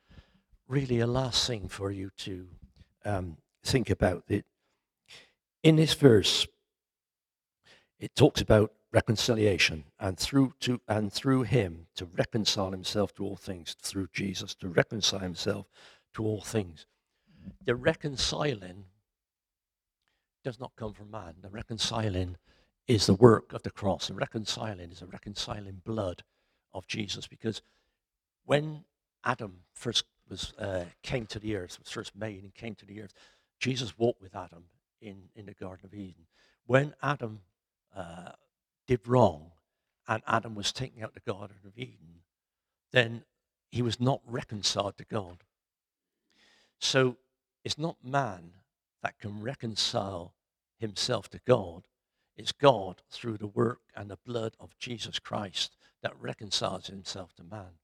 really, 0.68 1.00
a 1.00 1.06
last 1.06 1.46
thing 1.46 1.68
for 1.68 1.90
you 1.90 2.10
to 2.18 2.46
um, 3.04 3.36
think 3.62 3.90
about 3.90 4.26
that 4.28 4.44
in 5.62 5.76
this 5.76 5.94
verse, 5.94 6.46
it 7.98 8.14
talks 8.14 8.40
about 8.40 8.72
reconciliation 8.92 9.84
and 9.98 10.16
through 10.18 10.54
to 10.60 10.80
and 10.88 11.12
through 11.12 11.42
him 11.42 11.86
to 11.96 12.06
reconcile 12.16 12.70
himself 12.70 13.12
to 13.14 13.24
all 13.24 13.36
things 13.36 13.76
through 13.82 14.08
Jesus 14.12 14.54
to 14.54 14.68
reconcile 14.68 15.20
himself 15.20 15.66
to 16.14 16.24
all 16.24 16.40
things 16.40 16.86
the 17.66 17.74
reconciling 17.74 18.84
does 20.44 20.58
not 20.58 20.72
come 20.76 20.94
from 20.94 21.10
man 21.10 21.34
the 21.42 21.50
reconciling 21.50 22.36
is 22.88 23.06
the 23.06 23.14
work 23.14 23.52
of 23.52 23.62
the 23.62 23.70
cross 23.70 24.08
the 24.08 24.14
reconciling 24.14 24.90
is 24.90 25.00
the 25.00 25.06
reconciling 25.06 25.80
blood 25.84 26.22
of 26.72 26.86
Jesus 26.86 27.26
because 27.26 27.62
when 28.44 28.84
Adam 29.24 29.60
first 29.72 30.04
was 30.28 30.52
uh, 30.58 30.84
came 31.02 31.26
to 31.26 31.38
the 31.38 31.56
earth 31.56 31.78
was 31.78 31.90
first 31.90 32.16
made 32.16 32.42
and 32.42 32.54
came 32.54 32.74
to 32.74 32.86
the 32.86 33.00
earth 33.02 33.14
Jesus 33.58 33.98
walked 33.98 34.20
with 34.22 34.34
Adam 34.34 34.64
in 35.00 35.28
in 35.34 35.46
the 35.46 35.54
garden 35.54 35.86
of 35.86 35.94
Eden 35.94 36.26
when 36.66 36.94
Adam 37.02 37.40
uh, 37.94 38.32
did 38.86 39.06
wrong 39.06 39.52
and 40.08 40.22
Adam 40.26 40.54
was 40.54 40.72
taken 40.72 41.02
out 41.02 41.10
of 41.10 41.14
the 41.14 41.32
Garden 41.32 41.56
of 41.66 41.76
Eden, 41.76 42.22
then 42.92 43.24
he 43.70 43.82
was 43.82 44.00
not 44.00 44.20
reconciled 44.26 44.96
to 44.98 45.04
God. 45.04 45.38
So 46.78 47.16
it's 47.64 47.78
not 47.78 47.96
man 48.04 48.52
that 49.02 49.18
can 49.18 49.42
reconcile 49.42 50.34
himself 50.78 51.28
to 51.30 51.40
God. 51.46 51.82
It's 52.36 52.52
God 52.52 53.02
through 53.10 53.38
the 53.38 53.46
work 53.46 53.80
and 53.94 54.10
the 54.10 54.18
blood 54.24 54.56
of 54.60 54.78
Jesus 54.78 55.18
Christ 55.18 55.76
that 56.02 56.20
reconciles 56.20 56.88
himself 56.88 57.34
to 57.34 57.44
man. 57.44 57.78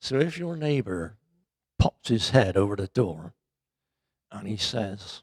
So 0.00 0.18
if 0.18 0.38
your 0.38 0.56
neighbor 0.56 1.16
pops 1.78 2.08
his 2.08 2.30
head 2.30 2.56
over 2.56 2.76
the 2.76 2.86
door 2.86 3.34
and 4.30 4.46
he 4.46 4.56
says, 4.56 5.22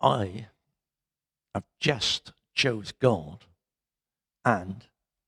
I 0.00 0.48
have 1.54 1.64
just 1.80 2.32
chose 2.54 2.92
God 2.92 3.46
and 4.44 4.84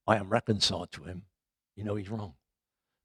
I 0.06 0.16
am 0.16 0.28
reconciled 0.28 0.92
to 0.92 1.04
him, 1.04 1.22
you 1.74 1.84
know 1.84 1.96
he's 1.96 2.10
wrong 2.10 2.34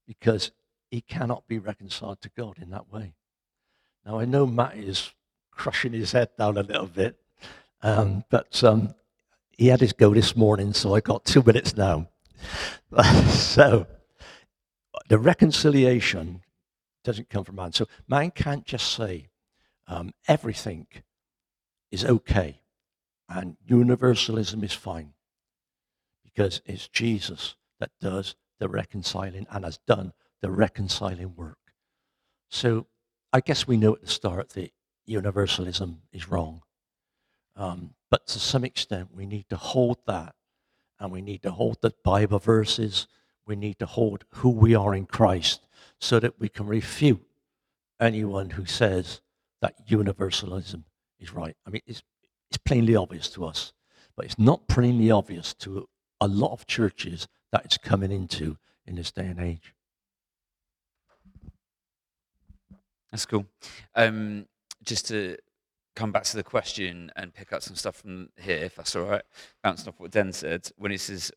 because 0.08 0.52
he 0.92 1.02
cannot 1.02 1.48
be 1.48 1.58
reconciled 1.58 2.22
to 2.22 2.30
God 2.30 2.58
in 2.62 2.70
that 2.72 2.92
way. 2.92 3.14
Now, 4.06 4.20
I 4.20 4.26
know 4.26 4.46
Matt 4.46 4.78
is 4.78 5.12
crushing 5.52 5.94
his 5.94 6.12
head 6.12 6.30
down 6.38 6.58
a 6.58 6.64
little 6.64 6.88
bit, 6.88 7.18
um, 7.82 8.24
but 8.30 8.64
um, 8.64 8.94
he 9.52 9.68
had 9.68 9.82
his 9.82 9.94
go 9.94 10.14
this 10.14 10.36
morning, 10.36 10.74
so 10.74 10.96
I 10.96 11.00
got 11.02 11.26
two 11.26 11.44
minutes 11.44 11.76
now. 11.76 12.10
so, 13.30 13.88
the 15.08 15.20
reconciliation 15.20 16.42
doesn't 17.04 17.30
come 17.30 17.44
from 17.44 17.56
man. 17.56 17.74
So, 17.74 17.88
man 18.08 18.32
can't 18.32 18.66
just 18.66 18.94
say 18.94 19.30
um, 19.88 20.14
everything 20.28 20.88
is 21.92 22.06
okay 22.06 22.62
and 23.30 23.58
universalism 23.66 24.64
is 24.64 24.74
fine 24.74 25.14
because 26.24 26.62
it's 26.66 26.88
Jesus 26.88 27.56
that 27.80 27.92
does 28.02 28.36
the 28.60 28.70
reconciling 28.70 29.48
and 29.50 29.66
has 29.66 29.80
done 29.88 30.14
the 30.42 30.52
reconciling 30.52 31.36
work. 31.36 31.58
So 32.50 32.88
I 33.34 33.42
guess 33.42 33.68
we 33.68 33.78
know 33.78 33.94
at 33.94 34.02
the 34.02 34.08
start 34.08 34.50
that 34.50 34.72
universalism 35.06 36.02
is 36.12 36.30
wrong. 36.30 36.62
Um, 37.56 37.92
but 38.10 38.28
to 38.28 38.40
some 38.40 38.64
extent, 38.64 39.10
we 39.14 39.26
need 39.26 39.50
to 39.50 39.58
hold 39.58 39.98
that 40.08 40.36
and 41.00 41.12
we 41.12 41.22
need 41.22 41.42
to 41.44 41.52
hold 41.52 41.82
the 41.82 41.94
Bible 42.04 42.40
verses. 42.40 43.08
We 43.46 43.56
need 43.56 43.80
to 43.80 43.86
hold 43.86 44.26
who 44.36 44.50
we 44.50 44.76
are 44.76 44.94
in 44.96 45.06
Christ 45.06 45.68
so 46.00 46.20
that 46.20 46.40
we 46.40 46.50
can 46.50 46.68
refute 46.68 47.26
anyone 48.00 48.52
who 48.52 48.66
says 48.66 49.22
that 49.62 49.76
universalism 49.88 50.86
is 51.20 51.34
right. 51.34 51.56
I 51.66 51.70
mean, 51.70 51.82
it's 51.86 52.04
it's 52.50 52.58
plainly 52.58 52.96
obvious 52.96 53.30
to 53.32 53.46
us, 53.46 53.74
but 54.16 54.26
it's 54.26 54.40
not 54.40 54.68
plainly 54.68 55.12
obvious 55.12 55.54
to 55.56 55.90
a 56.22 56.28
lot 56.28 56.54
of 56.54 56.68
churches 56.68 57.28
that 57.52 57.66
it's 57.66 57.78
coming 57.78 58.12
into 58.12 58.58
in 58.86 58.96
this 58.96 59.12
day 59.12 59.26
and 59.26 59.40
age. 59.40 59.74
That's 63.12 63.26
cool. 63.26 63.46
Um, 63.96 64.46
just 64.84 65.08
to 65.08 65.38
come 65.96 66.12
back 66.12 66.24
to 66.24 66.36
the 66.36 66.44
question 66.44 67.12
and 67.16 67.34
pick 67.34 67.54
up 67.54 67.64
some 67.64 67.76
stuff 67.76 67.96
from 67.96 68.30
here, 68.38 68.58
if 68.58 68.76
that's 68.76 68.96
all 68.96 69.04
right, 69.04 69.24
bouncing 69.64 69.88
off 69.88 70.00
what 70.00 70.12
Den 70.12 70.34
said, 70.34 70.70
when 70.78 70.92
he 70.92 70.98
says, 70.98 71.32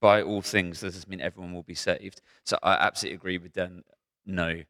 by 0.00 0.22
all 0.22 0.42
things, 0.42 0.80
does 0.80 0.94
this 0.94 1.08
mean 1.08 1.20
everyone 1.20 1.52
will 1.54 1.62
be 1.62 1.74
saved? 1.74 2.20
So 2.44 2.58
I 2.62 2.74
absolutely 2.74 3.16
agree 3.16 3.38
with 3.38 3.52
Den. 3.52 3.84
No, 4.26 4.62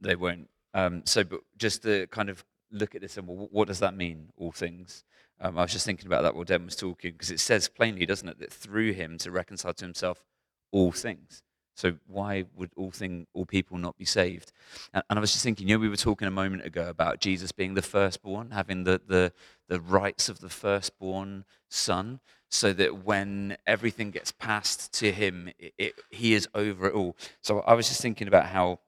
they 0.00 0.16
won't. 0.16 0.48
Um, 0.74 1.02
so, 1.04 1.22
but 1.22 1.40
just 1.58 1.82
to 1.82 2.06
kind 2.08 2.30
of 2.30 2.44
look 2.70 2.94
at 2.94 3.02
this 3.02 3.18
and 3.18 3.28
well, 3.28 3.48
what 3.50 3.68
does 3.68 3.80
that 3.80 3.94
mean, 3.94 4.28
all 4.36 4.52
things? 4.52 5.04
Um, 5.40 5.58
I 5.58 5.62
was 5.62 5.72
just 5.72 5.84
thinking 5.84 6.06
about 6.06 6.22
that 6.22 6.34
while 6.34 6.44
Den 6.44 6.64
was 6.64 6.76
talking, 6.76 7.12
because 7.12 7.30
it 7.30 7.40
says 7.40 7.68
plainly, 7.68 8.06
doesn't 8.06 8.28
it, 8.28 8.38
that 8.38 8.52
through 8.52 8.92
him 8.92 9.18
to 9.18 9.30
reconcile 9.30 9.74
to 9.74 9.84
himself 9.84 10.24
all 10.70 10.92
things. 10.92 11.42
So 11.74 11.94
why 12.06 12.44
would 12.54 12.70
all 12.76 12.90
thing, 12.90 13.26
all 13.32 13.46
people 13.46 13.78
not 13.78 13.96
be 13.96 14.04
saved? 14.04 14.52
And, 14.92 15.02
and, 15.08 15.18
I 15.18 15.20
was 15.20 15.32
just 15.32 15.44
thinking, 15.44 15.68
you 15.68 15.76
know, 15.76 15.80
we 15.80 15.88
were 15.88 15.96
talking 15.96 16.28
a 16.28 16.32
moment 16.32 16.64
ago 16.64 16.88
about 16.88 17.20
Jesus 17.20 17.50
being 17.50 17.74
the 17.74 17.82
firstborn, 17.82 18.50
having 18.50 18.84
the, 18.84 19.00
the, 19.06 19.32
the 19.68 19.80
rights 19.80 20.28
of 20.28 20.40
the 20.40 20.50
firstborn 20.50 21.44
son, 21.68 22.20
so 22.50 22.72
that 22.74 23.04
when 23.04 23.56
everything 23.66 24.10
gets 24.10 24.32
passed 24.32 24.92
to 25.00 25.12
him, 25.12 25.50
it, 25.58 25.72
it, 25.78 25.94
he 26.10 26.34
is 26.34 26.46
over 26.54 26.88
it 26.88 26.94
all. 26.94 27.16
So 27.40 27.60
I 27.60 27.72
was 27.74 27.88
just 27.88 28.02
thinking 28.02 28.28
about 28.28 28.46
how 28.46 28.80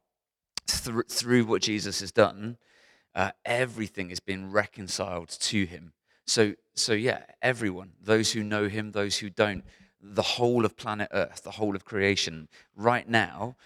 th- 0.67 1.07
through 1.09 1.47
what 1.47 1.63
Jesus 1.63 2.01
has 2.01 2.13
done, 2.13 2.59
uh, 3.15 3.31
everything 3.45 4.11
has 4.11 4.21
been 4.21 4.51
reconciled 4.51 5.29
to 5.29 5.65
him. 5.65 5.93
So, 6.27 6.55
so 6.75 6.93
yeah, 6.93 7.23
everyone, 7.43 7.93
those 8.03 8.33
who 8.33 8.43
know 8.43 8.69
him, 8.69 8.93
those 8.93 9.19
who 9.19 9.31
don't, 9.31 9.65
the 10.07 10.23
whole 10.23 10.67
of 10.67 10.77
planet 10.77 11.09
Earth, 11.13 11.43
the 11.43 11.53
whole 11.53 11.75
of 11.75 11.85
creation, 11.87 12.49
right 12.77 13.09
now, 13.09 13.57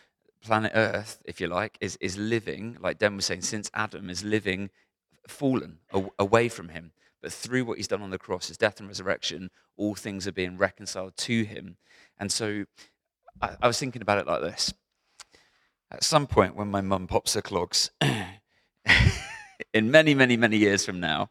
planet 0.41 0.71
Earth, 0.75 1.21
if 1.25 1.41
you 1.41 1.49
like, 1.49 1.77
is, 1.81 1.99
is 2.01 2.17
living, 2.17 2.77
like 2.81 2.99
Den 2.99 3.17
was 3.17 3.27
saying, 3.27 3.43
since 3.43 3.71
Adam 3.75 4.09
is 4.09 4.23
living 4.23 4.71
fallen 5.27 5.79
away 6.19 6.49
from 6.49 6.69
him. 6.69 6.93
But 7.21 7.33
through 7.33 7.65
what 7.65 7.77
he's 7.77 7.89
done 7.89 8.03
on 8.03 8.11
the 8.11 8.19
cross, 8.19 8.47
his 8.47 8.57
death 8.57 8.79
and 8.79 8.89
resurrection, 8.89 9.51
all 9.77 9.97
things 9.97 10.29
are 10.29 10.33
being 10.33 10.57
reconciled 10.57 11.17
to 11.17 11.43
him. 11.43 11.77
And 12.19 12.31
so 12.31 12.65
I, 13.43 13.57
I 13.61 13.67
was 13.67 13.79
thinking 13.79 14.03
about 14.03 14.19
it 14.19 14.27
like 14.27 14.41
this. 14.41 14.73
At 15.91 16.05
some 16.05 16.29
point, 16.29 16.55
when 16.55 16.71
my 16.71 16.83
mum 16.83 17.09
pops 17.09 17.35
her 17.35 17.43
clogs, 17.43 17.91
in 19.75 19.91
many, 19.91 20.15
many, 20.15 20.37
many 20.37 20.59
years 20.59 20.85
from 20.85 21.01
now, 21.01 21.31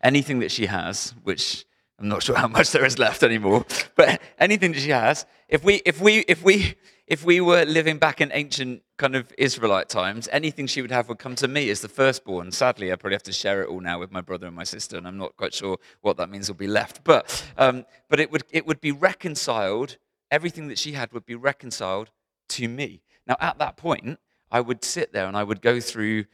anything 0.00 0.38
that 0.38 0.52
she 0.52 0.66
has, 0.66 1.14
which 1.24 1.64
I'm 1.98 2.08
not 2.08 2.22
sure 2.22 2.36
how 2.36 2.48
much 2.48 2.72
there 2.72 2.84
is 2.84 2.98
left 2.98 3.22
anymore, 3.22 3.64
but 3.94 4.20
anything 4.38 4.72
that 4.72 4.80
she 4.80 4.90
has, 4.90 5.26
if 5.48 5.62
we, 5.62 5.80
if 5.86 6.00
we, 6.00 6.18
if 6.26 6.42
we, 6.42 6.74
if 7.06 7.24
we 7.24 7.40
were 7.40 7.64
living 7.64 7.98
back 7.98 8.20
in 8.20 8.30
ancient 8.32 8.82
kind 8.96 9.14
of 9.14 9.32
Israelite 9.38 9.88
times, 9.88 10.28
anything 10.32 10.66
she 10.66 10.82
would 10.82 10.90
have 10.90 11.08
would 11.08 11.18
come 11.18 11.36
to 11.36 11.46
me 11.46 11.70
as 11.70 11.80
the 11.82 11.88
firstborn. 11.88 12.50
Sadly, 12.50 12.90
I 12.90 12.96
probably 12.96 13.14
have 13.14 13.22
to 13.24 13.32
share 13.32 13.62
it 13.62 13.68
all 13.68 13.80
now 13.80 14.00
with 14.00 14.10
my 14.10 14.20
brother 14.20 14.46
and 14.46 14.56
my 14.56 14.64
sister, 14.64 14.96
and 14.96 15.06
I'm 15.06 15.18
not 15.18 15.36
quite 15.36 15.54
sure 15.54 15.78
what 16.00 16.16
that 16.16 16.30
means 16.30 16.48
will 16.48 16.56
be 16.56 16.66
left. 16.66 17.04
But, 17.04 17.44
um, 17.56 17.84
but 18.08 18.18
it, 18.18 18.30
would, 18.32 18.42
it 18.50 18.66
would 18.66 18.80
be 18.80 18.90
reconciled, 18.90 19.98
everything 20.30 20.68
that 20.68 20.78
she 20.78 20.92
had 20.92 21.12
would 21.12 21.26
be 21.26 21.36
reconciled 21.36 22.10
to 22.50 22.68
me. 22.68 23.02
Now, 23.26 23.36
at 23.38 23.58
that 23.58 23.76
point, 23.76 24.18
I 24.50 24.60
would 24.60 24.84
sit 24.84 25.12
there 25.12 25.26
and 25.26 25.36
I 25.36 25.44
would 25.44 25.62
go 25.62 25.80
through 25.80 26.24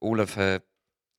all 0.00 0.20
of 0.20 0.34
her 0.34 0.62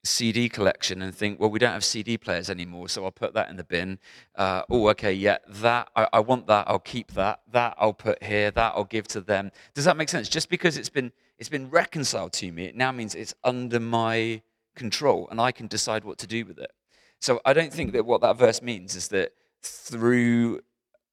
CD 0.04 0.50
collection 0.50 1.02
and 1.02 1.14
think, 1.14 1.40
well, 1.40 1.50
we 1.50 1.60
don't 1.60 1.74
have 1.74 1.84
CD 1.84 2.18
players 2.18 2.50
anymore, 2.50 2.90
so 2.90 3.06
I'll 3.06 3.12
put 3.12 3.34
that 3.36 3.50
in 3.50 3.58
the 3.58 3.64
bin. 3.64 4.00
Uh, 4.36 4.64
oh, 4.70 4.88
okay, 4.90 5.14
yeah, 5.14 5.38
that 5.48 5.90
I, 5.96 6.08
I 6.14 6.20
want 6.22 6.48
that, 6.48 6.68
I'll 6.68 6.80
keep 6.80 7.12
that. 7.14 7.42
That 7.52 7.76
I'll 7.78 7.94
put 7.94 8.24
here. 8.24 8.50
That 8.50 8.74
I'll 8.76 8.84
give 8.84 9.08
to 9.10 9.22
them. 9.22 9.52
Does 9.76 9.86
that 9.86 9.98
make 9.98 10.10
sense? 10.10 10.28
Just 10.28 10.50
because 10.50 10.78
it's 10.78 10.90
been 10.90 11.12
it's 11.38 11.50
been 11.50 11.70
reconciled 11.70 12.34
to 12.34 12.52
me, 12.52 12.66
it 12.66 12.76
now 12.76 12.92
means 12.92 13.14
it's 13.14 13.34
under 13.44 13.80
my 13.80 14.42
control, 14.76 15.28
and 15.30 15.40
I 15.40 15.52
can 15.52 15.68
decide 15.68 16.04
what 16.04 16.18
to 16.20 16.28
do 16.28 16.46
with 16.46 16.58
it. 16.58 16.72
So 17.20 17.40
I 17.46 17.54
don't 17.54 17.72
think 17.72 17.94
that 17.94 18.06
what 18.06 18.22
that 18.22 18.38
verse 18.38 18.62
means 18.62 18.96
is 18.96 19.10
that 19.10 19.34
through 19.62 20.62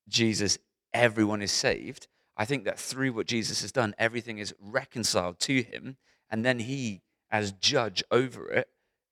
Jesus 0.08 0.58
everyone 0.94 1.42
is 1.42 1.52
saved. 1.52 2.06
I 2.36 2.46
think 2.46 2.64
that 2.64 2.78
through 2.78 3.12
what 3.12 3.26
Jesus 3.26 3.60
has 3.60 3.72
done, 3.72 3.94
everything 3.98 4.38
is 4.38 4.54
reconciled 4.60 5.38
to 5.40 5.62
him, 5.62 5.98
and 6.30 6.44
then 6.44 6.60
he, 6.60 7.02
as 7.30 7.52
judge 7.52 8.02
over 8.10 8.48
it, 8.48 8.68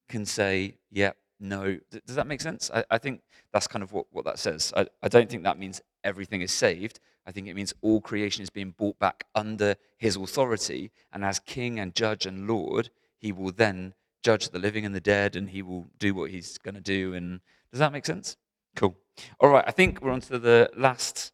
can 0.09 0.25
say, 0.25 0.77
yeah, 0.91 1.13
no. 1.41 1.79
Does 2.07 2.17
that 2.17 2.27
make 2.27 2.41
sense? 2.41 2.71
I, 2.73 2.85
I 2.91 2.99
think 2.99 3.23
that's 3.53 3.67
kind 3.67 3.83
of 3.83 3.93
what, 3.93 4.07
what 4.11 4.25
that 4.25 4.39
says. 4.39 4.73
I, 4.77 4.87
I 5.03 5.09
don't 5.09 5.29
think 5.29 5.43
that 5.45 5.59
means 5.59 5.81
everything 6.05 6.41
is 6.41 6.53
saved. 6.53 7.01
I 7.27 7.33
think 7.33 7.49
it 7.49 7.55
means 7.55 7.75
all 7.83 8.01
creation 8.01 8.43
is 8.43 8.51
being 8.51 8.71
brought 8.71 8.99
back 8.99 9.25
under 9.35 9.77
his 9.99 10.17
authority, 10.17 10.93
and 11.13 11.25
as 11.25 11.41
king 11.41 11.81
and 11.81 11.95
judge 11.95 12.25
and 12.25 12.47
lord, 12.47 12.91
he 13.19 13.33
will 13.33 13.51
then 13.51 13.95
judge 14.23 14.51
the 14.51 14.59
living 14.59 14.87
and 14.87 14.95
the 14.95 15.01
dead, 15.01 15.35
and 15.35 15.51
he 15.51 15.63
will 15.63 15.87
do 15.99 16.15
what 16.15 16.31
he's 16.31 16.59
going 16.59 16.77
to 16.77 16.81
do. 16.81 17.15
And 17.15 17.41
does 17.73 17.81
that 17.81 17.93
make 17.93 18.07
sense? 18.07 18.37
Cool. 18.77 18.97
All 19.41 19.49
right, 19.49 19.65
I 19.67 19.73
think 19.73 20.01
we're 20.01 20.13
on 20.13 20.21
to 20.23 20.39
the 20.39 20.71
last 20.77 21.33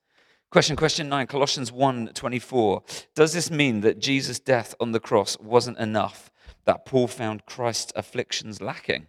Question, 0.53 0.77
question 0.77 1.09
nine, 1.09 1.27
Colossians 1.29 1.73
1 1.73 2.09
24. 2.09 2.83
Does 3.15 3.33
this 3.33 3.51
mean 3.51 3.81
that 3.81 3.99
Jesus' 3.99 4.39
death 4.39 4.75
on 4.79 4.93
the 4.93 5.01
cross 5.01 5.35
wasn't 5.41 5.79
enough, 5.79 6.31
that 6.65 6.85
Paul 6.85 7.09
found 7.09 7.47
Christ's 7.47 7.93
afflictions 7.97 8.61
lacking? 8.61 9.07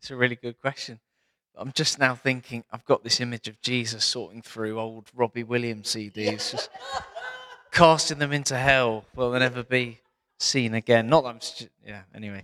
It's 0.00 0.10
a 0.10 0.16
really 0.16 0.36
good 0.36 0.60
question. 0.60 1.00
I'm 1.56 1.72
just 1.72 1.98
now 1.98 2.14
thinking, 2.14 2.64
I've 2.72 2.84
got 2.84 3.04
this 3.04 3.20
image 3.20 3.46
of 3.46 3.60
Jesus 3.60 4.04
sorting 4.04 4.42
through 4.42 4.78
old 4.78 5.08
Robbie 5.14 5.44
Williams 5.44 5.94
CDs, 5.94 6.50
just 6.50 6.68
casting 7.70 8.18
them 8.18 8.32
into 8.32 8.56
hell. 8.56 9.04
Will 9.14 9.30
they 9.30 9.38
never 9.38 9.62
be 9.62 10.00
seen 10.38 10.74
again? 10.74 11.08
Not 11.08 11.22
that 11.22 11.30
I'm, 11.30 11.40
st- 11.40 11.70
yeah, 11.86 12.02
anyway. 12.14 12.42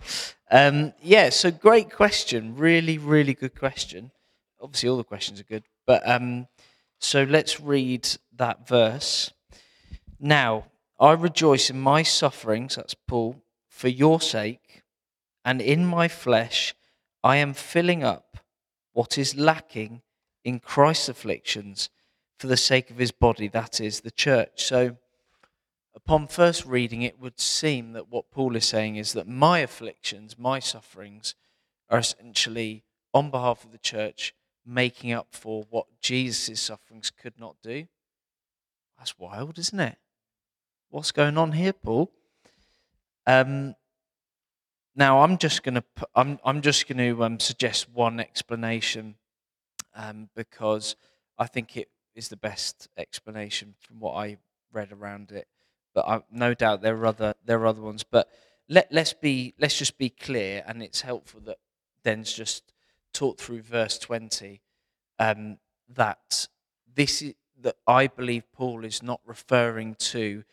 Um, 0.49 0.93
yeah, 1.01 1.29
so 1.29 1.51
great 1.51 1.91
question. 1.91 2.55
Really, 2.55 2.97
really 2.97 3.33
good 3.33 3.57
question. 3.57 4.11
Obviously, 4.61 4.87
all 4.87 4.97
the 4.97 5.03
questions 5.03 5.41
are 5.41 5.45
good. 5.45 5.63
But 5.85 6.07
um, 6.07 6.47
so 6.99 7.23
let's 7.23 7.59
read 7.59 8.07
that 8.37 8.67
verse. 8.67 9.33
Now, 10.19 10.65
I 10.99 11.13
rejoice 11.13 11.69
in 11.69 11.81
my 11.81 12.03
sufferings, 12.03 12.75
that's 12.75 12.93
Paul, 12.93 13.41
for 13.71 13.87
your 13.87 14.21
sake, 14.21 14.83
and 15.43 15.61
in 15.61 15.85
my 15.85 16.07
flesh 16.07 16.75
I 17.23 17.37
am 17.37 17.53
filling 17.53 18.03
up 18.03 18.37
what 18.91 19.17
is 19.17 19.35
lacking 19.35 20.01
in 20.43 20.59
Christ's 20.59 21.09
afflictions 21.09 21.89
for 22.37 22.47
the 22.47 22.57
sake 22.57 22.91
of 22.91 22.97
his 22.97 23.11
body, 23.11 23.47
that 23.47 23.79
is 23.79 24.01
the 24.01 24.11
church. 24.11 24.63
So, 24.65 24.97
upon 25.95 26.27
first 26.27 26.65
reading, 26.65 27.01
it 27.01 27.19
would 27.19 27.39
seem 27.39 27.93
that 27.93 28.11
what 28.11 28.29
Paul 28.29 28.55
is 28.55 28.65
saying 28.65 28.97
is 28.97 29.13
that 29.13 29.27
my 29.27 29.59
afflictions, 29.59 30.37
my 30.37 30.59
sufferings, 30.59 31.33
are 31.89 31.99
essentially 31.99 32.83
on 33.13 33.31
behalf 33.31 33.63
of 33.63 33.71
the 33.71 33.77
church 33.77 34.33
making 34.65 35.11
up 35.11 35.27
for 35.31 35.65
what 35.69 35.85
Jesus' 36.01 36.59
sufferings 36.59 37.09
could 37.09 37.39
not 37.39 37.55
do. 37.63 37.87
That's 38.97 39.17
wild, 39.17 39.57
isn't 39.57 39.79
it? 39.79 39.97
What's 40.89 41.11
going 41.11 41.37
on 41.37 41.53
here, 41.53 41.73
Paul? 41.73 42.11
Um, 43.27 43.75
now, 44.95 45.21
I'm 45.21 45.37
just 45.37 45.63
going 45.63 45.75
to 45.75 45.83
I'm 46.15 46.39
I'm 46.43 46.61
just 46.61 46.87
going 46.87 46.97
to 46.97 47.23
um, 47.23 47.39
suggest 47.39 47.89
one 47.89 48.19
explanation 48.19 49.15
um, 49.95 50.29
because 50.35 50.95
I 51.37 51.47
think 51.47 51.77
it 51.77 51.89
is 52.15 52.27
the 52.29 52.37
best 52.37 52.89
explanation 52.97 53.75
from 53.79 53.99
what 53.99 54.13
I 54.13 54.37
read 54.73 54.91
around 54.91 55.31
it. 55.31 55.47
But 55.93 56.07
I, 56.07 56.21
no 56.31 56.53
doubt 56.53 56.81
there 56.81 56.97
are 56.97 57.05
other 57.05 57.33
there 57.45 57.59
are 57.59 57.67
other 57.67 57.81
ones. 57.81 58.03
But 58.03 58.29
let 58.67 58.91
let's 58.91 59.13
be 59.13 59.53
let's 59.59 59.77
just 59.77 59.97
be 59.97 60.09
clear, 60.09 60.63
and 60.67 60.83
it's 60.83 61.01
helpful 61.01 61.39
that 61.45 61.57
Den's 62.03 62.33
just 62.33 62.73
taught 63.13 63.39
through 63.39 63.61
verse 63.61 63.97
20 63.97 64.61
um, 65.19 65.57
that 65.89 66.47
this 66.95 67.21
is, 67.21 67.33
that 67.59 67.75
I 67.85 68.07
believe 68.07 68.51
Paul 68.53 68.85
is 68.85 69.03
not 69.03 69.21
referring 69.25 69.95
to 69.95 70.43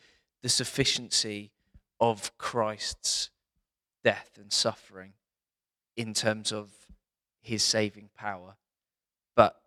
the 0.41 0.49
sufficiency 0.49 1.51
of 1.99 2.37
Christ's 2.37 3.29
death 4.03 4.37
and 4.39 4.51
suffering 4.51 5.13
in 5.97 6.13
terms 6.13 6.51
of 6.51 6.69
his 7.41 7.63
saving 7.63 8.09
power, 8.15 8.55
but 9.35 9.61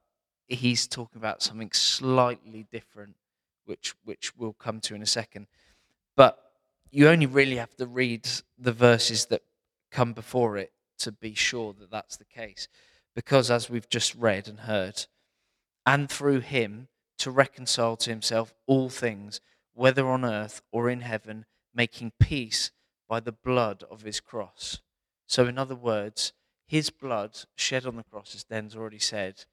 he's 0.49 0.87
talking 0.87 1.21
about 1.21 1.43
something 1.43 1.71
slightly 1.73 2.67
different, 2.71 3.17
which 3.65 3.95
which 4.05 4.37
we'll 4.37 4.53
come 4.53 4.81
to 4.81 4.95
in 4.95 5.03
a 5.03 5.07
second. 5.07 5.47
But 6.17 6.39
you 6.91 7.09
only 7.09 7.27
really 7.27 7.57
have 7.57 7.75
to 7.77 7.87
read 7.87 8.29
the 8.59 8.73
verses 8.73 9.27
that 9.27 9.43
come 9.91 10.13
before 10.13 10.57
it 10.57 10.73
to 10.99 11.13
be 11.13 11.35
sure 11.35 11.75
that 11.79 11.91
that's 11.91 12.17
the 12.17 12.25
case. 12.25 12.69
Because 13.15 13.51
as 13.51 13.69
we've 13.69 13.89
just 13.89 14.15
read 14.15 14.49
and 14.49 14.61
heard, 14.61 15.07
and 15.85 16.09
through 16.09 16.41
him 16.41 16.89
to 17.19 17.31
reconcile 17.31 17.97
to 17.97 18.11
himself 18.11 18.55
all 18.67 18.89
things, 18.89 19.41
whether 19.75 20.07
on 20.09 20.25
earth 20.25 20.63
or 20.71 20.89
in 20.89 21.01
heaven, 21.01 21.45
making 21.75 22.13
peace 22.19 22.71
by 23.09 23.21
the 23.21 23.33
blood 23.33 23.85
of 23.91 24.03
his 24.03 24.21
cross. 24.21 24.81
So, 25.27 25.47
in 25.47 25.59
other 25.59 25.75
words, 25.75 26.33
his 26.67 26.91
blood 26.91 27.39
shed 27.55 27.87
on 27.87 27.97
the 27.97 28.05
cross, 28.05 28.35
as 28.35 28.45
Den's 28.45 28.77
already 28.77 28.99
said, 28.99 29.45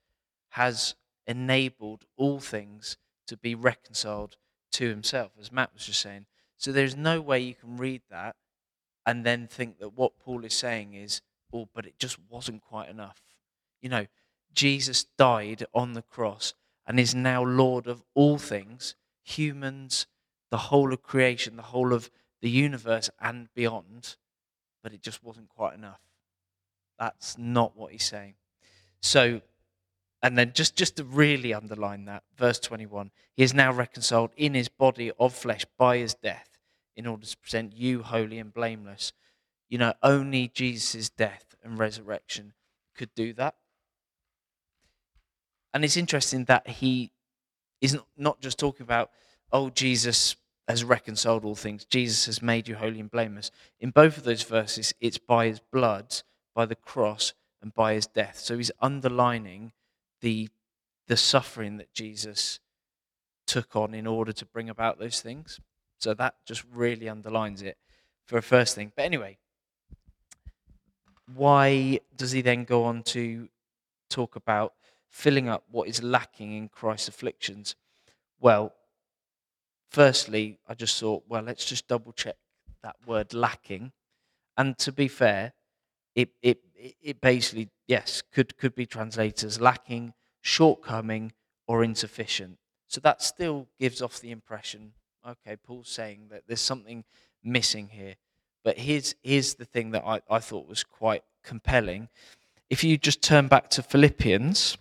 has 0.50 0.96
enabled 1.28 2.06
all 2.18 2.40
things 2.40 2.98
to 3.28 3.38
be 3.38 3.56
reconciled 3.56 4.38
to 4.72 4.90
himself, 4.90 5.32
as 5.40 5.52
Matt 5.52 5.74
was 5.74 5.86
just 5.86 6.02
saying. 6.02 6.26
So, 6.58 6.72
there's 6.72 6.96
no 6.96 7.22
way 7.22 7.40
you 7.40 7.56
can 7.56 7.78
read 7.78 8.02
that 8.10 8.36
and 9.06 9.26
then 9.26 9.48
think 9.48 9.80
that 9.80 9.98
what 9.98 10.20
Paul 10.20 10.46
is 10.46 10.54
saying 10.54 10.94
is, 10.94 11.22
oh, 11.54 11.68
but 11.74 11.86
it 11.86 11.98
just 11.98 12.18
wasn't 12.30 12.62
quite 12.62 12.90
enough. 12.90 13.22
You 13.82 13.90
know, 13.90 14.08
Jesus 14.54 15.06
died 15.18 15.66
on 15.74 15.94
the 15.94 16.02
cross 16.02 16.54
and 16.86 17.00
is 17.00 17.16
now 17.16 17.44
Lord 17.44 17.88
of 17.88 18.04
all 18.14 18.38
things, 18.38 18.96
humans, 19.24 20.08
the 20.52 20.58
whole 20.58 20.94
of 20.94 21.04
creation, 21.04 21.56
the 21.56 21.64
whole 21.64 21.94
of 21.94 22.10
the 22.42 22.50
universe, 22.50 23.10
and 23.20 23.48
beyond. 23.54 24.16
But 24.84 24.94
it 24.94 25.02
just 25.02 25.24
wasn't 25.24 25.50
quite 25.50 25.76
enough. 25.76 26.00
That's 26.98 27.38
not 27.38 27.76
what 27.78 27.92
he's 27.92 28.06
saying. 28.06 28.36
So, 29.02 29.42
and 30.22 30.38
then 30.38 30.52
just, 30.54 30.76
just 30.76 30.98
to 30.98 31.04
really 31.04 31.54
underline 31.54 32.06
that, 32.06 32.24
verse 32.38 32.60
21 32.60 33.12
He 33.36 33.44
is 33.44 33.54
now 33.54 33.72
reconciled 33.72 34.32
in 34.36 34.54
his 34.54 34.70
body 34.70 35.12
of 35.20 35.34
flesh 35.34 35.66
by 35.78 35.98
his 35.98 36.14
death 36.14 36.50
in 36.96 37.08
order 37.08 37.26
to 37.26 37.38
present 37.38 37.74
you 37.74 38.04
holy 38.04 38.40
and 38.40 38.54
blameless. 38.54 39.14
You 39.70 39.78
know, 39.78 39.94
only 40.04 40.50
Jesus' 40.50 41.10
death 41.10 41.56
and 41.64 41.80
resurrection 41.80 42.54
could 42.96 43.14
do 43.16 43.34
that. 43.34 43.56
And 45.74 45.86
it's 45.86 45.98
interesting 45.98 46.46
that 46.46 46.68
he 46.68 47.12
is 47.80 47.98
not 48.18 48.42
just 48.42 48.58
talking 48.58 48.84
about, 48.84 49.12
oh, 49.52 49.70
Jesus 49.70 50.36
has 50.70 50.84
reconciled 50.84 51.44
all 51.44 51.56
things, 51.56 51.84
Jesus 51.84 52.28
has 52.28 52.44
made 52.44 52.68
you 52.68 52.76
holy 52.76 53.00
and 53.00 53.10
blameless. 53.10 53.50
In 53.80 53.90
both 53.90 54.18
of 54.18 54.24
those 54.24 54.44
verses, 54.44 54.94
it's 55.02 55.18
by 55.18 55.48
his 55.48 55.60
blood, 55.60 56.22
by 56.54 56.68
the 56.68 56.76
cross, 56.76 57.34
and 57.60 57.74
by 57.74 57.96
his 57.96 58.06
death. 58.06 58.38
So 58.38 58.56
he's 58.56 58.72
underlining 58.80 59.72
the, 60.22 60.50
the 61.08 61.18
suffering 61.18 61.78
that 61.78 61.92
Jesus 61.92 62.60
took 63.48 63.76
on 63.76 63.96
in 63.96 64.06
order 64.06 64.32
to 64.32 64.46
bring 64.46 64.70
about 64.70 65.00
those 65.00 65.22
things. 65.22 65.60
So 65.98 66.14
that 66.14 66.36
just 66.46 66.64
really 66.72 67.10
underlines 67.10 67.64
it 67.64 67.78
for 68.28 68.38
a 68.38 68.44
first 68.44 68.76
thing. 68.76 68.92
But 68.96 69.06
anyway, 69.06 69.40
why 71.34 72.00
does 72.16 72.32
he 72.32 72.42
then 72.42 72.64
go 72.64 72.84
on 72.84 73.02
to 73.04 73.50
talk 74.08 74.36
about 74.36 74.74
filling 75.10 75.50
up 75.50 75.64
what 75.72 75.88
is 75.88 76.04
lacking 76.04 76.56
in 76.56 76.70
Christ's 76.70 77.08
afflictions? 77.08 77.76
Well, 78.40 78.74
firstly, 79.90 80.60
I 80.68 80.74
just 80.74 81.00
thought, 81.00 81.24
well, 81.28 81.42
let's 81.42 81.66
just 81.66 81.88
double 81.88 82.12
check 82.12 82.36
that 82.84 82.96
word 83.06 83.34
lacking. 83.34 83.92
And 84.58 84.78
to 84.80 84.92
be 84.92 85.08
fair, 85.08 85.54
it, 86.16 86.30
it, 86.42 86.60
it 87.02 87.22
basically, 87.22 87.70
yes, 87.88 88.22
could, 88.34 88.58
could 88.58 88.76
be 88.76 88.86
translated 88.86 89.46
as 89.46 89.60
lacking, 89.60 90.14
shortcoming, 90.42 91.34
or 91.68 91.84
insufficient. 91.84 92.58
So 92.88 93.00
that 93.02 93.22
still 93.22 93.68
gives 93.80 94.02
off 94.02 94.20
the 94.20 94.32
impression, 94.32 94.94
okay, 95.28 95.56
Paul's 95.56 95.90
saying 95.90 96.28
that 96.32 96.44
there's 96.48 96.62
something 96.62 97.04
missing 97.44 97.90
here. 97.90 98.16
But 98.64 98.78
here's, 98.78 99.16
here's 99.22 99.56
the 99.56 99.66
thing 99.66 99.92
that 99.92 100.04
I, 100.06 100.22
I 100.30 100.40
thought 100.40 100.68
was 100.68 100.84
quite 100.84 101.24
compelling. 101.44 102.10
If 102.70 102.84
you 102.84 102.98
just 102.98 103.22
turn 103.22 103.48
back 103.48 103.70
to 103.72 103.84
Philippians, 103.84 104.78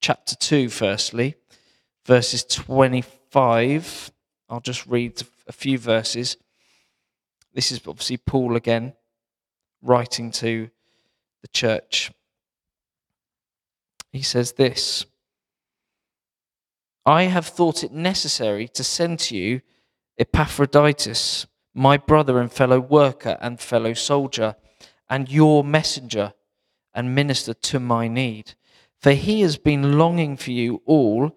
chapter 0.00 0.36
2, 0.36 0.68
firstly, 0.68 1.36
verses 2.04 2.44
25. 3.34 4.12
I'll 4.48 4.60
just 4.60 4.86
read 4.86 5.20
a 5.48 5.52
few 5.52 5.76
verses. 5.76 6.36
This 7.52 7.72
is 7.72 7.80
obviously 7.84 8.16
Paul 8.16 8.54
again, 8.54 8.92
writing 9.82 10.30
to 10.30 10.70
the 11.42 11.48
church. 11.48 12.12
He 14.12 14.22
says 14.22 14.52
this 14.52 15.06
I 17.04 17.24
have 17.24 17.46
thought 17.46 17.82
it 17.82 17.90
necessary 17.90 18.68
to 18.68 18.84
send 18.84 19.18
to 19.20 19.36
you 19.36 19.62
Epaphroditus, 20.16 21.48
my 21.74 21.96
brother 21.96 22.38
and 22.38 22.52
fellow 22.52 22.78
worker 22.78 23.36
and 23.40 23.58
fellow 23.58 23.94
soldier, 23.94 24.54
and 25.10 25.28
your 25.28 25.64
messenger 25.64 26.34
and 26.94 27.16
minister 27.16 27.52
to 27.52 27.80
my 27.80 28.06
need. 28.06 28.54
For 29.00 29.10
he 29.10 29.40
has 29.40 29.56
been 29.56 29.98
longing 29.98 30.36
for 30.36 30.52
you 30.52 30.82
all 30.86 31.36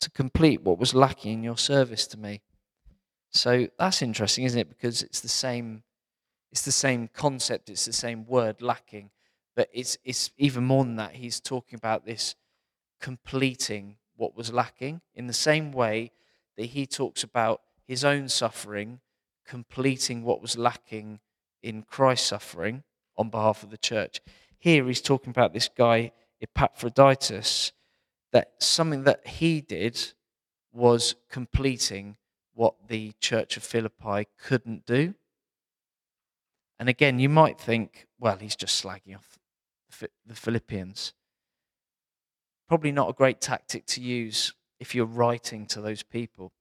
to 0.00 0.10
complete 0.10 0.62
what 0.62 0.78
was 0.78 0.94
lacking 0.94 1.32
in 1.32 1.42
your 1.42 1.58
service 1.58 2.06
to 2.08 2.18
me. 2.18 2.42
So 3.30 3.68
that's 3.78 4.02
interesting, 4.02 4.44
isn't 4.44 4.58
it? 4.58 4.68
Because 4.68 5.02
it's 5.02 5.20
the 5.20 5.28
same, 5.28 5.82
it's 6.52 6.62
the 6.62 6.72
same 6.72 7.08
concept, 7.08 7.68
it's 7.68 7.84
the 7.84 7.92
same 7.92 8.26
word, 8.26 8.62
lacking, 8.62 9.10
but 9.54 9.68
it's 9.72 9.98
it's 10.04 10.30
even 10.36 10.64
more 10.64 10.84
than 10.84 10.96
that. 10.96 11.12
He's 11.12 11.40
talking 11.40 11.76
about 11.76 12.06
this 12.06 12.34
completing 13.00 13.96
what 14.16 14.36
was 14.36 14.52
lacking 14.52 15.00
in 15.14 15.26
the 15.26 15.32
same 15.32 15.72
way 15.72 16.12
that 16.56 16.66
he 16.66 16.86
talks 16.86 17.22
about 17.22 17.60
his 17.86 18.04
own 18.04 18.28
suffering, 18.28 19.00
completing 19.46 20.22
what 20.22 20.40
was 20.40 20.56
lacking 20.56 21.20
in 21.62 21.82
Christ's 21.82 22.28
suffering 22.28 22.82
on 23.16 23.30
behalf 23.30 23.62
of 23.62 23.70
the 23.70 23.78
church. 23.78 24.20
Here 24.58 24.86
he's 24.86 25.02
talking 25.02 25.30
about 25.30 25.52
this 25.52 25.68
guy 25.68 26.12
Epaphroditus, 26.40 27.72
that 28.32 28.52
something 28.58 29.04
that 29.04 29.26
he 29.26 29.60
did 29.60 30.12
was 30.72 31.14
completing 31.30 32.16
what 32.54 32.74
the 32.88 33.12
church 33.20 33.56
of 33.56 33.62
Philippi 33.62 34.26
couldn't 34.38 34.86
do. 34.86 35.14
And 36.78 36.88
again, 36.88 37.18
you 37.18 37.28
might 37.28 37.58
think, 37.58 38.06
well, 38.18 38.36
he's 38.36 38.56
just 38.56 38.82
slagging 38.82 39.16
off 39.16 39.38
the 40.26 40.34
Philippians. 40.34 41.14
Probably 42.68 42.92
not 42.92 43.08
a 43.08 43.14
great 43.14 43.40
tactic 43.40 43.86
to 43.86 44.00
use 44.00 44.52
if 44.78 44.94
you're 44.94 45.06
writing 45.06 45.66
to 45.66 45.80
those 45.80 46.02
people. 46.02 46.52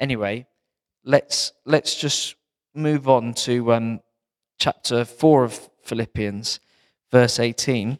Anyway, 0.00 0.46
let's 1.04 1.52
let's 1.64 1.94
just 1.94 2.36
move 2.74 3.08
on 3.08 3.32
to 3.34 3.72
um, 3.72 4.00
chapter 4.58 5.04
four 5.04 5.44
of 5.44 5.70
Philippians, 5.82 6.60
verse 7.10 7.38
eighteen, 7.38 7.98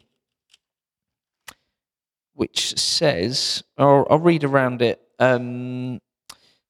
which 2.35 2.77
says, 2.77 3.63
or 3.77 4.11
I'll 4.11 4.19
read 4.19 4.43
around 4.43 4.81
it. 4.81 5.01
Um, 5.19 6.01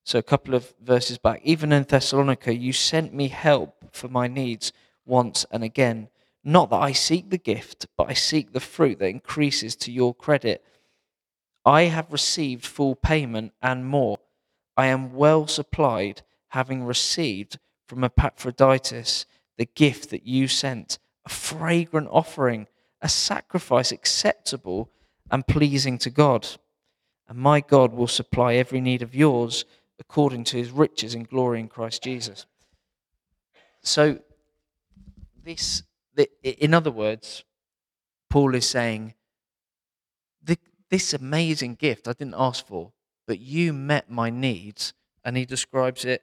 so, 0.04 0.20
a 0.20 0.24
couple 0.24 0.54
of 0.54 0.74
verses 0.80 1.18
back, 1.18 1.42
even 1.44 1.72
in 1.72 1.84
Thessalonica, 1.84 2.54
you 2.54 2.72
sent 2.72 3.14
me 3.14 3.28
help 3.28 3.84
for 3.92 4.08
my 4.08 4.28
needs 4.28 4.72
once 5.06 5.46
and 5.52 5.64
again. 5.64 6.10
Not 6.44 6.70
that 6.70 6.82
I 6.82 6.92
seek 6.92 7.32
the 7.32 7.40
gift, 7.40 7.88
but 7.98 8.08
I 8.10 8.14
seek 8.14 8.54
the 8.54 8.60
fruit 8.60 9.00
that 9.00 9.10
increases 9.10 9.76
to 9.78 9.92
your 9.92 10.14
credit. 10.14 10.64
I 11.66 11.84
have 11.84 12.12
received 12.12 12.68
full 12.68 12.96
payment 12.96 13.54
and 13.64 13.88
more. 13.88 14.20
I 14.78 14.88
am 14.88 15.16
well 15.16 15.48
supplied, 15.48 16.22
having 16.50 16.84
received 16.84 17.58
from 17.88 18.04
Epaphroditus 18.04 19.26
the 19.58 19.66
gift 19.66 20.12
that 20.12 20.28
you 20.28 20.48
sent, 20.48 21.00
a 21.26 21.30
fragrant 21.30 22.10
offering, 22.12 22.68
a 23.02 23.10
sacrifice 23.10 23.92
acceptable 23.92 24.92
and 25.31 25.47
pleasing 25.47 25.97
to 25.99 26.10
God. 26.10 26.47
And 27.27 27.38
my 27.38 27.60
God 27.60 27.93
will 27.93 28.07
supply 28.07 28.56
every 28.56 28.81
need 28.81 29.02
of 29.02 29.15
yours 29.15 29.65
according 29.99 30.43
to 30.45 30.57
his 30.57 30.72
riches 30.72 31.15
in 31.15 31.23
glory 31.23 31.60
in 31.60 31.68
Christ 31.68 32.03
Jesus. 32.03 32.45
So, 33.81 34.19
this, 35.43 35.84
in 36.43 36.73
other 36.73 36.91
words, 36.91 37.43
Paul 38.30 38.56
is 38.56 38.68
saying, 38.68 39.14
this 40.89 41.14
amazing 41.14 41.76
gift 41.76 42.07
I 42.07 42.14
didn't 42.14 42.35
ask 42.38 42.65
for, 42.65 42.91
but 43.27 43.39
you 43.39 43.73
met 43.73 44.10
my 44.10 44.30
needs, 44.30 44.93
and 45.23 45.35
he 45.35 45.45
describes 45.45 46.06
it 46.06 46.22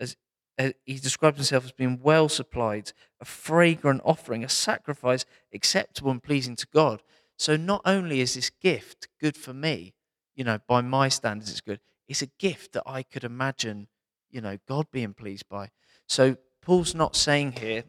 as 0.00 0.16
uh, 0.58 0.70
he 0.84 0.98
describes 0.98 1.36
himself 1.36 1.64
as 1.64 1.72
being 1.72 2.00
well 2.02 2.28
supplied, 2.28 2.92
a 3.20 3.24
fragrant 3.24 4.00
offering, 4.04 4.42
a 4.42 4.48
sacrifice 4.48 5.24
acceptable 5.52 6.10
and 6.10 6.22
pleasing 6.22 6.56
to 6.56 6.66
God. 6.72 7.02
So 7.38 7.56
not 7.56 7.80
only 7.86 8.20
is 8.20 8.34
this 8.34 8.50
gift 8.50 9.08
good 9.20 9.36
for 9.36 9.54
me, 9.54 9.94
you 10.34 10.44
know, 10.44 10.58
by 10.66 10.82
my 10.82 11.08
standards, 11.08 11.50
it's 11.50 11.60
good 11.60 11.80
it's 12.08 12.22
a 12.22 12.26
gift 12.38 12.72
that 12.72 12.84
I 12.86 13.02
could 13.02 13.22
imagine, 13.22 13.86
you 14.30 14.40
know, 14.40 14.58
God 14.66 14.86
being 14.90 15.12
pleased 15.12 15.48
by. 15.48 15.70
So 16.08 16.36
Paul's 16.62 16.94
not 16.94 17.14
saying 17.14 17.52
here, 17.52 17.84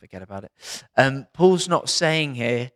forget 0.00 0.22
about 0.22 0.44
it. 0.44 0.52
Um, 0.96 1.26
Paul's 1.34 1.68
not 1.68 1.88
saying 1.88 2.34
here 2.34 2.70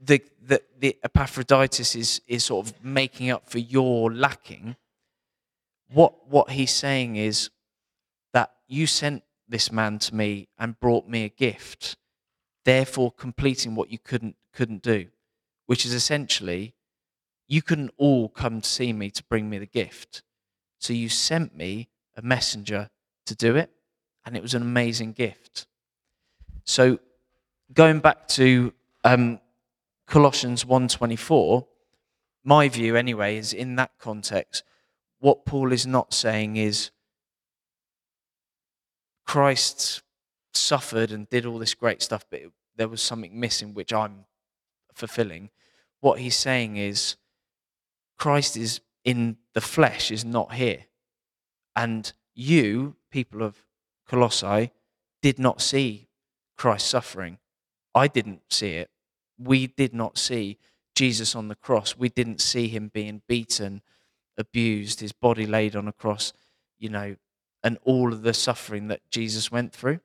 that 0.00 0.22
the, 0.42 0.60
the 0.78 0.96
Epaphroditus 1.04 1.94
is, 1.94 2.20
is 2.26 2.44
sort 2.44 2.66
of 2.66 2.84
making 2.84 3.30
up 3.30 3.48
for 3.48 3.58
your 3.58 4.12
lacking. 4.12 4.76
What, 5.92 6.28
what 6.28 6.50
he's 6.50 6.72
saying 6.72 7.16
is 7.16 7.50
that 8.32 8.50
you 8.66 8.88
sent 8.88 9.22
this 9.48 9.70
man 9.70 10.00
to 10.00 10.14
me 10.14 10.48
and 10.58 10.78
brought 10.80 11.08
me 11.08 11.24
a 11.24 11.28
gift, 11.28 11.96
therefore 12.66 13.12
completing 13.12 13.76
what 13.76 13.90
you 13.90 13.98
couldn't, 13.98 14.36
couldn't 14.52 14.82
do, 14.82 15.06
which 15.66 15.86
is 15.86 15.94
essentially 15.94 16.74
you 17.46 17.62
couldn't 17.62 17.92
all 17.96 18.28
come 18.28 18.60
to 18.60 18.68
see 18.68 18.92
me 18.92 19.08
to 19.08 19.22
bring 19.22 19.48
me 19.48 19.56
the 19.56 19.66
gift. 19.66 20.22
So 20.80 20.92
you 20.92 21.08
sent 21.08 21.56
me 21.56 21.88
a 22.16 22.22
messenger 22.22 22.90
to 23.26 23.34
do 23.36 23.54
it, 23.54 23.70
and 24.24 24.36
it 24.36 24.42
was 24.42 24.52
an 24.52 24.62
amazing 24.62 25.12
gift. 25.12 25.68
So 26.64 26.98
going 27.72 28.00
back 28.00 28.26
to 28.28 28.72
um, 29.04 29.38
Colossians 30.08 30.64
1:24, 30.64 31.66
my 32.42 32.68
view 32.68 32.96
anyway 32.96 33.36
is 33.36 33.52
in 33.52 33.76
that 33.76 33.92
context, 33.98 34.64
what 35.20 35.46
Paul 35.46 35.72
is 35.72 35.86
not 35.86 36.12
saying 36.12 36.56
is 36.56 36.90
Christ 39.24 40.02
suffered 40.52 41.12
and 41.12 41.28
did 41.28 41.46
all 41.46 41.58
this 41.58 41.74
great 41.74 42.02
stuff, 42.02 42.24
but 42.28 42.40
there 42.76 42.88
was 42.88 43.02
something 43.02 43.38
missing 43.38 43.74
which 43.74 43.92
I'm 43.92 44.24
fulfilling. 44.94 45.50
What 46.00 46.18
he's 46.18 46.36
saying 46.36 46.76
is 46.76 47.16
Christ 48.18 48.56
is 48.56 48.80
in 49.04 49.36
the 49.54 49.60
flesh, 49.60 50.10
is 50.10 50.24
not 50.24 50.54
here. 50.54 50.84
And 51.74 52.12
you, 52.34 52.96
people 53.10 53.42
of 53.42 53.56
Colossae, 54.08 54.72
did 55.22 55.38
not 55.38 55.60
see 55.60 56.08
Christ 56.56 56.86
suffering. 56.88 57.38
I 57.94 58.08
didn't 58.08 58.42
see 58.50 58.72
it. 58.74 58.90
We 59.38 59.66
did 59.66 59.94
not 59.94 60.18
see 60.18 60.58
Jesus 60.94 61.34
on 61.34 61.48
the 61.48 61.54
cross. 61.54 61.96
We 61.96 62.08
didn't 62.08 62.40
see 62.40 62.68
him 62.68 62.90
being 62.92 63.22
beaten, 63.28 63.82
abused, 64.38 65.00
his 65.00 65.12
body 65.12 65.46
laid 65.46 65.76
on 65.76 65.88
a 65.88 65.92
cross, 65.92 66.32
you 66.78 66.88
know, 66.88 67.16
and 67.62 67.78
all 67.84 68.12
of 68.12 68.22
the 68.22 68.34
suffering 68.34 68.88
that 68.88 69.08
Jesus 69.10 69.50
went 69.50 69.72
through. 69.72 70.00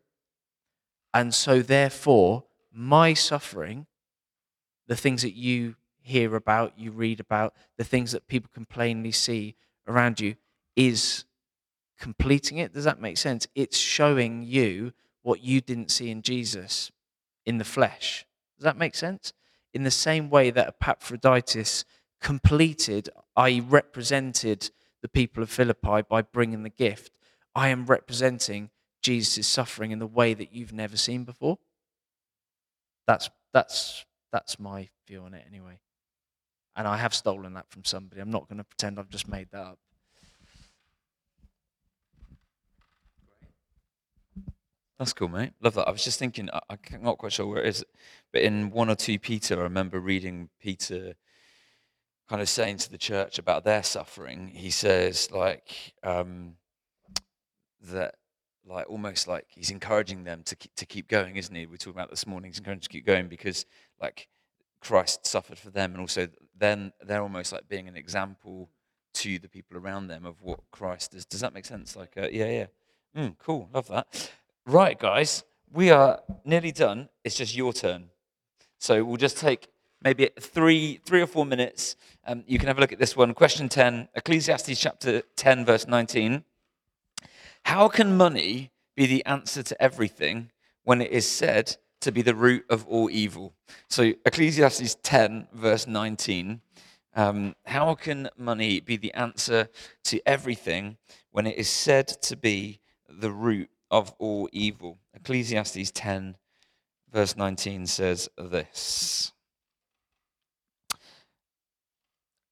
And 1.14 1.34
so, 1.34 1.62
therefore, 1.62 2.46
my 2.74 3.14
suffering, 3.14 3.88
the 4.88 4.96
things 4.96 5.22
that 5.22 5.36
you 5.36 5.76
hear 6.02 6.36
about, 6.36 6.78
you 6.78 6.92
read 6.92 7.20
about, 7.20 7.54
the 7.78 7.84
things 7.84 8.12
that 8.12 8.28
people 8.28 8.50
can 8.54 8.66
plainly 8.66 9.12
see 9.12 9.56
around 9.88 10.20
you 10.20 10.36
is 10.76 11.26
completing 12.00 12.58
it. 12.58 12.74
Does 12.74 12.86
that 12.86 13.00
make 13.00 13.18
sense? 13.18 13.48
It's 13.56 13.78
showing 13.78 14.44
you 14.44 14.94
what 15.22 15.44
you 15.44 15.62
didn't 15.62 15.92
see 15.92 16.10
in 16.10 16.22
Jesus 16.22 16.92
in 17.46 17.58
the 17.58 17.64
flesh. 17.64 18.26
Does 18.58 18.64
that 18.64 18.78
make 18.78 18.96
sense? 18.96 19.34
In 19.74 19.84
the 19.84 19.92
same 19.92 20.30
way 20.30 20.50
that 20.50 20.68
Epaphroditus 20.68 21.86
completed, 22.20 23.10
i.e., 23.36 23.60
represented 23.60 24.72
the 25.02 25.10
people 25.10 25.42
of 25.42 25.50
Philippi 25.50 26.02
by 26.08 26.22
bringing 26.22 26.64
the 26.64 26.70
gift, 26.70 27.12
I 27.56 27.70
am 27.70 27.86
representing 27.86 28.70
Jesus' 29.02 29.48
suffering 29.48 29.92
in 29.92 30.00
the 30.00 30.08
way 30.08 30.34
that 30.34 30.54
you've 30.54 30.74
never 30.74 30.98
seen 30.98 31.24
before. 31.24 31.58
That's, 33.08 33.30
that's, 33.54 34.06
that's 34.32 34.60
my 34.60 34.90
view 35.08 35.24
on 35.24 35.34
it 35.34 35.46
anyway. 35.48 35.80
And 36.76 36.88
I 36.88 36.98
have 36.98 37.14
stolen 37.14 37.54
that 37.54 37.70
from 37.70 37.84
somebody. 37.84 38.22
I'm 38.22 38.32
not 38.32 38.48
going 38.48 38.58
to 38.58 38.64
pretend 38.64 38.98
I've 39.00 39.10
just 39.10 39.28
made 39.28 39.50
that 39.52 39.62
up. 39.62 39.80
That's 44.98 45.14
cool, 45.14 45.30
mate. 45.30 45.54
Love 45.62 45.74
that. 45.74 45.88
I 45.88 45.92
was 45.92 46.04
just 46.04 46.20
thinking, 46.20 46.48
I, 46.54 46.60
I'm 46.70 47.02
not 47.02 47.18
quite 47.18 47.34
sure 47.34 47.48
where 47.48 47.64
it 47.64 47.68
is, 47.68 47.84
but 48.32 48.44
in 48.44 48.70
one 48.70 48.88
or 48.88 48.96
two 48.96 49.18
Peter, 49.18 49.60
I 49.60 49.64
remember 49.64 50.00
reading 50.00 50.50
Peter 50.60 51.16
kind 52.30 52.40
of 52.40 52.48
saying 52.48 52.78
to 52.78 52.92
the 52.92 53.00
church 53.00 53.40
about 53.40 53.64
their 53.64 53.82
suffering. 53.82 54.52
He 54.54 54.70
says, 54.70 55.32
like, 55.32 55.94
um, 56.04 56.54
that, 57.82 58.16
like, 58.66 58.90
almost 58.90 59.28
like 59.28 59.46
he's 59.50 59.72
encouraging 59.72 60.24
them 60.24 60.44
to 60.44 60.56
keep, 60.56 60.76
to 60.76 60.86
keep 60.86 61.08
going, 61.08 61.36
isn't 61.36 61.54
he? 61.54 61.66
We 61.66 61.78
talked 61.78 61.96
about 61.96 62.10
this 62.10 62.28
morning. 62.28 62.52
He's 62.52 62.60
encouraging 62.60 62.82
to 62.82 62.90
keep 62.90 63.06
going 63.06 63.28
because, 63.28 63.66
like, 64.02 64.28
Christ 64.82 65.26
suffered 65.26 65.58
for 65.58 65.70
them, 65.70 65.92
and 65.92 66.02
also 66.02 66.28
then 66.58 66.92
they're 67.02 67.22
almost 67.22 67.52
like 67.52 67.68
being 67.70 67.88
an 67.88 67.96
example 67.96 68.70
to 69.14 69.40
the 69.40 69.50
people 69.50 69.78
around 69.78 70.08
them 70.08 70.26
of 70.26 70.42
what 70.42 70.60
Christ 70.72 71.14
is. 71.14 71.26
Does 71.26 71.42
that 71.42 71.54
make 71.54 71.66
sense? 71.66 71.96
Like, 71.96 72.14
uh, 72.18 72.28
yeah, 72.32 72.50
yeah. 72.50 72.66
Mm, 73.16 73.36
cool. 73.38 73.70
Love 73.74 73.88
that. 73.88 74.32
Right, 74.66 74.98
guys, 74.98 75.44
we 75.72 75.90
are 75.90 76.22
nearly 76.46 76.72
done. 76.72 77.10
It's 77.24 77.36
just 77.36 77.56
your 77.56 77.74
turn. 77.74 78.10
So 78.78 79.04
we'll 79.04 79.18
just 79.18 79.38
take 79.38 79.68
maybe 80.04 80.30
three, 80.40 81.00
three 81.06 81.22
or 81.22 81.28
four 81.28 81.46
minutes. 81.46 81.96
Um, 82.26 82.44
you 82.48 82.58
can 82.58 82.68
have 82.68 82.78
a 82.78 82.82
look 82.82 82.94
at 82.94 83.00
this 83.00 83.16
one. 83.16 83.34
Question 83.34 83.70
10, 83.70 84.10
Ecclesiastes 84.16 84.80
chapter 84.80 85.22
10, 85.36 85.66
verse 85.66 85.88
19. 85.88 86.44
How 87.66 87.88
can 87.88 88.18
money 88.18 88.72
be 88.96 89.06
the 89.06 89.26
answer 89.26 89.64
to 89.64 89.82
everything 89.82 90.52
when 90.84 91.02
it 91.02 91.12
is 91.12 91.28
said 91.28 91.78
to 92.02 92.12
be 92.12 92.22
the 92.22 92.36
root 92.36 92.66
of 92.70 92.88
all 92.88 93.10
evil? 93.10 93.54
So 93.90 94.14
Ecclesiastes 94.26 94.98
10, 95.04 95.48
verse 95.54 95.88
19. 95.88 96.62
Um, 97.14 97.56
how 97.66 97.96
can 97.96 98.30
money 98.38 98.80
be 98.80 98.98
the 98.98 99.14
answer 99.14 99.68
to 100.06 100.22
everything 100.26 100.98
when 101.32 101.46
it 101.46 101.58
is 101.58 101.70
said 101.70 102.08
to 102.08 102.38
be 102.38 102.80
the 103.10 103.32
root 103.32 103.70
of 103.90 104.14
all 104.18 104.50
evil? 104.52 105.00
Ecclesiastes 105.14 105.92
10, 105.92 106.38
verse 107.12 107.36
19 107.36 107.86
says 107.88 108.30
this 108.38 109.34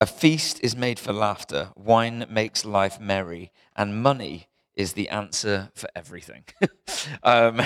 A 0.01 0.05
feast 0.05 0.59
is 0.61 0.75
made 0.75 0.99
for 0.99 1.13
laughter, 1.13 1.69
wine 1.75 2.25
makes 2.29 2.65
life 2.65 2.99
merry, 2.99 3.51
and 3.75 4.03
money 4.03 4.48
is 4.79 4.93
the 4.93 5.09
answer 5.09 5.69
for 5.75 5.89
everything. 5.93 6.45
um, 7.23 7.61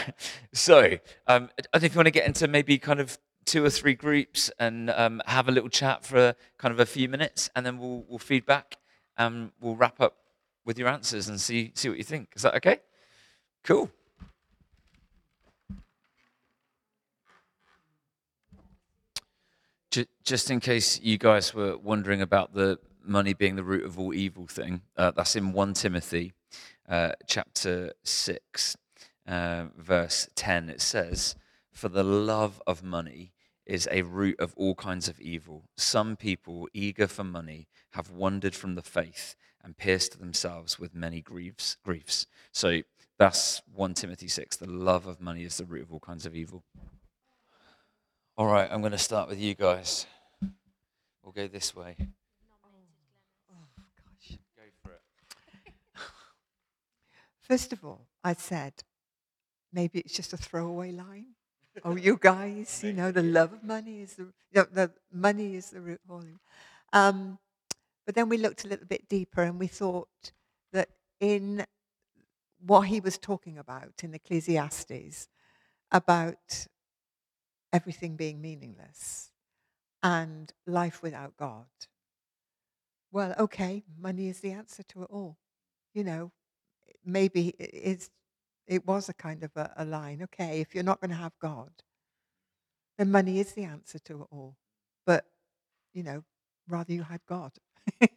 so, 0.52 0.98
um, 1.28 1.52
I 1.72 1.78
think 1.78 1.92
if 1.92 1.94
you 1.94 2.00
want 2.00 2.08
to 2.08 2.12
get 2.12 2.26
into 2.26 2.48
maybe 2.48 2.80
kind 2.80 3.00
of 3.00 3.20
two 3.46 3.64
or 3.64 3.70
three 3.70 3.94
groups 3.94 4.50
and 4.58 4.90
um, 4.90 5.22
have 5.28 5.48
a 5.48 5.52
little 5.52 5.70
chat 5.70 6.04
for 6.04 6.34
kind 6.58 6.74
of 6.74 6.80
a 6.80 6.88
few 6.88 7.08
minutes, 7.08 7.52
and 7.56 7.64
then 7.64 7.78
we'll, 7.78 8.04
we'll 8.10 8.18
feedback 8.18 8.78
and 9.16 9.52
we'll 9.62 9.76
wrap 9.76 10.02
up 10.02 10.16
with 10.66 10.80
your 10.80 10.88
answers 10.88 11.30
and 11.30 11.40
see, 11.40 11.72
see 11.76 11.88
what 11.88 12.00
you 12.00 12.04
think. 12.04 12.30
Is 12.36 12.42
that 12.42 12.56
okay? 12.56 12.80
Cool. 13.64 13.92
Just 20.24 20.50
in 20.50 20.60
case 20.60 21.00
you 21.00 21.20
guys 21.20 21.54
were 21.54 21.78
wondering 21.78 22.24
about 22.24 22.56
the 22.56 22.80
money 23.06 23.36
being 23.36 23.56
the 23.56 23.64
root 23.64 23.86
of 23.86 24.00
all 24.00 24.16
evil 24.16 24.48
thing, 24.48 24.82
uh, 24.98 25.12
that's 25.12 25.36
in 25.36 25.54
1 25.54 25.76
Timothy 25.76 26.34
uh, 26.88 27.12
chapter 27.28 27.94
6, 28.04 28.78
uh, 29.28 29.66
verse 29.78 30.30
10. 30.36 30.70
It 30.70 30.82
says, 30.82 31.36
For 31.72 31.90
the 31.90 32.04
love 32.04 32.62
of 32.68 32.84
money 32.84 33.34
is 33.66 33.88
a 33.92 34.02
root 34.02 34.40
of 34.40 34.54
all 34.58 34.76
kinds 34.76 35.08
of 35.08 35.20
evil. 35.20 35.64
Some 35.78 36.16
people, 36.16 36.68
eager 36.74 37.08
for 37.08 37.24
money, 37.24 37.68
have 37.92 38.10
wandered 38.10 38.56
from 38.56 38.76
the 38.76 38.82
faith 38.82 39.36
and 39.64 39.78
pierced 39.78 40.20
themselves 40.20 40.78
with 40.78 40.94
many 40.94 41.22
griefs. 41.22 41.78
griefs. 41.84 42.28
So 42.52 42.82
that's 43.18 43.62
1 43.74 43.94
Timothy 43.94 44.28
6. 44.28 44.58
The 44.58 44.70
love 44.70 45.08
of 45.08 45.22
money 45.22 45.44
is 45.44 45.58
the 45.58 45.66
root 45.66 45.84
of 45.84 45.94
all 45.94 46.00
kinds 46.00 46.26
of 46.26 46.36
evil. 46.36 46.64
All 48.36 48.48
right, 48.48 48.68
I'm 48.72 48.82
going 48.82 48.92
to 48.92 48.98
start 48.98 49.30
with 49.30 49.40
you 49.40 49.54
guys. 49.54 50.08
We'll 51.24 51.32
go 51.32 51.48
this 51.48 51.76
way. 51.76 51.96
Oh, 53.50 53.68
gosh. 53.78 54.38
Go 54.58 54.64
for 54.82 54.92
it. 54.92 55.02
First 57.44 57.74
of 57.74 57.84
all, 57.84 58.08
I 58.24 58.34
said 58.34 58.84
maybe 59.74 60.00
it's 60.00 60.16
just 60.16 60.34
a 60.34 60.38
throwaway 60.38 60.92
line. 60.92 61.36
Oh, 61.84 61.96
you 61.96 62.18
guys, 62.22 62.84
you 62.84 62.94
know, 62.94 63.12
the 63.12 63.24
love 63.24 63.54
of 63.54 63.64
money 63.64 64.02
is 64.02 64.16
the, 64.16 64.34
no, 64.54 64.64
the 64.64 64.92
money 65.12 65.56
is 65.56 65.72
the 65.72 65.82
root 65.82 66.02
of 66.06 66.12
all. 66.12 66.26
Um, 66.94 67.40
but 68.06 68.16
then 68.16 68.30
we 68.30 68.38
looked 68.38 68.66
a 68.66 68.68
little 68.68 68.88
bit 68.88 69.10
deeper 69.10 69.44
and 69.44 69.60
we 69.60 69.68
thought 69.68 70.34
that 70.74 70.90
in 71.20 71.66
what 72.60 72.82
he 72.88 73.00
was 73.00 73.18
talking 73.18 73.58
about 73.58 74.04
in 74.04 74.14
Ecclesiastes 74.14 75.28
about 75.92 76.68
everything 77.72 78.16
being 78.16 78.42
meaningless 78.42 79.32
and 80.04 80.54
life 80.68 81.02
without 81.04 81.38
God. 81.38 81.68
Well, 83.12 83.36
okay, 83.38 83.84
money 83.98 84.28
is 84.28 84.42
the 84.42 84.52
answer 84.52 84.84
to 84.84 85.04
it 85.04 85.10
all. 85.10 85.38
You 85.94 86.04
know, 86.04 86.32
maybe 87.06 87.50
it, 87.60 87.70
is, 87.74 88.10
it 88.68 88.86
was 88.88 89.10
a 89.10 89.14
kind 89.14 89.44
of 89.44 89.52
a, 89.56 89.72
a 89.78 89.86
line. 89.86 90.22
Okay, 90.24 90.62
if 90.62 90.74
you're 90.74 90.84
not 90.84 91.02
going 91.02 91.12
to 91.12 91.18
have 91.18 91.34
God, 91.40 91.72
then 92.98 93.12
money 93.12 93.40
is 93.40 93.54
the 93.54 93.64
answer 93.64 94.00
to 94.00 94.22
it 94.22 94.28
all. 94.32 94.56
But, 95.06 95.26
you 95.94 96.04
know, 96.04 96.24
rather 96.68 96.94
you 96.94 97.04
had 97.04 97.22
God. 97.28 97.52
that 98.00 98.10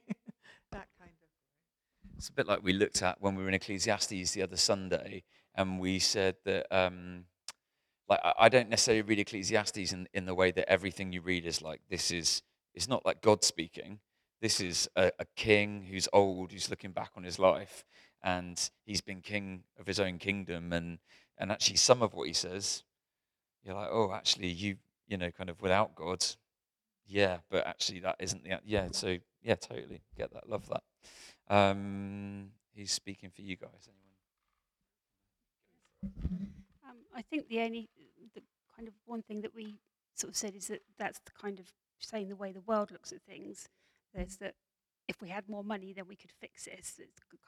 kind 0.73 1.11
of. 1.11 2.17
It's 2.17 2.29
a 2.29 2.33
bit 2.33 2.47
like 2.47 2.63
we 2.63 2.73
looked 2.73 3.03
at 3.03 3.21
when 3.21 3.35
we 3.35 3.43
were 3.43 3.49
in 3.49 3.55
Ecclesiastes 3.55 4.33
the 4.33 4.43
other 4.43 4.57
Sunday, 4.57 5.25
and 5.55 5.81
we 5.81 5.99
said 5.99 6.37
that. 6.45 6.67
Um, 6.71 7.25
like 8.09 8.21
I 8.39 8.49
don't 8.49 8.69
necessarily 8.69 9.03
read 9.03 9.19
Ecclesiastes 9.19 9.93
in, 9.93 10.09
in 10.15 10.27
the 10.27 10.35
way 10.35 10.53
that 10.53 10.71
everything 10.71 11.13
you 11.13 11.21
read 11.21 11.45
is 11.45 11.61
like 11.61 11.81
this 11.91 12.13
is 12.13 12.43
it's 12.75 12.89
not 12.89 13.05
like 13.05 13.21
God 13.21 13.43
speaking. 13.43 13.99
This 14.41 14.61
is 14.61 14.89
a, 14.95 15.11
a 15.19 15.25
king 15.35 15.87
who's 15.91 16.09
old, 16.13 16.53
who's 16.53 16.69
looking 16.69 16.93
back 16.93 17.11
on 17.17 17.25
his 17.25 17.39
life, 17.39 17.85
and 18.27 18.71
he's 18.85 19.01
been 19.01 19.21
king 19.21 19.63
of 19.79 19.87
his 19.87 20.01
own 20.01 20.19
kingdom. 20.19 20.73
And 20.73 20.99
and 21.39 21.53
actually, 21.53 21.77
some 21.77 22.03
of 22.03 22.13
what 22.13 22.27
he 22.27 22.35
says, 22.35 22.83
you're 23.63 23.77
like, 23.77 23.89
oh, 23.91 24.13
actually, 24.13 24.49
you 24.49 24.77
you 25.07 25.17
know, 25.17 25.31
kind 25.31 25.49
of 25.49 25.63
without 25.63 25.95
God, 25.95 26.25
yeah, 27.07 27.39
but 27.49 27.65
actually 27.67 28.01
that 28.01 28.17
isn't 28.19 28.43
the 28.45 28.59
yeah. 28.65 28.89
So 28.91 29.19
yeah, 29.43 29.55
totally 29.55 30.03
get 30.19 30.33
that, 30.35 30.51
love 30.51 30.69
that. 30.69 30.83
Um, 31.49 32.49
he's 32.75 32.91
speaking 32.91 33.31
for 33.31 33.43
you 33.43 33.57
guys. 33.57 33.89
Anyone? 36.03 36.51
Um, 36.85 36.97
I 37.15 37.23
think 37.23 37.49
the 37.49 37.61
only, 37.61 37.89
the 38.35 38.43
kind 38.75 38.89
of 38.89 38.95
one 39.05 39.23
thing 39.23 39.43
that 39.43 39.55
we 39.55 39.79
sort 40.15 40.33
of 40.33 40.37
said 40.37 40.57
is 40.57 40.67
that 40.67 40.83
that's 40.99 41.21
the 41.21 41.31
kind 41.31 41.61
of 41.61 41.73
saying 42.01 42.29
the 42.29 42.35
way 42.35 42.51
the 42.51 42.61
world 42.61 42.91
looks 42.91 43.13
at 43.13 43.23
things. 43.23 43.69
There's 44.13 44.39
that 44.39 44.55
if 45.09 45.21
we 45.23 45.29
had 45.29 45.49
more 45.49 45.63
money, 45.63 45.93
then 45.93 46.07
we 46.09 46.17
could 46.17 46.33
fix 46.41 46.67
it. 46.67 46.75
It's, 46.79 47.01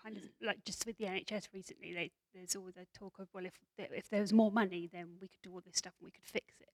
kind 0.02 0.16
of 0.16 0.22
like 0.40 0.64
just 0.64 0.86
with 0.86 0.96
the 0.98 1.04
NHS 1.04 1.48
recently, 1.52 1.92
they, 1.92 2.10
there's 2.34 2.54
all 2.54 2.66
the 2.66 2.86
talk 2.96 3.18
of 3.18 3.28
well, 3.34 3.44
if 3.44 3.54
there, 3.76 3.88
if 3.92 4.08
there 4.08 4.20
was 4.20 4.32
more 4.32 4.52
money, 4.52 4.88
then 4.92 5.06
we 5.20 5.28
could 5.28 5.42
do 5.42 5.52
all 5.52 5.60
this 5.64 5.76
stuff 5.76 5.94
and 6.00 6.06
we 6.06 6.12
could 6.12 6.24
fix 6.24 6.46
it. 6.60 6.68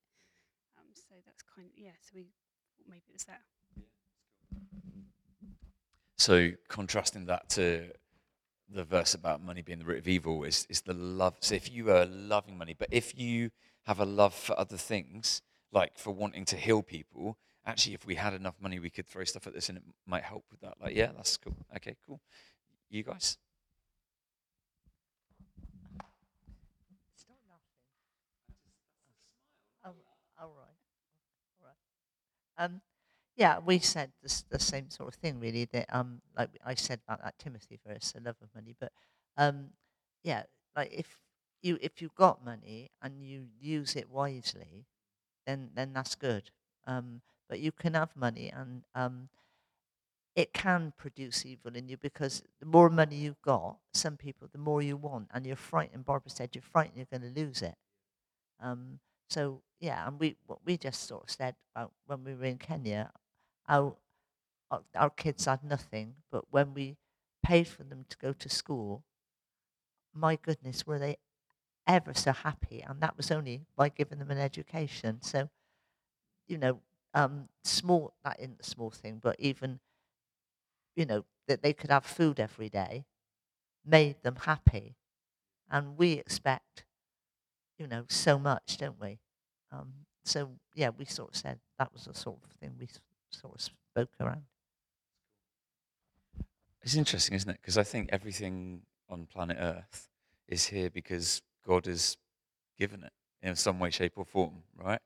Um, 0.78 0.85
so 0.94 1.15
that's 1.24 1.43
kind 1.43 1.66
of 1.66 1.73
yeah. 1.77 1.90
So 2.02 2.11
we 2.15 2.27
maybe 2.89 3.05
it 3.09 3.15
was 3.15 3.24
that. 3.24 3.40
So 6.16 6.51
contrasting 6.69 7.27
that 7.27 7.48
to 7.51 7.90
the 8.73 8.85
verse 8.85 9.15
about 9.15 9.43
money 9.43 9.62
being 9.62 9.78
the 9.78 9.85
root 9.85 9.98
of 9.98 10.09
evil 10.09 10.44
is, 10.44 10.66
is 10.69 10.82
the 10.82 10.94
love. 10.94 11.36
So 11.40 11.55
if 11.55 11.70
you 11.70 11.90
are 11.90 12.06
loving 12.06 12.56
money, 12.56 12.74
but 12.78 12.89
if 12.90 13.19
you 13.19 13.51
have 13.85 14.01
a 14.01 14.05
love 14.05 14.35
for 14.35 14.59
other 14.59 14.77
things, 14.77 15.43
like 15.73 15.98
for 15.98 16.12
wanting 16.12 16.44
to 16.47 16.56
heal 16.56 16.82
people, 16.82 17.36
actually, 17.66 17.95
if 17.95 18.07
we 18.07 18.15
had 18.16 18.35
enough 18.35 18.57
money, 18.61 18.78
we 18.78 18.91
could 18.91 19.07
throw 19.07 19.24
stuff 19.24 19.47
at 19.47 19.55
this 19.55 19.69
and 19.69 19.78
it 19.78 19.85
might 20.07 20.24
help 20.24 20.45
with 20.51 20.61
that. 20.61 20.74
Like, 20.81 20.95
yeah, 20.97 21.12
that's 21.16 21.36
cool. 21.36 21.57
Okay, 21.77 21.97
cool. 22.07 22.20
You 22.91 23.03
guys? 23.03 23.39
Stop 27.15 27.39
laughing. 27.49 27.65
Oh, 29.85 29.95
all 30.41 30.55
right. 30.57 30.77
All 31.61 31.69
right. 31.69 32.65
Um, 32.65 32.81
yeah, 33.36 33.59
we 33.65 33.78
said 33.81 34.12
the, 34.23 34.43
the 34.51 34.59
same 34.59 34.91
sort 34.91 35.09
of 35.09 35.15
thing, 35.16 35.41
really. 35.41 35.66
That 35.66 35.86
um, 35.95 36.23
like 36.36 36.51
I 36.65 36.74
said 36.74 37.01
about 37.07 37.23
that 37.23 37.39
Timothy 37.39 37.81
verse, 37.86 38.12
the 38.12 38.20
love 38.20 38.36
of 38.43 38.49
money. 38.55 38.77
But 38.78 38.93
um, 39.36 39.70
yeah, 40.23 40.45
like 40.77 40.93
if 40.93 41.19
you 41.62 41.78
if 41.81 42.03
you've 42.03 42.15
got 42.15 42.45
money 42.45 42.91
and 43.03 43.23
you 43.23 43.47
use 43.61 43.97
it 43.97 44.11
wisely, 44.11 44.86
then 45.47 45.70
then 45.74 45.93
that's 45.95 46.15
good. 46.15 46.51
Um, 46.86 47.23
but 47.49 47.61
you 47.61 47.73
can 47.73 47.95
have 47.95 48.16
money 48.16 48.53
and 48.55 48.85
um, 48.95 49.29
it 50.35 50.53
can 50.53 50.93
produce 50.97 51.47
evil 51.47 51.77
in 51.77 51.89
you 51.89 51.97
because 51.97 52.43
the 52.61 52.66
more 52.66 52.91
money 52.91 53.16
you've 53.16 53.43
got, 53.43 53.77
some 53.93 54.16
people, 54.16 54.49
the 54.51 54.59
more 54.59 54.83
you 54.83 54.97
want, 54.97 55.29
and 55.33 55.47
you're 55.47 55.57
frightened. 55.57 56.05
Barbara 56.05 56.31
said 56.31 56.51
you're 56.55 56.62
frightened 56.62 56.97
you're 56.97 57.19
going 57.21 57.35
to 57.35 57.41
lose 57.41 57.62
it. 57.62 57.77
Um, 58.61 58.99
so 59.29 59.62
yeah, 59.81 60.07
and 60.07 60.19
we 60.19 60.37
what 60.47 60.59
we 60.65 60.77
just 60.77 61.07
sort 61.07 61.25
of 61.25 61.31
said 61.31 61.55
when 62.07 62.25
we 62.25 62.35
were 62.35 62.45
in 62.45 62.59
Kenya, 62.59 63.11
our, 63.69 63.95
our 64.95 65.11
kids 65.11 65.45
had 65.45 65.62
nothing, 65.62 66.15
but 66.31 66.45
when 66.51 66.75
we 66.75 66.97
paid 67.43 67.69
for 67.69 67.85
them 67.85 68.05
to 68.09 68.16
go 68.19 68.33
to 68.33 68.49
school, 68.49 69.05
my 70.12 70.37
goodness, 70.37 70.87
were 70.87 70.99
they 70.99 71.16
ever 71.87 72.15
so 72.15 72.33
happy, 72.33 72.83
and 72.87 73.01
that 73.01 73.16
was 73.16 73.31
only 73.31 73.62
by 73.77 73.89
giving 73.89 74.19
them 74.19 74.31
an 74.31 74.39
education. 74.39 75.21
So, 75.23 75.51
you 76.47 76.59
know, 76.59 76.81
um, 77.15 77.49
small 77.65 78.15
that 78.24 78.41
isn't 78.41 78.61
a 78.61 78.65
small 78.65 78.91
thing, 78.91 79.19
but 79.23 79.36
even, 79.41 79.81
you 80.97 81.07
know, 81.07 81.24
that 81.47 81.62
they 81.62 81.73
could 81.73 81.91
have 81.91 82.05
food 82.05 82.41
every 82.41 82.69
day, 82.69 83.07
made 83.85 84.23
them 84.23 84.36
happy, 84.36 84.97
and 85.70 85.99
we 85.99 86.15
expect, 86.15 86.85
you 87.78 87.86
know, 87.86 88.07
so 88.09 88.39
much, 88.39 88.78
don't 88.78 89.01
we? 89.01 89.20
Um, 89.73 90.07
so 90.24 90.59
yeah, 90.74 90.91
we 90.91 91.05
sort 91.07 91.31
of 91.35 91.36
said 91.36 91.61
that 91.78 91.93
was 91.93 92.07
the 92.07 92.15
sort 92.15 92.41
of 92.45 92.53
thing 92.53 92.77
we 92.78 92.89
sort 93.31 93.55
of 93.57 93.61
spoke 93.62 94.11
around. 94.20 94.47
It's 96.82 96.95
interesting, 96.97 97.35
isn't 97.35 97.49
it? 97.51 97.61
Because 97.61 97.78
I 97.78 97.82
think 97.85 98.11
everything 98.12 98.85
on 99.09 99.27
planet 99.27 99.57
Earth 99.59 100.09
is 100.47 100.66
here 100.66 100.91
because 100.91 101.43
God 101.65 101.86
has 101.86 102.16
given 102.78 103.05
it 103.05 103.12
in 103.43 103.57
some 103.57 103.81
way, 103.81 103.91
shape, 103.91 104.19
or 104.19 104.24
form, 104.24 104.65
right? 104.77 105.03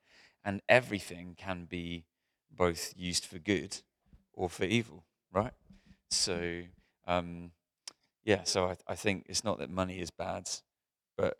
And 0.49 0.63
everything 0.67 1.35
can 1.37 1.67
be 1.67 2.07
both 2.51 2.95
used 2.97 3.27
for 3.27 3.39
good 3.39 3.83
or 4.33 4.49
for 4.49 4.65
evil, 4.65 5.05
right? 5.31 5.53
So, 6.11 6.63
um, 7.07 7.51
yeah, 8.25 8.45
so 8.45 8.65
I, 8.65 8.77
I 8.87 8.95
think 8.95 9.27
it's 9.29 9.45
not 9.45 9.59
that 9.59 9.69
money 9.69 9.99
is 9.99 10.11
bad, 10.11 10.49
but 11.19 11.37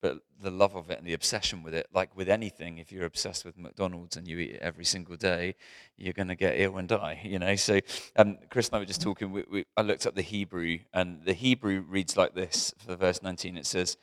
but 0.00 0.18
the 0.40 0.52
love 0.52 0.76
of 0.76 0.90
it 0.90 0.98
and 0.98 1.06
the 1.08 1.14
obsession 1.14 1.64
with 1.64 1.74
it, 1.74 1.88
like 1.92 2.16
with 2.16 2.28
anything, 2.28 2.78
if 2.78 2.92
you're 2.92 3.04
obsessed 3.04 3.44
with 3.44 3.58
McDonald's 3.58 4.16
and 4.16 4.28
you 4.28 4.38
eat 4.38 4.52
it 4.52 4.62
every 4.62 4.84
single 4.84 5.16
day, 5.16 5.56
you're 5.96 6.12
going 6.12 6.28
to 6.28 6.36
get 6.36 6.60
ill 6.60 6.76
and 6.76 6.86
die, 6.86 7.18
you 7.24 7.40
know? 7.40 7.56
So 7.56 7.80
um, 8.14 8.38
Chris 8.48 8.68
and 8.68 8.76
I 8.76 8.78
were 8.78 8.84
just 8.84 9.02
talking, 9.02 9.32
we, 9.32 9.42
we, 9.50 9.64
I 9.76 9.82
looked 9.82 10.06
up 10.06 10.14
the 10.14 10.22
Hebrew, 10.22 10.78
and 10.94 11.24
the 11.24 11.32
Hebrew 11.32 11.80
reads 11.80 12.16
like 12.16 12.36
this 12.36 12.72
for 12.78 12.94
verse 12.94 13.24
19. 13.24 13.56
It 13.56 13.66
says, 13.66 13.96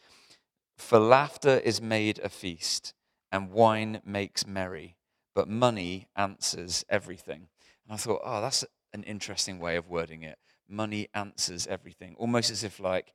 For 0.77 0.99
laughter 0.99 1.59
is 1.63 1.81
made 1.81 2.19
a 2.19 2.27
feast, 2.27 2.93
and 3.33 3.51
wine 3.51 3.99
makes 4.05 4.45
merry, 4.45 4.95
but 5.33 5.49
money 5.49 6.07
answers 6.15 6.85
everything. 6.87 7.47
And 7.83 7.93
I 7.93 7.97
thought, 7.97 8.21
oh, 8.23 8.39
that's 8.41 8.63
an 8.93 9.03
interesting 9.03 9.59
way 9.59 9.75
of 9.75 9.89
wording 9.89 10.21
it. 10.21 10.37
Money 10.69 11.09
answers 11.15 11.65
everything, 11.65 12.15
almost 12.17 12.51
as 12.51 12.63
if 12.63 12.79
like 12.79 13.11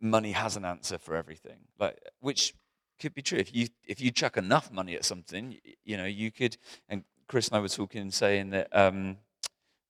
money 0.00 0.32
has 0.32 0.56
an 0.56 0.64
answer 0.64 0.96
for 0.96 1.16
everything, 1.16 1.58
like 1.78 1.98
which 2.20 2.54
could 2.98 3.14
be 3.14 3.20
true. 3.20 3.38
If 3.38 3.54
you 3.54 3.68
if 3.84 4.00
you 4.00 4.10
chuck 4.10 4.38
enough 4.38 4.72
money 4.72 4.94
at 4.94 5.04
something, 5.04 5.58
you 5.84 5.96
know, 5.98 6.06
you 6.06 6.32
could. 6.32 6.56
And 6.88 7.04
Chris 7.28 7.48
and 7.48 7.56
I 7.58 7.60
were 7.60 7.68
talking, 7.68 8.10
saying 8.10 8.50
that 8.50 8.68
um, 8.72 9.18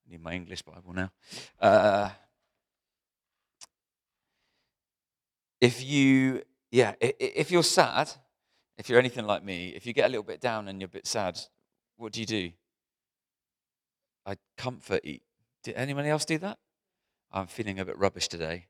I 0.07 0.11
need 0.11 0.23
my 0.23 0.33
English 0.33 0.63
Bible 0.63 0.93
now. 0.93 1.11
Uh, 1.61 2.11
if 5.61 5.83
you, 5.85 6.43
yeah, 6.71 6.95
if 7.01 7.51
you're 7.51 7.63
sad, 7.63 8.11
if 8.77 8.89
you're 8.89 8.99
anything 8.99 9.27
like 9.27 9.45
me, 9.45 9.69
if 9.69 9.87
you 9.87 9.93
get 9.93 10.07
a 10.07 10.09
little 10.09 10.25
bit 10.25 10.41
down 10.41 10.69
and 10.69 10.81
you're 10.81 10.87
a 10.87 10.89
bit 10.89 11.07
sad, 11.07 11.39
what 11.97 12.13
do 12.13 12.21
you 12.21 12.27
do? 12.27 12.51
I 14.27 14.37
comfort 14.57 15.01
eat. 15.05 15.23
Did 15.63 15.75
anyone 15.77 16.07
else 16.07 16.25
do 16.25 16.39
that? 16.39 16.59
I'm 17.33 17.47
feeling 17.47 17.79
a 17.79 17.85
bit 17.85 17.99
rubbish 17.99 18.29
today. 18.29 18.67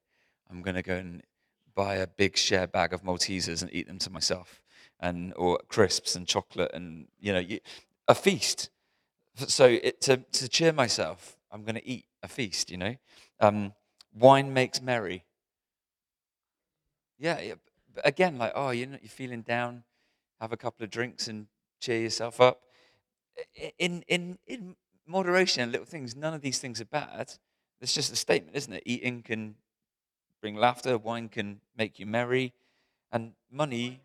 I'm 0.50 0.62
going 0.62 0.76
to 0.76 0.82
go 0.82 0.96
and 0.96 1.22
buy 1.74 1.96
a 1.96 2.06
big 2.06 2.36
share 2.36 2.66
bag 2.66 2.92
of 2.92 3.02
Maltesers 3.02 3.62
and 3.62 3.72
eat 3.74 3.86
them 3.86 3.98
to 3.98 4.10
myself, 4.10 4.62
and 5.00 5.32
or 5.36 5.58
crisps 5.68 6.14
and 6.14 6.26
chocolate 6.26 6.70
and 6.72 7.08
you 7.20 7.32
know 7.32 7.38
you, 7.38 7.60
a 8.08 8.14
feast. 8.14 8.70
So 9.36 9.66
it, 9.66 10.00
to 10.02 10.18
to 10.18 10.48
cheer 10.48 10.72
myself, 10.72 11.36
I'm 11.50 11.64
going 11.64 11.74
to 11.74 11.86
eat 11.86 12.06
a 12.22 12.28
feast. 12.28 12.70
You 12.70 12.78
know, 12.78 12.96
um, 13.40 13.72
wine 14.14 14.52
makes 14.52 14.80
merry. 14.80 15.24
Yeah, 17.18 17.54
again, 18.04 18.38
like 18.38 18.52
oh, 18.54 18.70
you're 18.70 18.88
not, 18.88 19.02
you're 19.02 19.10
feeling 19.10 19.42
down, 19.42 19.82
have 20.44 20.52
a 20.52 20.58
couple 20.58 20.84
of 20.84 20.90
drinks 20.90 21.26
and 21.26 21.46
cheer 21.80 22.00
yourself 22.02 22.38
up. 22.38 22.60
In 23.78 24.04
in 24.08 24.38
in 24.46 24.76
moderation 25.06 25.62
and 25.62 25.72
little 25.72 25.86
things, 25.86 26.14
none 26.14 26.34
of 26.34 26.42
these 26.42 26.58
things 26.58 26.80
are 26.82 26.90
bad. 27.02 27.32
It's 27.80 27.94
just 27.94 28.12
a 28.12 28.16
statement, 28.16 28.54
isn't 28.54 28.72
it? 28.72 28.82
Eating 28.84 29.22
can 29.22 29.56
bring 30.42 30.54
laughter, 30.56 30.98
wine 30.98 31.28
can 31.30 31.60
make 31.76 31.98
you 31.98 32.04
merry, 32.06 32.52
and 33.10 33.32
money, 33.50 34.02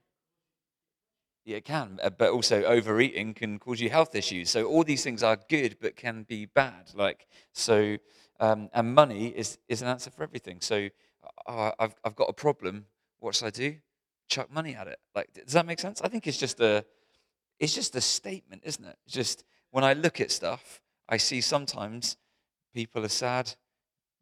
yeah, 1.44 1.58
it 1.58 1.66
can, 1.66 2.00
uh, 2.02 2.10
but 2.10 2.30
also 2.32 2.64
overeating 2.64 3.34
can 3.34 3.60
cause 3.60 3.82
you 3.82 3.90
health 3.90 4.16
issues. 4.16 4.50
So 4.50 4.66
all 4.66 4.84
these 4.86 5.04
things 5.04 5.24
are 5.24 5.38
good, 5.50 5.78
but 5.82 5.98
can 5.98 6.24
be 6.24 6.46
bad. 6.46 6.92
Like 6.96 7.28
so, 7.54 7.98
um, 8.40 8.70
and 8.74 8.96
money 8.96 9.28
is 9.28 9.58
is 9.68 9.82
an 9.82 9.90
answer 9.90 10.10
for 10.10 10.24
everything. 10.24 10.62
So 10.62 10.88
uh, 11.48 11.72
I've 11.78 11.96
I've 12.06 12.16
got 12.16 12.30
a 12.30 12.34
problem. 12.34 12.86
What 13.20 13.36
should 13.36 13.48
I 13.48 13.52
do? 13.52 13.76
Chuck 14.30 14.52
money 14.52 14.76
at 14.76 14.88
it. 14.88 15.00
Like, 15.16 15.34
does 15.34 15.54
that 15.54 15.66
make 15.66 15.80
sense? 15.80 16.02
I 16.02 16.08
think 16.08 16.28
it's 16.28 16.38
just 16.38 16.60
a 16.60 16.86
it's 17.60 17.76
just 17.76 17.96
a 17.96 18.02
statement, 18.02 18.62
isn't 18.66 18.86
it? 18.86 18.98
It's 19.06 19.16
just 19.16 19.44
when 19.72 19.84
I 19.84 19.94
look 19.94 20.22
at 20.22 20.32
stuff, 20.32 20.82
I 21.10 21.18
see 21.18 21.42
sometimes 21.42 22.18
people 22.74 23.04
are 23.04 23.10
sad, 23.10 23.54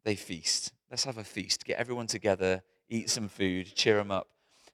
they 0.04 0.16
feast. 0.16 0.72
Let's 0.90 1.04
have 1.04 1.18
a 1.18 1.24
feast. 1.24 1.64
Get 1.64 1.78
everyone 1.78 2.06
together, 2.06 2.62
eat 2.88 3.10
some 3.10 3.28
food, 3.28 3.74
cheer 3.74 3.96
them 3.96 4.10
up. 4.10 4.28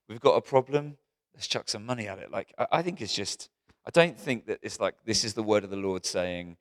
We've 0.09 0.21
got 0.21 0.37
a 0.37 0.41
problem. 0.41 0.97
Let's 1.35 1.47
chuck 1.47 1.69
some 1.69 1.85
money 1.85 2.09
at 2.09 2.19
it. 2.19 2.31
Like 2.31 2.55
I, 2.59 2.67
I 2.73 2.83
think 2.83 3.01
it's 3.01 3.15
just. 3.15 3.51
I 3.87 3.91
don't 3.91 4.19
think 4.19 4.47
that 4.47 4.61
it's 4.63 4.81
like 4.81 4.95
this 5.05 5.25
is 5.25 5.35
the 5.35 5.43
word 5.43 5.65
of 5.65 5.71
the 5.71 5.77
Lord 5.77 6.07
saying. 6.07 6.57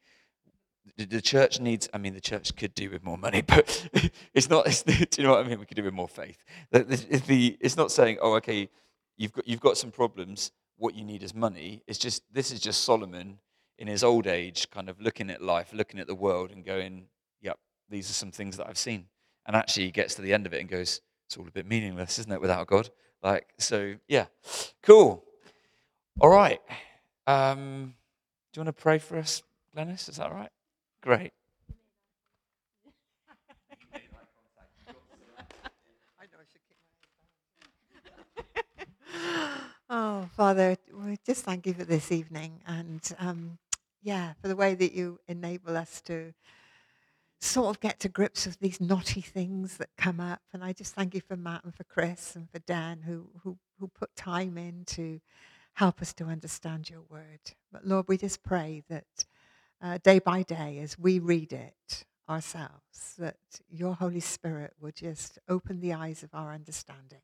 The, 0.98 1.22
church 1.22 1.60
needs. 1.60 1.90
I 1.94 1.98
mean, 1.98 2.14
the 2.14 2.22
church 2.22 2.56
could 2.56 2.76
do 2.76 2.90
with 2.90 3.04
more 3.04 3.18
money, 3.18 3.42
but 3.48 3.88
it's 4.34 4.50
not. 4.50 4.68
It's, 4.68 4.84
do 4.84 4.94
you 5.18 5.24
know 5.24 5.32
what 5.32 5.46
I 5.46 5.48
mean? 5.48 5.60
We 5.60 5.66
could 5.66 5.78
do 5.78 5.84
with 5.84 5.94
more 5.94 6.08
faith. 6.08 6.38
The, 6.72 6.84
the, 6.84 7.58
it's 7.60 7.78
not 7.78 7.92
saying, 7.92 8.18
oh, 8.22 8.36
okay, 8.36 8.70
you've 9.18 9.34
got 9.34 9.48
you've 9.48 9.62
got 9.62 9.78
some 9.78 9.92
problems. 9.92 10.52
What 10.78 10.96
you 10.96 11.04
need 11.04 11.24
is 11.24 11.34
money. 11.34 11.84
It's 11.88 12.00
just 12.00 12.24
this 12.34 12.52
is 12.52 12.60
just 12.60 12.84
Solomon 12.84 13.40
in 13.78 13.88
his 13.88 14.04
old 14.04 14.28
age, 14.28 14.70
kind 14.70 14.90
of 14.90 15.00
looking 15.00 15.30
at 15.30 15.42
life, 15.42 15.72
looking 15.74 16.00
at 16.00 16.08
the 16.08 16.16
world, 16.16 16.52
and 16.52 16.66
going, 16.66 17.08
"Yep, 17.42 17.58
these 17.90 18.10
are 18.10 18.14
some 18.14 18.32
things 18.32 18.58
that 18.58 18.68
I've 18.68 18.78
seen." 18.78 19.06
And 19.46 19.56
actually, 19.56 19.86
he 19.86 19.92
gets 19.92 20.16
to 20.16 20.22
the 20.22 20.34
end 20.34 20.46
of 20.46 20.54
it 20.54 20.60
and 20.60 20.70
goes, 20.70 21.02
"It's 21.26 21.38
all 21.38 21.48
a 21.48 21.52
bit 21.52 21.66
meaningless, 21.66 22.20
isn't 22.20 22.32
it, 22.32 22.42
without 22.42 22.68
God?" 22.68 22.90
Like, 23.22 23.48
so 23.58 23.96
yeah, 24.08 24.26
cool. 24.82 25.24
All 26.20 26.30
right. 26.30 26.60
Um, 27.26 27.96
do 28.52 28.60
you 28.60 28.66
want 28.66 28.76
to 28.76 28.82
pray 28.82 29.00
for 29.00 29.18
us, 29.18 29.42
Glennis? 29.76 30.10
Is 30.10 30.18
that 30.18 30.32
right? 30.32 30.52
Great. 31.04 31.34
Oh, 39.90 40.28
Father, 40.36 40.78
we 40.94 41.18
just 41.26 41.46
thank 41.46 41.68
you 41.68 41.74
for 41.74 41.84
this 41.86 42.12
evening 42.12 42.62
and 42.66 43.02
um, 43.20 43.60
yeah, 44.02 44.34
for 44.42 44.48
the 44.48 44.56
way 44.56 44.74
that 44.76 44.94
you 44.94 45.20
enable 45.28 45.78
us 45.78 46.02
to 46.04 46.34
sort 47.42 47.76
of 47.76 47.82
get 47.82 48.00
to 48.00 48.10
grips 48.10 48.46
with 48.46 48.60
these 48.60 48.82
knotty 48.82 49.22
things 49.22 49.78
that 49.78 49.90
come 49.98 50.20
up. 50.20 50.42
And 50.54 50.64
I 50.64 50.74
just 50.74 50.96
thank 50.96 51.14
you 51.14 51.22
for 51.22 51.36
Matt 51.38 51.64
and 51.64 51.76
for 51.76 51.84
Chris 51.84 52.36
and 52.36 52.50
for 52.50 52.60
Dan 52.60 53.02
who, 53.02 53.30
who, 53.44 53.58
who 53.80 53.88
put 53.90 54.16
time 54.16 54.58
in 54.58 54.86
to 54.88 55.20
help 55.74 56.02
us 56.02 56.14
to 56.16 56.26
understand 56.26 56.90
your 56.90 57.04
word. 57.10 57.42
But 57.72 57.86
Lord, 57.86 58.08
we 58.08 58.18
just 58.18 58.44
pray 58.44 58.84
that 58.90 59.06
uh, 59.84 59.98
day 60.02 60.20
by 60.20 60.42
day 60.42 60.80
as 60.82 60.98
we 60.98 61.20
read 61.20 61.52
it 61.52 62.06
ourselves, 62.30 63.16
that 63.20 63.36
your 63.70 63.94
Holy 63.94 64.22
Spirit 64.22 64.74
will 64.80 64.94
just 64.94 65.38
open 65.50 65.82
the 65.82 65.94
eyes 65.94 66.24
of 66.24 66.30
our 66.34 66.54
understanding. 66.54 67.22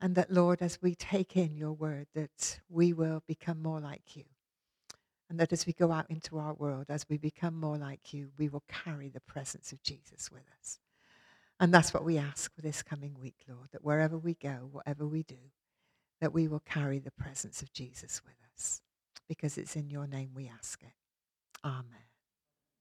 And 0.00 0.14
that, 0.14 0.32
Lord, 0.32 0.62
as 0.62 0.80
we 0.80 0.94
take 0.94 1.36
in 1.36 1.56
your 1.56 1.72
word, 1.72 2.06
that 2.14 2.60
we 2.68 2.92
will 2.92 3.22
become 3.26 3.60
more 3.60 3.80
like 3.80 4.16
you. 4.16 4.24
And 5.28 5.38
that 5.40 5.52
as 5.52 5.66
we 5.66 5.72
go 5.72 5.90
out 5.90 6.10
into 6.10 6.38
our 6.38 6.54
world, 6.54 6.86
as 6.88 7.06
we 7.08 7.16
become 7.16 7.58
more 7.58 7.76
like 7.76 8.12
you, 8.12 8.30
we 8.38 8.48
will 8.48 8.64
carry 8.68 9.08
the 9.08 9.20
presence 9.20 9.72
of 9.72 9.82
Jesus 9.82 10.30
with 10.30 10.42
us. 10.60 10.78
And 11.58 11.72
that's 11.72 11.94
what 11.94 12.04
we 12.04 12.18
ask 12.18 12.54
for 12.54 12.62
this 12.62 12.82
coming 12.82 13.16
week, 13.20 13.44
Lord, 13.48 13.68
that 13.72 13.84
wherever 13.84 14.18
we 14.18 14.34
go, 14.34 14.68
whatever 14.70 15.06
we 15.06 15.22
do, 15.22 15.38
that 16.20 16.32
we 16.32 16.48
will 16.48 16.60
carry 16.60 16.98
the 16.98 17.10
presence 17.12 17.62
of 17.62 17.72
Jesus 17.72 18.20
with 18.24 18.34
us. 18.54 18.82
Because 19.28 19.56
it's 19.56 19.76
in 19.76 19.88
your 19.88 20.06
name 20.06 20.30
we 20.34 20.48
ask 20.48 20.82
it. 20.82 21.01
Amen. 21.64 22.11